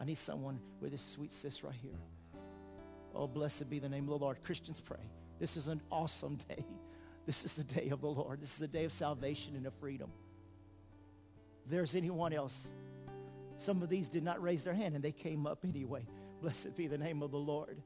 I 0.00 0.04
need 0.04 0.18
someone 0.18 0.60
with 0.80 0.92
this 0.92 1.02
sweet 1.02 1.32
sis 1.32 1.64
right 1.64 1.74
here. 1.74 1.98
Oh, 3.14 3.26
blessed 3.26 3.70
be 3.70 3.78
the 3.78 3.88
name 3.88 4.04
of 4.04 4.10
the 4.10 4.18
Lord. 4.18 4.42
Christians, 4.42 4.80
pray. 4.80 5.10
This 5.38 5.56
is 5.56 5.68
an 5.68 5.80
awesome 5.90 6.36
day. 6.48 6.64
This 7.24 7.44
is 7.44 7.54
the 7.54 7.64
day 7.64 7.88
of 7.88 8.02
the 8.02 8.08
Lord. 8.08 8.40
This 8.40 8.52
is 8.52 8.58
the 8.58 8.68
day 8.68 8.84
of 8.84 8.92
salvation 8.92 9.56
and 9.56 9.66
of 9.66 9.74
freedom. 9.74 10.10
If 11.64 11.70
there's 11.70 11.94
anyone 11.94 12.32
else, 12.32 12.68
some 13.56 13.82
of 13.82 13.88
these 13.88 14.08
did 14.08 14.22
not 14.22 14.40
raise 14.42 14.64
their 14.64 14.74
hand 14.74 14.94
and 14.94 15.02
they 15.02 15.12
came 15.12 15.46
up 15.46 15.64
anyway. 15.64 16.06
Blessed 16.40 16.76
be 16.76 16.86
the 16.86 16.98
name 16.98 17.22
of 17.22 17.30
the 17.30 17.38
Lord. 17.38 17.80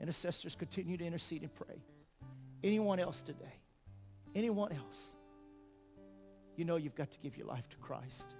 Intercessors 0.00 0.54
continue 0.54 0.96
to 0.96 1.04
intercede 1.04 1.42
and 1.42 1.54
pray. 1.54 1.82
Anyone 2.64 3.00
else 3.00 3.22
today? 3.22 3.54
Anyone 4.34 4.72
else? 4.72 5.14
You 6.56 6.64
know 6.64 6.76
you've 6.76 6.94
got 6.94 7.10
to 7.12 7.18
give 7.18 7.36
your 7.36 7.46
life 7.46 7.68
to 7.70 7.76
Christ 7.76 8.34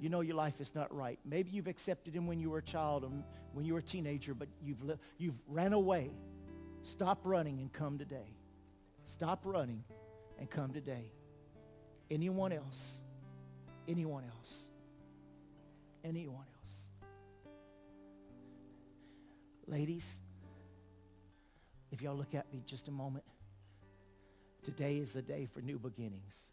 you 0.00 0.08
know 0.08 0.20
your 0.20 0.36
life 0.36 0.60
is 0.60 0.74
not 0.74 0.94
right. 0.94 1.18
Maybe 1.24 1.50
you've 1.50 1.68
accepted 1.68 2.14
him 2.14 2.26
when 2.26 2.38
you 2.38 2.50
were 2.50 2.58
a 2.58 2.62
child 2.62 3.04
and 3.04 3.22
when 3.52 3.64
you 3.64 3.72
were 3.72 3.78
a 3.78 3.82
teenager, 3.82 4.34
but 4.34 4.48
you've, 4.62 4.78
you've 5.18 5.38
ran 5.48 5.72
away. 5.72 6.10
Stop 6.82 7.20
running 7.24 7.60
and 7.60 7.72
come 7.72 7.98
today. 7.98 8.36
Stop 9.06 9.42
running 9.44 9.82
and 10.38 10.50
come 10.50 10.72
today. 10.72 11.10
Anyone 12.10 12.52
else? 12.52 13.00
Anyone 13.88 14.24
else? 14.36 14.64
Anyone 16.04 16.36
else? 16.36 16.55
Ladies, 19.68 20.20
if 21.90 22.00
y'all 22.00 22.16
look 22.16 22.34
at 22.34 22.52
me 22.52 22.62
just 22.66 22.86
a 22.88 22.92
moment, 22.92 23.24
today 24.62 24.98
is 24.98 25.12
the 25.12 25.22
day 25.22 25.46
for 25.52 25.60
new 25.60 25.78
beginnings. 25.78 26.50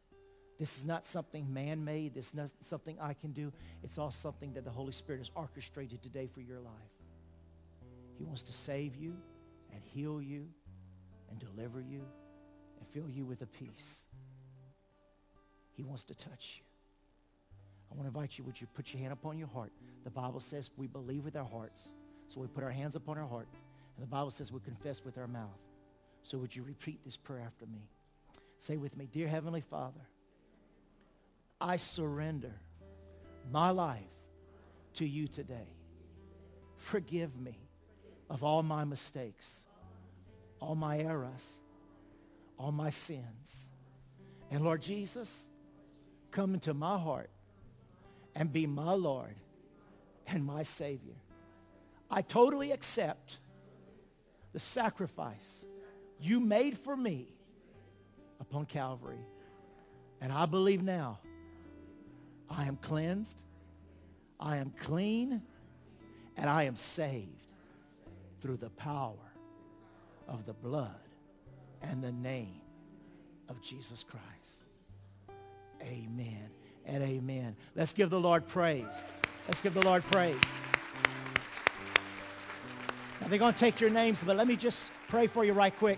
This 0.58 0.78
is 0.78 0.86
not 0.86 1.06
something 1.06 1.52
man 1.54 1.84
made. 1.84 2.16
This 2.16 2.28
is 2.28 2.34
not 2.34 2.52
something 2.62 2.98
I 3.00 3.14
can 3.14 3.32
do. 3.32 3.52
It's 3.84 3.98
all 3.98 4.12
something 4.12 4.54
that 4.54 4.66
the 4.66 4.72
Holy 4.72 4.92
Spirit 4.92 5.20
has 5.20 5.32
orchestrated 5.36 6.02
today 6.02 6.28
for 6.28 6.42
your 6.42 6.60
life. 6.60 6.74
He 8.18 8.24
wants 8.24 8.44
to 8.44 8.54
save 8.54 8.96
you 8.96 9.16
and 9.72 9.82
heal 9.84 10.22
you 10.22 10.48
and 11.30 11.40
deliver 11.40 11.82
you 11.82 12.02
and 12.80 12.88
fill 12.94 13.10
you 13.10 13.26
with 13.26 13.42
a 13.42 13.48
peace. 13.48 14.06
He 15.76 15.84
wants 15.84 16.04
to 16.06 16.16
touch 16.16 16.60
you. 16.60 16.66
I 17.92 17.96
want 17.96 18.04
to 18.04 18.08
invite 18.08 18.38
you, 18.38 18.44
would 18.46 18.60
you 18.60 18.68
put 18.74 18.92
your 18.94 19.02
hand 19.02 19.14
upon 19.14 19.38
your 19.38 19.50
heart? 19.50 19.72
The 20.04 20.10
Bible 20.10 20.40
says 20.40 20.72
we 20.78 20.88
believe 20.88 21.24
with 21.24 21.36
our 21.36 21.46
hearts. 21.46 21.90
So 22.28 22.40
we 22.40 22.48
put 22.48 22.64
our 22.64 22.72
hands 22.72 22.96
upon 22.96 23.18
our 23.18 23.28
heart. 23.28 23.48
And 23.96 24.04
the 24.04 24.10
Bible 24.10 24.32
says 24.32 24.52
we 24.52 24.60
confess 24.60 25.04
with 25.04 25.18
our 25.18 25.28
mouth. 25.28 25.60
So 26.24 26.38
would 26.38 26.56
you 26.56 26.64
repeat 26.64 27.04
this 27.04 27.18
prayer 27.18 27.44
after 27.46 27.66
me? 27.66 27.90
Say 28.58 28.78
with 28.78 28.96
me, 28.98 29.08
Dear 29.12 29.28
Heavenly 29.28 29.62
Father, 29.62 30.00
I 31.60 31.76
surrender 31.76 32.54
my 33.52 33.70
life 33.72 34.02
to 34.96 35.06
you 35.06 35.28
today. 35.28 35.68
Forgive 36.78 37.40
me 37.40 37.58
of 38.30 38.44
all 38.44 38.64
my 38.64 38.84
mistakes, 38.84 39.66
all 40.60 40.76
my 40.76 41.00
errors, 41.00 41.58
all 42.58 42.72
my 42.72 42.90
sins. 42.90 43.70
And 44.50 44.64
Lord 44.64 44.82
Jesus, 44.82 45.48
come 46.32 46.54
into 46.54 46.74
my 46.74 46.98
heart 46.98 47.30
and 48.36 48.52
be 48.52 48.66
my 48.66 48.94
Lord 48.94 49.36
and 50.28 50.46
my 50.46 50.64
Savior. 50.64 51.16
I 52.16 52.22
totally 52.22 52.72
accept 52.72 53.40
the 54.52 54.60
sacrifice 54.60 55.66
you 56.20 56.40
made 56.40 56.78
for 56.78 56.96
me 56.96 57.34
upon 58.40 58.68
Calvary. 58.68 59.26
And 60.22 60.32
I 60.32 60.46
believe 60.46 60.84
now 60.84 61.18
I 62.48 62.66
am 62.66 62.78
cleansed, 62.78 63.42
I 64.40 64.58
am 64.58 64.72
clean, 64.80 65.42
and 66.38 66.48
I 66.48 66.64
am 66.64 66.76
saved 66.76 67.48
through 68.42 68.58
the 68.58 68.70
power 68.70 69.34
of 70.28 70.46
the 70.46 70.54
blood 70.54 70.94
and 71.82 72.04
the 72.04 72.12
name 72.12 72.62
of 73.50 73.60
Jesus 73.60 74.04
Christ. 74.04 74.62
Amen 75.82 76.52
and 76.86 77.02
amen. 77.02 77.56
Let's 77.76 77.92
give 77.92 78.12
the 78.12 78.20
Lord 78.20 78.48
praise. 78.48 79.08
Let's 79.48 79.64
give 79.64 79.74
the 79.74 79.84
Lord 79.84 80.04
praise. 80.04 80.38
Now 83.24 83.30
they're 83.30 83.40
going 83.40 83.54
to 83.54 83.60
take 83.60 83.80
your 83.80 83.90
names, 83.90 84.22
but 84.22 84.36
let 84.36 84.48
me 84.48 84.58
just 84.58 84.92
pray 85.08 85.28
for 85.28 85.46
you 85.46 85.54
right 85.54 85.74
quick. 85.80 85.98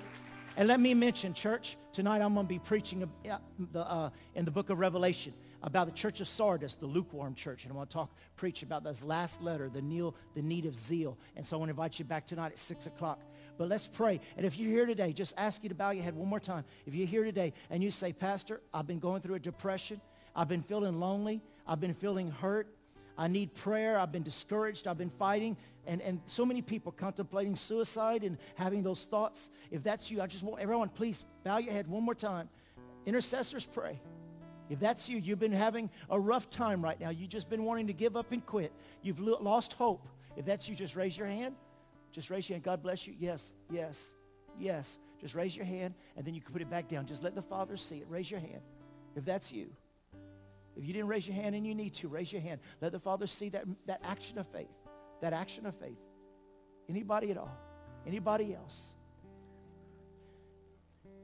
And 0.58 0.68
let 0.68 0.80
me 0.80 0.94
mention, 0.94 1.34
church, 1.34 1.76
tonight 1.92 2.22
I'm 2.22 2.36
going 2.36 2.46
to 2.46 2.48
be 2.48 2.60
preaching 2.60 3.10
uh, 3.28 4.10
in 4.36 4.46
the 4.46 4.52
book 4.52 4.70
of 4.70 4.78
Revelation 4.78 5.34
about 5.64 5.88
the 5.88 5.92
church 5.92 6.22
of 6.22 6.28
Sardis, 6.28 6.76
the 6.76 6.86
lukewarm 6.86 7.34
church. 7.34 7.64
And 7.64 7.74
I 7.74 7.76
want 7.76 7.90
to 7.90 7.94
talk, 7.96 8.16
preach 8.36 8.62
about 8.62 8.84
this 8.84 9.04
last 9.04 9.42
letter, 9.42 9.70
the, 9.74 9.82
need, 9.82 10.14
the 10.36 10.44
need 10.44 10.68
of 10.68 10.76
zeal. 10.76 11.18
And 11.36 11.44
so 11.44 11.56
I 11.56 11.60
want 11.60 11.70
to 11.70 11.72
invite 11.72 11.98
you 11.98 12.06
back 12.06 12.28
tonight 12.28 12.52
at 12.52 12.60
6 12.60 12.86
o'clock. 12.86 13.20
But 13.58 13.70
let's 13.70 13.88
pray. 13.88 14.22
And 14.38 14.46
if 14.46 14.60
you're 14.60 14.70
here 14.70 14.86
today, 14.86 15.12
just 15.12 15.34
ask 15.36 15.64
you 15.64 15.70
to 15.70 15.76
bow 15.76 15.90
your 15.90 16.04
head 16.04 16.16
one 16.16 16.30
more 16.30 16.40
time. 16.40 16.64
If 16.86 16.94
you're 16.94 17.08
here 17.08 17.24
today 17.24 17.54
and 17.72 17.84
you 17.84 17.90
say, 17.90 18.14
Pastor, 18.14 18.62
I've 18.72 18.86
been 18.86 19.00
going 19.00 19.24
through 19.24 19.36
a 19.36 19.40
depression. 19.40 20.00
I've 20.36 20.48
been 20.48 20.62
feeling 20.62 21.00
lonely. 21.00 21.42
I've 21.66 21.80
been 21.80 21.96
feeling 21.96 22.30
hurt. 22.30 22.68
I 23.18 23.28
need 23.28 23.54
prayer. 23.54 24.00
I've 24.00 24.12
been 24.12 24.24
discouraged. 24.24 24.88
I've 24.88 24.98
been 24.98 25.10
fighting. 25.10 25.58
And, 25.88 26.02
and 26.02 26.20
so 26.26 26.46
many 26.46 26.62
people 26.62 26.92
contemplating 26.92 27.56
suicide 27.56 28.24
and 28.24 28.38
having 28.56 28.84
those 28.84 29.04
thoughts. 29.04 29.50
If 29.72 29.84
that's 29.84 30.12
you, 30.12 30.22
I 30.22 30.28
just 30.28 30.44
want 30.44 30.62
everyone, 30.62 30.90
please 30.90 31.26
bow 31.44 31.58
your 31.58 31.74
head 31.74 31.88
one 31.88 32.04
more 32.04 32.16
time. 32.16 32.50
Intercessors 33.06 33.66
pray. 33.66 34.02
If 34.70 34.80
that's 34.80 35.08
you, 35.08 35.18
you've 35.20 35.40
been 35.40 35.52
having 35.52 35.90
a 36.10 36.20
rough 36.20 36.50
time 36.50 36.84
right 36.84 37.00
now. 37.00 37.12
You've 37.12 37.30
just 37.30 37.50
been 37.50 37.64
wanting 37.64 37.88
to 37.88 37.94
give 37.94 38.18
up 38.18 38.32
and 38.32 38.44
quit. 38.46 38.74
You've 39.04 39.20
lost 39.20 39.74
hope. 39.74 40.08
If 40.36 40.46
that's 40.46 40.68
you, 40.68 40.76
just 40.76 40.96
raise 40.96 41.18
your 41.18 41.28
hand. 41.28 41.56
Just 42.12 42.30
raise 42.30 42.50
your 42.50 42.56
hand. 42.56 42.64
God 42.64 42.82
bless 42.82 43.06
you. 43.06 43.14
Yes, 43.20 43.54
yes, 43.72 44.16
yes. 44.60 44.98
Just 45.22 45.36
raise 45.36 45.56
your 45.56 45.66
hand, 45.66 45.94
and 46.18 46.26
then 46.26 46.34
you 46.34 46.42
can 46.42 46.52
put 46.52 46.62
it 46.62 46.70
back 46.70 46.88
down. 46.88 47.06
Just 47.06 47.24
let 47.24 47.36
the 47.36 47.42
Father 47.42 47.78
see 47.78 47.98
it. 47.98 48.08
Raise 48.10 48.30
your 48.30 48.40
hand. 48.40 48.62
If 49.16 49.24
that's 49.24 49.52
you. 49.52 49.70
If 50.78 50.86
you 50.86 50.94
didn't 50.94 51.08
raise 51.08 51.28
your 51.28 51.36
hand 51.36 51.56
and 51.56 51.66
you 51.66 51.74
need 51.74 51.94
to, 51.96 52.08
raise 52.08 52.32
your 52.32 52.42
hand. 52.42 52.60
Let 52.82 52.92
the 52.92 53.00
Father 53.00 53.28
see 53.28 53.50
that, 53.50 53.66
that 53.86 54.02
action 54.04 54.38
of 54.38 54.48
faith. 54.48 54.68
That 55.22 55.34
action 55.34 55.66
of 55.66 55.76
faith. 55.76 55.98
Anybody 56.90 57.32
at 57.32 57.38
all? 57.38 57.56
Anybody 58.06 58.54
else? 58.54 58.96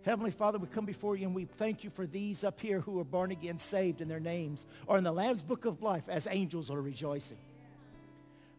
Heavenly 0.03 0.31
Father, 0.31 0.57
we 0.57 0.67
come 0.67 0.85
before 0.85 1.15
you 1.15 1.27
and 1.27 1.35
we 1.35 1.45
thank 1.45 1.83
you 1.83 1.91
for 1.91 2.07
these 2.07 2.43
up 2.43 2.59
here 2.59 2.79
who 2.79 2.99
are 2.99 3.03
born 3.03 3.31
again, 3.31 3.59
saved, 3.59 4.01
and 4.01 4.09
their 4.09 4.19
names 4.19 4.65
are 4.87 4.97
in 4.97 5.03
the 5.03 5.11
Lamb's 5.11 5.43
Book 5.43 5.65
of 5.65 5.83
Life 5.83 6.09
as 6.09 6.27
angels 6.29 6.71
are 6.71 6.81
rejoicing. 6.81 7.37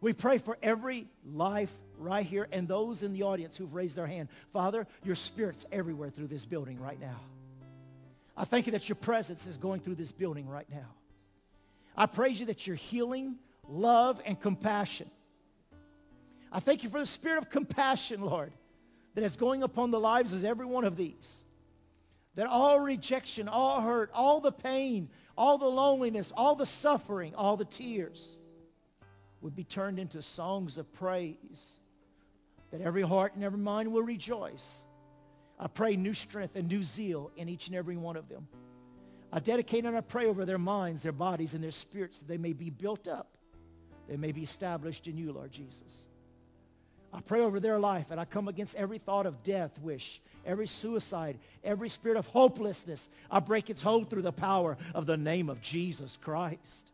We 0.01 0.13
pray 0.13 0.39
for 0.39 0.57
every 0.63 1.07
life 1.25 1.73
right 1.99 2.27
here 2.27 2.49
and 2.53 2.69
those 2.69 3.03
in 3.03 3.13
the 3.13 3.23
audience 3.23 3.57
who've 3.57 3.73
raised 3.73 3.97
their 3.97 4.07
hand. 4.07 4.29
Father, 4.53 4.87
your 5.05 5.15
spirit's 5.17 5.65
everywhere 5.73 6.11
through 6.11 6.29
this 6.29 6.45
building 6.47 6.79
right 6.79 7.01
now. 7.01 7.21
I 8.37 8.45
thank 8.45 8.67
you 8.67 8.73
that 8.73 8.89
your 8.89 8.97
presence 8.97 9.47
is 9.47 9.59
going 9.59 9.81
through 9.81 9.97
this 9.97 10.13
building 10.13 10.49
right 10.49 10.69
now. 10.71 10.89
I 11.97 12.07
praise 12.07 12.41
you 12.41 12.47
that 12.47 12.67
you're 12.67 12.77
healing, 12.77 13.37
love, 13.69 14.21
and 14.25 14.41
compassion. 14.41 15.11
I 16.51 16.61
thank 16.61 16.83
you 16.83 16.91
for 16.91 17.01
the 17.01 17.07
spirit 17.07 17.39
of 17.39 17.51
compassion, 17.51 18.23
Lord, 18.23 18.53
that 19.15 19.25
is 19.25 19.37
going 19.37 19.63
upon 19.63 19.91
the 19.91 20.01
lives 20.01 20.33
of 20.33 20.45
every 20.45 20.67
one 20.67 20.85
of 20.85 20.97
these. 20.97 21.45
That 22.35 22.47
all 22.47 22.81
rejection, 22.81 23.49
all 23.49 23.83
hurt, 23.83 24.11
all 24.15 24.41
the 24.41 24.53
pain, 24.53 25.11
all 25.37 25.59
the 25.59 25.67
loneliness, 25.67 26.33
all 26.35 26.55
the 26.55 26.67
suffering, 26.67 27.35
all 27.35 27.57
the 27.57 27.65
tears 27.67 28.39
would 29.43 29.55
be 29.55 29.65
turned 29.65 29.99
into 29.99 30.23
songs 30.23 30.79
of 30.79 30.91
praise. 30.95 31.79
That 32.71 32.81
every 32.81 33.03
heart 33.03 33.35
and 33.35 33.45
every 33.45 33.59
mind 33.59 33.93
will 33.93 34.03
rejoice. 34.03 34.85
I 35.63 35.69
pray 35.69 35.95
new 35.95 36.13
strength 36.13 36.57
and 36.57 36.67
new 36.67 36.83
zeal 36.83 37.31
in 37.37 37.49
each 37.49 37.69
and 37.69 37.77
every 37.77 37.97
one 37.97 38.17
of 38.17 38.29
them. 38.29 38.49
I 39.33 39.39
dedicate 39.39 39.85
and 39.85 39.97
I 39.97 40.01
pray 40.01 40.27
over 40.27 40.45
their 40.45 40.59
minds, 40.59 41.03
their 41.03 41.13
bodies, 41.13 41.55
and 41.55 41.63
their 41.63 41.71
spirits 41.71 42.19
that 42.19 42.27
they 42.27 42.37
may 42.37 42.53
be 42.53 42.69
built 42.69 43.07
up. 43.07 43.29
They 44.09 44.17
may 44.17 44.33
be 44.33 44.43
established 44.43 45.07
in 45.07 45.17
you, 45.17 45.33
Lord 45.33 45.53
Jesus. 45.53 46.03
I 47.13 47.21
pray 47.21 47.43
over 47.43 47.61
their 47.61 47.79
life 47.79 48.11
and 48.11 48.19
I 48.19 48.25
come 48.25 48.49
against 48.49 48.75
every 48.75 48.99
thought 48.99 49.25
of 49.25 49.45
death 49.45 49.79
wish, 49.79 50.21
every 50.45 50.67
suicide, 50.67 51.39
every 51.63 51.89
spirit 51.89 52.19
of 52.19 52.27
hopelessness. 52.27 53.09
I 53.31 53.39
break 53.39 53.71
its 53.71 53.83
hold 53.83 54.11
through 54.11 54.23
the 54.23 54.33
power 54.33 54.77
of 54.97 55.07
the 55.07 55.17
name 55.17 55.49
of 55.49 55.63
Jesus 55.63 56.19
Christ. 56.21 56.91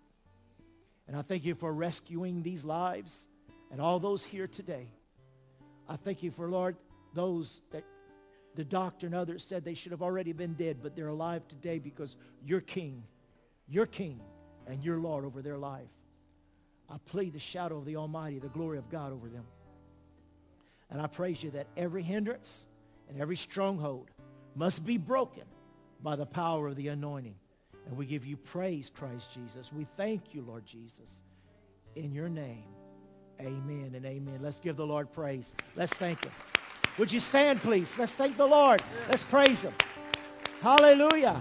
And 1.07 1.16
I 1.16 1.23
thank 1.23 1.47
you 1.47 1.55
for 1.55 1.73
rescuing 1.73 2.43
these 2.43 2.66
lives 2.66 3.28
and 3.73 3.81
all 3.81 3.99
those 3.99 4.24
here 4.24 4.47
today. 4.47 4.89
I 5.89 5.97
thank 5.97 6.23
you 6.23 6.31
for, 6.31 6.51
Lord, 6.51 6.77
those 7.15 7.62
that 7.70 7.82
the 8.59 8.64
doctor 8.64 9.06
and 9.06 9.14
others 9.14 9.44
said 9.44 9.64
they 9.64 9.72
should 9.72 9.93
have 9.93 10.02
already 10.02 10.32
been 10.32 10.55
dead, 10.55 10.78
but 10.82 10.97
they're 10.97 11.06
alive 11.06 11.47
today 11.47 11.78
because 11.78 12.16
you're 12.44 12.60
king. 12.60 13.05
You're 13.68 13.86
king 13.86 14.20
and 14.66 14.82
you're 14.82 14.98
Lord 14.98 15.24
over 15.24 15.43
their 15.43 15.56
life. 15.56 15.86
I 16.90 16.97
plead 17.06 17.35
the 17.35 17.39
shadow 17.39 17.78
of 17.78 17.85
the 17.85 17.94
Almighty, 17.94 18.40
the 18.40 18.48
glory 18.48 18.78
of 18.78 18.90
God 18.90 19.12
over 19.12 19.28
them. 19.28 19.44
And 20.90 21.01
I 21.01 21.06
praise 21.06 21.40
you 21.40 21.52
that 21.52 21.68
every 21.76 22.02
hindrance 22.02 22.64
and 23.09 23.20
every 23.20 23.36
stronghold 23.36 24.10
must 24.56 24.85
be 24.85 24.97
broken 24.97 25.44
by 26.02 26.16
the 26.16 26.26
power 26.26 26.66
of 26.66 26.74
the 26.74 26.89
anointing. 26.89 27.36
And 27.86 27.97
we 27.97 28.06
give 28.06 28.26
you 28.26 28.36
praise, 28.36 28.90
Christ 28.93 29.32
Jesus. 29.32 29.72
We 29.72 29.86
thank 29.97 30.35
you, 30.35 30.43
Lord 30.43 30.66
Jesus. 30.66 31.22
In 31.94 32.10
your 32.10 32.28
name, 32.28 32.64
amen 33.40 33.93
and 33.94 34.05
amen. 34.05 34.40
Let's 34.43 34.59
give 34.59 34.76
the 34.76 34.86
Lord 34.86 35.12
praise. 35.12 35.55
Let's 35.76 35.94
thank 35.94 36.24
him. 36.24 36.32
Would 36.99 37.12
you 37.12 37.20
stand, 37.20 37.62
please? 37.62 37.97
Let's 37.99 38.12
thank 38.12 38.37
the 38.37 38.47
Lord. 38.47 38.83
Let's 39.09 39.23
praise 39.23 39.62
him. 39.62 39.73
Hallelujah. 40.61 41.41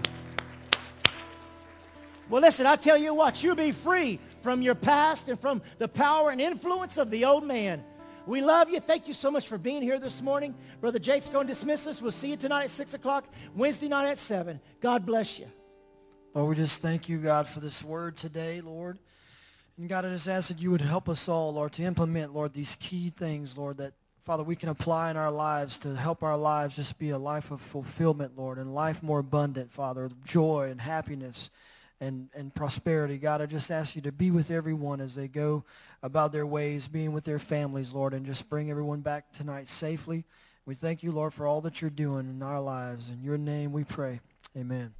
Well, 2.28 2.42
listen, 2.42 2.66
I 2.66 2.76
tell 2.76 2.96
you 2.96 3.14
what, 3.14 3.42
you'll 3.42 3.56
be 3.56 3.72
free 3.72 4.20
from 4.40 4.62
your 4.62 4.74
past 4.74 5.28
and 5.28 5.40
from 5.40 5.62
the 5.78 5.88
power 5.88 6.30
and 6.30 6.40
influence 6.40 6.98
of 6.98 7.10
the 7.10 7.24
old 7.24 7.44
man. 7.44 7.82
We 8.26 8.42
love 8.42 8.68
you. 8.68 8.78
Thank 8.78 9.08
you 9.08 9.14
so 9.14 9.30
much 9.30 9.48
for 9.48 9.56
being 9.56 9.80
here 9.80 9.98
this 9.98 10.20
morning. 10.20 10.54
Brother 10.82 10.98
Jace's 10.98 11.30
going 11.30 11.46
to 11.46 11.52
dismiss 11.54 11.86
us. 11.86 12.02
We'll 12.02 12.10
see 12.10 12.28
you 12.28 12.36
tonight 12.36 12.64
at 12.64 12.70
6 12.70 12.92
o'clock, 12.92 13.24
Wednesday 13.56 13.88
night 13.88 14.06
at 14.06 14.18
7. 14.18 14.60
God 14.82 15.06
bless 15.06 15.38
you. 15.38 15.46
Lord, 16.34 16.50
we 16.50 16.56
just 16.56 16.82
thank 16.82 17.08
you, 17.08 17.16
God, 17.18 17.48
for 17.48 17.60
this 17.60 17.82
word 17.82 18.16
today, 18.16 18.60
Lord. 18.60 18.98
And 19.78 19.88
God, 19.88 20.04
I 20.04 20.10
just 20.10 20.28
ask 20.28 20.48
that 20.48 20.58
you 20.58 20.70
would 20.70 20.82
help 20.82 21.08
us 21.08 21.26
all, 21.26 21.54
Lord, 21.54 21.72
to 21.72 21.82
implement, 21.82 22.34
Lord, 22.34 22.52
these 22.52 22.76
key 22.76 23.08
things, 23.08 23.56
Lord, 23.56 23.78
that, 23.78 23.94
Father, 24.28 24.44
we 24.44 24.56
can 24.56 24.68
apply 24.68 25.10
in 25.10 25.16
our 25.16 25.30
lives 25.30 25.78
to 25.78 25.96
help 25.96 26.22
our 26.22 26.36
lives 26.36 26.76
just 26.76 26.98
be 26.98 27.08
a 27.08 27.18
life 27.18 27.50
of 27.50 27.62
fulfillment, 27.62 28.36
Lord, 28.36 28.58
and 28.58 28.74
life 28.74 29.02
more 29.02 29.20
abundant, 29.20 29.72
Father, 29.72 30.10
joy 30.26 30.68
and 30.70 30.78
happiness 30.78 31.48
and, 31.98 32.28
and 32.34 32.54
prosperity. 32.54 33.16
God, 33.16 33.40
I 33.40 33.46
just 33.46 33.70
ask 33.70 33.96
you 33.96 34.02
to 34.02 34.12
be 34.12 34.30
with 34.30 34.50
everyone 34.50 35.00
as 35.00 35.14
they 35.14 35.28
go 35.28 35.64
about 36.02 36.32
their 36.32 36.44
ways, 36.44 36.88
being 36.88 37.14
with 37.14 37.24
their 37.24 37.38
families, 37.38 37.94
Lord, 37.94 38.12
and 38.12 38.26
just 38.26 38.50
bring 38.50 38.70
everyone 38.70 39.00
back 39.00 39.32
tonight 39.32 39.66
safely. 39.66 40.26
We 40.66 40.74
thank 40.74 41.02
you, 41.02 41.10
Lord, 41.10 41.32
for 41.32 41.46
all 41.46 41.62
that 41.62 41.80
you're 41.80 41.88
doing 41.88 42.28
in 42.28 42.42
our 42.42 42.60
lives. 42.60 43.08
In 43.08 43.22
your 43.22 43.38
name 43.38 43.72
we 43.72 43.84
pray. 43.84 44.20
Amen. 44.54 44.97